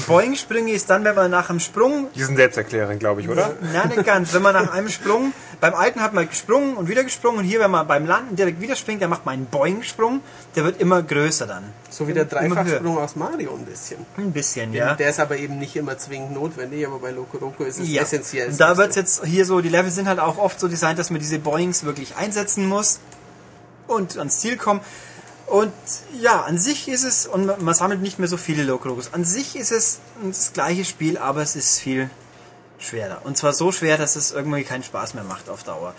Boing-Sprünge 0.08 0.72
ist 0.72 0.90
dann, 0.90 1.04
wenn 1.04 1.16
man 1.16 1.32
nach 1.32 1.50
einem 1.50 1.60
Sprung 1.60 2.08
Die 2.16 2.24
sind 2.24 2.36
selbsterklärend, 2.38 3.00
glaube 3.00 3.22
ich, 3.22 3.30
oder? 3.30 3.54
Nein, 3.74 3.90
nicht 3.90 4.06
ganz. 4.06 4.34
Wenn 4.34 4.42
man 4.42 4.54
nach 4.54 4.72
einem 4.72 4.90
Sprung, 4.90 5.34
beim 5.60 5.74
alten 5.74 6.02
hat 6.02 6.14
man 6.14 6.30
gesprungen 6.30 6.76
und 6.76 6.88
wieder 6.88 7.04
gesprungen 7.04 7.40
und 7.40 7.44
hier, 7.46 7.60
wenn 7.60 7.72
man 7.72 7.88
beim 7.88 8.06
Landen 8.06 8.36
direkt 8.36 8.62
wieder 8.62 8.76
springt, 8.76 9.02
dann 9.02 9.10
macht 9.10 9.26
man 9.26 9.34
einen 9.34 9.46
Boing-Sprung, 9.48 10.22
der 10.56 10.64
wird 10.64 10.80
immer 10.80 11.02
größer 11.02 11.48
dann. 11.48 11.64
So 11.90 12.08
wie 12.08 12.14
der. 12.14 12.26
Dreifachsprung 12.26 12.98
aus 13.00 13.16
Mario 13.16 13.56
ein 13.56 13.66
bisschen. 13.66 14.06
Ein 14.18 14.32
bisschen, 14.32 14.74
ja. 14.74 14.94
Der 14.94 15.10
ist 15.10 15.20
aber 15.20 15.38
eben 15.38 15.58
nicht 15.58 15.76
immer 15.76 15.98
zwingend 15.98 16.34
notwendig, 16.34 16.86
aber 16.86 17.00
bei 17.00 17.12
Loco 17.12 17.38
Roco 17.38 17.64
ist 17.64 17.80
es 17.80 17.90
Ja. 17.90 18.04
essentiell. 18.04 18.50
Und 18.50 18.60
da 18.60 18.78
wird 18.78 18.96
jetzt 18.96 19.26
hier 19.26 19.46
so, 19.46 19.62
die 19.62 19.70
Level 19.70 19.90
sind 19.92 20.08
halt 20.08 20.20
auch 20.20 20.38
oft 20.38 20.60
so 20.60 20.68
designt, 20.68 21.00
dass 21.00 21.10
man 21.10 21.20
diese 21.20 21.40
Boings 21.40 21.84
wirklich 21.84 22.16
einsetzen 22.16 22.68
muss 22.68 23.00
und 23.88 24.18
ans 24.18 24.40
Ziel 24.40 24.58
kommen. 24.58 24.82
Und 25.50 25.74
ja, 26.22 26.42
an 26.42 26.60
sich 26.60 26.88
ist 26.88 27.04
es, 27.04 27.26
und 27.26 27.62
man 27.62 27.74
sammelt 27.74 28.02
nicht 28.02 28.20
mehr 28.20 28.28
so 28.28 28.38
viele 28.38 28.64
Lokrogos. 28.64 29.14
An 29.14 29.26
sich 29.26 29.56
ist 29.56 29.72
es 29.72 30.00
das 30.24 30.54
gleiche 30.54 30.86
Spiel, 30.86 31.18
aber 31.18 31.42
es 31.42 31.56
ist 31.56 31.80
viel 31.80 32.10
schwerer. 32.78 33.22
Und 33.24 33.38
zwar 33.38 33.54
so 33.54 33.72
schwer, 33.72 33.98
dass 33.98 34.16
es 34.16 34.32
irgendwie 34.32 34.64
keinen 34.64 34.84
Spaß 34.84 35.16
mehr 35.16 35.24
macht 35.24 35.50
auf 35.50 35.64
Dauer. 35.64 35.96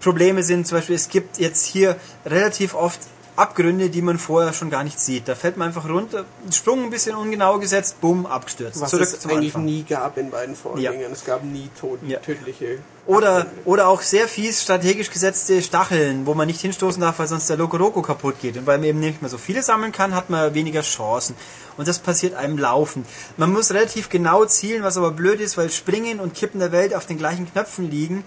Probleme 0.00 0.42
sind 0.42 0.66
zum 0.66 0.78
Beispiel, 0.78 0.94
es 0.94 1.08
gibt 1.08 1.38
jetzt 1.38 1.64
hier 1.64 1.96
relativ 2.26 2.74
oft 2.74 3.00
Abgründe, 3.34 3.88
die 3.88 4.02
man 4.02 4.18
vorher 4.18 4.52
schon 4.52 4.68
gar 4.68 4.84
nicht 4.84 5.00
sieht. 5.00 5.26
Da 5.26 5.34
fällt 5.34 5.56
man 5.56 5.68
einfach 5.68 5.88
runter, 5.88 6.26
Sprung 6.52 6.84
ein 6.84 6.90
bisschen 6.90 7.16
ungenau 7.16 7.58
gesetzt, 7.58 8.00
bumm, 8.00 8.26
abgestürzt. 8.26 8.80
was 8.80 8.90
Zurück 8.90 9.08
es 9.10 9.24
eigentlich 9.26 9.54
Anfang. 9.54 9.64
nie 9.64 9.84
gab 9.84 10.18
in 10.18 10.30
beiden 10.30 10.54
Vorgängern. 10.54 11.10
Es 11.12 11.24
gab 11.24 11.42
nie 11.42 11.70
tot, 11.80 11.98
Ja. 12.06 12.18
tödliche. 12.18 12.78
Oder, 13.06 13.46
oder 13.64 13.88
auch 13.88 14.02
sehr 14.02 14.28
fies 14.28 14.62
strategisch 14.62 15.10
gesetzte 15.10 15.62
Stacheln, 15.62 16.26
wo 16.26 16.34
man 16.34 16.46
nicht 16.46 16.60
hinstoßen 16.60 17.00
darf, 17.00 17.18
weil 17.18 17.26
sonst 17.26 17.48
der 17.48 17.56
Lokoroko 17.56 18.02
kaputt 18.02 18.34
geht. 18.40 18.58
Und 18.58 18.66
weil 18.66 18.78
man 18.78 18.86
eben 18.88 19.00
nicht 19.00 19.22
mehr 19.22 19.30
so 19.30 19.38
viele 19.38 19.62
sammeln 19.62 19.92
kann, 19.92 20.14
hat 20.14 20.28
man 20.28 20.54
weniger 20.54 20.82
Chancen. 20.82 21.34
Und 21.78 21.88
das 21.88 21.98
passiert 22.00 22.34
einem 22.34 22.58
laufend. 22.58 23.06
Man 23.38 23.50
muss 23.50 23.72
relativ 23.72 24.10
genau 24.10 24.44
zielen, 24.44 24.82
was 24.82 24.98
aber 24.98 25.10
blöd 25.10 25.40
ist, 25.40 25.56
weil 25.56 25.70
Springen 25.70 26.20
und 26.20 26.34
Kippen 26.34 26.60
der 26.60 26.70
Welt 26.70 26.94
auf 26.94 27.06
den 27.06 27.16
gleichen 27.16 27.50
Knöpfen 27.50 27.90
liegen. 27.90 28.24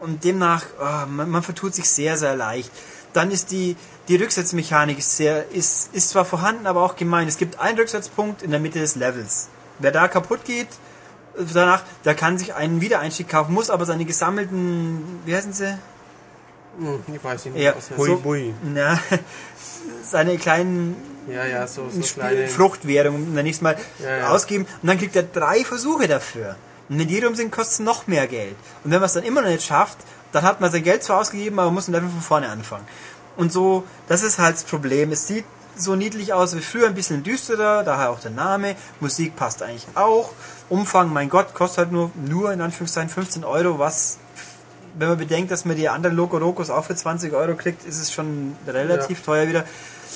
Und 0.00 0.24
demnach, 0.24 0.64
ah, 0.80 1.06
man, 1.06 1.30
man 1.30 1.42
vertut 1.42 1.74
sich 1.74 1.88
sehr, 1.88 2.16
sehr 2.18 2.36
leicht. 2.36 2.70
Dann 3.14 3.30
ist 3.30 3.50
die, 3.50 3.76
die 4.08 4.16
Rücksetzmechanik 4.16 4.98
ist 4.98 5.16
sehr, 5.16 5.50
ist, 5.50 5.90
ist 5.94 6.10
zwar 6.10 6.24
vorhanden, 6.24 6.66
aber 6.66 6.82
auch 6.82 6.96
gemein. 6.96 7.28
Es 7.28 7.36
gibt 7.36 7.60
einen 7.60 7.78
Rücksetzpunkt 7.78 8.42
in 8.42 8.50
der 8.50 8.60
Mitte 8.60 8.78
des 8.80 8.96
Levels. 8.96 9.48
Wer 9.78 9.92
da 9.92 10.08
kaputt 10.08 10.44
geht, 10.44 10.68
danach, 11.54 11.82
der 12.04 12.14
kann 12.14 12.38
sich 12.38 12.54
einen 12.54 12.80
Wiedereinstieg 12.80 13.28
kaufen, 13.28 13.52
muss 13.54 13.70
aber 13.70 13.84
seine 13.86 14.04
gesammelten, 14.04 15.20
wie 15.24 15.34
heißen 15.36 15.52
sie? 15.52 15.78
Hm, 16.78 17.00
ich 17.14 17.22
weiß 17.22 17.44
nicht, 17.46 17.56
Ja, 17.58 17.74
was 17.76 17.90
Hui, 17.96 18.08
so- 18.08 18.16
bui. 18.16 18.54
Na, 18.64 18.98
seine 20.02 20.36
kleinen 20.38 20.96
Ja, 21.28 21.44
ja, 21.44 21.66
so, 21.66 21.88
so 21.90 22.00
kleine. 22.00 22.48
Fruchtwährungen, 22.48 23.34
nenne 23.34 23.48
ich 23.48 23.56
es 23.56 23.62
mal, 23.62 23.76
Ja, 24.02 24.16
ja. 24.18 24.28
ausgeben 24.30 24.66
und 24.82 24.88
dann 24.88 24.98
kriegt 24.98 25.14
er 25.16 25.22
drei 25.24 25.64
Versuche 25.64 26.08
dafür. 26.08 26.56
Und 26.88 26.98
wenn 26.98 27.08
die 27.08 27.20
rum 27.20 27.34
sind, 27.34 27.52
kostet 27.52 27.72
es 27.74 27.78
noch 27.80 28.06
mehr 28.06 28.26
Geld. 28.26 28.56
Und 28.82 28.90
wenn 28.90 29.00
man 29.00 29.06
es 29.06 29.12
dann 29.12 29.24
immer 29.24 29.42
noch 29.42 29.50
nicht 29.50 29.64
schafft, 29.66 29.98
dann 30.32 30.42
hat 30.42 30.60
man 30.60 30.70
sein 30.72 30.82
Geld 30.82 31.02
zwar 31.02 31.20
ausgegeben, 31.20 31.58
aber 31.58 31.66
man 31.66 31.74
muss 31.74 31.86
dann 31.86 31.96
einfach 31.96 32.10
von 32.10 32.20
vorne 32.22 32.48
anfangen. 32.48 32.86
Und 33.38 33.52
so, 33.52 33.84
das 34.08 34.22
ist 34.22 34.38
halt 34.38 34.56
das 34.56 34.64
Problem. 34.64 35.12
Es 35.12 35.26
sieht 35.26 35.44
so 35.76 35.94
niedlich 35.94 36.32
aus 36.32 36.56
wie 36.56 36.60
früher, 36.60 36.88
ein 36.88 36.94
bisschen 36.94 37.22
düsterer, 37.22 37.84
daher 37.84 38.10
auch 38.10 38.18
der 38.20 38.32
Name. 38.32 38.74
Musik 39.00 39.36
passt 39.36 39.62
eigentlich 39.62 39.86
auch. 39.94 40.32
Umfang, 40.68 41.12
mein 41.12 41.28
Gott, 41.28 41.54
kostet 41.54 41.78
halt 41.78 41.92
nur, 41.92 42.10
nur 42.16 42.52
in 42.52 42.60
Anführungszeichen 42.60 43.08
15 43.10 43.44
Euro, 43.44 43.78
was, 43.78 44.18
wenn 44.98 45.08
man 45.08 45.18
bedenkt, 45.18 45.52
dass 45.52 45.64
man 45.64 45.76
die 45.76 45.88
anderen 45.88 46.16
Loco 46.16 46.36
Locos 46.38 46.68
auch 46.68 46.84
für 46.84 46.96
20 46.96 47.32
Euro 47.32 47.54
kriegt, 47.54 47.84
ist 47.86 48.00
es 48.02 48.12
schon 48.12 48.56
relativ 48.66 49.20
Ja. 49.20 49.24
teuer 49.24 49.48
wieder. 49.48 49.64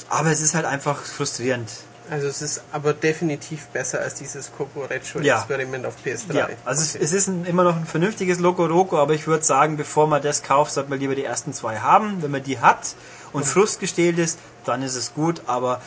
Aber 0.09 0.31
es 0.33 0.41
ist 0.41 0.55
halt 0.55 0.65
einfach 0.67 1.01
frustrierend. 1.01 1.71
Also 2.11 2.27
es 2.27 2.43
ist 2.43 2.63
aber 2.73 2.93
definitiv 2.93 3.67
besser 3.69 4.01
als 4.01 4.17
dieses 4.17 4.51
Coco 4.53 4.81
Recho 4.85 5.21
Ja. 5.21 5.37
Experiment 5.37 5.87
auf 5.87 5.95
PS3. 6.05 6.35
Ja, 6.35 6.49
also 6.65 6.83
Okay. 6.83 6.99
es, 7.05 7.13
es 7.13 7.13
ist 7.13 7.29
ein, 7.29 7.45
immer 7.45 7.63
noch 7.63 7.77
ein 7.77 7.87
vernünftiges 7.87 8.41
Loco 8.41 8.67
Roco, 8.67 8.99
aber 8.99 9.15
ich 9.15 9.29
würde 9.29 9.45
sagen, 9.45 9.77
bevor 9.77 10.09
man 10.09 10.21
das 10.21 10.43
kauft, 10.43 10.73
sollte 10.73 10.91
man 10.91 10.99
lieber 10.99 11.15
die 11.15 11.25
ersten 11.25 11.53
zwei 11.55 11.79
haben. 11.79 12.21
Wenn 12.21 12.33
man 12.33 12.43
die 12.43 12.59
hat 12.59 12.97
und 13.33 13.45
Frust 13.45 13.81
gestählt 13.81 14.19
ist, 14.19 14.39
dann 14.65 14.83
ist 14.83 14.95
es 14.95 15.15
gut, 15.15 15.43
aber 15.47 15.81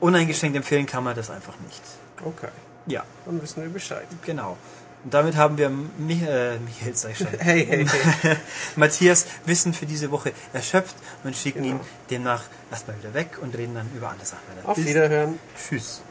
uneingeschränkt 0.00 0.56
empfehlen 0.56 0.86
kann 0.86 1.04
man 1.04 1.14
das 1.16 1.30
einfach 1.30 1.54
nicht. 1.66 1.82
Okay, 2.24 2.48
Ja, 2.86 3.04
dann 3.26 3.40
wissen 3.42 3.62
wir 3.62 3.68
Bescheid. 3.70 4.06
genau. 4.24 4.56
Und 5.04 5.14
damit 5.14 5.36
haben 5.36 5.56
wir 5.58 5.70
mich, 5.70 6.22
äh, 6.22 6.58
Michael, 6.58 6.94
sag 6.96 7.12
ich 7.12 7.18
schon, 7.18 7.28
Hey, 7.38 7.64
hey, 7.66 7.86
hey. 8.22 8.36
Matthias 8.76 9.26
Wissen 9.46 9.72
für 9.72 9.86
diese 9.86 10.10
Woche 10.10 10.32
erschöpft 10.52 10.96
und 11.22 11.36
schicken 11.36 11.62
ihn 11.64 11.80
demnach 12.10 12.42
erstmal 12.70 12.98
wieder 12.98 13.14
weg 13.14 13.38
und 13.40 13.56
reden 13.56 13.74
dann 13.76 13.88
über 13.96 14.08
andere 14.10 14.26
Sachen. 14.26 14.42
Auf 14.64 14.74
Bis- 14.76 14.86
Wiederhören. 14.86 15.38
Tschüss. 15.56 16.02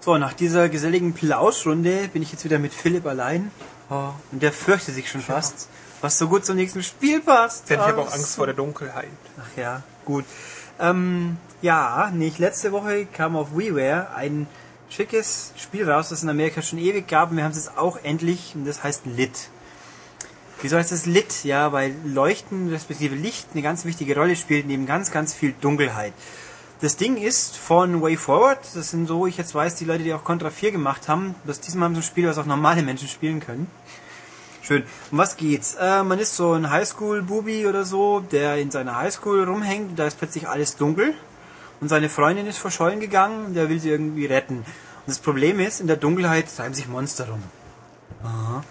So, 0.00 0.18
nach 0.18 0.32
dieser 0.34 0.68
geselligen 0.68 1.14
Plauschrunde 1.14 2.08
bin 2.08 2.22
ich 2.22 2.32
jetzt 2.32 2.44
wieder 2.44 2.58
mit 2.58 2.74
Philipp 2.74 3.06
allein. 3.06 3.50
Oh, 3.90 4.10
und 4.32 4.42
der 4.42 4.52
fürchtet 4.52 4.96
sich 4.96 5.08
schon 5.08 5.20
fast, 5.20 5.68
was 6.00 6.18
so 6.18 6.28
gut 6.28 6.44
zum 6.44 6.56
nächsten 6.56 6.82
Spiel 6.82 7.20
passt. 7.20 7.70
Denn 7.70 7.78
ich 7.78 7.86
habe 7.86 8.00
auch 8.02 8.12
Angst 8.12 8.34
vor 8.34 8.46
der 8.46 8.54
Dunkelheit. 8.56 9.08
Ach 9.40 9.56
ja, 9.56 9.82
gut. 10.06 10.24
Ähm, 10.80 11.36
ja, 11.60 12.10
nicht 12.14 12.38
letzte 12.38 12.72
Woche 12.72 13.04
kam 13.04 13.36
auf 13.36 13.56
WiiWare 13.56 14.14
ein 14.14 14.46
schickes 14.88 15.52
Spiel 15.56 15.90
raus, 15.90 16.08
das 16.08 16.22
in 16.22 16.30
Amerika 16.30 16.62
schon 16.62 16.78
ewig 16.78 17.06
gab. 17.08 17.30
Und 17.30 17.36
wir 17.36 17.44
haben 17.44 17.52
es 17.52 17.58
jetzt 17.58 17.76
auch 17.76 17.98
endlich, 18.02 18.52
und 18.54 18.66
das 18.66 18.82
heißt 18.82 19.04
Lit. 19.04 19.50
Wieso 20.62 20.78
heißt 20.78 20.92
es 20.92 21.04
Lit? 21.04 21.44
Ja, 21.44 21.72
weil 21.72 21.94
Leuchten 22.04 22.70
respektive 22.70 23.14
Licht 23.14 23.48
eine 23.52 23.62
ganz 23.62 23.84
wichtige 23.84 24.16
Rolle 24.16 24.36
spielt, 24.36 24.66
neben 24.66 24.86
ganz, 24.86 25.10
ganz 25.10 25.34
viel 25.34 25.54
Dunkelheit. 25.60 26.14
Das 26.80 26.96
Ding 26.96 27.16
ist 27.16 27.56
von 27.56 28.02
Way 28.02 28.16
Forward, 28.18 28.58
das 28.74 28.90
sind 28.90 29.06
so, 29.06 29.26
ich 29.26 29.38
jetzt 29.38 29.54
weiß, 29.54 29.76
die 29.76 29.86
Leute, 29.86 30.04
die 30.04 30.12
auch 30.12 30.24
Contra 30.24 30.50
4 30.50 30.72
gemacht 30.72 31.08
haben, 31.08 31.34
das 31.46 31.60
diesmal 31.60 31.86
haben 31.86 31.94
sie 31.94 32.00
ein 32.00 32.04
Spiel, 32.04 32.28
was 32.28 32.36
auch 32.36 32.44
normale 32.44 32.82
Menschen 32.82 33.08
spielen 33.08 33.40
können. 33.40 33.66
Schön. 34.66 34.82
Um 35.12 35.18
was 35.18 35.36
geht's? 35.36 35.76
Äh, 35.76 36.02
man 36.02 36.18
ist 36.18 36.34
so 36.34 36.52
ein 36.52 36.70
Highschool-Bubi 36.70 37.66
oder 37.68 37.84
so, 37.84 38.20
der 38.20 38.56
in 38.56 38.70
seiner 38.72 38.96
Highschool 38.96 39.44
rumhängt, 39.44 39.90
und 39.90 39.96
da 39.98 40.06
ist 40.06 40.18
plötzlich 40.18 40.48
alles 40.48 40.76
dunkel 40.76 41.14
und 41.80 41.88
seine 41.88 42.08
Freundin 42.08 42.46
ist 42.46 42.58
verschollen 42.58 42.98
gegangen, 42.98 43.54
der 43.54 43.68
will 43.68 43.78
sie 43.78 43.90
irgendwie 43.90 44.26
retten. 44.26 44.56
Und 44.56 44.64
das 45.06 45.20
Problem 45.20 45.60
ist, 45.60 45.80
in 45.80 45.86
der 45.86 45.96
Dunkelheit 45.96 46.46
treiben 46.54 46.74
sich 46.74 46.88
Monster 46.88 47.28
rum. 47.28 47.42
Aha. 48.24 48.64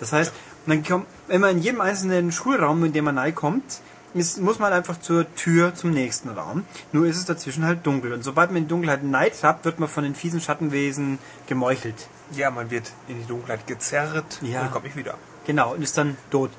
Das 0.00 0.12
heißt, 0.12 0.32
man 0.64 0.82
kommt, 0.84 1.06
wenn 1.28 1.42
man 1.42 1.50
in 1.56 1.62
jedem 1.62 1.80
einzelnen 1.82 2.32
Schulraum, 2.32 2.82
in 2.84 2.92
dem 2.92 3.04
man 3.04 3.18
reinkommt, 3.18 3.80
ist, 4.14 4.40
muss 4.40 4.58
man 4.58 4.72
einfach 4.72 5.00
zur 5.00 5.32
Tür 5.34 5.74
zum 5.74 5.90
nächsten 5.90 6.30
Raum. 6.30 6.64
Nur 6.92 7.06
ist 7.06 7.16
es 7.16 7.24
dazwischen 7.26 7.64
halt 7.66 7.84
dunkel. 7.86 8.12
Und 8.12 8.22
sobald 8.24 8.50
man 8.50 8.58
in 8.58 8.64
die 8.64 8.68
Dunkelheit 8.68 9.02
neid 9.02 9.42
hat, 9.42 9.64
wird 9.64 9.80
man 9.80 9.88
von 9.88 10.04
den 10.04 10.14
fiesen 10.14 10.40
Schattenwesen 10.40 11.18
gemeuchelt. 11.46 12.08
Ja, 12.34 12.50
man 12.50 12.70
wird 12.70 12.90
in 13.08 13.20
die 13.20 13.26
Dunkelheit 13.26 13.66
gezerrt 13.66 14.38
Ja. 14.40 14.60
und 14.60 14.64
dann 14.66 14.70
komme 14.72 14.88
ich 14.88 14.96
wieder. 14.96 15.14
Genau, 15.46 15.74
und 15.74 15.82
ist 15.82 15.96
dann 15.98 16.16
tot. 16.30 16.50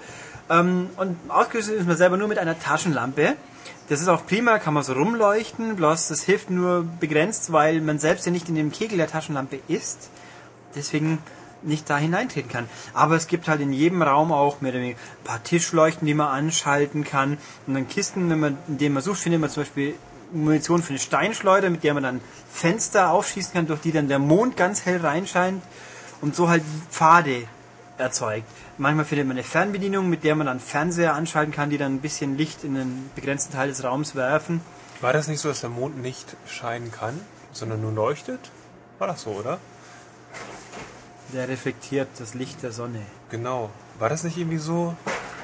Ähm, 0.50 0.90
und 0.98 1.18
ausgerüstet 1.30 1.76
ist 1.76 1.88
man 1.88 1.98
selber 1.98 2.18
nur 2.18 2.28
mit 2.28 2.38
einer 2.38 2.60
Taschenlampe. 2.60 3.36
Das 3.90 4.02
ist 4.02 4.08
auch 4.08 4.26
prima, 4.26 4.60
kann 4.60 4.74
man 4.74 4.84
so 4.84 4.94
rumleuchten, 4.94 5.76
bloß 5.76 6.08
das 6.08 6.24
hilft 6.24 6.50
nur 6.50 6.86
begrenzt, 7.00 7.52
weil 7.52 7.82
man 7.82 8.00
selbst 8.00 8.26
ja 8.26 8.32
nicht 8.32 8.50
in 8.50 8.56
dem 8.56 8.72
Kegel 8.72 8.98
der 8.98 9.08
Taschenlampe 9.08 9.60
ist. 9.68 10.10
Deswegen 10.76 11.20
nicht 11.64 11.90
da 11.90 11.98
hineintreten 11.98 12.52
kann. 12.52 12.70
Aber 12.94 13.16
es 13.16 13.28
gibt 13.28 13.48
halt 13.48 13.62
in 13.62 13.74
jedem 13.74 14.02
Raum 14.02 14.32
auch 14.32 14.62
weniger 14.62 14.98
ein 14.98 15.24
paar 15.24 15.44
Tischleuchten, 15.44 16.06
die 16.06 16.14
man 16.14 16.28
anschalten 16.28 17.04
kann. 17.04 17.38
Und 17.68 17.74
dann 17.74 17.88
Kisten, 17.88 18.30
wenn 18.30 18.40
man, 18.40 18.58
in 18.68 18.78
denen 18.78 18.94
man 18.94 19.04
sucht, 19.04 19.20
findet 19.20 19.42
man 19.42 19.50
zum 19.50 19.64
Beispiel 19.64 19.96
Munition 20.34 20.82
für 20.82 20.90
eine 20.90 21.00
Steinschleuder, 21.00 21.70
mit 21.70 21.84
der 21.84 21.94
man 21.94 22.04
dann 22.04 22.22
Fenster 22.52 23.12
aufschießen 23.12 23.54
kann, 23.54 23.68
durch 23.68 23.82
die 23.82 23.92
dann 23.92 24.08
der 24.08 24.20
Mond 24.20 24.58
ganz 24.58 24.86
hell 24.86 24.98
reinscheint 24.98 25.62
und 26.22 26.36
so 26.36 26.50
halt 26.50 26.64
Pfade 26.90 27.44
erzeugt. 27.98 28.48
Manchmal 28.78 29.06
findet 29.06 29.28
man 29.28 29.38
eine 29.38 29.44
Fernbedienung, 29.44 30.10
mit 30.10 30.24
der 30.24 30.36
man 30.36 30.48
dann 30.48 30.60
Fernseher 30.60 31.14
anschalten 31.14 31.54
kann, 31.54 31.70
die 31.70 31.78
dann 31.78 31.96
ein 31.96 32.02
bisschen 32.02 32.38
Licht 32.38 32.64
in 32.64 32.76
einen 32.76 33.12
begrenzten 33.16 33.54
Teil 33.54 33.70
des 33.70 33.84
Raums 33.84 34.16
werfen. 34.16 34.62
War 35.02 35.14
das 35.14 35.28
nicht 35.28 35.42
so, 35.42 35.50
dass 35.50 35.62
der 35.62 35.70
Mond 35.70 36.02
nicht 36.02 36.36
scheinen 36.48 36.92
kann, 36.92 37.20
sondern 37.52 37.82
nur 37.82 37.92
leuchtet? 37.92 38.40
War 38.98 39.08
das 39.08 39.22
so, 39.22 39.32
oder? 39.32 39.60
Der 41.34 41.48
reflektiert 41.48 42.08
das 42.18 42.34
Licht 42.34 42.64
der 42.64 42.72
Sonne. 42.72 43.02
Genau. 43.30 43.70
War 44.00 44.10
das 44.10 44.24
nicht 44.24 44.38
irgendwie 44.38 44.58
so? 44.58 44.96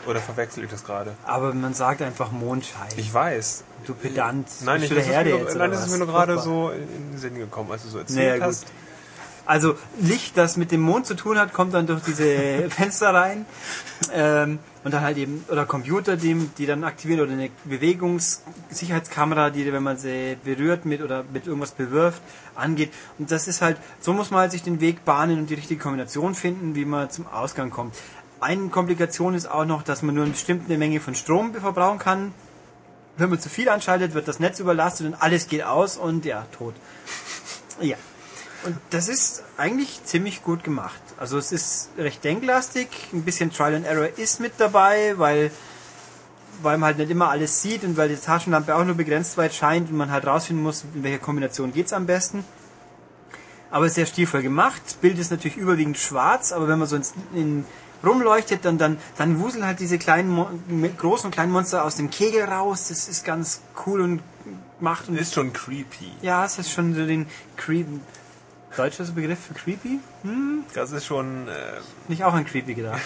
Oder 0.08 0.20
verwechsel 0.22 0.64
ich 0.64 0.72
das 0.72 0.84
gerade? 0.84 1.14
Aber 1.26 1.54
man 1.54 1.74
sagt 1.74 2.02
einfach 2.02 2.32
Mondschein. 2.32 2.90
Ich 2.98 3.14
weiß. 3.14 3.64
du 3.86 3.94
Pedant. 3.94 4.48
Nein, 4.64 4.82
ich, 4.82 4.90
das 4.90 4.98
der 4.98 5.06
ist 5.06 5.12
Herde 5.12 5.30
mir, 5.34 5.44
nur, 5.44 5.56
nein, 5.56 5.72
das 5.72 5.86
ist 5.86 5.92
mir 5.92 5.98
nur 5.98 6.08
gerade 6.08 6.40
so 6.40 6.72
in 6.72 7.12
den 7.12 7.18
Sinn 7.18 7.36
gekommen, 7.36 7.72
als 7.72 7.84
du 7.84 7.90
so 7.90 8.00
erzählt 8.00 8.40
Naja, 8.40 8.48
gut. 8.48 8.58
Also 9.50 9.76
Licht, 10.00 10.38
das 10.38 10.58
mit 10.58 10.72
dem 10.72 10.82
Mond 10.82 11.08
zu 11.08 11.16
tun 11.16 11.40
hat, 11.40 11.54
kommt 11.54 11.74
dann 11.74 11.88
durch 11.88 12.04
diese 12.04 12.24
Fenster 12.70 13.16
rein. 13.16 13.48
Ähm, 14.14 14.60
und 14.84 14.94
dann 14.94 15.02
halt 15.02 15.18
eben, 15.18 15.44
oder 15.50 15.66
Computer, 15.66 16.18
die, 16.18 16.36
die 16.60 16.68
dann 16.68 16.84
aktivieren, 16.84 17.22
oder 17.22 17.32
eine 17.32 17.50
Bewegungssicherheitskamera, 17.64 19.50
die, 19.50 19.74
wenn 19.74 19.82
man 19.82 19.98
sie 19.98 20.38
berührt 20.44 20.86
mit 20.86 21.02
oder 21.02 21.24
mit 21.34 21.48
irgendwas 21.48 21.72
bewirft, 21.72 22.22
angeht. 22.54 22.92
Und 23.18 23.32
das 23.32 23.48
ist 23.48 23.64
halt, 23.64 23.78
so 24.00 24.14
muss 24.14 24.30
man 24.30 24.42
halt 24.42 24.52
sich 24.52 24.62
den 24.62 24.82
Weg 24.82 25.04
bahnen 25.04 25.40
und 25.40 25.50
die 25.50 25.56
richtige 25.56 25.82
Kombination 25.82 26.36
finden, 26.36 26.76
wie 26.76 26.86
man 26.86 27.10
zum 27.10 27.26
Ausgang 27.26 27.72
kommt. 27.72 27.96
Eine 28.40 28.70
Komplikation 28.70 29.34
ist 29.34 29.50
auch 29.50 29.66
noch, 29.66 29.82
dass 29.82 30.04
man 30.04 30.14
nur 30.14 30.26
eine 30.26 30.34
bestimmte 30.34 30.78
Menge 30.78 31.00
von 31.00 31.16
Strom 31.16 31.56
verbrauchen 31.56 31.98
kann. 31.98 32.34
Wenn 33.18 33.32
man 33.32 33.40
zu 33.40 33.50
viel 33.50 33.68
anschaltet, 33.68 34.14
wird 34.14 34.28
das 34.28 34.40
Netz 34.40 34.60
überlastet 34.60 35.08
und 35.08 35.16
alles 35.16 35.48
geht 35.48 35.64
aus 35.64 35.98
und 35.98 36.24
ja, 36.24 36.46
tot. 36.52 36.76
Ja. 37.82 37.98
Und 38.64 38.78
das 38.90 39.08
ist 39.08 39.44
eigentlich 39.58 40.04
ziemlich 40.04 40.44
gut 40.44 40.64
gemacht. 40.64 41.02
Also 41.18 41.38
es 41.38 41.52
ist 41.52 41.90
recht 41.98 42.24
denklastig, 42.24 42.90
ein 43.14 43.24
bisschen 43.24 43.52
Trial 43.52 43.76
and 43.76 43.86
Error 43.86 44.10
ist 44.18 44.40
mit 44.40 44.54
dabei, 44.58 45.14
weil, 45.18 45.52
weil 46.62 46.78
man 46.78 46.88
halt 46.88 46.98
nicht 46.98 47.10
immer 47.10 47.30
alles 47.30 47.62
sieht 47.62 47.84
und 47.84 47.96
weil 47.96 48.10
die 48.10 48.18
Taschenlampe 48.18 48.76
auch 48.76 48.84
nur 48.84 48.96
begrenzt 48.96 49.38
weit 49.38 49.54
scheint 49.54 49.90
und 49.90 49.98
man 49.98 50.12
halt 50.12 50.28
rausfinden 50.28 50.64
muss, 50.64 50.84
in 50.94 51.04
welcher 51.04 51.20
Kombination 51.20 51.72
geht's 51.72 51.94
am 51.94 52.06
besten. 52.06 52.44
Aber 53.72 53.86
es 53.86 53.92
ist 53.92 53.96
sehr 53.96 54.06
stilvoll 54.08 54.42
gemacht. 54.42 54.82
Das 54.84 54.96
Bild 54.96 55.20
ist 55.20 55.32
natürlich 55.32 55.58
überwiegend 55.58 55.98
schwarz, 55.98 56.52
aber 56.52 56.68
wenn 56.68 56.80
man 56.80 56.88
so 56.88 56.96
ins, 56.96 57.14
in, 57.34 57.66
rumleuchtet, 58.04 58.66
dann, 58.66 58.78
dann, 58.78 58.98
dann 59.18 59.40
wuseln 59.40 59.66
halt 59.66 59.80
diese 59.80 59.98
kleinen, 59.98 60.94
großen 60.98 61.28
und 61.28 61.32
kleinen 61.32 61.52
Monster 61.52 61.84
aus 61.84 61.96
dem 61.96 62.10
Kegel 62.10 62.46
raus. 62.46 62.88
Das 62.90 63.08
ist 63.08 63.26
ganz 63.26 63.62
cool 63.86 64.02
und 64.02 64.22
macht 64.80 65.10
und 65.10 65.18
Ist 65.18 65.34
schon 65.34 65.54
creepy. 65.54 66.12
ja, 66.22 66.46
es 66.46 66.58
ist 66.58 66.72
schon 66.72 66.94
so 66.96 67.06
den 67.06 67.28
Creep. 67.58 67.88
Deutscher 68.78 69.04
Begriff 69.06 69.40
für 69.40 69.54
creepy? 69.54 70.00
Das 70.74 70.92
ist 70.92 71.06
schon. 71.06 71.48
Äh, 71.48 71.52
Nicht 72.08 72.24
auch 72.24 72.34
an 72.34 72.46
creepy 72.46 72.74
gedacht. 72.76 73.02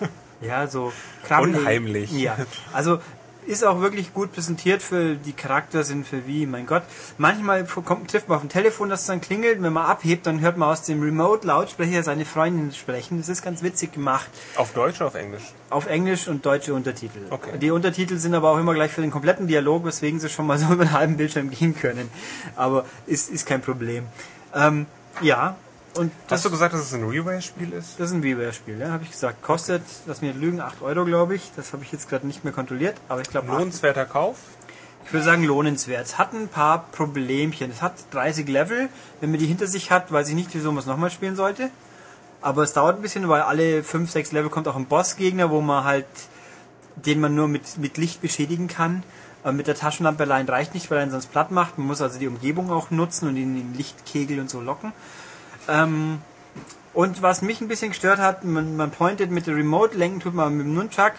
ja, 0.40 0.66
so 0.66 0.92
krabbelig. 1.26 1.56
Unheimlich. 1.60 2.12
Ja, 2.12 2.36
also 2.72 2.98
ist 3.46 3.64
auch 3.64 3.80
wirklich 3.80 4.14
gut 4.14 4.32
präsentiert 4.32 4.82
für 4.82 5.16
die 5.16 5.32
Charakter 5.32 5.84
sind 5.84 6.06
für 6.06 6.26
wie, 6.26 6.46
mein 6.46 6.66
Gott. 6.66 6.82
Manchmal 7.18 7.64
kommt, 7.64 8.10
trifft 8.10 8.28
man 8.28 8.38
auf 8.38 8.42
ein 8.44 8.48
Telefon, 8.48 8.88
das 8.88 9.06
dann 9.06 9.20
klingelt. 9.20 9.62
Wenn 9.62 9.72
man 9.72 9.86
abhebt, 9.86 10.26
dann 10.26 10.40
hört 10.40 10.56
man 10.56 10.70
aus 10.70 10.82
dem 10.82 11.02
Remote-Lautsprecher 11.02 12.02
seine 12.02 12.24
Freundin 12.24 12.72
sprechen. 12.72 13.18
Das 13.18 13.28
ist 13.28 13.42
ganz 13.42 13.62
witzig 13.62 13.92
gemacht. 13.92 14.28
auf 14.56 14.72
Deutsch 14.72 14.96
oder 14.96 15.08
auf 15.08 15.14
Englisch? 15.14 15.42
Auf 15.70 15.86
Englisch 15.86 16.28
und 16.28 16.46
deutsche 16.46 16.74
Untertitel. 16.74 17.20
Okay. 17.30 17.58
Die 17.58 17.70
Untertitel 17.70 18.16
sind 18.16 18.34
aber 18.34 18.50
auch 18.50 18.58
immer 18.58 18.74
gleich 18.74 18.92
für 18.92 19.02
den 19.02 19.10
kompletten 19.10 19.46
Dialog, 19.46 19.84
weswegen 19.84 20.20
sie 20.20 20.28
schon 20.28 20.46
mal 20.46 20.58
so 20.58 20.66
über 20.72 20.82
einen 20.82 20.92
halben 20.92 21.16
Bildschirm 21.16 21.50
gehen 21.50 21.76
können. 21.76 22.08
Aber 22.56 22.86
ist, 23.06 23.30
ist 23.30 23.46
kein 23.46 23.60
Problem. 23.60 24.06
Ähm, 24.54 24.86
ja, 25.20 25.56
und 25.96 26.10
das, 26.26 26.38
Hast 26.38 26.46
du 26.46 26.50
gesagt, 26.50 26.74
dass 26.74 26.80
es 26.80 26.92
ein 26.92 27.04
Reware-Spiel 27.04 27.72
ist? 27.72 28.00
das 28.00 28.10
ist 28.10 28.16
ein 28.16 28.22
WiiWare-Spiel, 28.24 28.80
ja, 28.80 28.90
habe 28.90 29.04
ich 29.04 29.12
gesagt. 29.12 29.42
Kostet, 29.42 29.82
lass 30.06 30.22
mir 30.22 30.32
lügen, 30.32 30.60
8 30.60 30.82
Euro, 30.82 31.04
glaube 31.04 31.36
ich. 31.36 31.52
Das 31.54 31.72
habe 31.72 31.84
ich 31.84 31.92
jetzt 31.92 32.08
gerade 32.08 32.26
nicht 32.26 32.42
mehr 32.42 32.52
kontrolliert, 32.52 32.96
aber 33.08 33.20
ich 33.20 33.30
glaube, 33.30 33.46
Lohnenswerter 33.46 34.04
Kauf? 34.04 34.36
ich 35.06 35.12
würde 35.12 35.24
sagen 35.24 35.44
lohnenswert. 35.44 36.06
Es 36.06 36.18
hat 36.18 36.32
ein 36.32 36.48
paar 36.48 36.86
Problemchen. 36.90 37.70
Es 37.70 37.82
hat 37.82 37.92
30 38.12 38.48
Level. 38.48 38.88
Wenn 39.20 39.30
man 39.30 39.38
die 39.38 39.46
hinter 39.46 39.66
sich 39.66 39.90
hat, 39.90 40.10
weiß 40.10 40.28
ich 40.30 40.34
nicht, 40.34 40.50
wieso 40.54 40.72
man 40.72 40.78
es 40.78 40.86
nochmal 40.86 41.10
spielen 41.10 41.36
sollte. 41.36 41.70
Aber 42.40 42.62
es 42.62 42.72
dauert 42.72 42.96
ein 42.96 43.02
bisschen, 43.02 43.28
weil 43.28 43.42
alle 43.42 43.82
5, 43.82 44.10
6 44.10 44.32
Level 44.32 44.50
kommt 44.50 44.66
auch 44.68 44.76
ein 44.76 44.86
Bossgegner, 44.86 45.50
wo 45.50 45.60
man 45.60 45.84
halt, 45.84 46.06
den 46.96 47.20
man 47.20 47.34
nur 47.34 47.48
mit, 47.48 47.78
mit 47.78 47.96
Licht 47.98 48.22
beschädigen 48.22 48.68
kann. 48.68 49.02
Aber 49.44 49.52
mit 49.52 49.68
der 49.68 49.76
Taschenlampe 49.76 50.24
allein 50.24 50.48
reicht 50.48 50.74
nicht, 50.74 50.90
weil 50.90 50.98
er 50.98 51.04
ihn 51.04 51.10
sonst 51.10 51.30
platt 51.30 51.52
macht. 51.52 51.78
Man 51.78 51.86
muss 51.86 52.00
also 52.00 52.18
die 52.18 52.26
Umgebung 52.26 52.72
auch 52.72 52.90
nutzen 52.90 53.28
und 53.28 53.36
ihn 53.36 53.56
in 53.56 53.72
den 53.72 53.74
Lichtkegel 53.74 54.40
und 54.40 54.50
so 54.50 54.60
locken. 54.60 54.92
Ähm, 55.68 56.20
Und 56.94 57.22
was 57.22 57.42
mich 57.42 57.60
ein 57.60 57.68
bisschen 57.68 57.90
gestört 57.90 58.20
hat, 58.20 58.44
man, 58.44 58.76
man 58.76 58.90
pointet 58.90 59.30
mit 59.30 59.46
der 59.46 59.56
Remote, 59.56 59.96
lenken 59.98 60.20
tut 60.20 60.32
man 60.34 60.56
mit 60.56 60.66
dem 60.66 60.74
Nunchuck. 60.74 61.12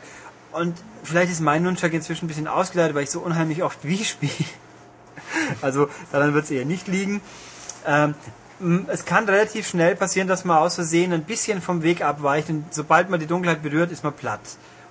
Und 0.53 0.73
vielleicht 1.03 1.31
ist 1.31 1.41
mein 1.41 1.63
Nunchuck 1.63 1.91
inzwischen 1.93 2.25
ein 2.25 2.27
bisschen 2.29 2.47
ausgeleitet, 2.47 2.95
weil 2.95 3.03
ich 3.03 3.11
so 3.11 3.19
unheimlich 3.19 3.61
oft 3.61 3.83
Wii 3.87 4.03
spiele. 4.05 4.31
Also 5.61 5.89
daran 6.11 6.33
wird 6.33 6.45
es 6.45 6.51
eher 6.51 6.65
nicht 6.65 6.87
liegen. 6.87 7.21
Ähm, 7.85 8.15
es 8.87 9.03
kann 9.03 9.25
relativ 9.25 9.67
schnell 9.67 9.97
passieren, 9.97 10.29
dass 10.29 10.45
man 10.45 10.57
aus 10.57 10.75
Versehen 10.75 11.11
ein 11.11 11.25
bisschen 11.25 11.61
vom 11.61 11.83
Weg 11.83 12.01
abweicht 12.01 12.49
und 12.49 12.73
sobald 12.73 13.09
man 13.09 13.19
die 13.19 13.27
Dunkelheit 13.27 13.61
berührt, 13.61 13.91
ist 13.91 14.03
man 14.03 14.13
platt 14.13 14.39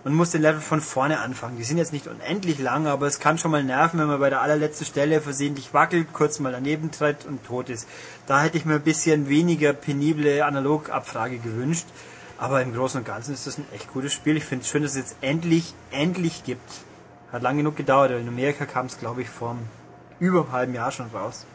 und 0.04 0.12
muss 0.14 0.30
den 0.30 0.42
Level 0.42 0.60
von 0.60 0.82
vorne 0.82 1.20
anfangen. 1.20 1.56
Die 1.56 1.64
sind 1.64 1.78
jetzt 1.78 1.92
nicht 1.92 2.06
unendlich 2.06 2.58
lang, 2.58 2.86
aber 2.86 3.06
es 3.06 3.20
kann 3.20 3.38
schon 3.38 3.50
mal 3.50 3.64
nerven, 3.64 3.98
wenn 3.98 4.06
man 4.06 4.20
bei 4.20 4.28
der 4.28 4.42
allerletzten 4.42 4.86
Stelle 4.86 5.20
versehentlich 5.22 5.72
wackelt, 5.72 6.12
kurz 6.12 6.38
mal 6.40 6.52
daneben 6.52 6.90
tritt 6.90 7.24
und 7.24 7.44
tot 7.44 7.70
ist. 7.70 7.88
Da 8.26 8.42
hätte 8.42 8.58
ich 8.58 8.66
mir 8.66 8.74
ein 8.74 8.82
bisschen 8.82 9.28
weniger 9.28 9.72
penible 9.72 10.44
Analogabfrage 10.44 11.38
gewünscht. 11.38 11.86
Aber 12.36 12.60
im 12.60 12.74
Großen 12.74 13.00
und 13.00 13.06
Ganzen 13.06 13.32
ist 13.32 13.46
das 13.46 13.58
ein 13.58 13.66
echt 13.72 13.92
gutes 13.92 14.12
Spiel. 14.12 14.36
Ich 14.36 14.44
finde 14.44 14.64
es 14.64 14.68
schön, 14.68 14.82
dass 14.82 14.92
es 14.92 14.98
jetzt 14.98 15.16
endlich, 15.20 15.72
endlich 15.90 16.44
gibt. 16.44 16.68
Hat 17.32 17.42
lang 17.42 17.56
genug 17.56 17.76
gedauert. 17.76 18.10
In 18.10 18.28
Amerika 18.28 18.66
kam 18.66 18.86
es, 18.86 18.98
glaube 18.98 19.22
ich, 19.22 19.30
vor 19.30 19.56
über 20.18 20.40
einem 20.40 20.52
halben 20.52 20.74
Jahr 20.74 20.90
schon 20.90 21.06
raus. 21.14 21.46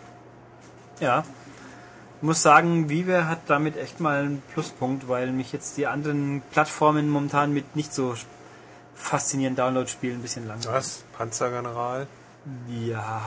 Ja. 0.99 1.23
Ich 2.17 2.23
muss 2.23 2.41
sagen, 2.41 2.89
Vive 2.89 3.27
hat 3.27 3.41
damit 3.47 3.77
echt 3.77 3.99
mal 3.99 4.23
einen 4.23 4.41
Pluspunkt, 4.53 5.07
weil 5.07 5.31
mich 5.31 5.53
jetzt 5.53 5.77
die 5.77 5.87
anderen 5.87 6.41
Plattformen 6.51 7.09
momentan 7.09 7.53
mit 7.53 7.75
nicht 7.75 7.93
so 7.93 8.15
faszinierenden 8.99 9.63
Download-Spielen 9.65 10.19
ein 10.19 10.21
bisschen 10.21 10.47
langweilen. 10.47 10.75
Was? 10.75 11.03
Panzergeneral? 11.17 12.07
Ja, 12.69 13.21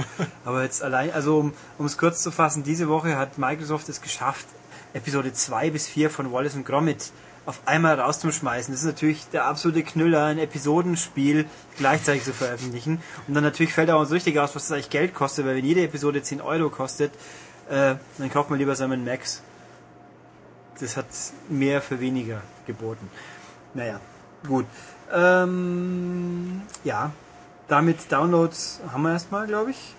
aber 0.44 0.62
jetzt 0.62 0.82
allein, 0.82 1.12
also 1.12 1.52
um 1.78 1.86
es 1.86 1.98
kurz 1.98 2.22
zu 2.22 2.30
fassen, 2.30 2.62
diese 2.62 2.88
Woche 2.88 3.16
hat 3.16 3.38
Microsoft 3.38 3.88
es 3.88 4.00
geschafft, 4.00 4.46
Episode 4.92 5.32
2 5.32 5.70
bis 5.70 5.86
4 5.86 6.10
von 6.10 6.32
Wallace 6.32 6.54
und 6.54 6.64
Gromit 6.64 7.10
auf 7.46 7.60
einmal 7.66 8.00
rauszuschmeißen. 8.00 8.72
Das 8.72 8.80
ist 8.80 8.86
natürlich 8.86 9.28
der 9.28 9.44
absolute 9.44 9.82
Knüller, 9.82 10.24
ein 10.24 10.38
Episodenspiel 10.38 11.46
gleichzeitig 11.76 12.24
zu 12.24 12.32
veröffentlichen. 12.32 13.02
Und 13.26 13.34
dann 13.34 13.44
natürlich 13.44 13.74
fällt 13.74 13.90
auch 13.90 14.00
uns 14.00 14.12
richtig 14.12 14.38
aus, 14.38 14.54
was 14.54 14.68
das 14.68 14.72
eigentlich 14.72 14.90
Geld 14.90 15.14
kostet, 15.14 15.44
weil 15.44 15.56
wenn 15.56 15.64
jede 15.64 15.82
Episode 15.82 16.22
10 16.22 16.40
Euro 16.40 16.70
kostet, 16.70 17.12
äh, 17.68 17.96
dann 18.18 18.30
kauft 18.30 18.50
man 18.50 18.58
lieber 18.58 18.74
Simon 18.76 19.04
Max. 19.04 19.42
Das 20.80 20.96
hat 20.96 21.06
mehr 21.48 21.82
für 21.82 22.00
weniger 22.00 22.40
geboten. 22.66 23.10
Naja, 23.74 24.00
gut. 24.46 24.66
Ähm, 25.12 26.62
ja, 26.82 27.12
damit 27.68 28.10
Downloads 28.10 28.80
haben 28.92 29.02
wir 29.02 29.12
erstmal, 29.12 29.46
glaube 29.46 29.70
ich. 29.70 29.94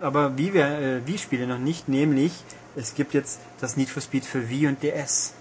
Aber 0.00 0.36
wie 0.36 0.52
wir 0.52 0.66
äh, 0.66 1.06
Wii-Spiele 1.06 1.46
noch 1.46 1.58
nicht, 1.58 1.88
nämlich 1.88 2.32
es 2.74 2.94
gibt 2.94 3.14
jetzt 3.14 3.40
das 3.60 3.76
Need 3.76 3.90
for 3.90 4.02
Speed 4.02 4.24
für 4.24 4.48
Wii 4.48 4.68
und 4.68 4.82
DS. 4.82 5.34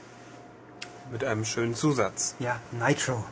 Mit 1.11 1.24
einem 1.24 1.45
schönen 1.45 1.76
Zusatz. 1.76 2.36
Ja, 2.39 2.59
Nitro. 2.72 3.24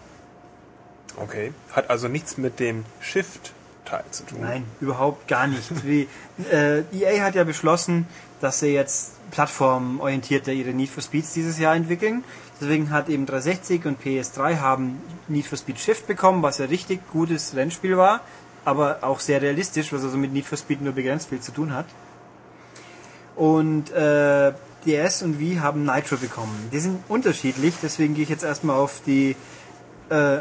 Okay. 1.17 1.53
Hat 1.71 1.89
also 1.89 2.07
nichts 2.07 2.37
mit 2.37 2.59
dem 2.59 2.85
Shift-Teil 3.01 4.03
zu 4.11 4.25
tun. 4.25 4.41
Nein, 4.41 4.63
überhaupt 4.79 5.27
gar 5.27 5.47
nicht. 5.47 5.85
Wie, 5.85 6.07
äh, 6.51 6.83
EA 6.93 7.23
hat 7.23 7.35
ja 7.35 7.43
beschlossen, 7.43 8.07
dass 8.41 8.59
sie 8.59 8.73
jetzt 8.73 9.13
plattformorientierter 9.31 10.51
ihre 10.51 10.71
Need 10.71 10.89
for 10.89 11.03
Speeds 11.03 11.33
dieses 11.33 11.59
Jahr 11.59 11.75
entwickeln. 11.75 12.23
Deswegen 12.61 12.89
hat 12.89 13.07
eben 13.07 13.25
360 13.25 13.85
und 13.85 14.01
PS3 14.01 14.59
haben 14.59 15.01
Need 15.27 15.45
for 15.45 15.57
Speed 15.57 15.79
Shift 15.79 16.07
bekommen, 16.07 16.43
was 16.43 16.57
ja 16.57 16.65
richtig 16.65 16.99
gutes 17.11 17.55
Rennspiel 17.55 17.97
war, 17.97 18.21
aber 18.65 18.99
auch 19.01 19.19
sehr 19.19 19.41
realistisch, 19.41 19.93
was 19.93 20.03
also 20.03 20.17
mit 20.17 20.33
Need 20.33 20.45
for 20.45 20.57
Speed 20.57 20.81
nur 20.81 20.93
begrenzt 20.93 21.29
viel 21.29 21.39
zu 21.39 21.53
tun 21.53 21.73
hat. 21.73 21.85
Und 23.35 23.91
äh, 23.91 24.51
DS 24.85 25.23
und 25.23 25.39
Wii 25.39 25.57
haben 25.57 25.85
Nitro 25.85 26.17
bekommen. 26.17 26.69
Die 26.73 26.79
sind 26.79 27.01
unterschiedlich, 27.07 27.75
deswegen 27.81 28.13
gehe 28.13 28.23
ich 28.23 28.29
jetzt 28.29 28.43
erstmal 28.43 28.75
auf 28.75 29.01
die 29.05 29.37
äh, 30.09 30.39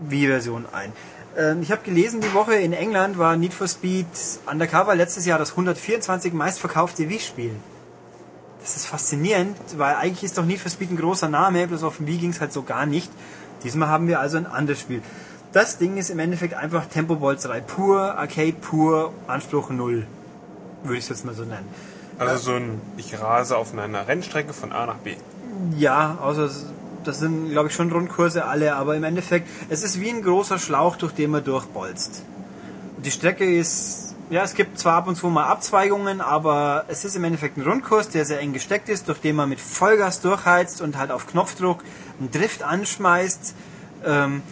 Wii-Version 0.00 0.66
ein. 0.72 0.92
Ähm, 1.36 1.62
ich 1.62 1.72
habe 1.72 1.82
gelesen, 1.82 2.20
die 2.20 2.32
Woche 2.32 2.54
in 2.54 2.72
England 2.72 3.18
war 3.18 3.36
Need 3.36 3.54
for 3.54 3.66
Speed 3.66 4.06
Undercover 4.46 4.94
letztes 4.94 5.26
Jahr 5.26 5.38
das 5.40 5.50
124 5.50 6.32
meistverkaufte 6.32 7.08
Wii-Spiel. 7.08 7.56
Das 8.64 8.76
ist 8.76 8.86
faszinierend, 8.86 9.58
weil 9.76 9.94
eigentlich 9.96 10.24
ist 10.24 10.38
doch 10.38 10.44
Need 10.46 10.58
for 10.58 10.70
Speed 10.70 10.90
ein 10.90 10.96
großer 10.96 11.28
Name, 11.28 11.66
bloß 11.68 11.82
auf 11.82 11.98
dem 11.98 12.06
Wii 12.06 12.16
ging 12.16 12.30
es 12.30 12.40
halt 12.40 12.50
so 12.50 12.62
gar 12.62 12.86
nicht. 12.86 13.12
Diesmal 13.62 13.88
haben 13.88 14.08
wir 14.08 14.20
also 14.20 14.38
ein 14.38 14.46
anderes 14.46 14.80
Spiel. 14.80 15.02
Das 15.52 15.76
Ding 15.76 15.98
ist 15.98 16.08
im 16.08 16.18
Endeffekt 16.18 16.54
einfach 16.54 16.86
Tempobolzerei 16.86 17.60
pur, 17.60 18.16
Arcade 18.16 18.54
pur, 18.54 19.12
Anspruch 19.26 19.68
null. 19.68 20.06
Würde 20.82 20.96
ich 20.96 21.04
es 21.04 21.10
jetzt 21.10 21.26
mal 21.26 21.34
so 21.34 21.42
nennen. 21.42 21.68
Also 22.18 22.38
so 22.38 22.52
ein, 22.54 22.80
ich 22.96 23.20
rase 23.20 23.54
auf 23.54 23.76
einer 23.76 24.08
Rennstrecke 24.08 24.54
von 24.54 24.72
A 24.72 24.86
nach 24.86 24.96
B. 24.96 25.14
Ja, 25.76 26.16
außer 26.22 26.48
das 27.04 27.18
sind, 27.18 27.50
glaube 27.50 27.68
ich, 27.68 27.74
schon 27.74 27.92
Rundkurse 27.92 28.46
alle, 28.46 28.76
aber 28.76 28.96
im 28.96 29.04
Endeffekt, 29.04 29.46
es 29.68 29.82
ist 29.82 30.00
wie 30.00 30.08
ein 30.08 30.22
großer 30.22 30.58
Schlauch, 30.58 30.96
durch 30.96 31.12
den 31.12 31.32
man 31.32 31.44
durchbolzt. 31.44 32.22
Die 33.04 33.10
Strecke 33.10 33.44
ist, 33.44 34.13
ja, 34.30 34.42
es 34.42 34.54
gibt 34.54 34.78
zwar 34.78 34.94
ab 34.94 35.08
und 35.08 35.16
zu 35.16 35.28
mal 35.28 35.44
Abzweigungen, 35.44 36.20
aber 36.20 36.84
es 36.88 37.04
ist 37.04 37.14
im 37.14 37.24
Endeffekt 37.24 37.56
ein 37.56 37.62
Rundkurs, 37.62 38.08
der 38.08 38.24
sehr 38.24 38.40
eng 38.40 38.52
gesteckt 38.52 38.88
ist, 38.88 39.08
durch 39.08 39.20
den 39.20 39.36
man 39.36 39.48
mit 39.48 39.60
Vollgas 39.60 40.20
durchheizt 40.20 40.80
und 40.80 40.96
halt 40.96 41.10
auf 41.10 41.26
Knopfdruck 41.26 41.84
einen 42.18 42.30
Drift 42.30 42.62
anschmeißt. 42.62 43.54
Ähm, 44.04 44.42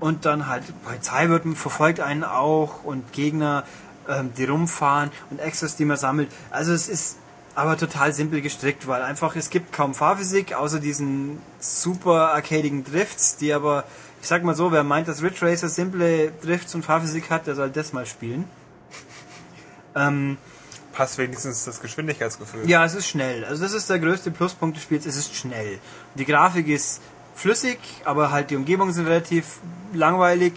und 0.00 0.24
dann 0.24 0.48
halt 0.48 0.64
Polizei 0.84 1.28
wird 1.28 1.44
verfolgt 1.56 2.00
einen 2.00 2.24
auch 2.24 2.82
und 2.82 3.12
Gegner, 3.12 3.64
ähm, 4.08 4.32
die 4.36 4.44
rumfahren 4.44 5.10
und 5.30 5.38
Extras, 5.38 5.76
die 5.76 5.84
man 5.84 5.96
sammelt. 5.96 6.28
Also 6.50 6.72
es 6.72 6.88
ist 6.88 7.18
aber 7.54 7.76
total 7.76 8.12
simpel 8.12 8.40
gestrickt, 8.40 8.88
weil 8.88 9.02
einfach 9.02 9.36
es 9.36 9.50
gibt 9.50 9.72
kaum 9.72 9.94
Fahrphysik, 9.94 10.54
außer 10.54 10.80
diesen 10.80 11.38
super 11.60 12.32
arcadigen 12.32 12.82
Drifts, 12.82 13.36
die 13.36 13.52
aber, 13.52 13.84
ich 14.20 14.26
sag 14.26 14.42
mal 14.42 14.56
so, 14.56 14.72
wer 14.72 14.82
meint, 14.82 15.06
dass 15.06 15.22
Ridge 15.22 15.46
Racer 15.46 15.68
simple 15.68 16.32
Drifts 16.42 16.74
und 16.74 16.84
Fahrphysik 16.84 17.30
hat, 17.30 17.46
der 17.46 17.54
soll 17.54 17.70
das 17.70 17.92
mal 17.92 18.06
spielen. 18.06 18.44
Ähm, 19.94 20.38
Passt 20.92 21.16
wenigstens 21.16 21.64
das 21.64 21.80
Geschwindigkeitsgefühl. 21.80 22.68
ja, 22.68 22.84
es 22.84 22.94
ist 22.94 23.06
schnell. 23.06 23.46
Also 23.46 23.62
das 23.62 23.72
ist 23.72 23.88
der 23.88 23.98
größte 23.98 24.30
Pluspunkt 24.30 24.76
des 24.76 24.82
Spiels. 24.82 25.06
Es 25.06 25.16
ist 25.16 25.34
schnell. 25.34 25.78
Die 26.16 26.26
Grafik 26.26 26.68
ist 26.68 27.00
flüssig, 27.34 27.78
aber 28.04 28.30
halt 28.30 28.50
die 28.50 28.56
Umgebungen 28.56 28.92
sind 28.92 29.06
relativ 29.06 29.60
langweilig. 29.94 30.52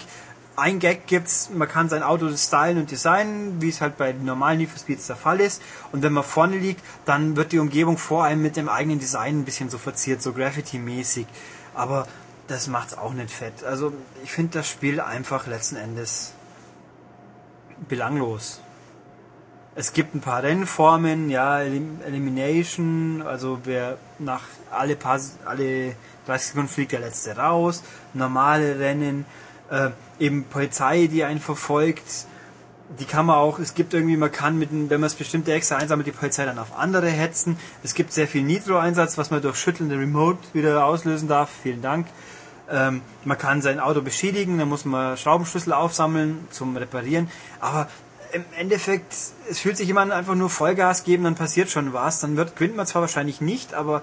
Ein 0.57 0.79
Gag 0.79 1.07
gibt's, 1.07 1.49
man 1.53 1.67
kann 1.69 1.88
sein 1.89 2.03
Auto 2.03 2.29
stylen 2.36 2.77
und 2.77 2.91
designen, 2.91 3.61
wie 3.61 3.69
es 3.69 3.79
halt 3.81 3.97
bei 3.97 4.11
normalen 4.13 4.57
Need 4.57 4.69
for 4.69 4.79
Speeds 4.79 5.07
der 5.07 5.15
Fall 5.15 5.39
ist. 5.39 5.61
Und 5.93 6.01
wenn 6.01 6.11
man 6.13 6.23
vorne 6.25 6.57
liegt, 6.57 6.81
dann 7.05 7.38
wird 7.38 7.51
die 7.53 7.59
Umgebung 7.59 7.97
vor 7.97 8.25
allem 8.25 8.41
mit 8.41 8.55
dem 8.57 8.67
eigenen 8.67 8.99
Design 8.99 9.39
ein 9.39 9.45
bisschen 9.45 9.69
so 9.69 9.77
verziert, 9.77 10.21
so 10.21 10.33
Graffiti-mäßig. 10.33 11.27
Aber 11.73 12.07
das 12.47 12.67
macht's 12.67 12.97
auch 12.97 13.13
nicht 13.13 13.31
fett. 13.31 13.63
Also 13.63 13.93
ich 14.23 14.31
finde 14.31 14.59
das 14.59 14.69
Spiel 14.69 14.99
einfach 14.99 15.47
letzten 15.47 15.77
Endes 15.77 16.34
belanglos. 17.89 18.61
Es 19.77 19.91
gibt 19.91 20.15
ein 20.15 20.22
paar 20.22 20.41
Rennformen, 20.41 21.30
ja, 21.30 21.60
Elim 21.60 21.99
Elimination, 22.06 23.22
also 23.22 23.60
wer 23.65 23.97
nach 24.19 24.43
alle 24.72 24.95
paar, 24.95 25.19
alle 25.43 25.95
30 26.27 26.47
Sekunden 26.47 26.69
fliegt 26.69 26.93
der 26.93 27.02
letzte 27.02 27.35
raus, 27.35 27.84
normale 28.14 28.80
Rennen, 28.80 29.26
äh, 29.69 29.89
eben 30.18 30.45
Polizei, 30.45 31.07
die 31.07 31.26
einen 31.26 31.41
verfolgt, 31.41 32.26
die 32.99 33.03
kann 33.03 33.26
man 33.26 33.35
auch, 33.35 33.60
es 33.60 33.73
gibt 33.73 33.93
irgendwie, 33.93 34.15
man 34.15 34.31
kann 34.31 34.57
mit, 34.57 34.69
wenn 34.72 35.02
man 35.02 35.07
es 35.07 35.15
bestimmte 35.15 35.52
extra 35.52 35.76
einsammelt, 35.76 36.07
die 36.07 36.11
Polizei 36.11 36.45
dann 36.45 36.60
auf 36.60 36.77
andere 36.77 37.10
hetzen. 37.10 37.57
Es 37.84 37.95
gibt 37.95 38.14
sehr 38.14 38.27
viel 38.27 38.43
Nitro-Einsatz, 38.43 39.18
was 39.18 39.30
man 39.30 39.41
durch 39.41 39.57
Schütteln 39.57 39.89
der 39.89 39.99
Remote 39.99 40.39
wieder 40.53 40.85
auslösen 40.85 41.27
darf. 41.27 41.49
Vielen 41.64 41.81
Dank. 41.81 42.07
Ähm, 42.72 43.02
man 43.26 43.38
kann 43.38 43.61
sein 43.61 43.80
Auto 43.80 44.02
beschädigen, 44.02 44.57
dann 44.57 44.69
muss 44.69 44.85
man 44.85 45.18
Schraubenschlüssel 45.18 45.73
aufsammeln 45.73 46.47
zum 46.49 46.77
Reparieren. 46.77 47.30
Aber 47.60 47.88
im 48.36 48.44
Endeffekt, 48.57 49.14
es 49.49 49.60
fühlt 49.60 49.78
sich 49.78 49.88
jemand 49.88 50.12
einfach 50.12 50.36
nur 50.36 50.49
Vollgas 50.49 51.06
geben, 51.06 51.24
dann 51.24 51.36
passiert 51.36 51.70
schon 51.70 51.94
was. 51.94 52.20
Dann 52.20 52.36
wird, 52.36 52.57
gewinnt 52.57 52.76
man 52.76 52.86
zwar 52.86 53.02
wahrscheinlich 53.02 53.40
nicht, 53.40 53.74
aber 53.74 54.02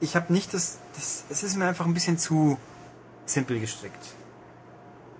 ich 0.00 0.16
habe 0.16 0.32
nicht 0.32 0.52
das, 0.52 0.78
das, 0.94 1.24
es 1.30 1.42
ist 1.42 1.56
mir 1.56 1.66
einfach 1.66 1.86
ein 1.86 1.94
bisschen 1.94 2.18
zu 2.18 2.58
simpel 3.24 3.58
gestrickt. 3.58 4.14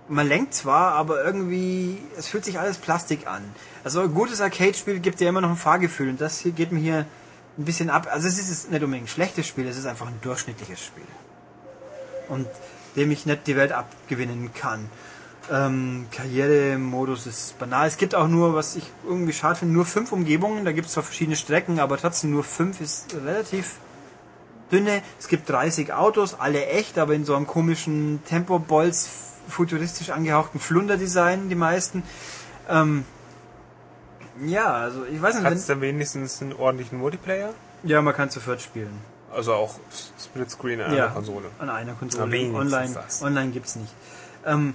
Man 0.09 0.29
lenkt 0.29 0.53
zwar, 0.53 0.93
aber 0.93 1.25
irgendwie, 1.25 1.99
es 2.19 2.29
fühlt 2.29 2.45
sich 2.45 2.59
alles 2.59 2.77
Plastik 2.77 3.27
an. 3.27 3.43
Also 3.83 4.03
ein 4.03 4.13
gutes 4.13 4.43
Arcade-Spiel 4.43 5.01
gibt 5.01 5.21
dir 5.21 5.29
immer 5.31 5.41
noch 5.41 5.51
ein 5.51 5.57
Fahrgefühl 5.57 6.11
und 6.11 6.21
das 6.21 6.41
hier 6.41 6.53
geht 6.53 6.71
mir 6.71 6.81
hier 6.81 7.07
ein 7.57 7.65
bisschen 7.65 7.89
ab. 7.89 8.09
Also 8.11 8.29
es 8.29 8.39
ist 8.39 8.71
nicht 8.71 8.83
unbedingt 8.83 9.07
ein 9.07 9.09
schlechtes 9.09 9.47
Spiel, 9.47 9.67
es 9.69 9.79
ist 9.79 9.87
einfach 9.87 10.09
ein 10.09 10.19
durchschnittliches 10.21 10.85
Spiel. 10.85 11.07
Und 12.29 12.47
dem 12.97 13.11
ich 13.11 13.25
nicht 13.25 13.47
die 13.47 13.57
Welt 13.57 13.73
abgewinnen 13.73 14.53
kann. 14.53 14.91
Ähm, 15.51 16.07
Karrieremodus 16.13 17.27
ist 17.27 17.59
banal. 17.59 17.89
Es 17.89 17.97
gibt 17.97 18.15
auch 18.15 18.29
nur, 18.29 18.55
was 18.55 18.77
ich 18.77 18.85
irgendwie 19.05 19.33
schade 19.33 19.59
finde, 19.59 19.75
nur 19.75 19.85
fünf 19.85 20.13
Umgebungen. 20.13 20.65
Da 20.65 20.73
gibt 20.73 20.87
es 20.87 20.93
zwar 20.93 21.03
verschiedene 21.03 21.37
Strecken, 21.37 21.81
aber 21.81 21.99
trotzdem 21.99 22.31
nur 22.31 22.45
fünf 22.45 22.81
ist 22.81 23.15
relativ 23.15 23.79
dünne. 24.71 25.03
Es 25.19 25.27
gibt 25.27 25.49
30 25.49 25.93
Autos, 25.93 26.39
alle 26.39 26.67
echt, 26.67 26.99
aber 26.99 27.15
in 27.15 27.25
so 27.25 27.35
einem 27.35 27.49
komischen 27.49 28.23
Tempo-Bolz 28.29 29.09
futuristisch 29.49 30.11
angehauchten 30.11 30.61
Flunder-Design, 30.61 31.49
die 31.49 31.57
meisten. 31.57 32.05
Ähm, 32.69 33.05
ja, 34.45 34.73
also 34.73 35.05
ich 35.05 35.21
weiß 35.21 35.41
nicht, 35.41 35.51
es 35.51 35.67
denn 35.67 35.81
wenigstens 35.81 36.41
einen 36.41 36.53
ordentlichen 36.53 36.99
Multiplayer? 36.99 37.53
Ja, 37.83 38.01
man 38.03 38.15
kann 38.15 38.31
zu 38.31 38.41
viert 38.41 38.63
spielen. 38.63 38.97
Also 39.33 39.55
auch 39.55 39.75
Splitscreen 40.19 40.81
an 40.81 40.95
ja, 40.95 41.05
einer 41.05 41.15
Konsole. 41.15 41.47
An 41.59 41.71
einer 41.71 41.95
Konsole. 41.95 42.25
Online 42.55 42.97
online 43.23 43.51
gibt's 43.51 43.77
nicht. 43.77 43.93
Ähm, 44.47 44.75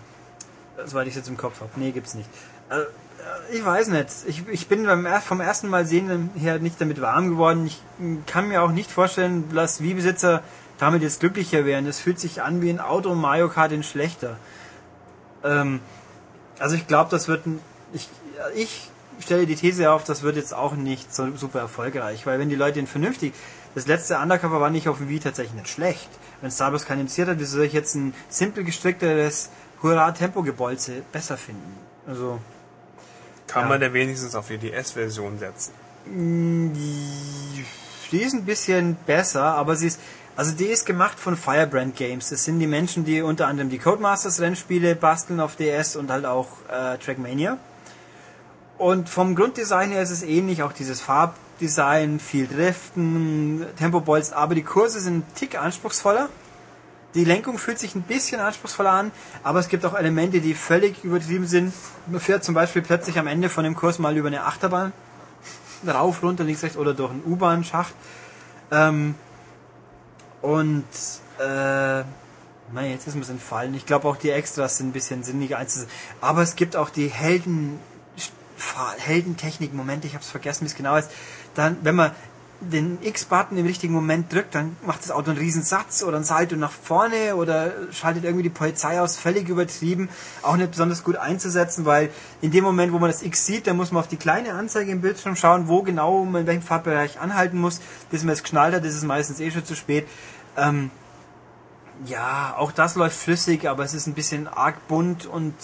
soweit 0.86 1.08
ich 1.08 1.12
es 1.14 1.18
jetzt 1.18 1.30
im 1.30 1.38
Kopf 1.38 1.62
habe. 1.62 1.72
Nee, 1.76 1.92
gibt's 1.92 2.14
nicht. 2.14 2.30
Äh, 2.70 2.84
ich 3.52 3.64
weiß 3.64 3.88
nicht. 3.88 4.10
Ich, 4.28 4.48
ich 4.48 4.68
bin 4.68 4.86
beim, 4.86 5.08
vom 5.22 5.42
ersten 5.42 5.70
Mal 5.70 5.86
sehen 5.86 6.30
her 6.36 6.60
nicht 6.60 6.80
damit 6.80 7.02
warm 7.02 7.30
geworden. 7.30 7.66
Ich 7.66 7.82
mm, 8.00 8.18
kann 8.26 8.48
mir 8.48 8.62
auch 8.62 8.72
nicht 8.72 8.92
vorstellen, 8.92 9.54
dass 9.54 9.82
Wii-Besitzer 9.82 10.44
damit 10.78 11.02
jetzt 11.02 11.20
glücklicher 11.20 11.66
wären. 11.66 11.88
Es 11.88 12.00
fühlt 12.00 12.20
sich 12.20 12.42
an 12.42 12.62
wie 12.62 12.70
ein 12.70 12.80
Auto 12.80 13.16
Mario 13.16 13.50
Kart 13.50 13.72
in 13.72 13.84
schlechter. 13.84 14.38
Ähm, 15.44 15.80
also 16.60 16.76
ich 16.76 16.88
glaube, 16.88 17.10
das 17.12 17.28
wird 17.28 17.44
ich, 17.94 18.10
ich 18.56 18.90
stelle 19.20 19.46
die 19.46 19.56
These 19.56 19.92
auf, 19.92 20.04
das 20.04 20.24
wird 20.24 20.36
jetzt 20.36 20.54
auch 20.54 20.74
nicht 20.74 21.14
so 21.14 21.36
super 21.36 21.60
erfolgreich, 21.60 22.26
weil 22.26 22.40
wenn 22.40 22.50
die 22.50 22.56
Leute 22.56 22.80
ihn 22.80 22.88
vernünftig, 22.88 23.34
das 23.74 23.88
letzte 23.88 24.18
Undercover 24.18 24.62
war 24.62 24.70
nicht 24.70 24.88
auf 24.88 24.98
dem 24.98 25.10
Wii 25.10 25.20
tatsächlich 25.20 25.56
nicht 25.56 25.70
schlecht. 25.70 26.10
Wenn 26.42 26.52
Star 26.52 26.72
Wars 26.72 26.86
keinen 26.86 27.02
interessiert 27.02 27.30
hat, 27.30 27.40
wieso 27.40 27.58
soll 27.58 27.66
ich 27.66 27.74
jetzt 27.74 27.96
ein 27.96 28.14
simpel 28.30 28.64
gestrickteres 28.64 29.50
Hurra-Tempo-Gebolze 29.82 31.04
besser 31.12 31.38
finden? 31.38 31.78
Also, 32.08 32.40
Kann 33.48 33.64
Ja. 33.64 33.70
man 33.70 33.80
denn 33.80 33.94
wenigstens 33.94 34.36
auf 34.36 34.48
die 34.48 34.58
DS-Version 34.58 35.40
setzen? 35.40 35.72
die 36.08 38.22
ist 38.22 38.34
ein 38.34 38.46
bisschen 38.46 38.96
besser, 39.08 39.44
aber 39.44 39.76
sie 39.76 39.88
ist, 39.88 40.00
also 40.36 40.52
die 40.52 40.66
ist 40.66 40.86
gemacht 40.86 41.20
von 41.20 41.36
Firebrand 41.36 41.96
Games. 41.96 42.30
Das 42.30 42.44
sind 42.44 42.60
die 42.60 42.68
Menschen, 42.68 43.06
die 43.06 43.22
unter 43.22 43.48
anderem 43.48 43.70
die 43.70 43.80
Codemasters 43.80 44.40
Rennspiele 44.40 44.96
basteln 44.96 45.40
auf 45.40 45.56
DS 45.56 45.96
und 45.96 46.12
halt 46.12 46.26
auch 46.26 46.48
äh, 46.70 46.98
Trackmania. 46.98 47.58
Und 48.78 49.10
vom 49.10 49.36
Grunddesign 49.36 49.92
her 49.92 50.02
ist 50.02 50.12
es 50.12 50.22
ähnlich, 50.22 50.62
auch 50.62 50.74
dieses 50.74 51.02
Farbdesign, 51.02 52.20
viel 52.20 52.48
Driften, 52.48 53.66
Tempo-Bolzen, 53.78 54.34
aber 54.34 54.54
die 54.56 54.64
Kurse 54.64 55.00
sind 55.00 55.18
ein 55.20 55.24
Tick 55.36 55.58
anspruchsvoller. 55.58 56.30
Die 57.16 57.24
Lenkung 57.24 57.58
fühlt 57.58 57.80
sich 57.80 57.96
ein 57.96 58.02
bisschen 58.02 58.40
anspruchsvoller 58.42 58.92
an, 58.92 59.12
aber 59.42 59.60
es 59.60 59.70
gibt 59.70 59.86
auch 59.86 59.94
Elemente, 59.96 60.42
die 60.42 60.54
völlig 60.54 61.04
übertrieben 61.04 61.48
sind. 61.48 61.74
Man 62.08 62.20
fährt 62.20 62.44
zum 62.44 62.54
Beispiel 62.54 62.82
plötzlich 62.82 63.18
am 63.18 63.28
Ende 63.28 63.50
von 63.50 63.64
dem 63.64 63.76
Kurs 63.76 64.00
mal 64.00 64.16
über 64.16 64.28
eine 64.28 64.44
Achterbahn 64.44 64.92
rauf, 65.88 66.24
runter, 66.24 66.44
links, 66.44 66.64
rechts 66.64 66.78
oder 66.78 66.94
durch 66.94 67.12
einen 67.12 67.24
U-Bahn-Schacht. 67.26 67.94
Ähm, 68.72 69.16
und 70.42 70.84
äh, 71.40 72.04
nein, 72.74 72.92
jetzt 72.92 73.08
ist 73.08 73.16
mir 73.16 73.22
es 73.22 73.30
entfallen. 73.30 73.74
Ich 73.76 73.86
glaube 73.86 74.08
auch 74.08 74.18
die 74.18 74.32
Extras 74.32 74.78
sind 74.78 74.90
ein 74.90 74.94
bisschen 74.94 75.24
sinniger 75.24 75.58
einzusehen. 75.58 75.90
Aber 76.22 76.42
es 76.42 76.56
gibt 76.56 76.76
auch 76.76 76.90
die 76.90 77.08
Helden 77.08 77.80
Fahr- 78.58 78.96
Heldentechnik-Momente, 78.98 80.08
ich 80.08 80.14
habe 80.14 80.24
es 80.24 80.30
vergessen, 80.30 80.62
wie 80.62 80.70
es 80.70 80.76
genau 80.76 80.96
ist. 80.96 81.12
Dann, 81.56 81.78
wenn 81.84 81.96
man 81.96 82.12
den 82.62 82.98
X-Button 83.02 83.58
im 83.58 83.66
richtigen 83.66 83.94
Moment 83.94 84.34
drückt, 84.34 84.56
dann 84.56 84.78
macht 84.86 85.02
das 85.02 85.12
Auto 85.12 85.32
einen 85.32 85.40
riesen 85.40 85.64
Satz 85.64 86.04
oder 86.04 86.18
ein 86.18 86.24
Salto 86.24 86.56
nach 86.56 86.72
vorne 86.72 87.36
oder 87.36 87.74
schaltet 87.92 88.24
irgendwie 88.24 88.44
die 88.44 88.50
Polizei 88.50 89.00
aus, 89.00 89.18
völlig 89.18 89.50
übertrieben, 89.50 90.10
auch 90.42 90.56
nicht 90.56 90.72
besonders 90.72 91.04
gut 91.04 91.18
einzusetzen, 91.18 91.86
weil 91.86 92.10
in 92.42 92.52
dem 92.52 92.64
Moment, 92.64 92.94
wo 92.94 93.00
man 93.00 93.10
das 93.10 93.24
X 93.24 93.46
sieht, 93.46 93.68
dann 93.68 93.78
muss 93.78 93.92
man 93.92 94.02
auf 94.02 94.08
die 94.08 94.18
kleine 94.18 94.54
Anzeige 94.54 94.92
im 94.92 95.02
Bildschirm 95.02 95.36
schauen, 95.36 95.68
wo 95.68 95.84
genau 95.84 96.24
man 96.24 96.42
in 96.42 96.48
welchem 96.48 96.64
Fahrbereich 96.64 97.20
anhalten 97.20 97.60
muss. 97.60 97.82
Bis 98.10 98.24
man 98.24 98.34
es 98.34 98.42
geschnallt 98.42 98.74
hat, 98.74 98.86
ist 98.86 98.96
es 98.96 99.04
meistens 99.04 99.40
eh 99.40 99.52
schon 99.52 99.66
zu 99.66 99.76
spät. 99.76 100.08
Ähm, 100.58 100.92
ja, 102.06 102.56
auch 102.58 102.72
das 102.72 102.96
läuft 102.96 103.18
flüssig, 103.18 103.70
aber 103.70 103.84
es 103.84 103.94
ist 103.94 104.08
ein 104.08 104.14
bisschen 104.14 104.48
arg 104.48 104.88
bunt 104.88 105.26
und 105.26 105.56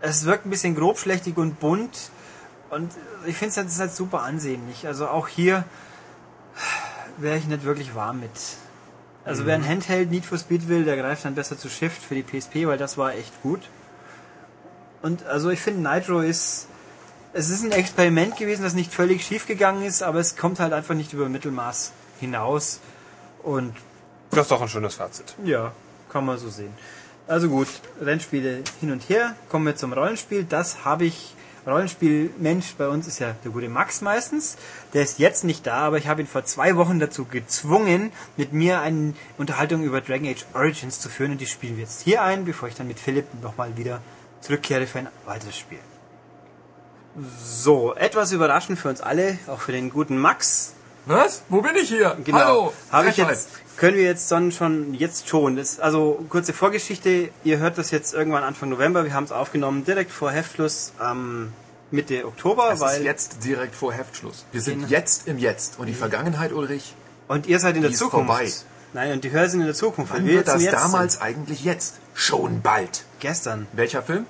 es 0.00 0.24
wirkt 0.24 0.46
ein 0.46 0.50
bisschen 0.50 0.74
grobschlächtig 0.74 1.36
und 1.36 1.60
bunt. 1.60 2.10
Und 2.70 2.92
ich 3.26 3.36
finde 3.36 3.50
es 3.50 3.56
halt, 3.56 3.70
halt 3.78 3.94
super 3.94 4.22
ansehnlich. 4.22 4.86
Also 4.86 5.08
auch 5.08 5.28
hier 5.28 5.64
wäre 7.18 7.36
ich 7.38 7.46
nicht 7.46 7.64
wirklich 7.64 7.94
warm 7.94 8.20
mit. 8.20 8.30
Also 9.24 9.44
wer 9.46 9.56
ein 9.56 9.66
Handheld 9.66 10.10
Need 10.10 10.24
for 10.24 10.38
Speed 10.38 10.68
will, 10.68 10.84
der 10.84 10.96
greift 10.96 11.24
dann 11.24 11.34
besser 11.34 11.58
zu 11.58 11.68
Shift 11.68 12.00
für 12.00 12.14
die 12.14 12.22
PSP, 12.22 12.66
weil 12.66 12.78
das 12.78 12.96
war 12.96 13.14
echt 13.14 13.42
gut. 13.42 13.60
Und 15.02 15.26
also 15.26 15.50
ich 15.50 15.60
finde 15.60 15.88
Nitro 15.88 16.20
ist, 16.20 16.68
es 17.32 17.50
ist 17.50 17.64
ein 17.64 17.72
Experiment 17.72 18.36
gewesen, 18.36 18.62
das 18.62 18.74
nicht 18.74 18.92
völlig 18.92 19.24
schief 19.24 19.46
gegangen 19.46 19.82
ist, 19.84 20.02
aber 20.02 20.20
es 20.20 20.36
kommt 20.36 20.60
halt 20.60 20.72
einfach 20.72 20.94
nicht 20.94 21.12
über 21.12 21.28
Mittelmaß 21.28 21.92
hinaus. 22.20 22.80
Und 23.42 23.74
Das 24.30 24.42
ist 24.42 24.50
doch 24.50 24.62
ein 24.62 24.68
schönes 24.68 24.94
Fazit. 24.94 25.34
ja, 25.44 25.72
kann 26.08 26.24
man 26.24 26.38
so 26.38 26.48
sehen. 26.48 26.72
Also 27.28 27.48
gut, 27.48 27.66
Rennspiele 28.00 28.62
hin 28.80 28.92
und 28.92 29.08
her. 29.08 29.34
Kommen 29.48 29.66
wir 29.66 29.74
zum 29.76 29.92
Rollenspiel. 29.92 30.44
Das 30.44 30.84
habe 30.84 31.04
ich. 31.04 31.34
Rollenspielmensch 31.66 32.74
bei 32.76 32.86
uns 32.88 33.08
ist 33.08 33.18
ja 33.18 33.34
der 33.44 33.50
gute 33.50 33.68
Max 33.68 34.00
meistens. 34.00 34.56
Der 34.94 35.02
ist 35.02 35.18
jetzt 35.18 35.42
nicht 35.42 35.66
da, 35.66 35.78
aber 35.78 35.98
ich 35.98 36.06
habe 36.06 36.20
ihn 36.20 36.28
vor 36.28 36.44
zwei 36.44 36.76
Wochen 36.76 37.00
dazu 37.00 37.24
gezwungen, 37.24 38.12
mit 38.36 38.52
mir 38.52 38.80
eine 38.80 39.14
Unterhaltung 39.36 39.82
über 39.82 40.00
Dragon 40.00 40.28
Age 40.28 40.46
Origins 40.54 41.00
zu 41.00 41.08
führen. 41.08 41.32
Und 41.32 41.40
die 41.40 41.46
spielen 41.46 41.76
wir 41.76 41.82
jetzt 41.82 42.02
hier 42.02 42.22
ein, 42.22 42.44
bevor 42.44 42.68
ich 42.68 42.76
dann 42.76 42.86
mit 42.86 43.00
Philipp 43.00 43.26
nochmal 43.42 43.76
wieder 43.76 44.00
zurückkehre 44.40 44.86
für 44.86 45.00
ein 45.00 45.08
weiteres 45.24 45.58
Spiel. 45.58 45.80
So, 47.42 47.94
etwas 47.94 48.30
überraschend 48.30 48.78
für 48.78 48.88
uns 48.88 49.00
alle, 49.00 49.38
auch 49.48 49.60
für 49.60 49.72
den 49.72 49.90
guten 49.90 50.18
Max. 50.18 50.75
Was? 51.06 51.42
Wo 51.48 51.62
bin 51.62 51.76
ich 51.76 51.88
hier? 51.88 52.16
Genau. 52.24 52.38
Hallo. 52.38 52.72
Habe 52.90 53.08
ich 53.10 53.16
jetzt, 53.16 53.48
können 53.76 53.96
wir 53.96 54.02
jetzt 54.04 54.30
dann 54.32 54.50
schon, 54.50 54.92
jetzt 54.94 55.28
schon. 55.28 55.56
Das, 55.56 55.78
also 55.78 56.24
kurze 56.28 56.52
Vorgeschichte. 56.52 57.30
Ihr 57.44 57.58
hört 57.58 57.78
das 57.78 57.90
jetzt 57.92 58.12
irgendwann 58.12 58.42
Anfang 58.42 58.68
November. 58.70 59.04
Wir 59.04 59.14
haben 59.14 59.24
es 59.24 59.32
aufgenommen 59.32 59.84
direkt 59.84 60.10
vor 60.10 60.32
Heftschluss 60.32 60.92
am 60.98 61.52
Mitte 61.92 62.26
Oktober, 62.26 62.70
Es 62.72 62.80
weil 62.80 62.98
ist 62.98 63.04
jetzt 63.04 63.44
direkt 63.44 63.76
vor 63.76 63.92
Heftschluss. 63.92 64.44
Wir 64.50 64.60
sind 64.60 64.78
Genau. 64.80 64.88
jetzt 64.90 65.28
im 65.28 65.38
Jetzt. 65.38 65.78
Und 65.78 65.86
die 65.86 65.94
Vergangenheit, 65.94 66.52
Ulrich, 66.52 66.94
und 67.28 67.46
ihr 67.46 67.60
seid 67.60 67.76
in 67.76 67.82
der 67.82 67.92
Zukunft. 67.92 68.26
vorbei. 68.26 68.52
Nein, 68.92 69.12
und 69.12 69.22
die 69.24 69.30
Hörer 69.30 69.48
sind 69.48 69.60
in 69.60 69.66
der 69.66 69.74
Zukunft. 69.76 70.12
wann 70.12 70.26
wir 70.26 70.34
wird 70.34 70.48
das 70.48 70.64
damals 70.64 71.14
Sind. 71.14 71.22
eigentlich 71.22 71.64
jetzt? 71.64 71.96
Schon 72.14 72.62
bald. 72.62 73.04
Gestern. 73.20 73.68
Welcher 73.72 74.02
Film? 74.02 74.26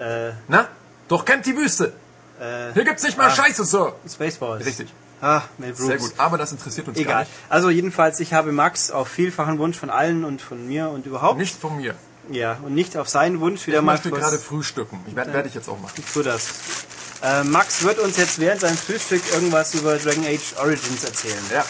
Äh, 0.00 0.30
Na? 0.48 0.66
Doch 1.08 1.24
kennt 1.24 1.46
die 1.46 1.56
Wüste. 1.56 1.92
äh, 2.40 2.72
Hier 2.72 2.84
gibt's 2.84 3.04
nicht 3.04 3.16
mal 3.16 3.26
ah. 3.28 3.30
Scheiße, 3.30 3.64
Sir. 3.64 3.94
Spaceballs. 4.08 4.64
Richtig. 4.66 4.88
Ah, 5.20 5.42
Mel 5.58 5.72
Brooks. 5.72 5.86
Sehr 5.86 5.96
gut. 5.98 6.12
Aber 6.18 6.36
das 6.38 6.52
interessiert 6.52 6.88
uns 6.88 6.96
gar 6.98 7.04
Egal. 7.04 7.20
nicht. 7.22 7.32
Also 7.48 7.70
jedenfalls, 7.70 8.20
ich 8.20 8.34
habe 8.34 8.52
Max 8.52 8.90
auf 8.90 9.08
vielfachen 9.08 9.58
Wunsch 9.58 9.78
von 9.78 9.88
allen 9.90 10.24
und 10.24 10.42
von 10.42 10.66
mir 10.66 10.90
und 10.90 11.06
überhaupt. 11.06 11.38
Nicht 11.38 11.58
von 11.58 11.76
mir. 11.76 11.94
Ja, 12.30 12.58
und 12.62 12.74
nicht 12.74 12.96
auf 12.96 13.08
seinen 13.08 13.40
Wunsch 13.40 13.66
wieder 13.66 13.78
Ich 13.78 13.84
mal 13.84 13.92
möchte 13.92 14.10
kurz- 14.10 14.20
gerade 14.22 14.38
frühstücken. 14.38 14.98
Ich 15.06 15.14
werde 15.16 15.32
werd 15.32 15.46
ich 15.46 15.54
jetzt 15.54 15.68
auch 15.68 15.80
machen. 15.80 15.94
Ich 15.96 16.12
tue 16.12 16.22
das. 16.24 16.48
Äh, 17.22 17.44
Max 17.44 17.82
wird 17.84 17.98
uns 17.98 18.16
jetzt 18.18 18.38
während 18.40 18.60
seinem 18.60 18.76
Frühstück 18.76 19.22
irgendwas 19.32 19.74
über 19.74 19.96
Dragon 19.96 20.24
Age 20.26 20.54
Origins 20.60 21.04
erzählen. 21.04 21.38
Ja. 21.52 21.64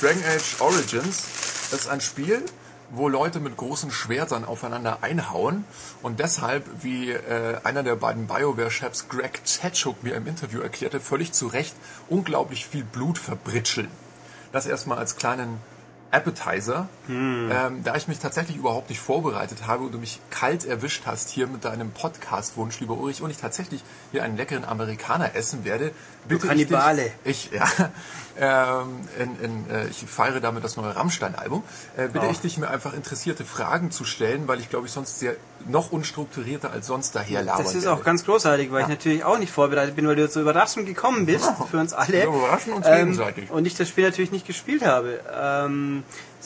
Dragon 0.00 0.22
Age 0.24 0.60
Origins 0.60 1.24
ist 1.72 1.88
ein 1.88 2.00
Spiel, 2.00 2.42
wo 2.92 3.08
Leute 3.08 3.40
mit 3.40 3.56
großen 3.56 3.90
Schwertern 3.90 4.44
aufeinander 4.44 4.98
einhauen 5.02 5.64
und 6.02 6.20
deshalb, 6.20 6.64
wie 6.82 7.10
äh, 7.10 7.58
einer 7.64 7.82
der 7.82 7.96
beiden 7.96 8.26
BioWare-Chefs 8.26 9.08
Greg 9.08 9.44
Tetschuk 9.44 10.02
mir 10.02 10.14
im 10.14 10.26
Interview 10.26 10.60
erklärte, 10.60 11.00
völlig 11.00 11.32
zu 11.32 11.46
Recht 11.46 11.74
unglaublich 12.08 12.66
viel 12.66 12.84
Blut 12.84 13.18
verbritscheln. 13.18 13.90
Das 14.52 14.66
erstmal 14.66 14.98
als 14.98 15.16
kleinen 15.16 15.58
Appetizer. 16.12 16.88
Ähm, 17.08 17.82
da 17.84 17.94
ich 17.96 18.08
mich 18.08 18.18
tatsächlich 18.18 18.56
überhaupt 18.56 18.88
nicht 18.90 19.00
vorbereitet 19.00 19.66
habe 19.66 19.84
und 19.84 19.92
du 19.92 19.98
mich 19.98 20.20
kalt 20.30 20.64
erwischt 20.64 21.02
hast 21.06 21.28
hier 21.30 21.46
mit 21.46 21.64
deinem 21.64 21.90
Podcast-Wunsch, 21.92 22.80
lieber 22.80 22.94
Ulrich, 22.94 23.22
und 23.22 23.30
ich 23.30 23.36
tatsächlich 23.38 23.82
hier 24.12 24.22
einen 24.24 24.36
leckeren 24.36 24.64
Amerikaner 24.64 25.34
essen 25.34 25.64
werde, 25.64 25.92
bitte 26.28 26.46
ich 26.48 26.52
dich, 26.52 26.68
Kannibale. 26.68 27.12
ich, 27.24 27.50
ja, 27.52 27.66
ähm, 28.80 29.00
in, 29.18 29.40
in, 29.40 29.70
äh, 29.70 29.86
ich 29.88 29.98
feiere 29.98 30.40
damit 30.40 30.64
das 30.64 30.76
neue 30.76 30.94
Rammstein-Album. 30.94 31.62
Äh, 31.96 32.08
bitte 32.08 32.26
Oh. 32.26 32.30
ich 32.30 32.40
dich, 32.40 32.58
mir 32.58 32.68
einfach 32.68 32.92
interessierte 32.92 33.44
Fragen 33.44 33.90
zu 33.90 34.04
stellen, 34.04 34.48
weil 34.48 34.60
ich 34.60 34.68
glaube 34.70 34.86
ich 34.86 34.92
sonst 34.92 35.18
sehr 35.18 35.36
noch 35.68 35.92
unstrukturierter 35.92 36.70
als 36.72 36.86
sonst 36.86 37.14
daher 37.14 37.42
labern 37.42 37.62
Das 37.64 37.74
ist 37.74 37.86
auch 37.86 38.02
ganz 38.02 38.24
großartig, 38.24 38.72
weil 38.72 38.82
ich 38.82 38.88
natürlich 38.88 39.24
auch 39.24 39.38
nicht 39.38 39.52
vorbereitet 39.52 39.94
bin, 39.96 40.06
weil 40.08 40.16
du 40.16 40.26
so 40.28 40.40
überraschend 40.40 40.86
gekommen 40.86 41.26
bist 41.26 41.50
für 41.70 41.78
uns 41.78 41.92
alle. 41.92 42.12
Wir 42.12 42.24
überraschen 42.24 42.72
uns 42.72 42.86
Ähm, 42.86 42.96
gegenseitig. 43.12 43.50
und 43.50 43.66
ich 43.66 43.74
das 43.76 43.88
Spiel 43.88 44.04
natürlich 44.04 44.30
nicht 44.32 44.46
gespielt 44.46 44.84
habe. 44.84 45.20
Ähm, 45.38 46.02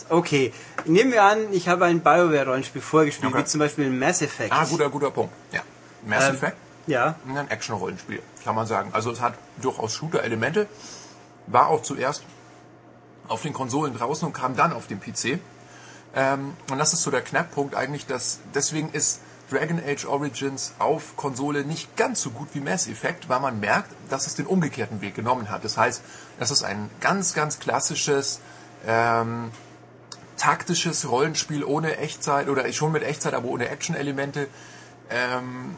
okay, 0.08 0.52
nehmen 0.84 1.12
wir 1.12 1.22
an, 1.22 1.38
ich 1.52 1.68
habe 1.68 1.84
ein 1.84 2.00
BioWare-Rollenspiel 2.00 2.82
vorgespielt, 2.82 3.32
Okay. 3.32 3.42
wie 3.42 3.46
zum 3.46 3.60
Beispiel 3.60 3.90
Mass 3.90 4.20
Effect. 4.22 4.52
Ah, 4.52 4.64
guter, 4.68 4.88
guter 4.90 5.10
Punkt. 5.10 5.32
Ja. 5.52 5.60
Mass 6.06 6.28
Ähm, 6.28 6.34
Effect, 6.34 6.56
Ja, 6.86 7.14
ein 7.28 7.48
Action-Rollenspiel, 7.50 8.20
kann 8.44 8.54
man 8.54 8.66
sagen. 8.66 8.90
Also 8.92 9.10
es 9.10 9.20
hat 9.20 9.34
durchaus 9.62 9.94
Shooter-Elemente, 9.94 10.66
war 11.46 11.68
auch 11.68 11.82
zuerst 11.82 12.24
auf 13.28 13.42
den 13.42 13.52
Konsolen 13.54 13.96
draußen 13.96 14.26
und 14.26 14.34
kam 14.34 14.54
dann 14.56 14.72
auf 14.72 14.86
den 14.86 15.00
PC. 15.00 15.38
Ähm, 16.14 16.56
und 16.70 16.78
das 16.78 16.92
ist 16.92 17.02
so 17.02 17.10
der 17.10 17.22
Knackpunkt 17.22 17.74
eigentlich, 17.74 18.06
dass 18.06 18.38
deswegen 18.54 18.90
ist 18.90 19.20
Dragon 19.50 19.80
Age 19.84 20.06
Origins 20.06 20.74
auf 20.78 21.16
Konsole 21.16 21.64
nicht 21.64 21.96
ganz 21.96 22.22
so 22.22 22.30
gut 22.30 22.48
wie 22.54 22.60
Mass 22.60 22.88
Effect, 22.88 23.28
weil 23.28 23.40
man 23.40 23.60
merkt, 23.60 23.90
dass 24.08 24.26
es 24.26 24.34
den 24.34 24.46
umgekehrten 24.46 25.00
Weg 25.00 25.14
genommen 25.14 25.50
hat. 25.50 25.64
Das 25.64 25.76
heißt, 25.76 26.02
das 26.38 26.50
ist 26.50 26.64
ein 26.64 26.88
ganz, 27.00 27.34
ganz 27.34 27.58
klassisches 27.58 28.40
ähm, 28.86 29.50
taktisches 30.36 31.08
Rollenspiel 31.08 31.64
ohne 31.64 31.96
Echtzeit 31.98 32.48
oder 32.48 32.70
schon 32.72 32.92
mit 32.92 33.02
Echtzeit, 33.02 33.34
aber 33.34 33.48
ohne 33.48 33.68
Action-Elemente. 33.68 34.48
Ähm, 35.10 35.76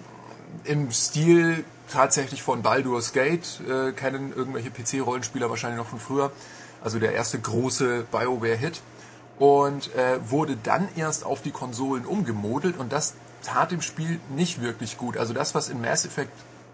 Im 0.65 0.91
Stil 0.91 1.65
tatsächlich 1.93 2.43
von 2.43 2.63
Baldur's 2.63 3.13
Gate, 3.13 3.61
äh, 3.69 3.93
kennen 3.93 4.33
irgendwelche 4.35 4.71
PC-Rollenspieler 4.71 5.51
wahrscheinlich 5.51 5.79
noch 5.79 5.89
von 5.89 6.01
früher. 6.01 6.33
also 6.83 6.99
der 6.99 7.13
erste 7.13 7.39
große 7.39 8.07
BioWare-Hit. 8.11 8.81
Und 9.39 9.95
äh, 9.95 10.19
wurde 10.31 10.57
dann 10.63 10.89
erst 10.97 11.25
auf 11.25 11.43
die 11.43 11.51
Konsolen 11.51 12.07
umgemodelt 12.07 12.79
und 12.79 12.91
das 12.93 13.15
tat 13.43 13.71
dem 13.71 13.83
Spiel 13.83 14.19
nicht 14.31 14.63
wirklich 14.63 14.97
gut. 14.97 15.17
Also 15.17 15.35
das, 15.35 15.55
was 15.55 15.69
in 15.69 15.81
Mass 15.81 16.07
Effect 16.07 16.33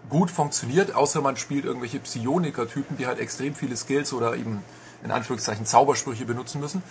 gut 0.09 0.31
funktioniert, 0.31 0.95
außer 0.95 1.21
man 1.21 1.37
spielt 1.37 1.65
irgendwelche 1.65 1.99
Psioniker-Typen, 1.99 2.97
die 2.97 3.05
halt 3.05 3.19
extrem 3.19 3.55
viele 3.55 3.75
Skills 3.75 4.13
oder 4.13 4.35
eben 4.35 4.63
in 5.03 5.11
Anführungszeichen 5.11 5.65
Zaubersprüche 5.65 6.25
benutzen 6.25 6.61
müssen. 6.61 6.81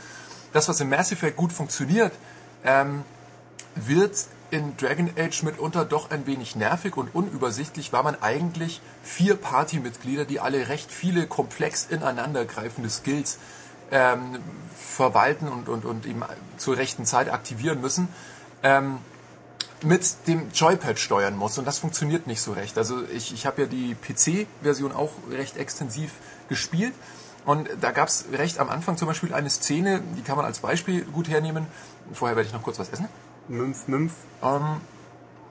Das, 0.53 0.69
was 0.69 0.81
in 0.81 0.89
Mass 0.89 1.13
Effect 1.13 1.37
gut 1.37 1.53
funktioniert, 1.53 2.13
ähm, 2.65 3.05
wird 3.75 4.27
in 4.51 4.77
Dragon 4.77 5.11
Age 5.19 5.45
mitunter 5.45 5.87
doch 5.87 6.11
ein 6.11 6.27
wenig 6.27 6.57
nervig 6.57 6.99
und 6.99 7.15
unübersichtlich, 7.15 7.93
weil 7.95 8.03
man 8.03 8.21
eigentlich 8.21 8.83
vier 9.03 9.35
Partymitglieder, 9.35 10.27
die 10.27 10.41
alle 10.41 10.69
recht 10.69 10.93
viele 10.93 11.27
komplex 11.27 11.87
ineinandergreifende 11.89 12.91
Skills 12.91 13.39
ähm, 13.93 14.41
verwalten 14.75 15.49
und, 15.49 15.69
und, 15.69 15.85
und 15.85 16.07
eben 16.07 16.25
zur 16.57 16.77
rechten 16.77 17.05
Zeit 17.05 17.31
aktivieren 17.31 17.81
müssen, 17.81 18.09
ähm, 18.63 18.99
mit 19.85 20.27
dem 20.27 20.51
Joypad 20.53 20.99
steuern 20.99 21.37
muss. 21.37 21.59
Und 21.59 21.67
das 21.67 21.79
funktioniert 21.79 22.27
nicht 22.27 22.41
so 22.41 22.53
recht. 22.53 22.79
Also 22.79 23.03
ich, 23.13 23.33
ich 23.33 23.47
habe 23.47 23.63
ja 23.63 23.69
die 23.69 23.95
PC-Version 23.95 24.93
auch 24.93 25.13
recht 25.31 25.57
extensiv 25.57 26.13
gespielt. 26.49 26.95
Und 27.45 27.69
da 27.81 27.91
gab 27.91 28.09
es 28.09 28.27
recht 28.33 28.59
am 28.61 28.71
Anfang 28.71 28.97
zum 28.97 29.09
Beispiel 29.09 29.35
eine 29.35 29.51
Szene, 29.51 30.01
die 30.17 30.23
kann 30.23 30.37
man 30.37 30.45
als 30.45 30.61
Beispiel 30.61 31.05
gut 31.05 31.29
hernehmen. 31.29 31.67
Vorher 32.13 32.37
werde 32.37 32.47
ich 32.47 32.55
noch 32.55 32.63
kurz 32.63 32.79
was 32.79 32.89
essen. 32.91 33.09
Mümpf, 33.49 33.89
Mümpf. 33.89 34.13
Ähm, 34.43 34.81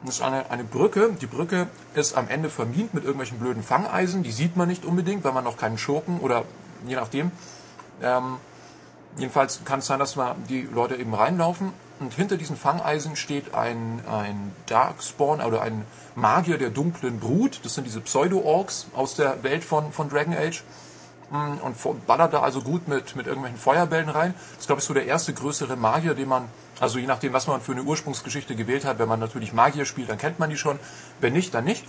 das 0.04 0.16
ist 0.16 0.22
eine, 0.22 0.50
eine 0.50 0.64
Brücke. 0.64 1.12
Die 1.20 1.28
Brücke 1.28 1.68
ist 1.94 2.18
am 2.18 2.30
Ende 2.30 2.50
vermint 2.50 2.94
mit 2.94 3.04
irgendwelchen 3.04 3.40
blöden 3.40 3.62
Fangeisen. 3.62 4.24
Die 4.24 4.32
sieht 4.32 4.56
man 4.56 4.70
nicht 4.70 4.86
unbedingt, 4.86 5.24
weil 5.26 5.34
man 5.34 5.44
noch 5.44 5.58
keinen 5.58 5.78
Schurken 5.78 6.20
oder 6.22 6.46
je 6.88 6.96
nachdem. 6.96 7.32
Ähm, 8.02 8.38
jedenfalls 9.18 9.62
kann 9.66 9.80
es 9.80 9.88
sein, 9.88 10.00
dass 10.00 10.16
mal 10.16 10.36
die 10.50 10.62
Leute 10.62 10.96
eben 10.96 11.14
reinlaufen 11.14 11.74
und 12.02 12.14
hinter 12.14 12.36
diesen 12.36 12.58
Fangeisen 12.58 13.16
steht 13.16 13.54
ein, 13.54 14.02
ein 14.10 14.54
Darkspawn 14.66 15.40
oder 15.42 15.62
ein 15.62 15.86
Magier 16.16 16.58
der 16.58 16.72
dunklen 16.72 17.20
Brut. 17.20 17.62
Das 17.64 17.76
sind 17.76 17.86
diese 17.86 18.02
Pseudo-Orks 18.02 18.88
aus 18.96 19.16
der 19.16 19.44
Welt 19.44 19.64
von, 19.64 19.92
von 19.92 20.10
Dragon 20.10 20.34
Age. 20.34 20.64
Mm, 21.30 21.60
Und 21.62 22.08
ballert 22.08 22.34
da 22.34 22.42
also 22.42 22.62
gut 22.62 22.88
mit, 22.88 23.16
mit 23.16 23.28
irgendwelchen 23.28 23.60
Feuerbällen 23.60 24.10
rein. 24.10 24.34
Das 24.54 24.62
ist, 24.62 24.66
glaube 24.68 24.80
ich, 24.80 24.86
so 24.86 24.96
der 24.96 25.06
erste 25.06 25.32
größere 25.32 25.76
Magier, 25.76 26.16
den 26.16 26.28
man, 26.28 26.50
also 26.80 26.98
je 26.98 27.06
nachdem, 27.06 27.34
was 27.34 27.46
man 27.46 27.62
für 27.62 27.72
eine 27.72 27.84
Ursprungsgeschichte 27.84 28.56
gewählt 28.56 28.84
hat, 28.84 28.98
wenn 28.98 29.08
man 29.08 29.20
natürlich 29.20 29.54
Magier 29.54 29.86
spielt, 29.86 30.10
dann 30.10 30.18
kennt 30.18 30.40
man 30.40 30.50
die 30.50 30.58
schon. 30.58 30.80
Wenn 31.20 31.34
nicht, 31.34 31.54
dann 31.54 31.66
nicht. 31.66 31.86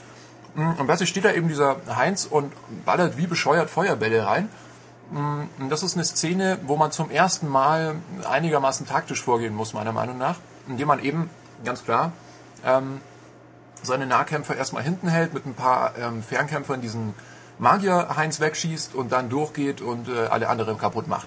Mm, 0.55 0.73
Und 0.79 0.87
plötzlich 0.87 1.09
steht 1.09 1.25
da 1.25 1.33
eben 1.33 1.49
dieser 1.49 1.77
Heinz 1.89 2.27
und 2.27 2.53
ballert 2.85 3.17
wie 3.17 3.27
bescheuert 3.27 3.71
Feuerbälle 3.71 4.27
rein. 4.27 4.51
Und 5.11 5.69
Das 5.69 5.83
ist 5.83 5.95
eine 5.95 6.05
Szene, 6.05 6.59
wo 6.67 6.77
man 6.77 6.91
zum 6.93 7.11
ersten 7.11 7.49
Mal 7.49 7.97
einigermaßen 8.29 8.87
taktisch 8.87 9.23
vorgehen 9.23 9.55
muss, 9.55 9.75
meiner 9.75 9.93
Meinung 9.93 10.19
nach. 10.19 10.37
Indem 10.69 10.89
man 10.89 11.01
eben, 11.01 11.29
ganz 11.65 11.85
klar, 11.85 12.13
ähm, 12.65 13.01
seine 13.83 14.07
Nahkämpfer 14.07 14.57
erstmal 14.57 14.83
hinten 14.83 15.09
hält, 15.09 15.35
mit 15.35 15.45
ein 15.45 15.55
paar 15.55 15.97
ähm, 15.99 16.23
Fernkämpfern 16.23 16.81
diesen 16.81 17.15
Magier-Heinz 17.59 18.41
wegschießt 18.41 18.95
und 18.95 19.13
dann 19.13 19.29
durchgeht 19.29 19.81
und 19.81 20.09
äh, 20.09 20.27
alle 20.27 20.49
anderen 20.49 20.79
kaputt 20.79 21.09
macht. 21.09 21.27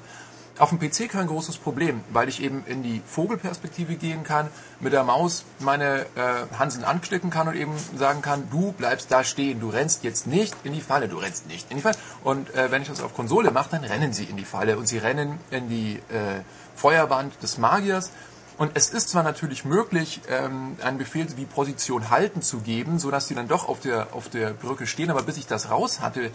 Auf 0.58 0.70
dem 0.70 0.80
PC 0.80 1.10
kein 1.10 1.28
großes 1.28 1.58
Problem, 1.58 2.02
weil 2.14 2.30
ich 2.30 2.42
eben 2.42 2.64
in 2.66 2.82
die 2.82 3.02
Vogelperspektive 3.06 3.96
gehen 3.96 4.24
kann, 4.24 4.48
mit 4.80 4.94
der 4.94 5.04
Maus 5.04 5.44
meine 5.60 6.06
äh, 6.16 6.58
Hanseln 6.58 6.86
anklicken 6.86 7.30
kann 7.30 7.50
und 7.50 7.56
eben 7.56 7.74
sagen 7.98 8.22
kann, 8.22 8.50
du 8.50 8.72
bleibst 8.72 9.12
da 9.12 9.26
stehen, 9.26 9.60
du 9.60 9.68
rennst 9.68 10.06
jetzt 10.06 10.28
nicht 10.28 10.56
in 10.64 10.72
die 10.72 10.80
Falle, 10.80 11.10
du 11.10 11.18
rennst 11.18 11.48
nicht 11.48 11.70
in 11.72 11.78
die 11.78 11.84
Falle. 11.84 11.98
Und 12.24 12.56
äh, 12.56 12.72
wenn 12.72 12.82
ich 12.82 12.88
das 12.88 13.02
auf 13.02 13.14
Konsole 13.14 13.52
mache, 13.52 13.72
dann 13.72 13.84
rennen 13.84 14.14
sie 14.14 14.24
in 14.24 14.38
die 14.38 14.46
Falle 14.46 14.78
und 14.78 14.88
sie 14.88 14.98
rennen 14.98 15.40
in 15.52 15.68
die 15.68 15.96
äh, 15.96 16.42
Feuerwand 16.74 17.44
des 17.44 17.58
Magiers. 17.58 18.12
Und 18.58 18.72
es 18.76 18.92
ist 18.92 19.10
zwar 19.10 19.24
natürlich 19.24 19.66
möglich, 19.66 20.22
ähm, 20.30 20.78
einen 20.82 20.98
Befehl 20.98 21.28
wie 21.36 21.44
Position 21.44 22.10
halten 22.10 22.42
zu 22.42 22.60
geben, 22.60 22.98
sodass 22.98 23.28
die 23.28 23.36
dann 23.36 23.50
doch 23.50 23.68
auf 23.68 23.82
der, 23.82 24.14
auf 24.14 24.30
der 24.30 24.52
Brücke 24.52 24.88
stehen, 24.88 25.10
aber 25.10 25.24
bis 25.24 25.36
ich 25.36 25.48
das 25.48 25.70
raus 25.70 26.00
hatte, 26.00 26.32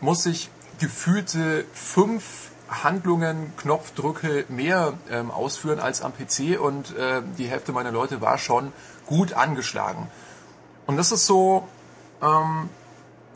muss 0.00 0.24
ich 0.24 0.48
gefühlte 0.78 1.66
fünf 1.74 2.53
Handlungen, 2.68 3.52
Knopfdrücke 3.56 4.46
mehr 4.48 4.94
ähm, 5.10 5.30
ausführen 5.30 5.80
als 5.80 6.02
am 6.02 6.12
PC 6.12 6.58
und 6.60 6.96
äh, 6.96 7.22
die 7.38 7.46
Hälfte 7.46 7.72
meiner 7.72 7.92
Leute 7.92 8.20
war 8.20 8.38
schon 8.38 8.72
gut 9.06 9.34
angeschlagen. 9.34 10.08
Und 10.86 10.96
das 10.96 11.12
ist 11.12 11.26
so 11.26 11.68
ähm, 12.22 12.68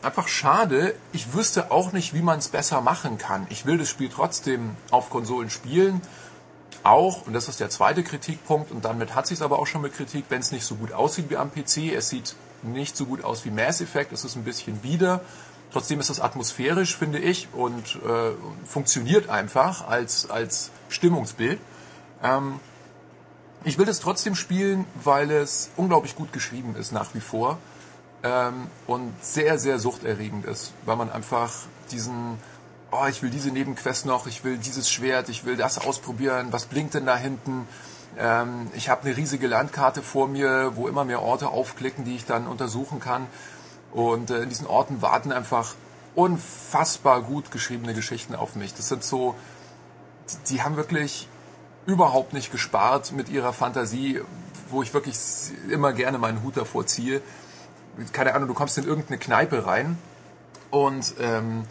einfach 0.01 0.27
schade. 0.27 0.95
Ich 1.11 1.33
wüsste 1.33 1.71
auch 1.71 1.91
nicht, 1.91 2.13
wie 2.13 2.21
man 2.21 2.39
es 2.39 2.49
besser 2.49 2.81
machen 2.81 3.17
kann. 3.17 3.47
Ich 3.49 3.65
will 3.65 3.77
das 3.77 3.89
Spiel 3.89 4.09
trotzdem 4.09 4.75
auf 4.91 5.09
Konsolen 5.09 5.49
spielen. 5.49 6.01
Auch, 6.83 7.27
und 7.27 7.33
das 7.33 7.49
ist 7.49 7.59
der 7.59 7.69
zweite 7.69 8.03
Kritikpunkt, 8.03 8.71
und 8.71 8.85
damit 8.85 9.13
hat 9.13 9.27
sich 9.27 9.41
aber 9.41 9.59
auch 9.59 9.67
schon 9.67 9.81
mit 9.81 9.93
Kritik, 9.93 10.25
wenn 10.29 10.39
es 10.39 10.51
nicht 10.51 10.63
so 10.65 10.75
gut 10.75 10.93
aussieht 10.93 11.29
wie 11.29 11.37
am 11.37 11.51
PC. 11.51 11.93
Es 11.93 12.09
sieht 12.09 12.35
nicht 12.63 12.97
so 12.97 13.05
gut 13.05 13.23
aus 13.23 13.45
wie 13.45 13.51
Mass 13.51 13.81
Effect, 13.81 14.11
es 14.11 14.25
ist 14.25 14.35
ein 14.35 14.43
bisschen 14.43 14.77
bieder. 14.77 15.21
Trotzdem 15.71 15.99
ist 15.99 16.09
es 16.09 16.19
atmosphärisch, 16.19 16.97
finde 16.97 17.19
ich, 17.19 17.47
und 17.53 17.99
äh, 18.03 18.31
funktioniert 18.65 19.29
einfach 19.29 19.87
als, 19.87 20.29
als 20.29 20.71
Stimmungsbild. 20.89 21.59
Ähm, 22.23 22.59
ich 23.63 23.77
will 23.77 23.85
das 23.85 23.99
trotzdem 23.99 24.35
spielen, 24.35 24.85
weil 25.03 25.29
es 25.31 25.69
unglaublich 25.75 26.15
gut 26.15 26.31
geschrieben 26.31 26.75
ist 26.75 26.91
nach 26.91 27.13
wie 27.13 27.19
vor 27.19 27.57
ähm, 28.23 28.67
und 28.87 29.13
sehr, 29.21 29.59
sehr 29.59 29.79
suchterregend 29.79 30.45
ist, 30.45 30.73
weil 30.85 30.95
man 30.95 31.11
einfach 31.11 31.51
diesen, 31.91 32.37
oh, 32.91 33.05
ich 33.09 33.21
will 33.21 33.29
diese 33.29 33.49
Nebenquest 33.49 34.05
noch, 34.05 34.27
ich 34.27 34.43
will 34.43 34.57
dieses 34.57 34.89
Schwert, 34.89 35.29
ich 35.29 35.45
will 35.45 35.57
das 35.57 35.77
ausprobieren, 35.77 36.47
was 36.51 36.65
blinkt 36.65 36.93
denn 36.93 37.05
da 37.05 37.17
hinten? 37.17 37.67
Ähm, 38.17 38.67
ich 38.73 38.89
habe 38.89 39.05
eine 39.05 39.15
riesige 39.15 39.47
Landkarte 39.47 40.01
vor 40.01 40.27
mir, 40.27 40.73
wo 40.75 40.87
immer 40.87 41.05
mehr 41.05 41.21
Orte 41.21 41.49
aufklicken, 41.49 42.05
die 42.05 42.15
ich 42.15 42.25
dann 42.25 42.47
untersuchen 42.47 42.99
kann. 42.99 43.27
Und 43.91 44.29
äh, 44.29 44.43
in 44.43 44.49
diesen 44.49 44.67
Orten 44.67 45.01
warten 45.01 45.31
einfach 45.31 45.75
unfassbar 46.15 47.21
gut 47.21 47.51
geschriebene 47.51 47.93
Geschichten 47.93 48.35
auf 48.35 48.55
mich. 48.55 48.73
Das 48.73 48.89
sind 48.89 49.03
so, 49.03 49.35
die, 50.29 50.53
die 50.53 50.63
haben 50.63 50.75
wirklich 50.75 51.27
überhaupt 51.85 52.33
nicht 52.33 52.51
gespart 52.51 53.11
mit 53.11 53.29
ihrer 53.29 53.53
Fantasie, 53.53 54.21
wo 54.69 54.83
ich 54.83 54.93
wirklich 54.93 55.17
immer 55.69 55.93
gerne 55.93 56.17
meinen 56.17 56.43
Hut 56.43 56.57
davor 56.57 56.85
ziehe. 56.85 57.21
Keine 58.13 58.35
Ahnung, 58.35 58.47
du 58.47 58.53
kommst 58.53 58.77
in 58.77 58.85
irgendeine 58.85 59.17
Kneipe 59.17 59.65
rein 59.65 59.97
und 60.71 61.15
ähm, 61.19 61.63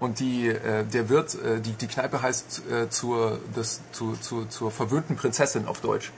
und 0.00 0.20
die 0.20 0.48
äh, 0.48 0.84
der 0.84 1.08
Wirt, 1.08 1.34
äh, 1.34 1.60
die 1.60 1.72
die 1.72 1.86
Kneipe 1.86 2.22
heißt 2.22 2.62
äh, 2.70 2.90
zur 2.90 3.38
das 3.54 3.80
zu, 3.92 4.14
zu, 4.16 4.44
zur 4.46 4.70
verwöhnten 4.70 5.16
Prinzessin 5.16 5.66
auf 5.66 5.80
Deutsch. 5.80 6.12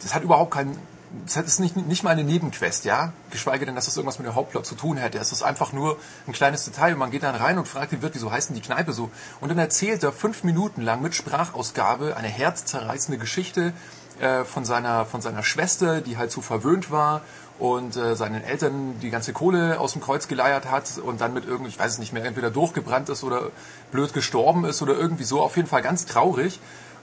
Das 0.00 0.14
hat 0.14 0.22
überhaupt 0.22 0.52
keinen 0.52 0.78
das 1.26 1.36
ist 1.36 1.60
nicht, 1.60 1.76
nicht 1.76 2.02
mal 2.02 2.10
eine 2.10 2.24
Nebenquest, 2.24 2.84
ja? 2.84 3.12
Geschweige 3.30 3.66
denn, 3.66 3.74
dass 3.74 3.84
das 3.84 3.96
irgendwas 3.96 4.18
mit 4.18 4.26
dem 4.26 4.34
Hauptplot 4.34 4.64
zu 4.64 4.74
tun 4.74 4.96
hätte. 4.96 5.18
Es 5.18 5.32
ist 5.32 5.42
einfach 5.42 5.72
nur 5.72 5.98
ein 6.26 6.32
kleines 6.32 6.64
Detail 6.64 6.94
und 6.94 6.98
man 6.98 7.10
geht 7.10 7.22
dann 7.22 7.34
rein 7.34 7.58
und 7.58 7.68
fragt 7.68 7.92
den 7.92 8.02
Wirt, 8.02 8.14
wieso 8.14 8.30
heißt 8.30 8.48
denn 8.48 8.56
die 8.56 8.62
Kneipe 8.62 8.92
so? 8.92 9.10
Und 9.40 9.50
dann 9.50 9.58
erzählt 9.58 10.02
er 10.02 10.12
fünf 10.12 10.42
Minuten 10.42 10.80
lang 10.80 11.02
mit 11.02 11.14
Sprachausgabe 11.14 12.16
eine 12.16 12.28
herzzerreißende 12.28 13.18
Geschichte 13.18 13.72
äh, 14.20 14.44
von 14.44 14.64
seiner, 14.64 15.04
von 15.04 15.20
seiner 15.20 15.42
Schwester, 15.42 16.00
die 16.00 16.16
halt 16.16 16.30
so 16.30 16.40
verwöhnt 16.40 16.90
war 16.90 17.22
und 17.62 17.96
äh, 17.96 18.16
seinen 18.16 18.42
Eltern 18.42 18.98
die 19.02 19.10
ganze 19.10 19.32
Kohle 19.32 19.78
aus 19.78 19.92
dem 19.92 20.02
Kreuz 20.02 20.26
geleiert 20.26 20.68
hat 20.68 20.98
und 20.98 21.20
dann 21.20 21.32
mit 21.32 21.46
irgendwie, 21.46 21.68
ich 21.68 21.78
weiß 21.78 21.92
es 21.92 21.98
nicht 22.00 22.12
mehr, 22.12 22.24
entweder 22.24 22.50
durchgebrannt 22.50 23.08
ist 23.08 23.22
oder 23.22 23.52
blöd 23.92 24.12
gestorben 24.12 24.64
ist 24.64 24.82
oder 24.82 24.98
irgendwie 24.98 25.22
so. 25.22 25.40
Auf 25.40 25.54
jeden 25.56 25.68
Fall 25.68 25.80
ganz 25.80 26.04
traurig. 26.04 26.58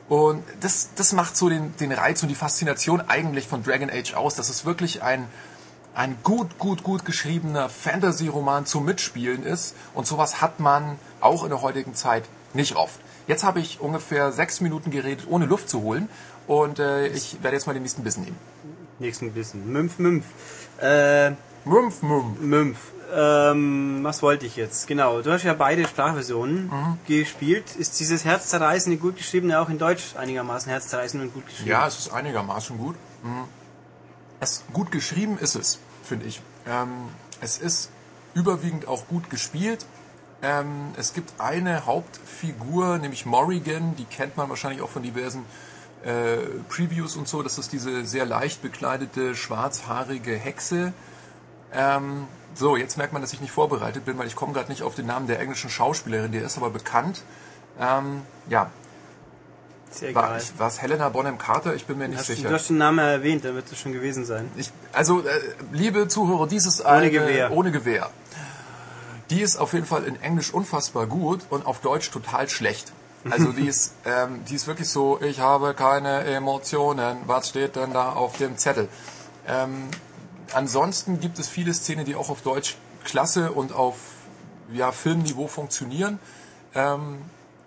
Und 0.10 0.44
das, 0.60 0.90
das 0.98 1.14
macht 1.14 1.38
so 1.38 1.48
den, 1.48 1.74
den 1.78 1.94
Reiz 1.94 2.22
und 2.24 2.28
die 2.28 2.36
Faszination 2.36 3.00
eigentlich 3.08 3.48
von 3.48 3.64
Dragon 3.64 3.90
Age 3.90 4.16
aus. 4.16 4.36
dass 4.36 4.50
es 4.50 4.66
wirklich 4.66 5.02
ein, 5.02 5.30
ein 5.94 6.18
gut, 6.24 6.60
gut, 6.60 6.84
gut 6.84 7.06
geschriebener 7.06 7.70
Fantasy-Roman 7.70 8.66
zum 8.66 8.84
Mitspielen 8.84 9.44
ist. 9.44 9.76
Und 9.94 10.08
sowas 10.08 10.42
hat 10.42 10.60
man 10.60 11.00
auch 11.22 11.44
in 11.46 11.52
der 11.52 11.62
heutigen 11.62 11.96
Zeit 11.96 12.26
nicht 12.54 12.76
oft. 12.76 13.00
Jetzt 13.28 13.46
habe 13.46 13.62
ich 13.62 13.80
ungefähr 13.80 14.34
sechs 14.34 14.60
Minuten 14.60 14.92
geredet, 14.92 15.26
ohne 15.30 15.46
Luft 15.46 15.70
zu 15.70 15.84
holen. 15.84 16.10
Und 16.48 16.80
äh, 16.80 17.08
ich 17.08 17.42
werde 17.44 17.56
jetzt 17.56 17.66
mal 17.66 17.74
den 17.74 17.84
nächsten 17.84 18.04
Bissen 18.04 18.26
nehmen. 18.26 18.38
Nächsten 19.00 19.32
Bissen. 19.32 19.72
Mümpf, 19.72 19.98
Mümpf. 20.00 20.26
Äh, 20.82 21.32
Mumpf, 21.66 22.02
mumpf. 22.02 22.40
Mümpf. 22.40 22.78
Ähm, 23.14 24.00
was 24.04 24.22
wollte 24.22 24.46
ich 24.46 24.56
jetzt? 24.56 24.88
Genau, 24.88 25.22
du 25.22 25.32
hast 25.32 25.44
ja 25.44 25.54
beide 25.54 25.88
Sprachversionen 25.88 26.72
gespielt. 27.08 27.76
Ist 27.76 28.00
dieses 28.00 28.24
herzzerreißende, 28.24 28.98
gut 28.98 29.18
geschriebene 29.18 29.60
auch 29.60 29.70
in 29.70 29.80
Deutsch 29.80 30.16
einigermaßen 30.16 30.70
herzzerreißend 30.70 31.24
und 31.24 31.34
gut 31.34 31.48
geschrieben? 31.48 31.70
Ja, 31.70 31.88
es 31.88 31.98
ist 31.98 32.14
einigermaßen 32.14 32.78
gut. 32.78 32.96
Mhm. 33.24 33.46
Es, 34.40 34.64
gut 34.74 34.92
geschrieben 34.92 35.38
ist 35.40 35.56
es, 35.56 35.80
finde 36.04 36.28
ich. 36.28 36.42
Ähm, 36.68 36.90
es 37.42 37.58
ist 37.58 37.90
überwiegend 38.36 38.88
auch 38.88 39.08
gut 39.08 39.30
gespielt. 39.30 39.86
Ähm, 40.42 40.94
es 40.96 41.14
gibt 41.14 41.34
eine 41.40 41.86
Hauptfigur, 41.86 43.00
nämlich 43.00 43.26
Morrigan, 43.26 43.96
die 43.98 44.06
kennt 44.06 44.38
man 44.38 44.50
wahrscheinlich 44.50 44.82
auch 44.82 44.90
von 44.90 45.04
diversen 45.04 45.46
äh, 46.04 46.38
Previews 46.70 47.16
und 47.16 47.28
so. 47.28 47.44
Das 47.44 47.58
ist 47.58 47.72
diese 47.72 48.06
sehr 48.06 48.26
leicht 48.26 48.62
bekleidete, 48.62 49.36
schwarzhaarige 49.36 50.36
Hexe. 50.36 50.94
Ähm, 51.74 52.28
So, 52.56 52.76
jetzt 52.78 52.98
merkt 52.98 53.14
man, 53.14 53.22
dass 53.22 53.32
ich 53.32 53.42
nicht 53.42 53.52
vorbereitet 53.52 54.06
bin, 54.06 54.18
weil 54.18 54.26
ich 54.28 54.36
komme 54.36 54.54
gerade 54.54 54.70
nicht 54.72 54.82
auf 54.82 54.96
den 54.96 55.06
Namen 55.06 55.28
der 55.28 55.40
englischen 55.40 55.70
Schauspielerin, 55.70 56.32
der 56.32 56.44
ist 56.44 56.58
aber 56.58 56.72
bekannt. 56.72 57.22
Ähm, 57.80 58.24
ja, 58.50 58.72
ja 60.02 60.16
war 60.16 60.36
egal. 60.36 60.42
war 60.58 60.68
es 60.68 60.82
Helena 60.82 61.10
Bonham 61.10 61.38
Carter? 61.38 61.76
Ich 61.76 61.86
bin 61.86 61.98
mir 62.00 62.08
nicht 62.08 62.20
Hast, 62.20 62.28
sicher. 62.28 62.50
du 62.50 62.56
hast 62.56 62.68
den 62.70 62.80
Namen 62.80 62.98
erwähnt, 63.00 63.46
dann 63.46 63.54
wird 63.54 63.72
es 63.72 63.80
schon 63.80 63.94
gewesen 63.94 64.26
sein. 64.26 64.50
Ich, 64.58 64.72
also, 64.94 65.22
äh, 65.22 65.30
liebe 65.72 66.08
Zuhörer, 66.08 66.48
dieses 66.48 66.82
eine, 66.82 67.12
Gewehr. 67.12 67.52
ohne 67.52 67.72
Gewehr. 67.72 68.10
Die 69.30 69.42
ist 69.42 69.58
auf 69.58 69.74
jeden 69.74 69.86
Fall 69.86 70.04
in 70.06 70.20
Englisch 70.22 70.52
unfassbar 70.52 71.06
gut 71.06 71.42
und 71.52 71.68
auf 71.68 71.80
Deutsch 71.82 72.10
total 72.10 72.50
schlecht. 72.50 72.92
Also 73.32 73.52
die 73.52 73.68
ist, 73.68 73.94
ähm, 74.06 74.44
die 74.46 74.56
ist 74.56 74.68
wirklich 74.68 74.90
so, 74.90 75.20
ich 75.22 75.40
habe 75.40 75.74
keine 75.74 76.24
Emotionen. 76.24 77.18
Was 77.26 77.50
steht 77.50 77.76
denn 77.76 77.94
da 77.94 78.14
auf 78.14 78.38
dem 78.38 78.58
Zettel? 78.58 78.88
Ähm, 79.48 79.90
ansonsten 80.54 81.20
gibt 81.20 81.40
es 81.40 81.48
viele 81.48 81.74
Szenen, 81.74 82.06
die 82.06 82.16
auch 82.16 82.30
auf 82.30 82.42
Deutsch 82.42 82.78
klasse 83.04 83.52
und 83.52 83.74
auf 83.74 83.96
ja, 84.72 84.92
Filmniveau 84.92 85.48
funktionieren. 85.48 86.20
Ähm, 86.76 87.22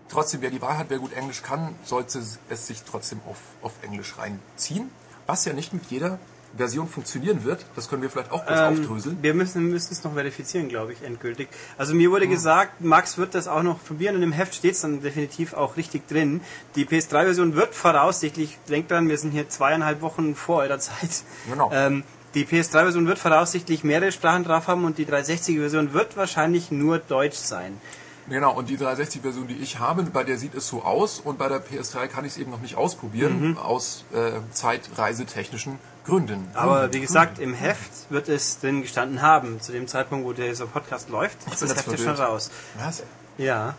trotzdem, 0.08 0.40
wer 0.42 0.50
die 0.50 0.62
Wahrheit, 0.62 0.86
wer 0.88 0.98
gut 0.98 1.12
Englisch 1.12 1.42
kann, 1.42 1.74
sollte 1.84 2.22
es 2.48 2.66
sich 2.66 2.82
trotzdem 2.82 3.20
auf, 3.28 3.38
auf 3.62 3.72
Englisch 3.82 4.16
reinziehen. 4.18 4.90
Was 5.26 5.44
ja 5.44 5.52
nicht 5.52 5.72
mit 5.72 5.86
jeder 5.86 6.18
Version 6.56 6.86
funktionieren 6.88 7.44
wird, 7.44 7.64
das 7.76 7.88
können 7.88 8.02
wir 8.02 8.10
vielleicht 8.10 8.30
auch 8.30 8.44
kurz 8.44 8.58
Ähm, 8.60 8.80
aufdröseln. 8.80 9.18
wir 9.22 9.34
müssen, 9.34 9.68
müssen 9.70 9.92
es 9.92 10.04
noch 10.04 10.14
verifizieren, 10.14 10.68
glaube 10.68 10.92
ich, 10.92 11.02
endgültig. 11.02 11.48
Also 11.78 11.94
mir 11.94 12.10
wurde 12.10 12.28
gesagt, 12.28 12.80
Max 12.80 13.16
wird 13.18 13.34
das 13.34 13.48
auch 13.48 13.62
noch 13.62 13.82
probieren 13.84 14.16
und 14.16 14.22
im 14.22 14.32
Heft 14.32 14.54
steht 14.54 14.74
es 14.74 14.82
dann 14.82 15.00
definitiv 15.02 15.54
auch 15.54 15.76
richtig 15.76 16.06
drin. 16.08 16.40
Die 16.76 16.84
PS3-Version 16.84 17.54
wird 17.54 17.74
voraussichtlich, 17.74 18.58
denkt 18.68 18.90
dran, 18.90 19.08
wir 19.08 19.16
sind 19.18 19.30
hier 19.30 19.48
zweieinhalb 19.48 20.02
Wochen 20.02 20.34
vor 20.34 20.58
eurer 20.62 20.78
Zeit. 20.78 21.24
Genau. 21.48 21.70
Ähm, 21.72 22.02
die 22.34 22.44
PS3-Version 22.46 23.06
wird 23.06 23.18
voraussichtlich 23.18 23.84
mehrere 23.84 24.10
Sprachen 24.12 24.44
drauf 24.44 24.66
haben 24.66 24.84
und 24.84 24.96
die 24.98 25.04
360-Version 25.06 25.92
wird 25.92 26.16
wahrscheinlich 26.16 26.70
nur 26.70 26.98
Deutsch 26.98 27.36
sein. 27.36 27.78
Genau, 28.28 28.54
und 28.54 28.68
die 28.68 28.78
360-Version, 28.78 29.48
die 29.48 29.56
ich 29.56 29.78
habe, 29.78 30.02
bei 30.04 30.22
der 30.24 30.38
sieht 30.38 30.54
es 30.54 30.68
so 30.68 30.82
aus 30.82 31.20
und 31.20 31.38
bei 31.38 31.48
der 31.48 31.62
PS3 31.62 32.06
kann 32.06 32.24
ich 32.24 32.32
es 32.32 32.38
eben 32.38 32.50
noch 32.50 32.60
nicht 32.60 32.76
ausprobieren, 32.76 33.58
aus 33.58 34.04
äh, 34.12 34.32
zeitreisetechnischen 34.52 35.78
Gründen. 36.04 36.48
Aber 36.54 36.92
wie 36.92 37.00
gesagt, 37.00 37.38
im 37.38 37.54
Heft 37.54 38.10
wird 38.10 38.28
es 38.28 38.60
drin 38.60 38.82
gestanden 38.82 39.22
haben. 39.22 39.60
Zu 39.60 39.72
dem 39.72 39.86
Zeitpunkt, 39.88 40.24
wo 40.24 40.32
dieser 40.32 40.66
Podcast 40.66 41.08
läuft, 41.08 41.38
ist 41.38 41.60
bin 41.60 41.68
das 41.68 41.70
jetzt 41.70 41.86
Heft 41.86 41.98
ja 41.98 42.04
schon 42.04 42.24
raus. 42.24 42.50
Was? 42.78 43.02
Ja, 43.38 43.74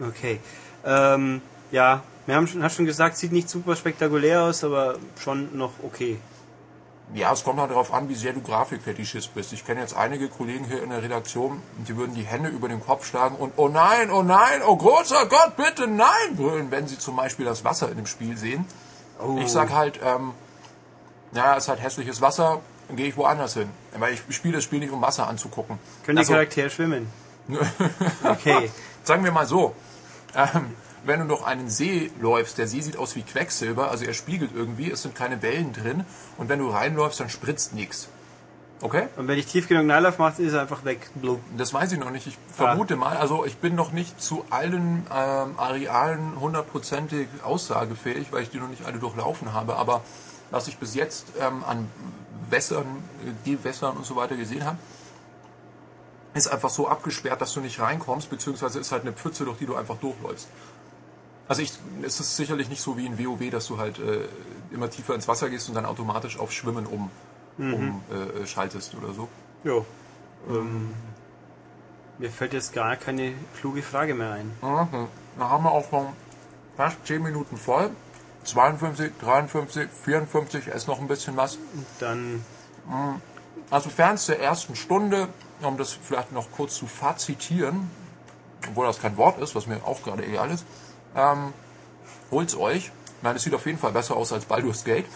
okay. 0.00 0.40
Ähm, 0.84 1.42
ja, 1.70 2.02
wir 2.26 2.34
haben 2.34 2.46
schon, 2.46 2.62
hast 2.62 2.76
schon 2.76 2.86
gesagt, 2.86 3.16
sieht 3.16 3.32
nicht 3.32 3.48
super 3.48 3.76
spektakulär 3.76 4.42
aus, 4.42 4.64
aber 4.64 4.96
schon 5.22 5.56
noch 5.56 5.72
okay. 5.82 6.18
Ja, 7.14 7.32
es 7.32 7.44
kommt 7.44 7.60
halt 7.60 7.70
darauf 7.70 7.92
an, 7.94 8.08
wie 8.08 8.16
sehr 8.16 8.32
du 8.32 8.42
Grafikfetischist 8.42 9.32
bist. 9.34 9.52
Ich 9.52 9.64
kenne 9.64 9.80
jetzt 9.80 9.96
einige 9.96 10.28
Kollegen 10.28 10.64
hier 10.64 10.82
in 10.82 10.90
der 10.90 11.02
Redaktion, 11.02 11.62
die 11.86 11.96
würden 11.96 12.14
die 12.16 12.24
Hände 12.24 12.48
über 12.48 12.68
den 12.68 12.84
Kopf 12.84 13.06
schlagen 13.06 13.36
und 13.36 13.52
oh 13.56 13.68
nein, 13.68 14.10
oh 14.10 14.22
nein, 14.24 14.60
oh 14.66 14.76
großer 14.76 15.26
Gott, 15.26 15.56
bitte 15.56 15.86
nein 15.86 16.34
brüllen, 16.34 16.70
wenn 16.72 16.88
sie 16.88 16.98
zum 16.98 17.14
Beispiel 17.14 17.44
das 17.46 17.64
Wasser 17.64 17.88
in 17.90 17.96
dem 17.96 18.06
Spiel 18.06 18.36
sehen. 18.36 18.66
Oh. 19.20 19.38
Ich 19.38 19.48
sag 19.52 19.72
halt, 19.72 20.00
ähm, 20.04 20.32
naja, 21.30 21.56
es 21.56 21.64
ist 21.64 21.68
halt 21.68 21.80
hässliches 21.80 22.20
Wasser, 22.20 22.60
dann 22.88 22.96
gehe 22.96 23.06
ich 23.06 23.16
woanders 23.16 23.54
hin. 23.54 23.70
Weil 23.96 24.14
ich 24.14 24.22
spiele 24.34 24.54
das 24.54 24.64
Spiel 24.64 24.80
nicht, 24.80 24.90
um 24.92 25.00
Wasser 25.00 25.28
anzugucken. 25.28 25.78
Können 26.04 26.16
die 26.16 26.20
Also, 26.20 26.32
Charaktere 26.32 26.70
schwimmen? 26.70 27.10
Okay. 28.24 28.70
Sagen 29.04 29.22
wir 29.22 29.30
mal 29.30 29.46
so, 29.46 29.74
ähm, 30.34 30.74
wenn 31.06 31.20
du 31.20 31.26
durch 31.26 31.44
einen 31.44 31.68
See 31.68 32.10
läufst, 32.20 32.58
der 32.58 32.68
See 32.68 32.80
sieht 32.80 32.96
aus 32.96 33.16
wie 33.16 33.22
Quecksilber, 33.22 33.90
also 33.90 34.04
er 34.04 34.14
spiegelt 34.14 34.50
irgendwie, 34.54 34.90
es 34.90 35.02
sind 35.02 35.14
keine 35.14 35.42
Wellen 35.42 35.72
drin 35.72 36.04
und 36.36 36.48
wenn 36.48 36.58
du 36.58 36.68
reinläufst, 36.68 37.20
dann 37.20 37.28
spritzt 37.28 37.74
nichts. 37.74 38.08
Okay? 38.82 39.08
Und 39.16 39.26
wenn 39.26 39.38
ich 39.38 39.46
tief 39.46 39.68
genug 39.68 39.86
Nylaufe 39.86 40.20
mache, 40.20 40.42
ist 40.42 40.52
er 40.52 40.60
einfach 40.60 40.84
weg. 40.84 41.10
Blub. 41.14 41.40
Das 41.56 41.72
weiß 41.72 41.92
ich 41.92 41.98
noch 41.98 42.10
nicht. 42.10 42.26
Ich 42.26 42.36
vermute 42.54 42.96
mal, 42.96 43.16
also 43.16 43.44
ich 43.46 43.56
bin 43.56 43.74
noch 43.74 43.92
nicht 43.92 44.20
zu 44.20 44.44
allen 44.50 45.06
ähm, 45.14 45.58
Arealen 45.58 46.38
hundertprozentig 46.38 47.28
aussagefähig, 47.42 48.32
weil 48.32 48.42
ich 48.42 48.50
die 48.50 48.58
noch 48.58 48.68
nicht 48.68 48.84
alle 48.84 48.98
durchlaufen 48.98 49.54
habe, 49.54 49.76
aber 49.76 50.02
was 50.50 50.68
ich 50.68 50.76
bis 50.76 50.94
jetzt 50.94 51.28
ähm, 51.40 51.64
an 51.64 51.88
Wässern, 52.50 52.86
äh, 53.24 53.50
Gewässern 53.50 53.96
und 53.96 54.04
so 54.04 54.14
weiter 54.16 54.36
gesehen 54.36 54.64
habe, 54.64 54.76
ist 56.34 56.48
einfach 56.48 56.70
so 56.70 56.86
abgesperrt, 56.86 57.40
dass 57.40 57.54
du 57.54 57.60
nicht 57.60 57.80
reinkommst, 57.80 58.28
beziehungsweise 58.28 58.78
ist 58.78 58.92
halt 58.92 59.02
eine 59.02 59.12
Pfütze, 59.12 59.46
durch 59.46 59.56
die 59.58 59.66
du 59.66 59.74
einfach 59.74 59.96
durchläufst. 59.96 60.48
Also 61.48 61.62
ich, 61.62 61.72
es 62.02 62.18
ist 62.18 62.36
sicherlich 62.36 62.68
nicht 62.68 62.82
so 62.82 62.96
wie 62.96 63.06
in 63.06 63.18
WoW, 63.18 63.50
dass 63.50 63.66
du 63.66 63.78
halt 63.78 63.98
äh, 63.98 64.26
immer 64.72 64.90
tiefer 64.90 65.14
ins 65.14 65.28
Wasser 65.28 65.48
gehst 65.48 65.68
und 65.68 65.74
dann 65.74 65.86
automatisch 65.86 66.38
auf 66.38 66.52
Schwimmen 66.52 66.86
um, 66.86 67.10
um 67.58 68.02
äh, 68.10 68.46
schaltest 68.46 68.94
oder 68.94 69.12
so. 69.12 69.28
Jo. 69.62 69.86
Ähm, 70.48 70.90
mir 72.18 72.30
fällt 72.30 72.52
jetzt 72.52 72.72
gar 72.72 72.96
keine 72.96 73.34
kluge 73.60 73.82
Frage 73.82 74.14
mehr 74.14 74.32
ein. 74.32 74.46
Mhm. 74.62 75.08
Da 75.38 75.48
haben 75.48 75.64
wir 75.64 75.70
auch 75.70 75.88
schon 75.88 76.06
fast 76.76 77.06
10 77.06 77.22
Minuten 77.22 77.56
voll. 77.56 77.90
52, 78.44 79.12
53, 79.20 79.88
54, 80.04 80.66
ist 80.68 80.86
noch 80.86 81.00
ein 81.00 81.08
bisschen 81.08 81.36
was. 81.36 81.58
Dann 81.98 82.44
Also 83.70 83.90
fernst 83.90 84.28
der 84.28 84.40
ersten 84.40 84.76
Stunde, 84.76 85.28
um 85.60 85.76
das 85.76 85.92
vielleicht 85.92 86.32
noch 86.32 86.50
kurz 86.52 86.76
zu 86.76 86.86
fazitieren, 86.86 87.90
obwohl 88.68 88.86
das 88.86 89.00
kein 89.00 89.16
Wort 89.16 89.40
ist, 89.40 89.54
was 89.54 89.66
mir 89.66 89.84
auch 89.84 90.02
gerade 90.02 90.24
egal 90.24 90.50
ist, 90.50 90.64
ähm, 91.16 91.52
holt's 92.30 92.56
euch. 92.56 92.92
Meine, 93.22 93.36
es 93.36 93.42
sieht 93.42 93.54
auf 93.54 93.66
jeden 93.66 93.78
Fall 93.78 93.92
besser 93.92 94.16
aus 94.16 94.32
als 94.32 94.44
Baldur's 94.44 94.84
Gate. 94.84 95.06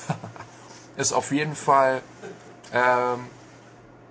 ist 0.96 1.12
auf 1.12 1.30
jeden 1.32 1.54
Fall, 1.54 2.02
ähm, 2.72 3.26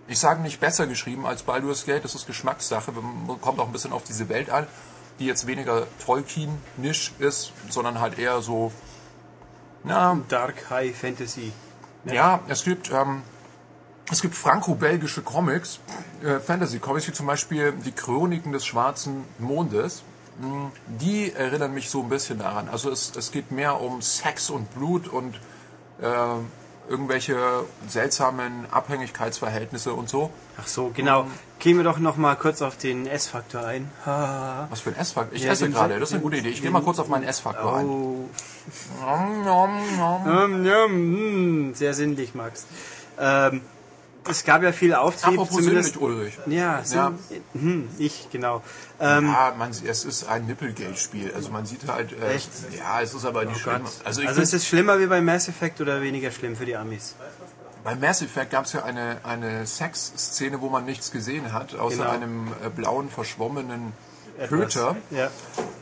ich 0.07 0.19
sage 0.19 0.41
nicht 0.41 0.59
besser 0.59 0.87
geschrieben 0.87 1.25
als 1.25 1.43
Baldur's 1.43 1.85
Gate, 1.85 2.03
das 2.03 2.15
ist 2.15 2.27
Geschmackssache, 2.27 2.91
Man 2.91 3.41
kommt 3.41 3.59
auch 3.59 3.67
ein 3.67 3.71
bisschen 3.71 3.93
auf 3.93 4.03
diese 4.03 4.29
Welt 4.29 4.49
an, 4.49 4.67
die 5.19 5.25
jetzt 5.25 5.47
weniger 5.47 5.87
Tolkien-nisch 6.05 7.13
ist, 7.19 7.51
sondern 7.69 7.99
halt 7.99 8.17
eher 8.17 8.41
so, 8.41 8.71
na, 9.83 10.19
Dark 10.29 10.69
High 10.69 10.95
Fantasy. 10.95 11.51
ja, 12.05 12.39
es 12.47 12.63
gibt, 12.63 12.91
ähm, 12.91 13.23
es 14.11 14.21
gibt 14.21 14.35
franco-belgische 14.35 15.21
Comics, 15.21 15.79
äh, 16.23 16.39
Fantasy-Comics, 16.39 17.07
wie 17.07 17.13
zum 17.13 17.27
Beispiel 17.27 17.73
die 17.73 17.91
Chroniken 17.91 18.51
des 18.51 18.65
Schwarzen 18.65 19.23
Mondes. 19.37 20.03
Die 20.87 21.33
erinnern 21.33 21.73
mich 21.73 21.89
so 21.89 22.01
ein 22.01 22.09
bisschen 22.09 22.39
daran. 22.39 22.69
Also 22.69 22.89
es, 22.91 23.11
es 23.15 23.31
geht 23.31 23.51
mehr 23.51 23.81
um 23.81 24.01
Sex 24.01 24.49
und 24.49 24.73
Blut 24.73 25.07
und 25.07 25.35
äh, 26.01 26.07
irgendwelche 26.89 27.37
seltsamen 27.87 28.65
Abhängigkeitsverhältnisse 28.71 29.93
und 29.93 30.09
so. 30.09 30.31
Ach 30.59 30.67
so, 30.67 30.91
genau. 30.93 31.27
Gehen 31.59 31.77
wir 31.77 31.83
doch 31.83 31.99
noch 31.99 32.17
mal 32.17 32.35
kurz 32.35 32.61
auf 32.61 32.77
den 32.77 33.05
S-Faktor 33.05 33.65
ein. 33.65 33.91
Was 34.05 34.81
für 34.81 34.89
ein 34.89 34.95
S-Faktor? 34.95 35.35
Ich 35.35 35.43
Ja, 35.43 35.51
esse 35.51 35.69
gerade, 35.69 35.99
das 35.99 36.09
ist 36.09 36.13
eine 36.15 36.23
gute 36.23 36.37
Idee. 36.37 36.49
Ich 36.49 36.61
gehe 36.61 36.71
mal 36.71 36.81
kurz 36.81 36.99
auf 36.99 37.07
meinen 37.07 37.23
S-Faktor 37.25 37.77
ein. 37.77 37.85
Oh. 37.85 38.29
Nom, 39.01 39.43
nom, 39.43 39.97
nom. 39.97 40.65
Ja, 40.65 40.87
mm, 40.87 41.73
sehr 41.75 41.93
sinnlich, 41.93 42.33
Max. 42.33 42.65
Ähm, 43.19 43.61
es 44.29 44.43
gab 44.43 44.63
ja 44.63 44.71
viel 44.71 44.93
Auftrieb, 44.93 45.33
Apropos 45.33 45.57
zumindest. 45.57 45.93
sinnlich, 45.93 46.01
Ulrich. 46.01 46.37
Ja, 46.47 46.81
Ja. 46.91 47.13
Sinn, 47.27 47.43
Hm, 47.53 47.89
ich, 47.97 48.27
genau. 48.31 48.61
Ähm, 48.99 49.27
Ja, 49.27 49.53
man, 49.57 49.71
es 49.71 50.05
ist 50.05 50.27
ein 50.27 50.45
Nipplegate-Spiel. 50.45 51.33
Also 51.35 51.49
man 51.51 51.65
sieht 51.65 51.87
halt, 51.87 52.13
äh, 52.13 52.35
Echt? 52.35 52.49
ja, 52.77 53.01
es 53.01 53.13
ist 53.13 53.25
aber 53.25 53.45
nicht 53.45 53.59
schlimm. 53.59 53.83
Gott. 53.83 53.91
Also, 54.05 54.21
Also 54.21 54.41
ist 54.41 54.53
es 54.53 54.67
schlimmer 54.67 54.99
wie 54.99 55.07
bei 55.07 55.21
Mass 55.21 55.47
Effect 55.47 55.81
oder 55.81 56.01
weniger 56.01 56.31
schlimm 56.31 56.55
für 56.55 56.65
die 56.65 56.75
Amis? 56.75 57.15
Bei 57.83 57.95
Mass 57.95 58.21
Effect 58.21 58.51
gab 58.51 58.65
es 58.65 58.73
ja 58.73 58.83
eine, 58.83 59.17
eine 59.23 59.65
Sex-Szene, 59.65 60.59
wo 60.61 60.69
man 60.69 60.85
nichts 60.85 61.11
gesehen 61.11 61.53
hat, 61.53 61.75
außer 61.75 61.97
Genau. 61.97 62.09
einem 62.09 62.47
äh, 62.65 62.69
blauen, 62.69 63.09
verschwommenen. 63.09 63.93
Köter. 64.47 64.95
Ja. 65.09 65.29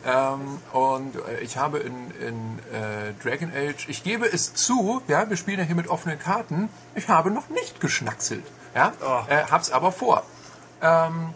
Ähm, 0.05 0.59
und 0.73 1.15
äh, 1.15 1.39
ich 1.41 1.57
habe 1.57 1.79
in, 1.79 2.11
in 2.21 2.59
äh, 2.73 3.13
Dragon 3.21 3.51
Age, 3.53 3.87
ich 3.89 4.03
gebe 4.03 4.25
es 4.25 4.53
zu, 4.53 5.01
ja, 5.07 5.29
wir 5.29 5.37
spielen 5.37 5.59
ja 5.59 5.65
hier 5.65 5.75
mit 5.75 5.87
offenen 5.89 6.17
Karten, 6.17 6.69
ich 6.95 7.09
habe 7.09 7.29
noch 7.31 7.49
nicht 7.49 7.79
geschnackselt. 7.81 8.43
Ja, 8.75 8.93
Oh. 9.01 9.21
äh, 9.29 9.43
hab's 9.49 9.71
aber 9.71 9.91
vor. 9.91 10.23
Ähm, 10.81 11.33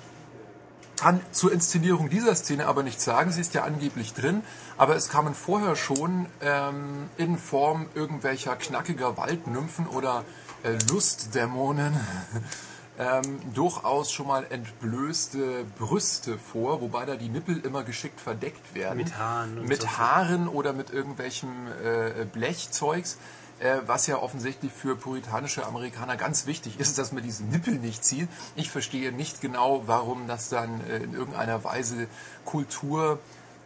kann 0.98 1.20
zur 1.32 1.52
Inszenierung 1.52 2.10
dieser 2.10 2.36
Szene 2.36 2.68
aber 2.68 2.84
nichts 2.84 3.04
sagen, 3.04 3.32
sie 3.32 3.42
ist 3.42 3.56
ja 3.56 3.64
angeblich 3.64 4.14
drin, 4.14 4.44
aber 4.78 4.96
es 4.96 5.10
kamen 5.10 5.34
vorher 5.34 5.76
schon 5.76 6.28
ähm, 6.42 7.10
in 7.18 7.38
Form 7.40 7.88
irgendwelcher 7.96 8.56
knackiger 8.56 9.18
Waldnymphen 9.18 9.88
oder 9.88 10.24
äh, 10.64 10.78
Lustdämonen 10.92 11.94
ähm, 13.00 13.40
durchaus 13.54 14.12
schon 14.12 14.28
mal 14.28 14.46
entblößte 14.50 15.66
Brüste 15.80 16.38
vor, 16.38 16.82
wobei 16.82 17.06
da 17.06 17.16
die 17.16 17.30
Nippel 17.30 17.60
immer 17.66 17.84
geschickt 17.84 18.20
verdeckt 18.20 18.76
werden. 18.76 18.98
Mit 18.98 19.18
Haaren 19.18 19.66
Mit 19.66 19.82
so. 19.82 19.98
Haaren 19.98 20.48
oder 20.48 20.74
mit 20.74 20.92
irgendwelchem 20.92 21.50
äh, 21.84 22.26
Blechzeugs. 22.26 23.18
Äh, 23.60 23.82
was 23.86 24.08
ja 24.08 24.18
offensichtlich 24.18 24.72
für 24.72 24.96
puritanische 24.96 25.68
Amerikaner 25.68 26.18
ganz 26.18 26.48
wichtig 26.48 26.80
ist, 26.80 26.98
dass 26.98 27.12
man 27.12 27.22
diese 27.22 27.44
Nippel 27.44 27.76
nicht 27.76 28.04
zieht. 28.04 28.28
Ich 28.56 28.72
verstehe 28.72 29.12
nicht 29.12 29.40
genau, 29.40 29.84
warum 29.86 30.28
das 30.28 30.50
dann 30.50 30.82
äh, 30.90 30.98
in 30.98 31.14
irgendeiner 31.14 31.64
Weise 31.64 32.08
Kultur 32.44 33.20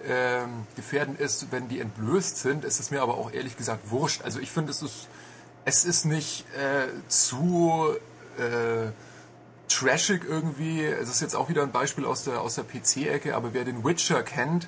ähm, 0.05 0.67
gefährdend 0.75 1.21
ist, 1.21 1.51
wenn 1.51 1.69
die 1.69 1.79
entblößt 1.79 2.37
sind. 2.37 2.65
Es 2.65 2.81
ist 2.81 2.91
mir 2.91 3.01
aber 3.01 3.15
auch 3.17 3.31
ehrlich 3.31 3.55
gesagt 3.55 3.89
wurscht. 3.89 4.21
Also 4.23 4.39
ich 4.39 4.51
finde, 4.51 4.71
es 4.71 4.81
ist, 4.81 5.07
es 5.63 5.85
ist 5.85 6.03
nicht 6.03 6.45
äh, 6.57 6.87
zu 7.07 7.95
äh, 8.37 8.91
trashig 9.67 10.23
irgendwie. 10.27 10.83
Es 10.83 11.09
ist 11.09 11.21
jetzt 11.21 11.35
auch 11.35 11.49
wieder 11.49 11.63
ein 11.63 11.71
Beispiel 11.71 12.05
aus 12.05 12.23
der, 12.23 12.41
aus 12.41 12.55
der 12.55 12.63
PC-Ecke, 12.63 13.35
aber 13.35 13.53
wer 13.53 13.65
den 13.65 13.83
Witcher 13.83 14.23
kennt, 14.23 14.67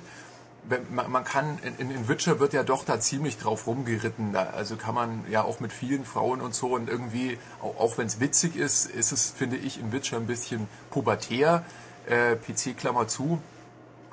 man, 0.90 1.10
man 1.10 1.24
kann, 1.24 1.58
in, 1.78 1.90
in 1.90 2.08
Witcher 2.08 2.40
wird 2.40 2.52
ja 2.52 2.62
doch 2.62 2.84
da 2.84 3.00
ziemlich 3.00 3.38
drauf 3.38 3.66
rumgeritten. 3.66 4.32
Da, 4.32 4.50
also 4.50 4.76
kann 4.76 4.94
man 4.94 5.24
ja 5.30 5.42
auch 5.42 5.60
mit 5.60 5.72
vielen 5.72 6.04
Frauen 6.04 6.40
und 6.40 6.54
so 6.54 6.74
und 6.74 6.88
irgendwie, 6.88 7.38
auch, 7.62 7.78
auch 7.78 7.98
wenn 7.98 8.06
es 8.06 8.20
witzig 8.20 8.56
ist, 8.56 8.90
ist 8.90 9.12
es, 9.12 9.30
finde 9.30 9.56
ich, 9.56 9.80
in 9.80 9.92
Witcher 9.92 10.16
ein 10.16 10.26
bisschen 10.26 10.68
pubertär. 10.90 11.64
Äh, 12.06 12.36
PC-Klammer 12.36 13.06
zu. 13.08 13.40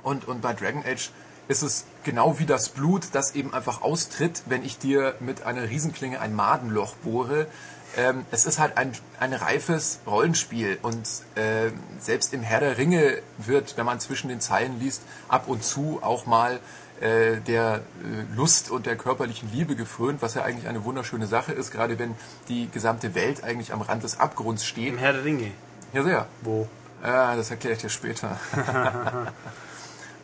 Und, 0.03 0.27
und 0.27 0.41
bei 0.41 0.53
Dragon 0.53 0.83
Age 0.85 1.11
ist 1.47 1.61
es 1.61 1.85
genau 2.03 2.39
wie 2.39 2.45
das 2.45 2.69
Blut, 2.69 3.07
das 3.13 3.35
eben 3.35 3.53
einfach 3.53 3.81
austritt, 3.81 4.43
wenn 4.47 4.63
ich 4.63 4.77
dir 4.77 5.15
mit 5.19 5.43
einer 5.43 5.69
Riesenklinge 5.69 6.19
ein 6.19 6.35
Madenloch 6.35 6.95
bohre. 6.95 7.47
Ähm, 7.97 8.25
es 8.31 8.45
ist 8.45 8.59
halt 8.59 8.77
ein, 8.77 8.91
ein 9.19 9.33
reifes 9.33 9.99
Rollenspiel 10.05 10.77
und 10.81 11.07
äh, 11.35 11.71
selbst 11.99 12.33
im 12.33 12.41
Herr 12.41 12.59
der 12.59 12.77
Ringe 12.77 13.19
wird, 13.37 13.77
wenn 13.77 13.85
man 13.85 13.99
zwischen 13.99 14.27
den 14.27 14.41
Zeilen 14.41 14.79
liest, 14.79 15.01
ab 15.29 15.47
und 15.47 15.63
zu 15.63 15.99
auch 16.01 16.25
mal 16.25 16.59
äh, 16.99 17.37
der 17.37 17.75
äh, 17.75 18.35
Lust 18.35 18.69
und 18.69 18.85
der 18.85 18.97
körperlichen 18.97 19.51
Liebe 19.51 19.75
gefrönt, 19.75 20.21
was 20.21 20.33
ja 20.33 20.43
eigentlich 20.43 20.67
eine 20.67 20.83
wunderschöne 20.83 21.27
Sache 21.27 21.53
ist, 21.53 21.71
gerade 21.71 21.97
wenn 21.99 22.15
die 22.49 22.69
gesamte 22.69 23.15
Welt 23.15 23.43
eigentlich 23.43 23.71
am 23.73 23.81
Rand 23.81 24.03
des 24.03 24.19
Abgrunds 24.19 24.65
steht. 24.65 24.89
Im 24.89 24.97
Herr 24.97 25.13
der 25.13 25.23
Ringe. 25.23 25.51
Ja, 25.93 26.03
sehr. 26.03 26.27
Wo? 26.41 26.67
Ja, 27.03 27.35
das 27.35 27.51
erkläre 27.51 27.75
ich 27.75 27.81
dir 27.81 27.89
später. 27.89 28.39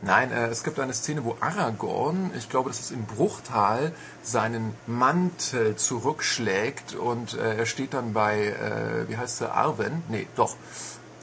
Nein, 0.04 0.32
äh, 0.32 0.48
es 0.48 0.64
gibt 0.64 0.80
eine 0.80 0.94
Szene, 0.94 1.24
wo 1.24 1.38
Aragorn, 1.40 2.32
ich 2.36 2.50
glaube, 2.50 2.70
das 2.70 2.80
ist 2.80 2.92
im 2.92 3.06
Bruchtal, 3.06 3.92
seinen 4.24 4.74
Mantel 4.88 5.76
zurückschlägt 5.76 6.96
und 6.96 7.36
äh, 7.36 7.58
er 7.58 7.66
steht 7.66 7.94
dann 7.94 8.14
bei, 8.14 8.48
äh, 8.48 9.10
wie 9.10 9.18
heißt 9.18 9.38
sie, 9.38 9.52
Arwen? 9.52 10.04
Nee, 10.10 10.28
doch, 10.36 10.56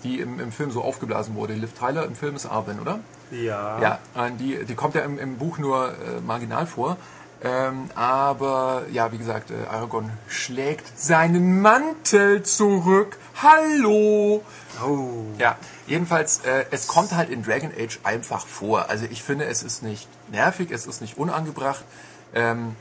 die 0.05 0.21
im, 0.21 0.39
im 0.39 0.53
Film 0.53 0.71
so 0.71 0.83
aufgeblasen 0.83 1.35
wurde. 1.35 1.55
Liv 1.55 1.73
Tyler 1.73 2.05
im 2.05 2.15
Film 2.15 2.37
ist 2.37 2.47
Arwen, 2.47 2.79
oder? 2.79 3.01
Ja. 3.33 3.81
Ja, 3.81 3.99
die, 4.31 4.65
die 4.65 4.75
kommt 4.75 4.95
ja 4.95 5.03
im, 5.03 5.19
im 5.19 5.39
Buch 5.39 5.59
nur 5.59 5.89
äh, 5.89 6.21
marginal 6.25 6.67
vor. 6.67 6.97
Ähm, 7.43 7.91
aber 7.95 8.83
ja, 8.91 9.13
wie 9.13 9.19
gesagt, 9.19 9.51
äh, 9.51 9.55
Aragorn 9.71 10.11
schlägt 10.29 10.99
seinen 10.99 11.61
Mantel 11.63 12.43
zurück. 12.43 13.17
Hallo! 13.41 14.43
Oh. 14.85 15.25
Ja, 15.39 15.57
jedenfalls, 15.89 16.41
äh, 16.45 16.67
es 16.71 16.87
kommt 16.87 17.13
halt 17.13 17.31
in 17.31 17.43
Dragon 17.43 17.73
Age 17.77 17.99
einfach 18.05 18.47
vor. 18.47 18.89
Also 18.89 19.07
ich 19.11 19.23
finde, 19.23 19.47
es 19.47 19.63
ist 19.63 19.83
nicht 19.83 20.09
nervig, 20.31 20.71
es 20.71 20.87
ist 20.87 21.01
nicht 21.01 21.19
unangebracht. 21.19 21.85
Ähm, 22.35 22.77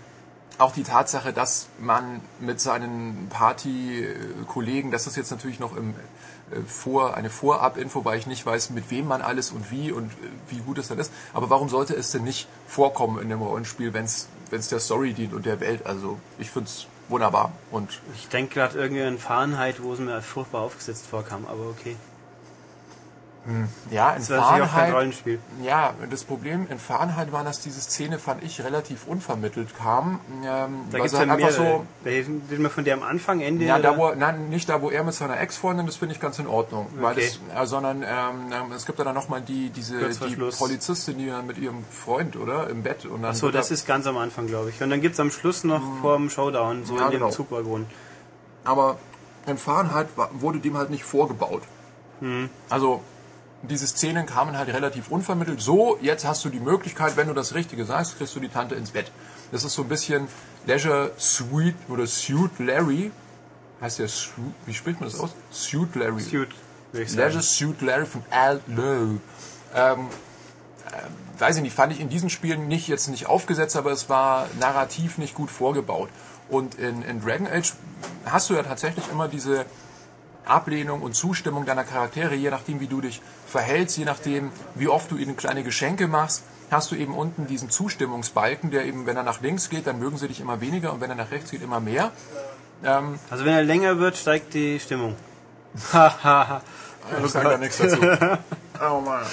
auch 0.58 0.72
die 0.74 0.84
Tatsache, 0.84 1.34
dass 1.34 1.68
man 1.80 2.22
mit 2.40 2.60
seinen 2.60 3.28
Party-Kollegen, 3.30 4.92
das 4.92 5.08
ist 5.08 5.16
jetzt 5.16 5.32
natürlich 5.32 5.60
noch 5.60 5.76
im 5.76 5.94
äh, 6.52 6.62
vor 6.62 7.16
eine 7.16 7.30
Vorab-Info, 7.30 8.06
weil 8.06 8.18
ich 8.18 8.28
nicht 8.28 8.46
weiß, 8.46 8.72
mit 8.72 8.90
wem 8.90 9.08
man 9.08 9.22
alles 9.22 9.52
und 9.52 9.72
wie 9.72 9.92
und 9.92 10.12
äh, 10.12 10.16
wie 10.50 10.60
gut 10.60 10.78
es 10.78 10.88
dann 10.88 11.00
ist. 11.00 11.12
Aber 11.34 11.50
warum 11.50 11.70
sollte 11.70 11.94
es 11.96 12.12
denn 12.12 12.24
nicht 12.24 12.48
vorkommen 12.68 13.22
in 13.22 13.30
dem 13.30 13.42
Rollenspiel, 13.42 13.94
wenn 13.94 14.06
es 14.06 14.28
der 14.70 14.80
Story 14.80 15.14
dient 15.14 15.34
und 15.34 15.46
der 15.46 15.60
Welt? 15.60 15.86
Also 15.86 16.20
ich 16.40 16.50
finde 16.50 16.70
es 16.70 16.88
wunderbar 17.10 17.52
und 17.72 18.02
Ich 18.16 18.28
denke 18.28 18.56
gerade 18.56 18.78
irgendwie 18.78 19.04
an 19.04 19.18
Fahrenheit, 19.18 19.82
wo 19.82 19.94
es 19.94 20.00
mir 20.00 20.22
furchtbar 20.22 20.62
aufgesetzt 20.62 21.06
vorkam, 21.08 21.46
aber 21.46 21.70
okay. 21.70 21.96
Ja, 23.92 24.12
in 24.12 24.20
Das 24.20 24.30
war 24.30 24.38
natürlich 24.38 24.54
auch 24.54 24.58
kein 24.60 24.68
Fahrenheit 24.70 24.94
Rollenspiel. 24.96 25.40
Ja, 25.64 25.94
das 26.10 26.24
Problem 26.26 26.68
in 26.70 26.80
Fahrenheit 26.80 27.32
war, 27.32 27.44
dass 27.44 27.62
diese 27.62 27.80
Szene, 27.80 28.20
fand 28.20 28.44
ich, 28.44 28.62
relativ 28.64 29.08
unvermittelt 29.08 29.76
kam. 29.78 30.20
Ähm, 30.44 30.44
Da 30.44 30.94
weil 30.94 31.02
gibt 31.02 31.06
es 31.06 31.12
ja 31.14 31.20
halt 31.20 31.30
einfach 31.30 31.50
mehrere. 31.58 31.80
so. 31.80 31.86
Den 32.04 32.62
wir 32.64 32.70
von 32.70 32.84
der 32.84 32.96
am 32.96 33.04
Anfang, 33.04 33.40
Ende? 33.40 33.64
Ja, 33.66 33.80
da 33.80 33.96
wo, 33.98 34.12
nein, 34.14 34.50
nicht 34.50 34.68
da, 34.68 34.82
wo 34.82 34.90
er 34.90 35.04
mit 35.04 35.14
seiner 35.14 35.40
Ex-Freundin, 35.40 35.86
das 35.86 35.96
finde 35.96 36.14
ich 36.16 36.20
ganz 36.20 36.40
in 36.40 36.48
Ordnung. 36.48 36.88
Weil 36.96 37.14
Okay. 37.14 37.32
das, 37.56 37.64
äh, 37.64 37.68
sondern 37.68 38.04
ähm, 38.04 38.52
ähm, 38.52 38.72
es 38.76 38.86
gibt 38.86 39.00
ja 39.00 39.06
dann 39.06 39.16
nochmal 39.16 39.42
die, 39.42 39.70
diese 39.70 39.98
die. 40.10 40.36
Polizistin, 40.58 41.18
die 41.18 41.28
dann 41.28 41.48
mit 41.48 41.58
ihrem 41.58 41.86
Freund, 41.90 42.36
oder? 42.36 42.70
Im 42.70 42.84
Bett. 42.84 43.06
Und 43.06 43.22
dann 43.22 43.34
So, 43.34 43.48
wird 43.48 43.56
das 43.56 43.72
ist 43.72 43.88
ganz 43.88 44.08
am 44.08 44.18
Anfang, 44.18 44.48
glaube 44.48 44.70
ich. 44.72 44.82
Und 44.82 44.90
dann 44.90 45.00
gibt 45.02 45.14
es 45.14 45.20
am 45.20 45.32
Schluss 45.32 45.64
noch 45.64 45.82
vor 46.02 46.18
dem 46.18 46.30
Showdown, 46.30 46.86
so 46.86 46.96
Ja, 46.98 47.06
in 47.06 47.12
dem 47.12 47.20
genau. 47.20 47.32
Zugwaggon. 47.32 47.86
Aber 48.66 48.98
in 49.46 49.58
Fahrenheit 49.58 50.08
wurde 50.34 50.60
dem 50.60 50.76
halt 50.78 50.90
nicht 50.90 51.06
vorgebaut. 51.06 51.62
Hm. 52.20 52.50
Also 52.70 53.02
diese 53.64 53.88
Szenen 53.88 54.26
kamen 54.26 54.58
halt 54.58 54.70
relativ 54.70 55.10
unvermittelt. 55.10 55.62
So, 55.62 55.98
jetzt 56.02 56.26
hast 56.26 56.46
du 56.46 56.50
die 56.50 56.60
Möglichkeit, 56.60 57.18
wenn 57.18 57.28
du 57.28 57.34
das 57.34 57.56
Richtige 57.56 57.86
sagst, 57.86 58.18
kriegst 58.18 58.36
du 58.36 58.40
die 58.40 58.50
Tante 58.50 58.76
ins 58.76 58.92
Bett. 58.92 59.12
Das 59.52 59.64
ist 59.64 59.74
so 59.74 59.84
ein 59.84 59.88
bisschen 59.88 60.28
Leisure 60.66 61.12
Suite 61.18 61.76
oder 61.90 62.06
Suit 62.06 62.60
Larry. 62.60 63.12
Heißt 63.82 64.00
der 64.00 64.08
Suit, 64.08 64.54
wie 64.66 64.74
spricht 64.74 65.00
man 65.00 65.10
das 65.10 65.20
aus? 65.20 65.32
Suit 65.52 65.96
Larry. 65.96 66.22
Sagen. 66.22 67.18
Leisure 67.18 67.44
Suit 67.44 67.82
Larry 67.82 68.06
von 68.06 68.24
Al 68.30 68.62
Lowe. 68.68 69.20
Ähm, 69.74 70.08
äh, 70.86 71.40
weiß 71.40 71.58
ich 71.58 71.62
nicht, 71.62 71.76
fand 71.76 71.94
ich 71.94 72.00
in 72.00 72.10
diesen 72.10 72.30
Spielen 72.30 72.68
nicht 72.68 72.88
jetzt 72.88 73.08
nicht 73.08 73.28
aufgesetzt, 73.28 73.76
aber 73.76 73.92
es 73.92 74.10
war 74.10 74.48
narrativ 74.60 75.18
nicht 75.18 75.36
gut 75.36 75.52
vorgebaut. 75.52 76.10
Und 76.50 76.76
in, 76.76 77.02
in 77.02 77.22
Dragon 77.22 77.48
Age 77.48 77.74
hast 78.26 78.50
du 78.50 78.54
ja 78.54 78.64
tatsächlich 78.64 79.06
immer 79.12 79.28
diese 79.28 79.66
Ablehnung 80.50 81.02
und 81.02 81.14
Zustimmung 81.14 81.66
deiner 81.66 81.84
Charaktere, 81.84 82.36
je 82.36 82.50
nachdem, 82.50 82.80
wie 82.80 82.88
du 82.88 83.02
dich 83.02 83.22
verhältst, 83.48 83.98
je 83.98 84.06
nachdem, 84.06 84.52
wie 84.76 84.88
oft 84.88 85.12
du 85.12 85.18
ihnen 85.18 85.36
kleine 85.38 85.64
Geschenke 85.64 86.08
machst, 86.08 86.44
hast 86.72 86.92
du 86.92 86.96
eben 86.96 87.14
unten 87.16 87.48
diesen 87.48 87.70
Zustimmungsbalken, 87.70 88.72
der 88.72 88.86
eben, 88.86 89.06
wenn 89.06 89.16
er 89.18 89.24
nach 89.24 89.42
links 89.42 89.70
geht, 89.70 89.88
dann 89.88 90.00
mögen 90.00 90.18
sie 90.18 90.28
dich 90.28 90.42
immer 90.42 90.60
weniger 90.62 90.92
und 90.94 91.02
wenn 91.02 91.10
er 91.10 91.16
nach 91.16 91.32
rechts 91.32 91.52
geht, 91.52 91.62
immer 91.62 91.80
mehr. 91.80 92.12
Ähm, 92.84 93.20
Also 93.30 93.46
wenn 93.46 93.54
er 93.54 93.64
länger 93.64 94.00
wird, 94.00 94.18
steigt 94.18 94.54
die 94.54 94.80
Stimmung. 94.80 95.16
Hahaha. 95.94 96.62
Ich 97.24 97.32
sage 97.32 97.50
da 97.50 97.58
nichts 97.58 97.78
dazu. 97.78 98.00
Oh 98.82 99.00
Mann. 99.00 99.26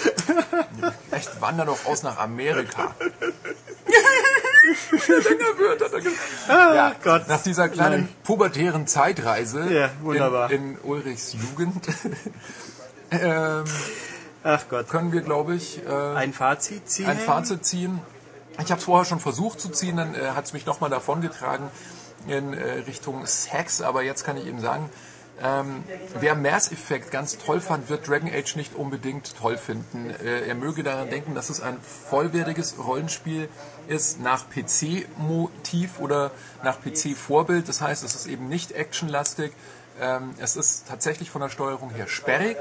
Echt, 1.10 1.40
wander 1.40 1.64
doch 1.64 1.84
aus 1.86 2.02
nach 2.02 2.18
Amerika. 2.18 2.94
Gesagt. 4.70 6.14
ja, 6.48 6.92
Gott. 7.02 7.28
Nach 7.28 7.42
dieser 7.42 7.68
kleinen 7.68 8.08
pubertären 8.22 8.86
Zeitreise 8.86 9.72
Ja, 9.72 9.90
wunderbar. 10.02 10.50
In, 10.50 10.72
in 10.72 10.78
Ulrichs 10.82 11.34
Jugend 11.34 11.86
ähm, 13.10 13.64
Ach 14.42 14.64
Gott. 14.68 14.88
können 14.88 15.12
wir, 15.12 15.22
glaube 15.22 15.54
ich, 15.54 15.80
äh, 15.86 15.90
Ein 15.90 16.32
Fazit 16.32 16.88
ziehen? 16.88 17.06
ein 17.06 17.18
Fazit 17.18 17.64
ziehen. 17.64 18.00
Ich 18.62 18.70
habe 18.70 18.78
es 18.78 18.84
vorher 18.84 19.04
schon 19.04 19.20
versucht 19.20 19.60
zu 19.60 19.68
ziehen, 19.70 19.96
dann 19.96 20.14
äh, 20.14 20.30
hat 20.34 20.44
es 20.44 20.52
mich 20.52 20.66
nochmal 20.66 20.90
davongetragen 20.90 21.68
in 22.26 22.52
äh, 22.54 22.80
Richtung 22.86 23.26
Sex, 23.26 23.80
aber 23.82 24.02
jetzt 24.02 24.24
kann 24.24 24.36
ich 24.36 24.46
eben 24.46 24.60
sagen, 24.60 24.88
ähm, 25.42 25.82
wer 26.20 26.34
Mass 26.36 26.70
Effect 26.70 27.10
ganz 27.10 27.38
toll 27.38 27.60
fand, 27.60 27.88
wird 27.88 28.08
Dragon 28.08 28.30
Age 28.32 28.56
nicht 28.56 28.74
unbedingt 28.74 29.36
toll 29.36 29.56
finden. 29.56 30.10
Äh, 30.10 30.46
er 30.46 30.54
möge 30.54 30.82
daran 30.82 31.10
denken, 31.10 31.34
dass 31.34 31.50
es 31.50 31.60
ein 31.60 31.78
vollwertiges 31.80 32.76
Rollenspiel 32.78 33.48
ist 33.88 34.20
nach 34.20 34.44
PC-Motiv 34.48 35.98
oder 35.98 36.30
nach 36.62 36.78
PC-Vorbild. 36.80 37.68
Das 37.68 37.80
heißt, 37.80 38.04
es 38.04 38.14
ist 38.14 38.26
eben 38.26 38.48
nicht 38.48 38.72
actionlastig. 38.72 39.52
Ähm, 40.00 40.34
es 40.38 40.56
ist 40.56 40.86
tatsächlich 40.88 41.30
von 41.30 41.42
der 41.42 41.48
Steuerung 41.48 41.90
her 41.90 42.06
sperrig 42.06 42.56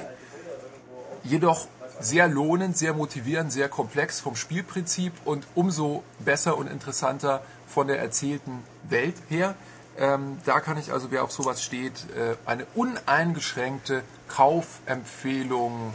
jedoch 1.23 1.67
sehr 1.99 2.27
lohnend, 2.27 2.77
sehr 2.77 2.93
motivierend, 2.93 3.51
sehr 3.51 3.69
komplex 3.69 4.19
vom 4.19 4.35
Spielprinzip 4.35 5.13
und 5.25 5.45
umso 5.55 6.03
besser 6.19 6.57
und 6.57 6.67
interessanter 6.67 7.41
von 7.67 7.87
der 7.87 7.99
erzählten 7.99 8.63
Welt 8.89 9.15
her. 9.29 9.55
Ähm, 9.97 10.37
da 10.45 10.59
kann 10.59 10.77
ich 10.77 10.91
also, 10.91 11.11
wer 11.11 11.23
auf 11.23 11.31
sowas 11.31 11.63
steht, 11.63 11.93
äh, 12.15 12.35
eine 12.45 12.65
uneingeschränkte 12.73 14.03
Kaufempfehlung 14.27 15.93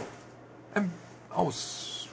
ähm, 0.76 0.92
aus, 1.30 2.08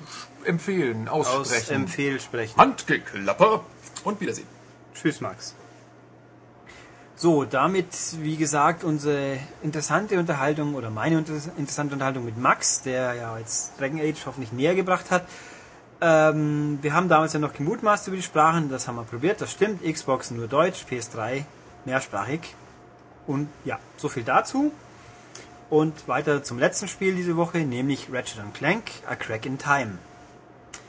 empfehlen, 0.45 1.07
Aus 1.07 1.27
aussprechen. 1.27 1.75
Empfehl 1.75 2.19
sprechen. 2.19 2.57
Handgeklapper 2.57 3.63
und 4.03 4.19
Wiedersehen. 4.19 4.47
Tschüss, 4.95 5.21
Max. 5.21 5.53
So, 7.17 7.45
damit, 7.45 7.87
wie 8.19 8.35
gesagt, 8.35 8.83
unsere 8.83 9.39
interessante 9.61 10.19
Unterhaltung 10.19 10.75
oder 10.75 10.89
meine 10.89 11.17
interessante 11.57 11.93
Unterhaltung 11.93 12.25
mit 12.25 12.37
Max, 12.37 12.81
der 12.81 13.13
ja 13.13 13.37
jetzt 13.37 13.79
Dragon 13.79 14.01
Age 14.01 14.25
hoffentlich 14.25 14.51
näher 14.51 14.75
gebracht 14.75 15.11
hat. 15.11 15.25
Ähm, 16.01 16.79
wir 16.81 16.93
haben 16.93 17.07
damals 17.07 17.31
ja 17.31 17.39
noch 17.39 17.53
gemutmaßt 17.53 18.07
über 18.07 18.17
die 18.17 18.23
Sprachen, 18.23 18.69
das 18.69 18.87
haben 18.87 18.97
wir 18.97 19.03
probiert, 19.03 19.39
das 19.39 19.51
stimmt. 19.51 19.81
Xbox 19.83 20.31
nur 20.31 20.47
Deutsch, 20.47 20.85
PS3 20.89 21.45
mehrsprachig. 21.85 22.55
Und 23.27 23.49
ja, 23.63 23.79
so 23.97 24.09
viel 24.09 24.23
dazu. 24.23 24.71
Und 25.69 26.07
weiter 26.07 26.43
zum 26.43 26.59
letzten 26.59 26.87
Spiel 26.87 27.15
diese 27.15 27.37
Woche, 27.37 27.59
nämlich 27.59 28.07
Ratchet 28.11 28.41
Clank, 28.53 28.83
A 29.07 29.15
Crack 29.15 29.45
in 29.45 29.57
Time. 29.57 29.97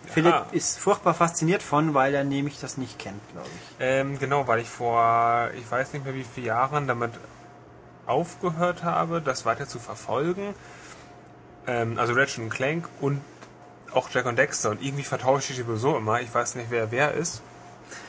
Philipp 0.07 0.53
ist 0.53 0.79
furchtbar 0.79 1.15
fasziniert 1.15 1.63
von, 1.63 1.95
weil 1.95 2.15
er 2.15 2.25
nämlich 2.25 2.61
das 2.61 2.77
nicht 2.77 2.99
kennt, 2.99 3.21
glaube 3.33 3.49
ich. 3.49 3.77
Ähm, 3.81 4.19
genau, 4.19 4.47
weil 4.47 4.61
ich 4.61 4.69
vor, 4.69 5.51
ich 5.57 5.69
weiß 5.69 5.93
nicht 5.93 6.05
mehr 6.05 6.15
wie 6.15 6.25
viele 6.25 6.49
Jahren 6.49 6.87
damit 6.87 7.13
aufgehört 8.07 8.85
habe, 8.85 9.21
das 9.21 9.45
weiter 9.47 9.67
zu 9.67 9.79
verfolgen. 9.79 10.55
Ähm, 11.67 11.99
also 11.99 12.13
Ratchet 12.13 12.45
und 12.45 12.51
Clank 12.51 12.89
und 13.01 13.21
auch 13.93 14.09
Jack 14.11 14.27
und 14.27 14.39
Dexter. 14.39 14.71
Und 14.71 14.83
irgendwie 14.83 15.03
vertausche 15.03 15.53
ich 15.53 15.59
die 15.59 15.65
sowieso 15.65 15.97
immer. 15.97 16.21
Ich 16.21 16.33
weiß 16.33 16.55
nicht, 16.55 16.71
wer 16.71 16.91
wer 16.93 17.15
ist. 17.15 17.43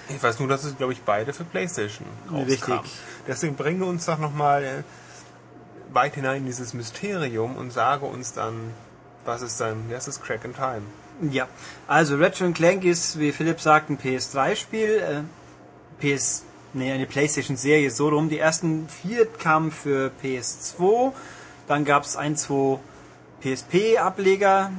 Ich 0.09 0.21
weiß 0.21 0.39
nur, 0.39 0.47
dass 0.47 0.63
es, 0.63 0.77
glaube 0.77 0.93
ich, 0.93 1.01
beide 1.01 1.33
für 1.33 1.43
Playstation 1.43 2.07
rauskam. 2.31 2.43
Richtig. 2.73 2.79
Deswegen 3.27 3.55
bringen 3.55 3.79
wir 3.79 3.87
uns 3.87 4.05
doch 4.05 4.17
nochmal 4.17 4.83
weit 5.91 6.15
hinein 6.15 6.37
in 6.37 6.45
dieses 6.45 6.73
Mysterium 6.73 7.55
und 7.55 7.71
sage 7.71 8.05
uns 8.05 8.33
dann, 8.33 8.73
was 9.25 9.41
ist 9.41 9.59
dann, 9.59 9.89
das 9.89 10.07
ist 10.07 10.23
Crack 10.23 10.45
in 10.45 10.53
Time. 10.53 10.83
Ja, 11.31 11.47
also 11.87 12.15
Ratchet 12.17 12.53
Clank 12.53 12.83
ist, 12.83 13.19
wie 13.19 13.31
Philipp 13.31 13.59
sagt, 13.59 13.89
ein 13.89 13.97
PS3-Spiel. 13.97 15.23
Äh, 16.01 16.15
PS, 16.15 16.43
nee, 16.73 16.91
eine 16.91 17.07
Playstation-Serie 17.07 17.89
so 17.89 18.09
rum. 18.09 18.29
Die 18.29 18.37
ersten 18.37 18.87
vier 18.87 19.25
kamen 19.25 19.71
für 19.71 20.11
PS2, 20.23 21.11
dann 21.67 21.85
gab 21.85 22.03
es 22.03 22.15
ein, 22.15 22.35
zwei 22.35 22.79
PSP-Ableger 23.41 24.71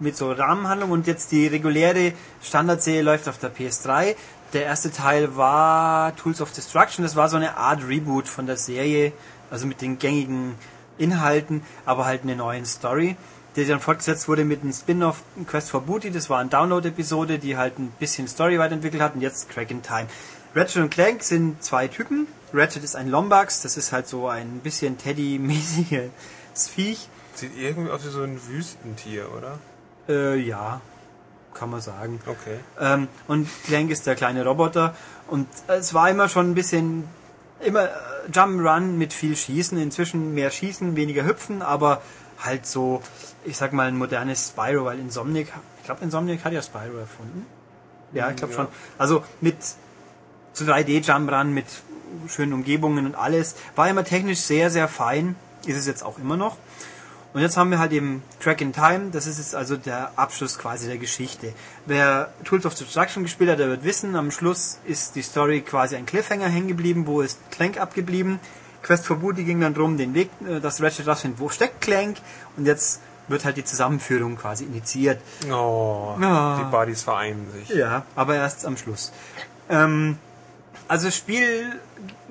mit 0.00 0.16
so 0.16 0.32
Rahmenhandlung 0.32 0.90
und 0.90 1.06
jetzt 1.06 1.32
die 1.32 1.46
reguläre 1.46 2.12
Standardserie 2.42 3.02
läuft 3.02 3.28
auf 3.28 3.38
der 3.38 3.54
PS3. 3.54 4.16
Der 4.54 4.64
erste 4.64 4.92
Teil 4.92 5.36
war 5.36 6.14
Tools 6.14 6.40
of 6.40 6.52
Destruction, 6.52 7.02
das 7.02 7.16
war 7.16 7.28
so 7.28 7.36
eine 7.36 7.56
Art 7.56 7.82
Reboot 7.88 8.28
von 8.28 8.46
der 8.46 8.56
Serie, 8.56 9.12
also 9.50 9.66
mit 9.66 9.82
den 9.82 9.98
gängigen 9.98 10.54
Inhalten, 10.96 11.64
aber 11.84 12.04
halt 12.04 12.22
eine 12.22 12.36
neue 12.36 12.64
Story, 12.64 13.16
die 13.56 13.66
dann 13.66 13.80
fortgesetzt 13.80 14.28
wurde 14.28 14.44
mit 14.44 14.62
einem 14.62 14.72
Spin-off 14.72 15.24
Quest 15.48 15.70
for 15.70 15.80
Booty, 15.80 16.12
das 16.12 16.30
war 16.30 16.38
eine 16.38 16.50
Download-Episode, 16.50 17.40
die 17.40 17.56
halt 17.56 17.80
ein 17.80 17.92
bisschen 17.98 18.28
Story 18.28 18.60
weiterentwickelt 18.60 19.02
hat 19.02 19.16
und 19.16 19.22
jetzt 19.22 19.50
Crack 19.50 19.72
in 19.72 19.82
Time. 19.82 20.06
Ratchet 20.54 20.82
und 20.84 20.90
Clank 20.90 21.24
sind 21.24 21.60
zwei 21.64 21.88
Typen. 21.88 22.28
Ratchet 22.52 22.84
ist 22.84 22.94
ein 22.94 23.08
Lombax, 23.08 23.62
das 23.62 23.76
ist 23.76 23.90
halt 23.90 24.06
so 24.06 24.28
ein 24.28 24.60
bisschen 24.60 24.96
Teddy-mäßiges 24.98 26.10
Viech. 26.54 27.08
Sieht 27.34 27.58
irgendwie 27.58 27.90
aus 27.90 28.04
wie 28.04 28.10
so 28.10 28.22
ein 28.22 28.40
Wüstentier, 28.46 29.26
oder? 29.36 29.58
Äh, 30.08 30.38
ja, 30.38 30.80
kann 31.54 31.70
man 31.70 31.80
sagen. 31.80 32.20
Okay. 32.26 32.58
Ähm, 32.80 33.08
und 33.28 33.48
Clank 33.64 33.90
ist 33.90 34.06
der 34.06 34.14
kleine 34.16 34.44
Roboter. 34.44 34.94
Und 35.28 35.48
es 35.68 35.94
war 35.94 36.10
immer 36.10 36.28
schon 36.28 36.50
ein 36.50 36.54
bisschen, 36.54 37.04
immer 37.60 37.84
äh, 37.84 37.88
Jump'n'Run 38.32 38.96
mit 38.96 39.12
viel 39.12 39.36
Schießen. 39.36 39.78
Inzwischen 39.78 40.34
mehr 40.34 40.50
Schießen, 40.50 40.96
weniger 40.96 41.24
Hüpfen, 41.24 41.62
aber 41.62 42.02
halt 42.42 42.66
so, 42.66 43.02
ich 43.44 43.56
sag 43.56 43.72
mal, 43.72 43.88
ein 43.88 43.96
modernes 43.96 44.48
Spyro, 44.48 44.84
weil 44.86 44.98
Insomniac, 44.98 45.46
ich 45.78 45.84
glaube 45.84 46.04
Insomniac 46.04 46.44
hat 46.44 46.52
ja 46.52 46.62
Spyro 46.62 46.98
erfunden. 46.98 47.46
Ja, 48.12 48.30
ich 48.30 48.36
glaube 48.36 48.52
Ja. 48.52 48.60
schon. 48.60 48.68
Also 48.98 49.24
mit 49.40 49.56
zu 50.52 50.64
3D-Jump'n'Run, 50.64 51.44
mit 51.44 51.66
schönen 52.28 52.52
Umgebungen 52.52 53.06
und 53.06 53.14
alles. 53.14 53.56
War 53.76 53.88
immer 53.88 54.04
technisch 54.04 54.40
sehr, 54.40 54.70
sehr 54.70 54.88
fein. 54.88 55.36
Ist 55.66 55.76
es 55.76 55.86
jetzt 55.86 56.04
auch 56.04 56.18
immer 56.18 56.36
noch. 56.36 56.56
Und 57.34 57.40
jetzt 57.40 57.56
haben 57.56 57.70
wir 57.72 57.80
halt 57.80 57.90
eben 57.92 58.22
Crack 58.38 58.60
in 58.60 58.72
Time, 58.72 59.10
das 59.10 59.26
ist 59.26 59.38
jetzt 59.38 59.54
also 59.56 59.76
der 59.76 60.12
Abschluss 60.16 60.56
quasi 60.56 60.86
der 60.86 60.98
Geschichte. 60.98 61.52
Wer 61.84 62.32
Tools 62.44 62.64
of 62.64 62.74
Destruction 62.76 63.24
gespielt 63.24 63.50
hat, 63.50 63.58
der 63.58 63.68
wird 63.68 63.82
wissen, 63.84 64.14
am 64.14 64.30
Schluss 64.30 64.78
ist 64.86 65.16
die 65.16 65.22
Story 65.22 65.60
quasi 65.62 65.96
ein 65.96 66.06
Cliffhanger 66.06 66.46
hängen 66.48 66.68
geblieben, 66.68 67.06
wo 67.08 67.20
ist 67.22 67.38
Clank 67.50 67.78
abgeblieben. 67.80 68.38
Quest 68.84 69.04
for 69.06 69.16
Booty 69.16 69.42
ging 69.44 69.60
dann 69.60 69.74
drum, 69.74 69.96
den 69.98 70.14
Weg, 70.14 70.30
äh, 70.48 70.60
dass 70.60 70.80
Ratchet 70.80 71.08
rausfindet, 71.08 71.40
wo 71.40 71.48
steckt 71.48 71.80
Clank 71.80 72.18
und 72.56 72.66
jetzt 72.66 73.00
wird 73.26 73.44
halt 73.44 73.56
die 73.56 73.64
Zusammenführung 73.64 74.36
quasi 74.36 74.64
initiiert. 74.64 75.20
Oh, 75.50 76.14
Ja. 76.20 76.60
die 76.62 76.70
Buddies 76.70 77.02
vereinen 77.02 77.50
sich. 77.52 77.70
Ja, 77.76 78.04
aber 78.14 78.36
erst 78.36 78.64
am 78.64 78.76
Schluss. 78.76 79.10
Ähm, 79.68 80.18
also 80.86 81.06
das 81.06 81.16
Spiel, 81.16 81.80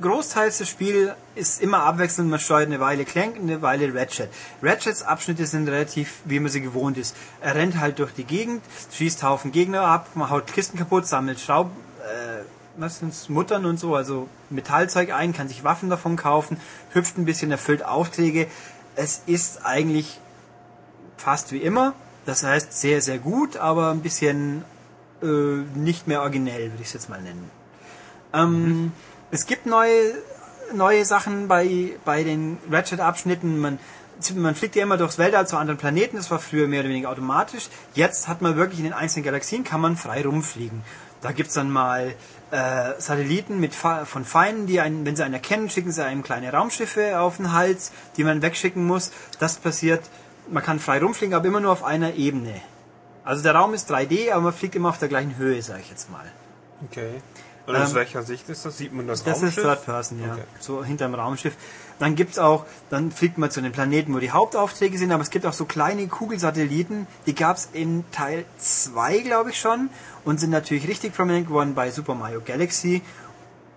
großteils 0.01 0.57
das 0.57 0.69
Spiel 0.69 1.15
ist 1.35 1.61
immer 1.61 1.83
abwechselnd, 1.83 2.29
man 2.29 2.39
steuert 2.39 2.67
eine 2.67 2.79
Weile 2.79 3.05
Clank, 3.05 3.37
eine 3.37 3.61
Weile 3.61 3.93
Ratchet. 3.93 4.29
Ratchets 4.61 5.03
Abschnitte 5.03 5.45
sind 5.45 5.67
relativ, 5.67 6.21
wie 6.25 6.39
man 6.39 6.51
sie 6.51 6.61
gewohnt 6.61 6.97
ist. 6.97 7.15
Er 7.41 7.55
rennt 7.55 7.79
halt 7.79 7.99
durch 7.99 8.13
die 8.13 8.23
Gegend, 8.23 8.63
schießt 8.91 9.23
Haufen 9.23 9.51
Gegner 9.51 9.81
ab, 9.81 10.09
man 10.15 10.29
haut 10.29 10.47
Kisten 10.47 10.77
kaputt, 10.77 11.07
sammelt 11.07 11.39
Schraub, 11.39 11.71
äh, 12.01 12.43
was 12.77 12.99
sind's, 12.99 13.29
Muttern 13.29 13.65
und 13.65 13.79
so, 13.79 13.95
also 13.95 14.27
Metallzeug 14.49 15.13
ein, 15.13 15.33
kann 15.33 15.47
sich 15.47 15.63
Waffen 15.63 15.89
davon 15.89 16.15
kaufen, 16.15 16.57
hüpft 16.91 17.17
ein 17.17 17.25
bisschen, 17.25 17.51
erfüllt 17.51 17.83
Aufträge. 17.83 18.47
Es 18.95 19.23
ist 19.25 19.65
eigentlich 19.65 20.19
fast 21.17 21.51
wie 21.51 21.59
immer. 21.59 21.93
Das 22.25 22.43
heißt 22.43 22.79
sehr, 22.79 23.01
sehr 23.01 23.17
gut, 23.17 23.57
aber 23.57 23.91
ein 23.91 24.01
bisschen 24.01 24.63
äh, 25.21 25.25
nicht 25.75 26.07
mehr 26.07 26.21
originell, 26.21 26.71
würde 26.71 26.81
ich 26.81 26.87
es 26.87 26.93
jetzt 26.93 27.09
mal 27.09 27.21
nennen. 27.21 27.49
Ähm, 28.33 28.91
Es 29.34 29.47
gibt 29.47 29.65
neue, 29.65 30.14
neue 30.76 31.05
Sachen 31.05 31.47
bei, 31.47 31.97
bei 32.05 32.23
den 32.23 32.60
Ratchet-Abschnitten. 32.69 33.57
Man, 33.57 33.80
man 34.35 34.53
fliegt 34.53 34.76
ja 34.76 34.84
immer 34.84 34.95
durchs 34.95 35.18
Weltall 35.18 35.47
zu 35.47 35.57
anderen 35.57 35.80
Planeten. 35.80 36.18
Das 36.18 36.30
war 36.30 36.38
früher 36.38 36.68
mehr 36.68 36.81
oder 36.81 36.89
weniger 36.89 37.10
automatisch. 37.10 37.69
Jetzt 37.95 38.27
hat 38.27 38.43
man 38.43 38.57
wirklich 38.57 38.77
in 38.77 38.85
den 38.85 38.93
einzelnen 38.93 39.26
Galaxien 39.26 39.64
kann 39.64 39.81
man 39.81 39.97
frei 39.97 40.23
rumfliegen. 40.23 40.84
Da 41.22 41.31
gibt's 41.31 41.55
dann 41.55 41.72
mal 41.72 42.14
äh, 42.51 42.91
Satelliten 42.99 43.60
mit 43.60 43.73
von 43.73 44.23
Feinden, 44.23 44.68
die 44.68 44.80
einen, 44.80 45.03
wenn 45.03 45.15
sie 45.15 45.23
einen 45.23 45.34
erkennen, 45.34 45.68
schicken 45.68 45.91
sie 45.91 46.05
einem 46.05 46.22
kleine 46.22 46.51
Raumschiffe 46.53 47.19
auf 47.19 47.38
den 47.38 47.53
Hals, 47.53 47.91
die 48.18 48.23
man 48.23 48.43
wegschicken 48.43 48.85
muss. 48.85 49.11
Das 49.39 49.55
passiert, 49.55 50.03
man 50.51 50.61
kann 50.61 50.80
frei 50.80 50.99
rumfliegen, 50.99 51.34
aber 51.34 51.47
immer 51.47 51.60
nur 51.60 51.72
auf 51.72 51.84
einer 51.84 52.14
Ebene. 52.14 52.61
Also 53.23 53.41
der 53.41 53.55
Raum 53.55 53.73
ist 53.73 53.91
3D, 53.91 54.31
aber 54.31 54.41
man 54.41 54.53
fliegt 54.53 54.76
immer 54.76 54.89
auf 54.89 54.99
der 54.99 55.10
gleichen 55.10 55.38
Höhe, 55.38 55.60
sage 55.64 55.80
ich 55.81 55.89
jetzt 55.89 56.11
mal. 56.11 56.31
Okay. 56.85 57.23
Und 57.65 57.76
aus 57.76 57.90
Ähm, 57.90 57.95
welcher 57.95 58.23
Sicht 58.23 58.49
ist 58.49 58.65
das? 58.65 58.77
Sieht 58.77 58.94
man 58.94 59.07
das, 59.07 59.23
Das 59.23 59.38
ist 59.38 59.44
Raumschiff? 59.44 59.64
Third 59.64 59.85
Person, 59.85 60.19
ja. 60.22 60.34
Okay. 60.34 60.44
So 60.60 60.84
hinterm 60.84 61.15
Raumschiff. 61.15 61.56
Dann 61.99 62.15
gibt's 62.15 62.38
auch, 62.38 62.65
dann 62.90 63.11
fliegt 63.11 63.38
man 63.38 63.52
zu 63.52 63.61
den 63.61 63.72
Planeten, 63.72 64.14
wo 64.14 64.19
die 64.19 64.31
Hauptaufträge 64.31 64.98
sind, 64.98 65.11
aber 65.11 65.23
es 65.23 65.30
gibt 65.30 65.45
auch 65.45 65.53
so 65.53 65.64
kleine 65.65 66.07
Kugelsatelliten, 66.07 67.07
die 67.26 67.35
gab's 67.35 67.69
in 67.72 68.03
Teil 68.11 68.45
2, 68.57 69.19
glaube 69.19 69.52
ich 69.52 69.60
schon, 69.60 69.90
und 70.26 70.40
sind 70.40 70.49
natürlich 70.49 70.88
richtig 70.88 71.15
prominent 71.15 71.48
geworden 71.48 71.76
bei 71.76 71.91
Super 71.91 72.15
Mario 72.15 72.41
Galaxy. 72.44 73.02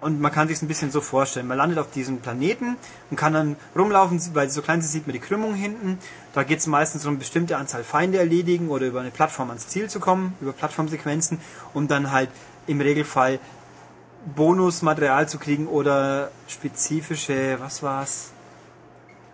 Und 0.01 0.21
man 0.21 0.31
kann 0.31 0.47
sich 0.47 0.61
ein 0.61 0.69
bisschen 0.69 0.91
so 0.91 1.01
vorstellen. 1.01 1.47
Man 1.47 1.57
landet 1.57 1.79
auf 1.79 1.91
diesem 1.91 2.19
Planeten 2.19 2.77
und 3.11 3.17
kann 3.17 3.33
dann 3.33 3.57
rumlaufen, 3.75 4.21
weil 4.35 4.51
so 4.51 4.61
klein 4.63 4.83
sind, 4.83 4.91
sieht 4.91 5.07
man 5.07 5.15
die 5.15 5.21
Krümmung 5.21 5.55
hinten. 5.55 5.99
Da 6.35 6.43
geht's 6.43 6.67
meistens 6.67 7.05
um 7.07 7.11
eine 7.11 7.19
bestimmte 7.19 7.57
Anzahl 7.57 7.83
Feinde 7.83 8.19
erledigen 8.19 8.69
oder 8.69 8.87
über 8.87 9.01
eine 9.01 9.11
Plattform 9.11 9.49
ans 9.49 9.69
Ziel 9.69 9.89
zu 9.89 9.99
kommen, 9.99 10.35
über 10.41 10.53
Plattformsequenzen, 10.53 11.39
um 11.73 11.89
dann 11.89 12.13
halt 12.13 12.29
im 12.67 12.81
Regelfall 12.81 13.39
Bonusmaterial 14.35 15.29
zu 15.29 15.39
kriegen 15.39 15.69
oder 15.69 16.31
spezifische, 16.49 17.59
was 17.61 17.83
war's? 17.83 18.31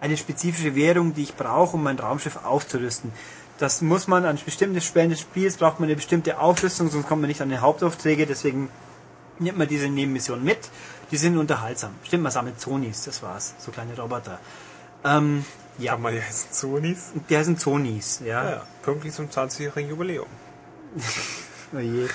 Eine 0.01 0.17
spezifische 0.17 0.75
Währung, 0.75 1.15
die 1.15 1.23
ich 1.23 1.35
brauche, 1.35 1.77
um 1.77 1.83
mein 1.83 1.99
Raumschiff 1.99 2.45
aufzurüsten. 2.45 3.13
Das 3.59 3.81
muss 3.81 4.09
man 4.09 4.25
an 4.25 4.39
bestimmten 4.45 4.81
Stellen 4.81 5.11
des 5.11 5.21
Spiels, 5.21 5.57
braucht 5.57 5.79
man 5.79 5.89
eine 5.89 5.97
bestimmte 5.97 6.39
Aufrüstung, 6.39 6.91
sonst 6.91 7.07
kommt 7.07 7.23
man 7.23 7.29
nicht 7.29 7.41
an 7.41 7.49
die 7.49 7.59
Hauptaufträge, 7.59 8.27
deswegen 8.27 8.69
nimmt 9.39 9.59
man 9.59 9.69
diese 9.69 9.89
Nebenmission 9.89 10.43
mit. 10.43 10.59
Die 11.11 11.17
sind 11.17 11.37
unterhaltsam. 11.37 11.95
Stimmt, 12.05 12.25
man 12.25 12.33
sammelt 12.33 12.61
Zonis, 12.61 13.05
das 13.05 13.23
war's. 13.23 13.55
So 13.59 13.71
kleine 13.71 13.97
Roboter. 13.97 14.39
Ähm, 15.05 15.45
ja, 15.79 15.93
Kann 15.93 16.03
man 16.03 16.15
ja 16.15 16.21
jetzt 16.21 16.55
Sonis. 16.55 17.13
der 17.31 17.45
sind 17.45 17.61
Zonis, 17.61 18.21
ja. 18.25 18.51
Ja, 18.51 18.63
pünktlich 18.83 19.15
zum 19.15 19.29
20-jährigen 19.29 19.91
Jubiläum. 19.91 20.27
Oh 21.75 21.79
je. 21.79 22.07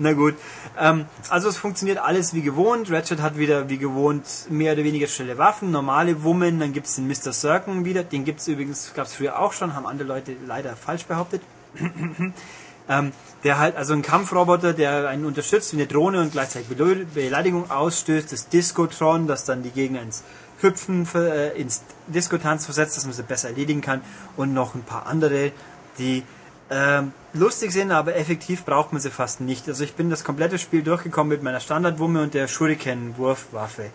Na 0.00 0.12
gut. 0.12 0.34
Ähm, 0.76 1.06
also 1.28 1.48
es 1.48 1.56
funktioniert 1.56 1.98
alles 1.98 2.34
wie 2.34 2.42
gewohnt. 2.42 2.90
Ratchet 2.90 3.22
hat 3.22 3.38
wieder 3.38 3.68
wie 3.68 3.78
gewohnt 3.78 4.24
mehr 4.50 4.72
oder 4.72 4.82
weniger 4.82 5.06
schnelle 5.06 5.38
Waffen, 5.38 5.70
normale 5.70 6.24
Wummen, 6.24 6.58
dann 6.58 6.72
gibt's 6.72 6.96
den 6.96 7.06
Mr. 7.06 7.32
Sirken 7.32 7.84
wieder. 7.84 8.02
Den 8.02 8.24
gibt's 8.24 8.48
übrigens, 8.48 8.92
gab's 8.94 9.14
früher 9.14 9.38
auch 9.38 9.52
schon, 9.52 9.76
haben 9.76 9.86
andere 9.86 10.08
Leute 10.08 10.34
leider 10.46 10.74
falsch 10.74 11.04
behauptet. 11.04 11.42
ähm, 12.88 13.12
der 13.44 13.58
halt, 13.58 13.76
also 13.76 13.92
ein 13.94 14.02
Kampfroboter, 14.02 14.72
der 14.72 15.08
einen 15.08 15.24
unterstützt 15.24 15.72
wie 15.72 15.76
eine 15.76 15.86
Drohne 15.86 16.20
und 16.20 16.32
gleichzeitig 16.32 16.68
Bele- 16.68 17.06
Beleidigung 17.14 17.70
ausstößt. 17.70 18.32
Das 18.32 18.48
Discotron, 18.48 19.28
das 19.28 19.44
dann 19.44 19.62
die 19.62 19.70
Gegner 19.70 20.02
ins 20.02 20.24
Hüpfen, 20.60 21.06
äh, 21.14 21.50
ins 21.50 21.82
Disco-Tanz 22.08 22.64
versetzt, 22.64 22.96
dass 22.96 23.04
man 23.04 23.12
sie 23.14 23.22
besser 23.22 23.48
erledigen 23.50 23.80
kann. 23.80 24.00
Und 24.36 24.54
noch 24.54 24.74
ein 24.74 24.82
paar 24.82 25.06
andere, 25.06 25.52
die 25.98 26.24
ähm, 26.70 27.12
lustig 27.32 27.72
sind, 27.72 27.92
aber 27.92 28.16
effektiv 28.16 28.64
braucht 28.64 28.92
man 28.92 29.00
sie 29.00 29.10
fast 29.10 29.40
nicht. 29.40 29.68
Also 29.68 29.84
ich 29.84 29.94
bin 29.94 30.10
das 30.10 30.24
komplette 30.24 30.58
Spiel 30.58 30.82
durchgekommen 30.82 31.28
mit 31.28 31.42
meiner 31.42 31.60
Standardwumme 31.60 32.22
und 32.22 32.34
der 32.34 32.48
Shuriken-Wurfwaffe. 32.48 33.90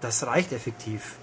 Das 0.00 0.26
reicht 0.26 0.52
effektiv. 0.52 1.14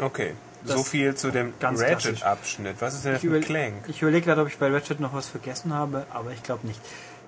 Okay. 0.00 0.34
Das- 0.64 0.78
so 0.78 0.82
viel 0.84 1.14
zu 1.14 1.30
dem 1.30 1.52
Ratchet-Abschnitt. 1.60 2.76
Was 2.80 2.94
ist 2.94 3.04
denn 3.04 3.18
mit 3.30 3.44
Clank? 3.44 3.84
ich 3.86 4.00
überlege 4.00 4.24
gerade, 4.24 4.40
ob 4.40 4.48
ich 4.48 4.56
bei 4.56 4.70
Ratchet 4.70 4.98
noch 4.98 5.12
was 5.12 5.28
vergessen 5.28 5.74
habe, 5.74 6.06
aber 6.10 6.30
ich 6.30 6.42
glaube 6.42 6.66
nicht. 6.66 6.80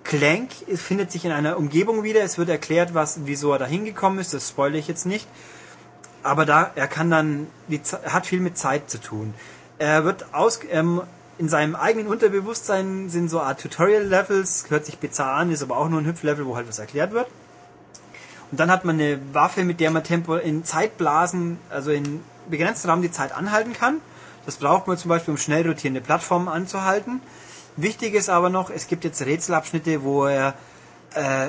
Clank 0.05 0.51
findet 0.77 1.13
sich 1.13 1.25
in 1.25 1.33
einer 1.33 1.59
Umgebung 1.59 2.03
wieder. 2.03 2.23
Es 2.23 2.39
wird 2.39 2.49
erklärt, 2.49 2.95
was, 2.95 3.21
wieso 3.27 3.53
er 3.53 3.59
da 3.59 3.67
hingekommen 3.67 4.21
ist. 4.21 4.33
Das 4.33 4.49
spoilere 4.49 4.79
ich 4.79 4.89
jetzt 4.89 5.05
nicht. 5.05 5.27
Aber 6.23 6.47
da, 6.47 6.71
er 6.77 6.87
kann 6.89 7.11
dann, 7.11 7.49
die, 7.69 7.81
hat 8.07 8.27
viel 8.27 8.41
mit 8.41 8.57
Zeit 8.57 8.89
zu 8.89 8.99
tun. 8.99 9.35
Er 9.79 10.05
wird 10.05 10.33
aus, 10.33 10.61
ähm, 10.71 11.03
in 11.39 11.49
seinem 11.49 11.75
eigenen 11.75 12.09
Unterbewusstsein 12.09 13.09
sind 13.11 13.29
so 13.29 13.41
Art 13.41 13.61
Tutorial-Levels, 13.61 14.67
hört 14.69 14.87
sich 14.87 14.99
bizarr 14.99 15.35
an, 15.35 15.51
ist 15.51 15.63
aber 15.63 15.77
auch 15.77 15.89
nur 15.89 16.01
ein 16.01 16.07
Hüpflevel, 16.07 16.47
wo 16.47 16.57
halt 16.57 16.69
was 16.69 16.79
erklärt 16.79 17.13
wird. 17.13 17.27
Und 18.51 18.61
dann 18.61 18.71
hat 18.71 18.85
man 18.85 18.99
eine 18.99 19.19
Waffe, 19.35 19.65
mit 19.65 19.81
der 19.81 19.91
man 19.91 20.05
Tempo 20.05 20.37
in 20.37 20.65
Zeitblasen, 20.65 21.59
also 21.69 21.91
in 21.91 22.23
begrenztem 22.49 22.91
Raum 22.91 23.03
die 23.03 23.11
Zeit 23.11 23.33
anhalten 23.33 23.73
kann. 23.73 24.01
Das 24.47 24.57
braucht 24.57 24.87
man 24.87 24.97
zum 24.97 25.09
Beispiel, 25.09 25.33
um 25.33 25.39
schnell 25.39 25.67
rotierende 25.67 26.01
Plattformen 26.01 26.49
anzuhalten. 26.49 27.21
Wichtig 27.77 28.15
ist 28.15 28.31
aber 28.31 28.49
noch, 28.49 28.71
es 28.71 28.87
gibt 28.87 29.05
jetzt 29.05 29.21
Rätselabschnitte, 29.21 30.03
wo 30.03 30.27
er 30.27 30.55
äh, 31.15 31.49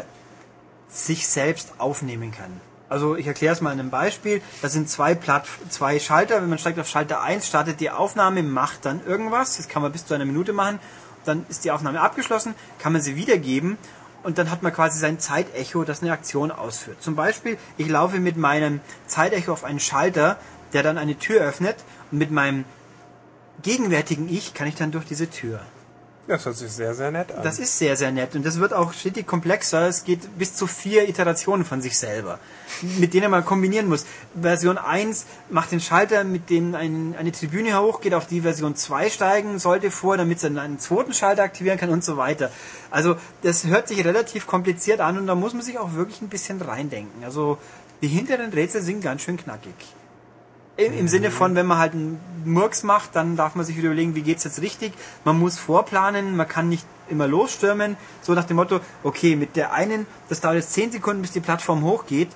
sich 0.89 1.27
selbst 1.27 1.73
aufnehmen 1.77 2.31
kann. 2.31 2.59
Also 2.89 3.15
ich 3.15 3.27
erkläre 3.27 3.53
es 3.53 3.61
mal 3.61 3.73
in 3.73 3.79
einem 3.79 3.89
Beispiel. 3.89 4.41
Das 4.61 4.73
sind 4.73 4.89
zwei, 4.89 5.13
Platt, 5.13 5.45
zwei 5.69 5.99
Schalter. 5.99 6.41
Wenn 6.41 6.49
man 6.49 6.57
steigt 6.57 6.79
auf 6.79 6.87
Schalter 6.87 7.21
1, 7.21 7.45
startet 7.45 7.79
die 7.79 7.91
Aufnahme, 7.91 8.43
macht 8.43 8.85
dann 8.85 9.05
irgendwas. 9.05 9.57
Das 9.57 9.67
kann 9.67 9.81
man 9.81 9.91
bis 9.91 10.05
zu 10.05 10.13
einer 10.13 10.25
Minute 10.25 10.53
machen. 10.53 10.79
Dann 11.25 11.45
ist 11.49 11.65
die 11.65 11.71
Aufnahme 11.71 11.99
abgeschlossen, 11.99 12.55
kann 12.79 12.93
man 12.93 13.01
sie 13.01 13.17
wiedergeben 13.17 13.77
und 14.23 14.37
dann 14.37 14.49
hat 14.49 14.63
man 14.63 14.73
quasi 14.73 14.99
sein 14.99 15.19
Zeitecho, 15.19 15.83
das 15.83 16.01
eine 16.01 16.11
Aktion 16.11 16.51
ausführt. 16.51 17.01
Zum 17.01 17.15
Beispiel, 17.15 17.57
ich 17.77 17.87
laufe 17.87 18.19
mit 18.19 18.37
meinem 18.37 18.81
Zeitecho 19.05 19.53
auf 19.53 19.63
einen 19.63 19.79
Schalter, 19.79 20.37
der 20.73 20.83
dann 20.83 20.97
eine 20.97 21.17
Tür 21.17 21.41
öffnet 21.41 21.77
und 22.11 22.17
mit 22.17 22.31
meinem 22.31 22.65
gegenwärtigen 23.61 24.29
Ich 24.29 24.53
kann 24.53 24.67
ich 24.67 24.75
dann 24.75 24.91
durch 24.91 25.05
diese 25.05 25.29
Tür. 25.29 25.61
Das 26.27 26.45
hört 26.45 26.57
sich 26.57 26.71
sehr, 26.73 26.93
sehr 26.93 27.09
nett 27.09 27.31
an. 27.31 27.41
Das 27.41 27.57
ist 27.57 27.77
sehr, 27.77 27.95
sehr 27.95 28.11
nett 28.11 28.35
und 28.35 28.45
das 28.45 28.59
wird 28.59 28.73
auch 28.73 28.91
stetig 28.91 29.25
komplexer. 29.25 29.87
Es 29.87 30.03
geht 30.03 30.37
bis 30.37 30.55
zu 30.55 30.67
vier 30.67 31.07
Iterationen 31.07 31.63
von 31.63 31.81
sich 31.81 31.97
selber, 31.97 32.39
mit 32.99 33.13
denen 33.13 33.31
man 33.31 33.45
kombinieren 33.45 33.87
muss. 33.87 34.05
Version 34.39 34.77
1 34.77 35.25
macht 35.49 35.71
den 35.71 35.79
Schalter, 35.79 36.25
mit 36.25 36.49
dem 36.49 36.75
ein, 36.75 37.15
eine 37.17 37.31
Tribüne 37.31 37.79
hochgeht, 37.79 38.13
auf 38.13 38.27
die 38.27 38.41
Version 38.41 38.75
2 38.75 39.09
steigen 39.09 39.57
sollte 39.57 39.89
vor, 39.89 40.17
damit 40.17 40.37
es 40.37 40.41
dann 40.41 40.57
einen 40.57 40.79
zweiten 40.79 41.13
Schalter 41.13 41.43
aktivieren 41.43 41.77
kann 41.77 41.91
und 41.91 42.03
so 42.03 42.17
weiter. 42.17 42.51
Also 42.91 43.15
das 43.43 43.65
hört 43.65 43.87
sich 43.87 44.03
relativ 44.03 44.47
kompliziert 44.47 44.99
an 44.99 45.17
und 45.17 45.27
da 45.27 45.35
muss 45.35 45.53
man 45.53 45.61
sich 45.61 45.79
auch 45.79 45.93
wirklich 45.93 46.21
ein 46.21 46.27
bisschen 46.27 46.61
reindenken. 46.61 47.23
Also 47.23 47.57
die 48.01 48.09
hinteren 48.09 48.51
Rätsel 48.51 48.81
sind 48.81 49.01
ganz 49.01 49.21
schön 49.21 49.37
knackig. 49.37 49.73
Im, 50.77 50.93
Im 50.93 51.07
Sinne 51.07 51.31
von, 51.31 51.55
wenn 51.55 51.65
man 51.65 51.79
halt 51.79 51.93
einen 51.93 52.19
Murks 52.45 52.83
macht, 52.83 53.15
dann 53.15 53.35
darf 53.35 53.55
man 53.55 53.65
sich 53.65 53.77
wieder 53.77 53.87
überlegen, 53.87 54.15
wie 54.15 54.21
geht's 54.21 54.43
jetzt 54.43 54.61
richtig. 54.61 54.93
Man 55.25 55.39
muss 55.39 55.57
vorplanen, 55.57 56.35
man 56.35 56.47
kann 56.47 56.69
nicht 56.69 56.85
immer 57.09 57.27
losstürmen. 57.27 57.97
So 58.21 58.33
nach 58.33 58.43
dem 58.45 58.57
Motto, 58.57 58.79
okay, 59.03 59.35
mit 59.35 59.55
der 59.55 59.73
einen, 59.73 60.05
das 60.29 60.39
dauert 60.39 60.55
jetzt 60.55 60.73
10 60.73 60.91
Sekunden, 60.91 61.21
bis 61.21 61.31
die 61.31 61.39
Plattform 61.39 61.83
hochgeht. 61.83 62.29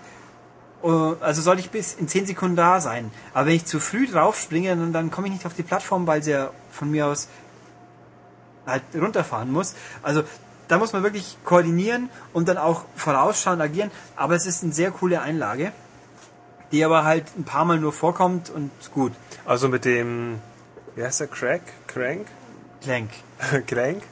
Äh, 0.84 0.88
Also 0.88 1.41
soll 1.41 1.59
ich 1.59 1.69
bis 1.69 1.93
in 1.93 2.07
10 2.07 2.26
Sekunden 2.26 2.55
da 2.55 2.81
sein. 2.81 3.11
Aber 3.34 3.47
wenn 3.47 3.55
ich 3.55 3.65
zu 3.65 3.80
früh 3.80 4.07
drauf 4.07 4.39
springe, 4.39 4.69
dann, 4.69 4.91
dann 4.91 5.11
komme 5.11 5.27
ich 5.27 5.34
nicht 5.34 5.45
auf 5.45 5.53
die 5.53 5.63
Plattform, 5.63 6.07
weil 6.07 6.23
sie 6.23 6.31
ja 6.31 6.49
von 6.72 6.89
mir 6.89 7.07
aus 7.07 7.27
halt 8.65 8.84
runterfahren 8.95 9.51
muss. 9.51 9.76
Also 10.01 10.23
da 10.68 10.77
muss 10.77 10.93
man 10.93 11.03
wirklich 11.03 11.38
koordinieren 11.43 12.09
und 12.34 12.47
dann 12.47 12.57
auch 12.57 12.85
vorausschauen, 12.95 13.59
agieren. 13.61 13.91
Aber 14.15 14.35
es 14.35 14.45
ist 14.45 14.63
eine 14.63 14.72
sehr 14.72 14.91
coole 14.91 15.22
Einlage, 15.22 15.73
die 16.72 16.84
aber 16.84 17.03
halt 17.03 17.26
ein 17.38 17.43
paar 17.43 17.65
Mal 17.65 17.80
nur 17.80 17.93
vorkommt 17.93 18.49
und 18.49 18.72
gut. 18.93 19.14
Also 19.45 19.68
mit 19.68 19.85
dem, 19.85 20.39
wie 20.95 21.03
heißt 21.03 21.19
der, 21.19 21.27
Crack? 21.27 21.61
Crank? 21.88 22.27
Clank. 22.81 23.10
Crank? 23.68 24.03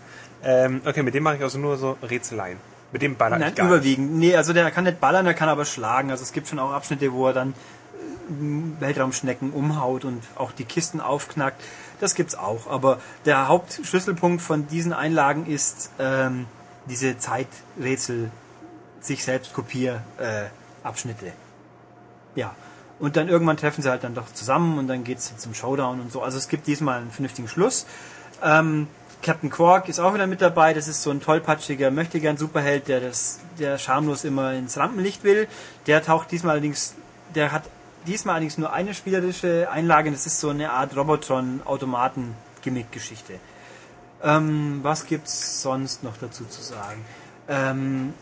Ähm, 0.44 0.81
okay, 0.86 1.03
mit 1.03 1.14
dem 1.14 1.23
mache 1.23 1.38
ich 1.38 1.44
also 1.44 1.57
nur 1.57 1.77
so 1.77 1.98
Rätseleien. 2.02 2.57
Mit 2.91 3.02
dem 3.02 3.15
baller 3.15 3.38
Nein, 3.38 3.49
ich 3.49 3.56
gar 3.56 3.68
überwiegend. 3.68 4.15
Nee, 4.15 4.36
also 4.36 4.53
der 4.53 4.72
kann 4.72 4.86
nicht 4.86 4.99
ballern, 4.99 5.26
der 5.26 5.34
kann 5.34 5.49
aber 5.49 5.65
schlagen. 5.65 6.11
Also 6.11 6.23
es 6.23 6.31
gibt 6.31 6.48
schon 6.48 6.60
auch 6.60 6.72
Abschnitte, 6.72 7.14
wo 7.14 7.27
er 7.27 7.34
dann 7.34 7.49
äh, 7.49 8.81
Weltraumschnecken 8.81 9.52
umhaut 9.52 10.06
und 10.06 10.23
auch 10.36 10.52
die 10.52 10.65
Kisten 10.65 10.99
aufknackt. 10.99 11.61
Das 11.99 12.15
gibt's 12.15 12.36
auch. 12.36 12.68
Aber 12.68 12.99
der 13.26 13.48
Hauptschlüsselpunkt 13.48 14.41
von 14.41 14.68
diesen 14.68 14.94
Einlagen 14.94 15.45
ist 15.45 15.91
ähm, 15.99 16.45
diese 16.88 17.18
Zeiträtsel, 17.18 18.31
sich 19.02 19.23
selbst 19.23 19.53
kopier 19.53 20.02
äh, 20.18 20.45
Abschnitte. 20.84 21.31
Ja. 22.39 22.55
Und 22.99 23.17
dann 23.17 23.27
irgendwann 23.27 23.57
treffen 23.57 23.81
sie 23.81 23.89
halt 23.89 24.05
dann 24.05 24.15
doch 24.15 24.31
zusammen 24.33 24.77
und 24.77 24.87
dann 24.87 25.03
geht's 25.03 25.35
zum 25.37 25.53
Showdown 25.53 25.99
und 25.99 26.09
so. 26.11 26.21
Also 26.21 26.37
es 26.37 26.47
gibt 26.47 26.67
diesmal 26.67 27.01
einen 27.01 27.11
vernünftigen 27.11 27.49
Schluss. 27.49 27.85
Ähm, 28.41 28.87
Captain 29.21 29.49
Quark 29.49 29.89
ist 29.89 29.99
auch 29.99 30.13
wieder 30.13 30.25
mit 30.25 30.39
dabei. 30.41 30.73
Das 30.73 30.87
ist 30.87 31.01
so 31.01 31.11
ein 31.11 31.19
tollpatschiger 31.19 31.91
Möchtegern 31.91 32.37
Superheld, 32.37 32.87
der 32.87 33.01
das, 33.01 33.41
der 33.57 33.77
schamlos 33.77 34.23
immer 34.23 34.53
ins 34.53 34.77
Rampenlicht 34.77 35.25
will. 35.25 35.49
Der 35.85 36.01
taucht 36.01 36.31
diesmal 36.31 36.53
allerdings, 36.53 36.95
der 37.35 37.51
hat 37.51 37.63
diesmal 38.07 38.35
allerdings 38.35 38.57
nur 38.57 38.71
eine 38.71 38.93
spielerische 38.93 39.67
Einlage. 39.69 40.11
Das 40.11 40.25
ist 40.25 40.39
so 40.39 40.47
eine 40.49 40.71
Art 40.71 40.95
Robotron-Automaten-Gimmick-Geschichte. 40.95 43.33
Ähm, 44.23 44.79
was 44.81 45.07
gibt's 45.07 45.61
sonst 45.61 46.03
noch 46.03 46.15
dazu 46.17 46.45
zu 46.45 46.61
sagen? 46.61 47.03
Ähm, 47.49 48.13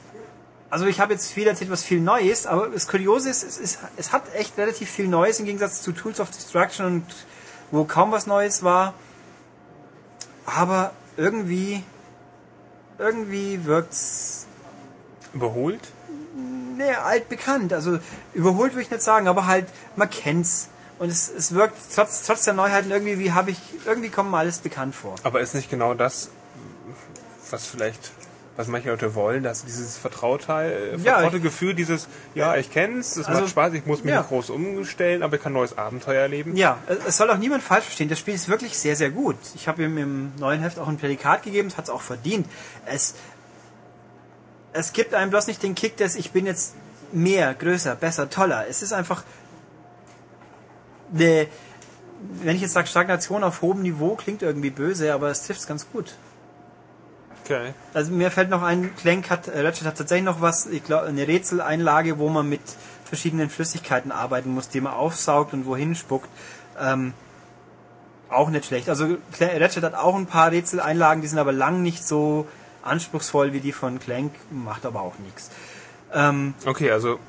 also 0.70 0.86
ich 0.86 1.00
habe 1.00 1.14
jetzt 1.14 1.32
viel 1.32 1.48
erzählt, 1.48 1.72
was 1.72 1.84
viel 1.84 2.02
Neues, 2.02 2.46
aber 2.46 2.70
das 2.70 2.88
Kuriose 2.88 3.30
ist, 3.30 3.44
es, 3.44 3.58
ist, 3.58 3.80
es 3.96 4.12
hat 4.12 4.24
echt 4.36 4.58
relativ 4.58 4.90
viel 4.90 5.08
Neues 5.08 5.40
im 5.40 5.46
Gegensatz 5.46 5.82
zu 5.82 5.92
Tools 5.92 6.20
of 6.20 6.30
Destruction 6.30 6.86
und 6.86 7.06
wo 7.72 7.86
kaum 7.86 8.12
was 8.12 8.28
Neues 8.28 8.64
war. 8.64 8.94
Aber 10.46 10.92
irgendwie, 11.16 11.84
irgendwie 12.98 13.66
wirkt's 13.66 14.46
Überholt? 15.34 15.82
nee, 16.78 16.94
altbekannt. 16.94 17.74
Also 17.74 18.00
überholt 18.34 18.74
würde 18.74 18.84
ich 18.84 18.92
nicht 18.92 19.04
sagen, 19.04 19.28
aber 19.28 19.48
halt, 19.48 19.68
man 19.96 20.10
kennt's. 20.10 20.70
Und 21.00 21.10
es, 21.10 21.30
es 21.30 21.54
wirkt 21.54 21.78
trotz, 21.94 22.26
trotz 22.26 22.44
der 22.44 22.54
Neuheiten 22.54 22.90
irgendwie, 22.90 23.20
wie 23.20 23.32
habe 23.32 23.52
ich, 23.52 23.60
irgendwie 23.86 24.10
kommt 24.10 24.32
mir 24.32 24.38
alles 24.38 24.60
bekannt 24.60 24.96
vor. 24.96 25.16
Aber 25.24 25.42
ist 25.42 25.54
nicht 25.54 25.70
genau 25.70 25.94
das, 25.94 26.30
was 27.52 27.66
vielleicht, 27.66 28.12
was 28.58 28.68
manche 28.68 28.90
Leute 28.90 29.16
wollen, 29.16 29.44
dass 29.44 29.64
dieses 29.64 29.98
vertraute, 29.98 30.52
äh, 30.52 30.98
Ja, 30.98 31.14
vertraute 31.20 31.38
ich- 31.38 31.44
Gefühl, 31.44 31.74
dieses, 31.76 32.08
ja, 32.36 32.56
ich 32.58 32.72
kenn's, 32.72 33.16
es 33.16 33.28
Also, 33.28 33.42
macht 33.42 33.50
Spaß, 33.52 33.74
ich 33.74 33.86
muss 33.86 34.04
mich 34.04 34.12
ja. 34.12 34.20
nicht 34.20 34.30
groß 34.30 34.50
umstellen, 34.50 35.22
aber 35.24 35.36
ich 35.38 35.42
kann 35.44 35.52
ein 35.52 35.56
neues 35.60 35.78
Abenteuer 35.78 36.24
erleben. 36.24 36.56
Ja, 36.58 36.80
es- 37.06 37.16
soll 37.18 37.30
auch 37.30 37.38
niemand 37.38 37.62
falsch 37.64 37.86
verstehen. 37.86 38.10
Das 38.10 38.18
Spiel 38.20 38.34
ist 38.34 38.50
wirklich 38.50 38.78
sehr, 38.78 38.96
sehr 38.96 39.12
gut. 39.12 39.36
Ich 39.56 39.68
habe 39.68 39.84
ihm 39.84 39.98
im 39.98 40.32
neuen 40.40 40.60
Heft 40.62 40.80
auch 40.80 40.88
ein 40.88 40.98
Prädikat 40.98 41.44
gegeben, 41.44 41.68
es 41.68 41.78
hat 41.78 41.86
es 41.86 41.90
auch 41.92 42.02
verdient. 42.02 42.48
Es, 42.88 43.14
es 44.74 44.92
gibt 44.92 45.14
einem 45.14 45.30
bloß 45.30 45.48
nicht 45.48 45.62
den 45.64 45.76
Kick, 45.76 45.96
dass 45.98 46.16
ich 46.16 46.32
bin 46.32 46.46
jetzt 46.48 46.74
mehr, 47.12 47.54
größer, 47.54 47.96
besser, 47.96 48.30
toller. 48.30 48.66
Es 48.68 48.82
ist 48.82 48.92
einfach 48.92 49.24
eine, 51.14 51.48
wenn 52.42 52.56
ich 52.56 52.62
jetzt 52.64 52.74
sage 52.74 52.88
Stagnation 52.88 53.44
auf 53.44 53.62
hohem 53.62 53.82
Niveau, 53.84 54.16
klingt 54.16 54.42
irgendwie 54.42 54.72
böse, 54.72 55.14
aber 55.14 55.30
es 55.30 55.44
trifft 55.46 55.68
ganz 55.68 55.88
gut. 55.92 56.16
Okay. 57.48 57.74
Also 57.94 58.12
mir 58.12 58.30
fällt 58.30 58.50
noch 58.50 58.62
ein, 58.62 58.94
Clank 58.98 59.30
hat, 59.30 59.48
äh, 59.48 59.62
Ratchet 59.62 59.88
hat 59.88 59.98
tatsächlich 59.98 60.26
noch 60.26 60.42
was, 60.42 60.66
ich 60.66 60.84
glaube, 60.84 61.08
eine 61.08 61.28
Rätseleinlage, 61.28 62.20
wo 62.20 62.28
man 62.28 62.50
mit 62.50 62.62
verschiedenen 63.06 63.50
Flüssigkeiten 63.50 64.12
arbeiten 64.12 64.54
muss, 64.54 64.68
die 64.68 64.82
man 64.82 64.94
aufsaugt 64.94 65.54
und 65.54 65.66
wohin 65.66 65.96
spuckt. 65.96 66.30
Ähm, 66.80 67.14
auch 68.30 68.50
nicht 68.50 68.66
schlecht. 68.66 68.90
Also 68.90 69.18
Ratchet 69.40 69.84
hat 69.84 69.96
auch 69.96 70.16
ein 70.16 70.26
paar 70.26 70.52
Rätseleinlagen, 70.52 71.22
die 71.22 71.30
sind 71.30 71.40
aber 71.40 71.54
lang 71.54 71.82
nicht 71.82 72.06
so 72.06 72.46
anspruchsvoll 72.84 73.54
wie 73.54 73.62
die 73.62 73.72
von 73.72 74.00
Clank, 74.00 74.34
macht 74.52 74.86
aber 74.86 75.02
auch 75.02 75.18
nichts. 75.20 75.50
Ähm, 76.14 76.54
Okay, 76.66 76.92
also 76.92 77.20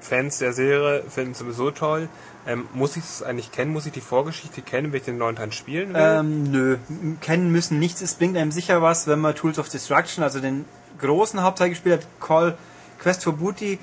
Fans 0.00 0.38
der 0.38 0.54
Serie 0.54 1.04
finden 1.08 1.32
es 1.32 1.38
sowieso 1.38 1.70
toll. 1.70 2.08
Ähm, 2.46 2.68
muss 2.72 2.96
ich 2.96 3.04
es 3.04 3.22
eigentlich 3.22 3.52
kennen? 3.52 3.72
Muss 3.72 3.86
ich 3.86 3.92
die 3.92 4.00
Vorgeschichte 4.00 4.62
kennen, 4.62 4.92
wenn 4.92 4.98
ich 4.98 5.04
den 5.04 5.18
neuen 5.18 5.36
Teil 5.36 5.52
spielen 5.52 5.94
will? 5.94 6.00
Ähm, 6.02 6.50
nö, 6.50 6.78
kennen 7.20 7.52
müssen 7.52 7.78
nichts. 7.78 8.00
Es 8.00 8.14
bringt 8.14 8.36
einem 8.36 8.52
sicher 8.52 8.82
was, 8.82 9.06
wenn 9.06 9.20
man 9.20 9.34
Tools 9.34 9.58
of 9.58 9.68
Destruction, 9.68 10.24
also 10.24 10.40
den 10.40 10.64
großen 10.98 11.42
Hauptteil 11.42 11.70
gespielt 11.70 12.00
hat, 12.00 12.06
Call 12.20 12.56
Quest 12.98 13.24
for 13.24 13.34
Booty, 13.34 13.78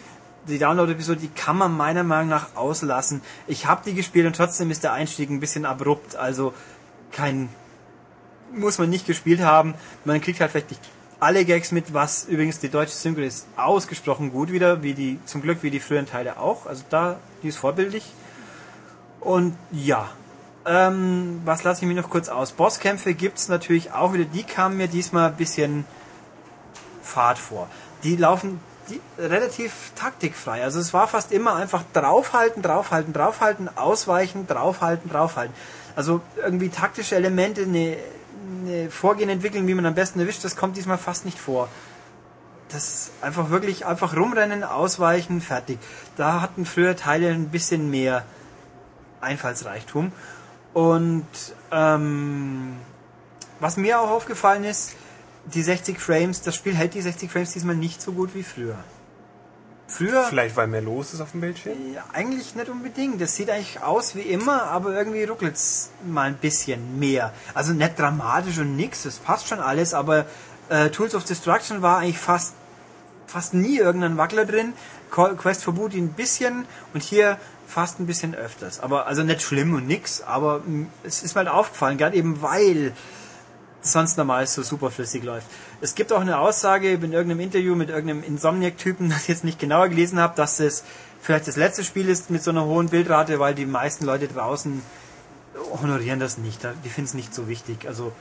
die 0.48 0.60
Download-Episode, 0.60 1.20
die 1.20 1.28
kann 1.30 1.58
man 1.58 1.76
meiner 1.76 2.04
Meinung 2.04 2.30
nach 2.30 2.56
auslassen. 2.56 3.22
Ich 3.48 3.66
habe 3.66 3.82
die 3.86 3.94
gespielt 3.94 4.26
und 4.26 4.36
trotzdem 4.36 4.72
ist 4.72 4.84
der 4.84 4.94
Einstieg 4.94 5.30
ein 5.30 5.40
bisschen 5.40 5.66
abrupt, 5.66 6.16
also 6.16 6.54
kein 7.12 7.50
muss 8.54 8.78
man 8.78 8.90
nicht 8.90 9.06
gespielt 9.06 9.42
haben. 9.42 9.74
Man 10.06 10.22
kriegt 10.22 10.40
halt 10.40 10.52
vielleicht 10.52 10.72
nicht 10.72 10.82
alle 11.20 11.46
Gags 11.46 11.72
mit, 11.72 11.94
was 11.94 12.26
übrigens 12.26 12.60
die 12.60 12.70
deutsche 12.70 12.94
Synchro 12.94 13.22
ist 13.22 13.48
ausgesprochen 13.56 14.32
gut 14.32 14.52
wieder, 14.52 14.84
wie 14.84 14.94
die 14.94 15.20
zum 15.26 15.42
Glück 15.42 15.64
wie 15.64 15.72
die 15.72 15.80
früheren 15.80 16.06
Teile 16.06 16.40
auch. 16.40 16.66
Also 16.66 16.84
da 16.90 17.20
die 17.44 17.50
ist 17.50 17.58
vorbildlich. 17.58 18.04
Und 19.28 19.58
ja, 19.74 20.10
ähm, 20.66 21.42
was 21.44 21.66
lasse 21.66 21.82
ich 21.82 21.88
mir 21.90 22.02
noch 22.02 22.10
kurz 22.10 22.30
aus? 22.30 22.54
Bosskämpfe 22.54 23.14
gibt's 23.14 23.50
natürlich 23.50 23.92
auch 23.92 24.14
wieder. 24.14 24.24
Die 24.24 24.44
kamen 24.44 24.78
mir 24.78 24.88
diesmal 24.88 25.32
ein 25.32 25.36
bisschen 25.36 25.84
Fahrt 27.04 27.38
vor. 27.38 27.68
Die 28.04 28.16
laufen 28.16 28.62
die, 28.90 29.02
relativ 29.20 29.92
taktikfrei. 29.96 30.64
Also 30.64 30.80
es 30.80 30.94
war 30.94 31.10
fast 31.10 31.34
immer 31.34 31.58
einfach 31.58 31.84
draufhalten, 31.92 32.64
draufhalten, 32.64 33.12
draufhalten, 33.12 33.70
ausweichen, 33.78 34.48
draufhalten, 34.48 35.12
draufhalten. 35.12 35.54
Also 35.98 36.22
irgendwie 36.38 36.70
taktische 36.70 37.18
Elemente, 37.18 37.64
eine, 37.64 37.98
eine 38.66 38.90
Vorgehen 38.90 39.30
entwickeln, 39.30 39.68
wie 39.68 39.74
man 39.74 39.86
am 39.86 39.96
besten 39.96 40.22
erwischt, 40.22 40.46
das 40.46 40.56
kommt 40.56 40.78
diesmal 40.78 40.98
fast 40.98 41.26
nicht 41.26 41.38
vor. 41.38 41.68
Das 42.70 43.12
einfach 43.20 43.50
wirklich 43.50 43.86
einfach 43.86 44.16
rumrennen, 44.16 44.64
ausweichen, 44.64 45.42
fertig. 45.42 45.80
Da 46.16 46.40
hatten 46.40 46.66
früher 46.66 46.96
Teile 46.96 47.32
ein 47.32 47.50
bisschen 47.50 47.92
mehr 47.92 48.24
Einfallsreichtum. 49.22 50.12
Und 50.74 51.26
ähm, 51.72 52.78
was 53.60 53.78
mir 53.78 54.00
auch 54.00 54.10
aufgefallen 54.10 54.64
ist, 54.64 54.94
die 55.46 55.64
60 55.64 56.00
Frames, 56.00 56.42
das 56.42 56.56
Spiel 56.56 56.76
hält 56.76 56.94
die 56.94 57.02
60 57.02 57.32
Frames 57.32 57.54
diesmal 57.54 57.76
nicht 57.76 58.02
so 58.02 58.12
gut 58.12 58.36
wie 58.36 58.44
früher. 58.44 58.78
Früher 59.88 60.26
Vielleicht, 60.26 60.58
weil 60.58 60.68
mehr 60.68 60.82
los 60.82 61.14
ist 61.14 61.22
auf 61.22 61.32
dem 61.32 61.40
Bildschirm? 61.40 61.94
ja, 61.94 62.04
eigentlich 62.12 62.56
nicht 62.56 62.68
unbedingt. 62.68 63.22
Das 63.22 63.36
sieht 63.36 63.50
eigentlich 63.50 63.82
aus 63.82 64.16
wie 64.16 64.22
immer, 64.22 64.64
aber 64.64 64.94
irgendwie 64.94 65.24
ruckelt's 65.24 65.92
mal 66.06 66.28
ein 66.28 66.36
bisschen 66.36 67.00
mehr. 67.00 67.34
Also 67.54 67.72
nicht 67.72 67.98
dramatisch 67.98 68.58
und 68.58 68.76
nix, 68.76 69.04
das 69.04 69.16
passt 69.16 69.48
schon 69.48 69.60
alles, 69.60 69.94
aber 69.94 70.26
äh, 70.68 70.90
Tools 70.90 71.16
of 71.16 71.24
Destruction 71.24 71.82
war 71.82 72.00
eigentlich 72.00 72.20
fast 72.20 72.54
fast 73.28 73.54
nie 73.54 73.78
irgendein 73.78 74.18
Wackler 74.18 74.46
drin. 74.46 74.74
Quest 75.10 75.64
for 75.64 75.74
Booty 75.74 76.00
ein 76.00 76.14
bisschen 76.14 76.66
und 76.94 77.04
hier 77.04 77.38
fast 77.68 78.00
ein 78.00 78.08
bisschen 78.08 78.34
öfters. 78.34 78.80
Aber 78.80 79.08
also 79.08 79.24
nicht 79.24 79.42
schlimm 79.42 79.76
und 79.76 79.88
nix, 79.88 80.22
aber 80.22 80.60
mm, 80.60 80.88
es 81.04 81.22
ist 81.22 81.36
mir 81.36 81.40
halt 81.40 81.50
aufgefallen, 81.50 81.98
gerade 81.98 82.16
eben 82.16 82.42
weil 82.42 82.94
sonst 83.82 84.18
normal 84.18 84.48
so 84.48 84.64
super 84.64 84.90
flüssig 84.90 85.24
läuft. 85.24 85.48
Es 85.82 85.96
gibt 85.96 86.12
auch 86.12 86.22
eine 86.22 86.40
Aussage 86.40 86.92
in 86.92 87.14
irgendeinem 87.14 87.40
Interview 87.40 87.76
mit 87.76 87.90
irgendeinem 87.90 88.24
Insomniac-Typen, 88.24 89.10
das 89.10 89.24
ich 89.24 89.28
jetzt 89.28 89.44
nicht 89.44 89.60
genauer 89.60 89.90
gelesen 89.90 90.20
habe, 90.20 90.36
dass 90.36 90.60
es 90.60 90.84
vielleicht 91.22 91.48
das 91.48 91.56
letzte 91.56 91.84
Spiel 91.84 92.10
ist 92.10 92.30
mit 92.30 92.44
so 92.44 92.52
einer 92.52 92.66
hohen 92.66 92.90
Bildrate, 92.90 93.40
weil 93.40 93.54
die 93.54 93.66
meisten 93.66 94.06
Leute 94.06 94.28
draußen 94.28 94.82
honorieren 95.82 96.20
das 96.20 96.38
nicht. 96.38 96.62
Die 96.84 96.90
finden 96.90 97.10
es 97.10 97.14
nicht 97.14 97.34
so 97.34 97.48
wichtig. 97.48 97.88
Also 97.88 98.14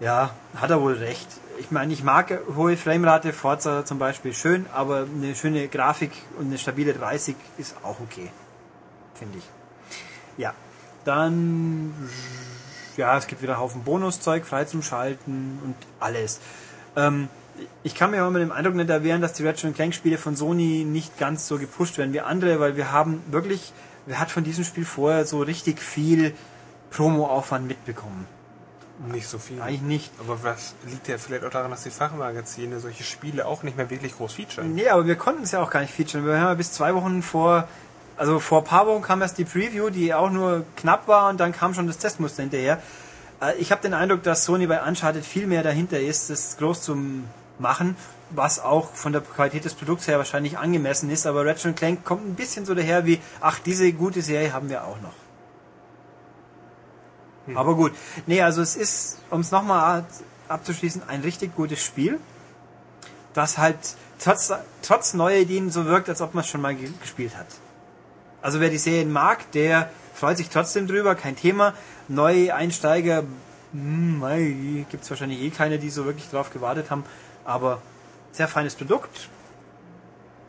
ja, 0.00 0.30
hat 0.56 0.70
er 0.70 0.80
wohl 0.80 0.94
recht. 0.94 1.28
Ich 1.58 1.70
meine, 1.70 1.92
ich 1.92 2.02
mag 2.02 2.38
hohe 2.56 2.76
Framerate, 2.76 3.32
Forza 3.32 3.84
zum 3.84 3.98
Beispiel 3.98 4.32
schön, 4.32 4.66
aber 4.72 5.06
eine 5.14 5.34
schöne 5.34 5.68
Grafik 5.68 6.12
und 6.38 6.46
eine 6.46 6.58
stabile 6.58 6.94
30 6.94 7.36
ist 7.58 7.76
auch 7.82 8.00
okay. 8.00 8.30
Finde 9.20 9.38
ich. 9.38 9.44
Ja, 10.36 10.54
dann, 11.04 11.94
ja, 12.96 13.16
es 13.16 13.28
gibt 13.28 13.42
wieder 13.42 13.52
einen 13.52 13.62
Haufen 13.62 13.84
Bonuszeug, 13.84 14.44
frei 14.44 14.64
zum 14.64 14.82
Schalten 14.82 15.60
und 15.64 15.76
alles. 16.00 16.40
Ähm, 16.96 17.28
ich 17.82 17.94
kann 17.94 18.10
mir 18.10 18.22
aber 18.22 18.30
mit 18.30 18.42
dem 18.42 18.50
Eindruck 18.50 18.74
nicht 18.74 18.90
erwehren, 18.90 19.20
dass 19.20 19.34
die 19.34 19.46
Ratchet 19.46 19.74
Clank 19.74 19.94
Spiele 19.94 20.18
von 20.18 20.34
Sony 20.34 20.84
nicht 20.84 21.18
ganz 21.18 21.46
so 21.46 21.58
gepusht 21.58 21.98
werden 21.98 22.12
wie 22.12 22.20
andere, 22.20 22.58
weil 22.58 22.76
wir 22.76 22.90
haben 22.90 23.22
wirklich, 23.30 23.72
wer 24.06 24.18
hat 24.18 24.30
von 24.30 24.42
diesem 24.42 24.64
Spiel 24.64 24.84
vorher 24.84 25.26
so 25.26 25.42
richtig 25.42 25.80
viel 25.80 26.34
Promo-Aufwand 26.90 27.68
mitbekommen? 27.68 28.26
Nicht 29.12 29.28
so 29.28 29.38
viel. 29.38 29.60
Eigentlich 29.62 29.82
nicht. 29.82 30.12
Aber 30.20 30.42
was 30.42 30.74
liegt 30.86 31.08
ja 31.08 31.16
vielleicht 31.16 31.44
auch 31.44 31.50
daran, 31.50 31.70
dass 31.70 31.84
die 31.84 31.90
Fachmagazine 31.90 32.80
solche 32.80 33.04
Spiele 33.04 33.46
auch 33.46 33.62
nicht 33.62 33.76
mehr 33.76 33.88
wirklich 33.88 34.14
groß 34.14 34.34
featuren? 34.34 34.74
Nee, 34.74 34.88
aber 34.88 35.06
wir 35.06 35.16
konnten 35.16 35.42
es 35.42 35.52
ja 35.52 35.62
auch 35.62 35.70
gar 35.70 35.80
nicht 35.80 35.94
featuren. 35.94 36.26
Wir 36.26 36.34
haben 36.34 36.48
ja 36.48 36.54
bis 36.54 36.72
zwei 36.72 36.94
Wochen 36.94 37.22
vor, 37.22 37.66
also 38.20 38.38
vor 38.38 38.58
ein 38.60 38.64
paar 38.64 38.86
Wochen 38.86 39.02
kam 39.02 39.22
erst 39.22 39.38
die 39.38 39.44
Preview, 39.44 39.90
die 39.90 40.12
auch 40.14 40.30
nur 40.30 40.64
knapp 40.76 41.08
war 41.08 41.30
und 41.30 41.40
dann 41.40 41.52
kam 41.52 41.74
schon 41.74 41.86
das 41.86 41.98
Testmuster 41.98 42.42
hinterher. 42.42 42.80
Äh, 43.40 43.54
Ich 43.58 43.72
habe 43.72 43.80
den 43.82 43.94
Eindruck, 43.94 44.22
dass 44.22 44.44
Sony 44.44 44.66
bei 44.66 44.80
Uncharted 44.86 45.24
viel 45.24 45.46
mehr 45.46 45.62
dahinter 45.62 45.98
ist, 45.98 46.28
das 46.30 46.56
groß 46.58 46.82
zu 46.82 46.96
machen, 47.58 47.96
was 48.30 48.60
auch 48.60 48.92
von 48.92 49.12
der 49.12 49.22
Qualität 49.22 49.64
des 49.64 49.74
Produkts 49.74 50.06
her 50.06 50.18
wahrscheinlich 50.18 50.58
angemessen 50.58 51.10
ist, 51.10 51.26
aber 51.26 51.44
Ratchet 51.46 51.74
Clank 51.76 52.04
kommt 52.04 52.26
ein 52.26 52.34
bisschen 52.34 52.64
so 52.66 52.74
daher 52.74 53.06
wie, 53.06 53.18
ach, 53.40 53.58
diese 53.58 53.90
gute 53.92 54.22
Serie 54.22 54.52
haben 54.52 54.68
wir 54.68 54.84
auch 54.84 55.00
noch. 55.00 55.14
Aber 57.56 57.74
gut. 57.74 57.92
Nee, 58.26 58.42
also 58.42 58.62
es 58.62 58.76
ist, 58.76 59.18
um 59.30 59.40
es 59.40 59.50
nochmal 59.50 60.04
abzuschließen, 60.48 61.02
ein 61.08 61.22
richtig 61.22 61.56
gutes 61.56 61.82
Spiel, 61.82 62.20
das 63.34 63.58
halt 63.58 63.78
trotz, 64.22 64.52
trotz 64.82 65.14
neuer 65.14 65.38
Ideen 65.38 65.70
so 65.70 65.86
wirkt, 65.86 66.08
als 66.08 66.20
ob 66.20 66.34
man 66.34 66.44
es 66.44 66.50
schon 66.50 66.60
mal 66.60 66.74
ge- 66.74 66.92
gespielt 67.00 67.36
hat. 67.36 67.46
Also 68.42 68.60
wer 68.60 68.70
die 68.70 68.78
Serien 68.78 69.12
mag, 69.12 69.50
der 69.52 69.90
freut 70.14 70.36
sich 70.36 70.48
trotzdem 70.48 70.86
drüber, 70.86 71.14
kein 71.14 71.36
Thema. 71.36 71.74
Neue 72.08 72.54
Einsteiger, 72.54 73.24
hm, 73.72 74.86
gibt 74.90 75.04
es 75.04 75.10
wahrscheinlich 75.10 75.40
eh 75.40 75.50
keine, 75.50 75.78
die 75.78 75.90
so 75.90 76.04
wirklich 76.04 76.28
drauf 76.30 76.52
gewartet 76.52 76.90
haben, 76.90 77.04
aber 77.44 77.80
sehr 78.32 78.48
feines 78.48 78.74
Produkt. 78.74 79.28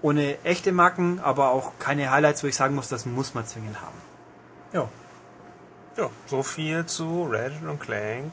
Ohne 0.02 0.44
echte 0.44 0.72
Macken, 0.72 1.20
aber 1.20 1.52
auch 1.52 1.74
keine 1.78 2.10
Highlights, 2.10 2.44
wo 2.44 2.48
ich 2.48 2.56
sagen 2.56 2.74
muss, 2.74 2.90
das 2.90 3.06
muss 3.06 3.34
man 3.34 3.46
zwingend 3.46 3.82
haben. 3.82 3.98
Ja, 4.74 4.90
Ja, 5.98 6.10
so 6.26 6.42
viel 6.42 6.86
zu 6.86 7.28
Ratchet 7.30 7.64
und 7.64 7.80
Clank. 7.80 8.32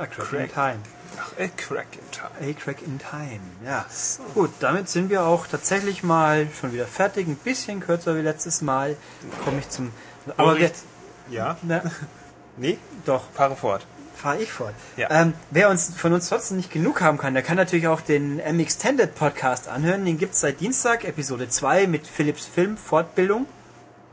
A 0.00 0.06
crack, 0.06 0.28
Crack. 0.28 0.40
in 0.48 0.52
time. 0.54 0.78
Ach, 1.18 1.32
a 1.38 1.48
crack 1.56 1.86
in 1.92 2.10
time. 2.10 2.50
A 2.50 2.52
crack 2.54 2.82
in 2.82 2.98
time, 2.98 3.40
ja. 3.64 3.84
Gut, 4.34 4.50
damit 4.60 4.88
sind 4.88 5.10
wir 5.10 5.24
auch 5.24 5.46
tatsächlich 5.46 6.02
mal 6.02 6.48
schon 6.58 6.72
wieder 6.72 6.86
fertig. 6.86 7.26
Ein 7.26 7.36
bisschen 7.36 7.80
kürzer 7.80 8.16
wie 8.16 8.20
letztes 8.22 8.62
Mal. 8.62 8.96
Komme 9.44 9.58
ich 9.60 9.68
zum... 9.68 9.92
Aber 10.36 10.58
wir, 10.58 10.70
Ja? 11.30 11.56
na, 11.62 11.82
Nee? 12.56 12.78
doch, 13.06 13.24
Fahre 13.32 13.56
fort. 13.56 13.86
fahre 14.14 14.38
ich 14.42 14.52
fort. 14.52 14.74
Ja. 14.96 15.08
Ähm, 15.10 15.32
wer 15.50 15.70
uns 15.70 15.94
von 15.96 16.12
uns 16.12 16.28
trotzdem 16.28 16.58
nicht 16.58 16.70
genug 16.70 17.00
haben 17.00 17.16
kann, 17.18 17.32
der 17.34 17.42
kann 17.42 17.56
natürlich 17.56 17.88
auch 17.88 18.00
den 18.02 18.38
M-Extended 18.38 19.14
Podcast 19.14 19.68
anhören. 19.68 20.04
Den 20.04 20.18
gibt's 20.18 20.40
seit 20.40 20.60
Dienstag, 20.60 21.04
Episode 21.04 21.48
2 21.48 21.86
mit 21.86 22.06
Philips 22.06 22.44
Film 22.46 22.76
Fortbildung, 22.76 23.46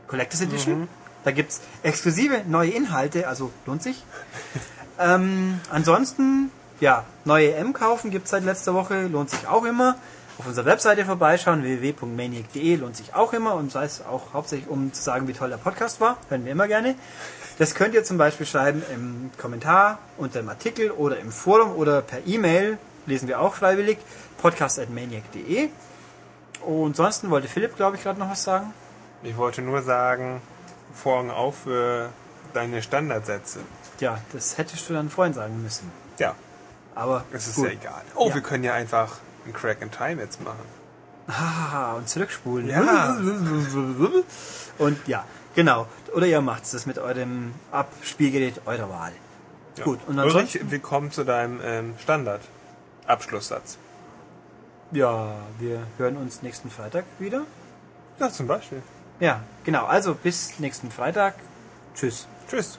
Collectors 0.06 0.40
Edition. 0.40 0.88
Da 1.24 1.30
gibt's 1.32 1.60
exklusive 1.82 2.42
neue 2.46 2.70
Inhalte, 2.70 3.28
also 3.28 3.52
lohnt 3.66 3.82
sich. 3.82 4.02
ähm, 4.98 5.60
ansonsten, 5.70 6.50
ja, 6.80 7.04
neue 7.24 7.54
M 7.54 7.72
kaufen 7.72 8.10
gibt's 8.10 8.30
seit 8.30 8.44
letzter 8.44 8.74
Woche, 8.74 9.06
lohnt 9.06 9.30
sich 9.30 9.46
auch 9.46 9.64
immer. 9.64 9.96
Auf 10.38 10.46
unserer 10.46 10.66
Webseite 10.66 11.04
vorbeischauen, 11.04 11.64
www.maniac.de, 11.64 12.76
lohnt 12.76 12.96
sich 12.96 13.14
auch 13.14 13.32
immer 13.32 13.54
und 13.54 13.72
sei 13.72 13.84
es 13.84 14.04
auch 14.04 14.32
hauptsächlich, 14.34 14.68
um 14.68 14.92
zu 14.92 15.02
sagen, 15.02 15.26
wie 15.26 15.32
toll 15.32 15.50
der 15.50 15.56
Podcast 15.56 16.00
war, 16.00 16.16
hören 16.28 16.44
wir 16.44 16.52
immer 16.52 16.68
gerne. 16.68 16.94
Das 17.58 17.74
könnt 17.74 17.94
ihr 17.94 18.04
zum 18.04 18.18
Beispiel 18.18 18.46
schreiben 18.46 18.84
im 18.94 19.30
Kommentar 19.36 19.98
unter 20.16 20.40
dem 20.40 20.48
Artikel 20.48 20.92
oder 20.92 21.18
im 21.18 21.32
Forum 21.32 21.72
oder 21.72 22.02
per 22.02 22.20
E-Mail, 22.24 22.78
lesen 23.06 23.26
wir 23.26 23.40
auch 23.40 23.54
freiwillig, 23.54 23.98
podcast.maniac.de. 24.40 25.70
Und 26.64 26.90
ansonsten 26.90 27.30
wollte 27.30 27.48
Philipp, 27.48 27.74
glaube 27.74 27.96
ich, 27.96 28.04
gerade 28.04 28.20
noch 28.20 28.30
was 28.30 28.44
sagen. 28.44 28.72
Ich 29.24 29.36
wollte 29.36 29.62
nur 29.62 29.82
sagen, 29.82 30.40
Vorhang 30.94 31.30
auf 31.30 31.58
für 31.64 32.10
deine 32.54 32.80
Standardsätze. 32.80 33.60
Ja, 34.00 34.18
das 34.32 34.58
hättest 34.58 34.88
du 34.88 34.94
dann 34.94 35.10
vorhin 35.10 35.34
sagen 35.34 35.62
müssen. 35.62 35.90
Ja, 36.18 36.34
Aber 36.94 37.24
es 37.32 37.46
ist 37.48 37.56
gut. 37.56 37.66
ja 37.66 37.72
egal. 37.72 38.02
Oh, 38.14 38.28
Ja. 38.28 38.34
wir 38.34 38.42
können 38.42 38.64
ja 38.64 38.74
einfach 38.74 39.16
einen 39.44 39.52
Crack 39.54 39.82
in 39.82 39.90
Time 39.90 40.20
jetzt 40.22 40.40
machen. 40.42 40.64
Ah, 41.26 41.92
und 41.94 42.08
zurückspulen. 42.08 42.68
Ja. 42.68 43.16
Und 44.78 44.98
ja, 45.06 45.24
genau. 45.54 45.86
Oder 46.14 46.26
ihr 46.26 46.40
macht 46.40 46.62
es 46.72 46.86
mit 46.86 46.98
eurem 46.98 47.52
Abspielgerät 47.70 48.62
eurer 48.66 48.88
Wahl. 48.88 49.12
Ja. 49.76 49.84
Gut, 49.84 50.00
und 50.06 50.18
Ulrich, 50.18 50.34
ansonsten, 50.34 50.70
willkommen 50.70 51.10
zu 51.12 51.24
deinem 51.24 51.60
ähm, 51.62 51.94
Standard-Abschlusssatz. 52.02 53.78
ja, 54.92 55.34
wir 55.58 55.82
hören 55.98 56.16
uns 56.16 56.42
nächsten 56.42 56.70
Freitag 56.70 57.04
wieder. 57.18 57.42
Ja, 58.18 58.30
zum 58.30 58.46
Beispiel. 58.46 58.82
Ja, 59.20 59.42
genau. 59.64 59.84
Also 59.86 60.14
bis 60.14 60.58
nächsten 60.58 60.90
Freitag. 60.90 61.34
Tschüss. 61.94 62.26
Tschüss. 62.48 62.78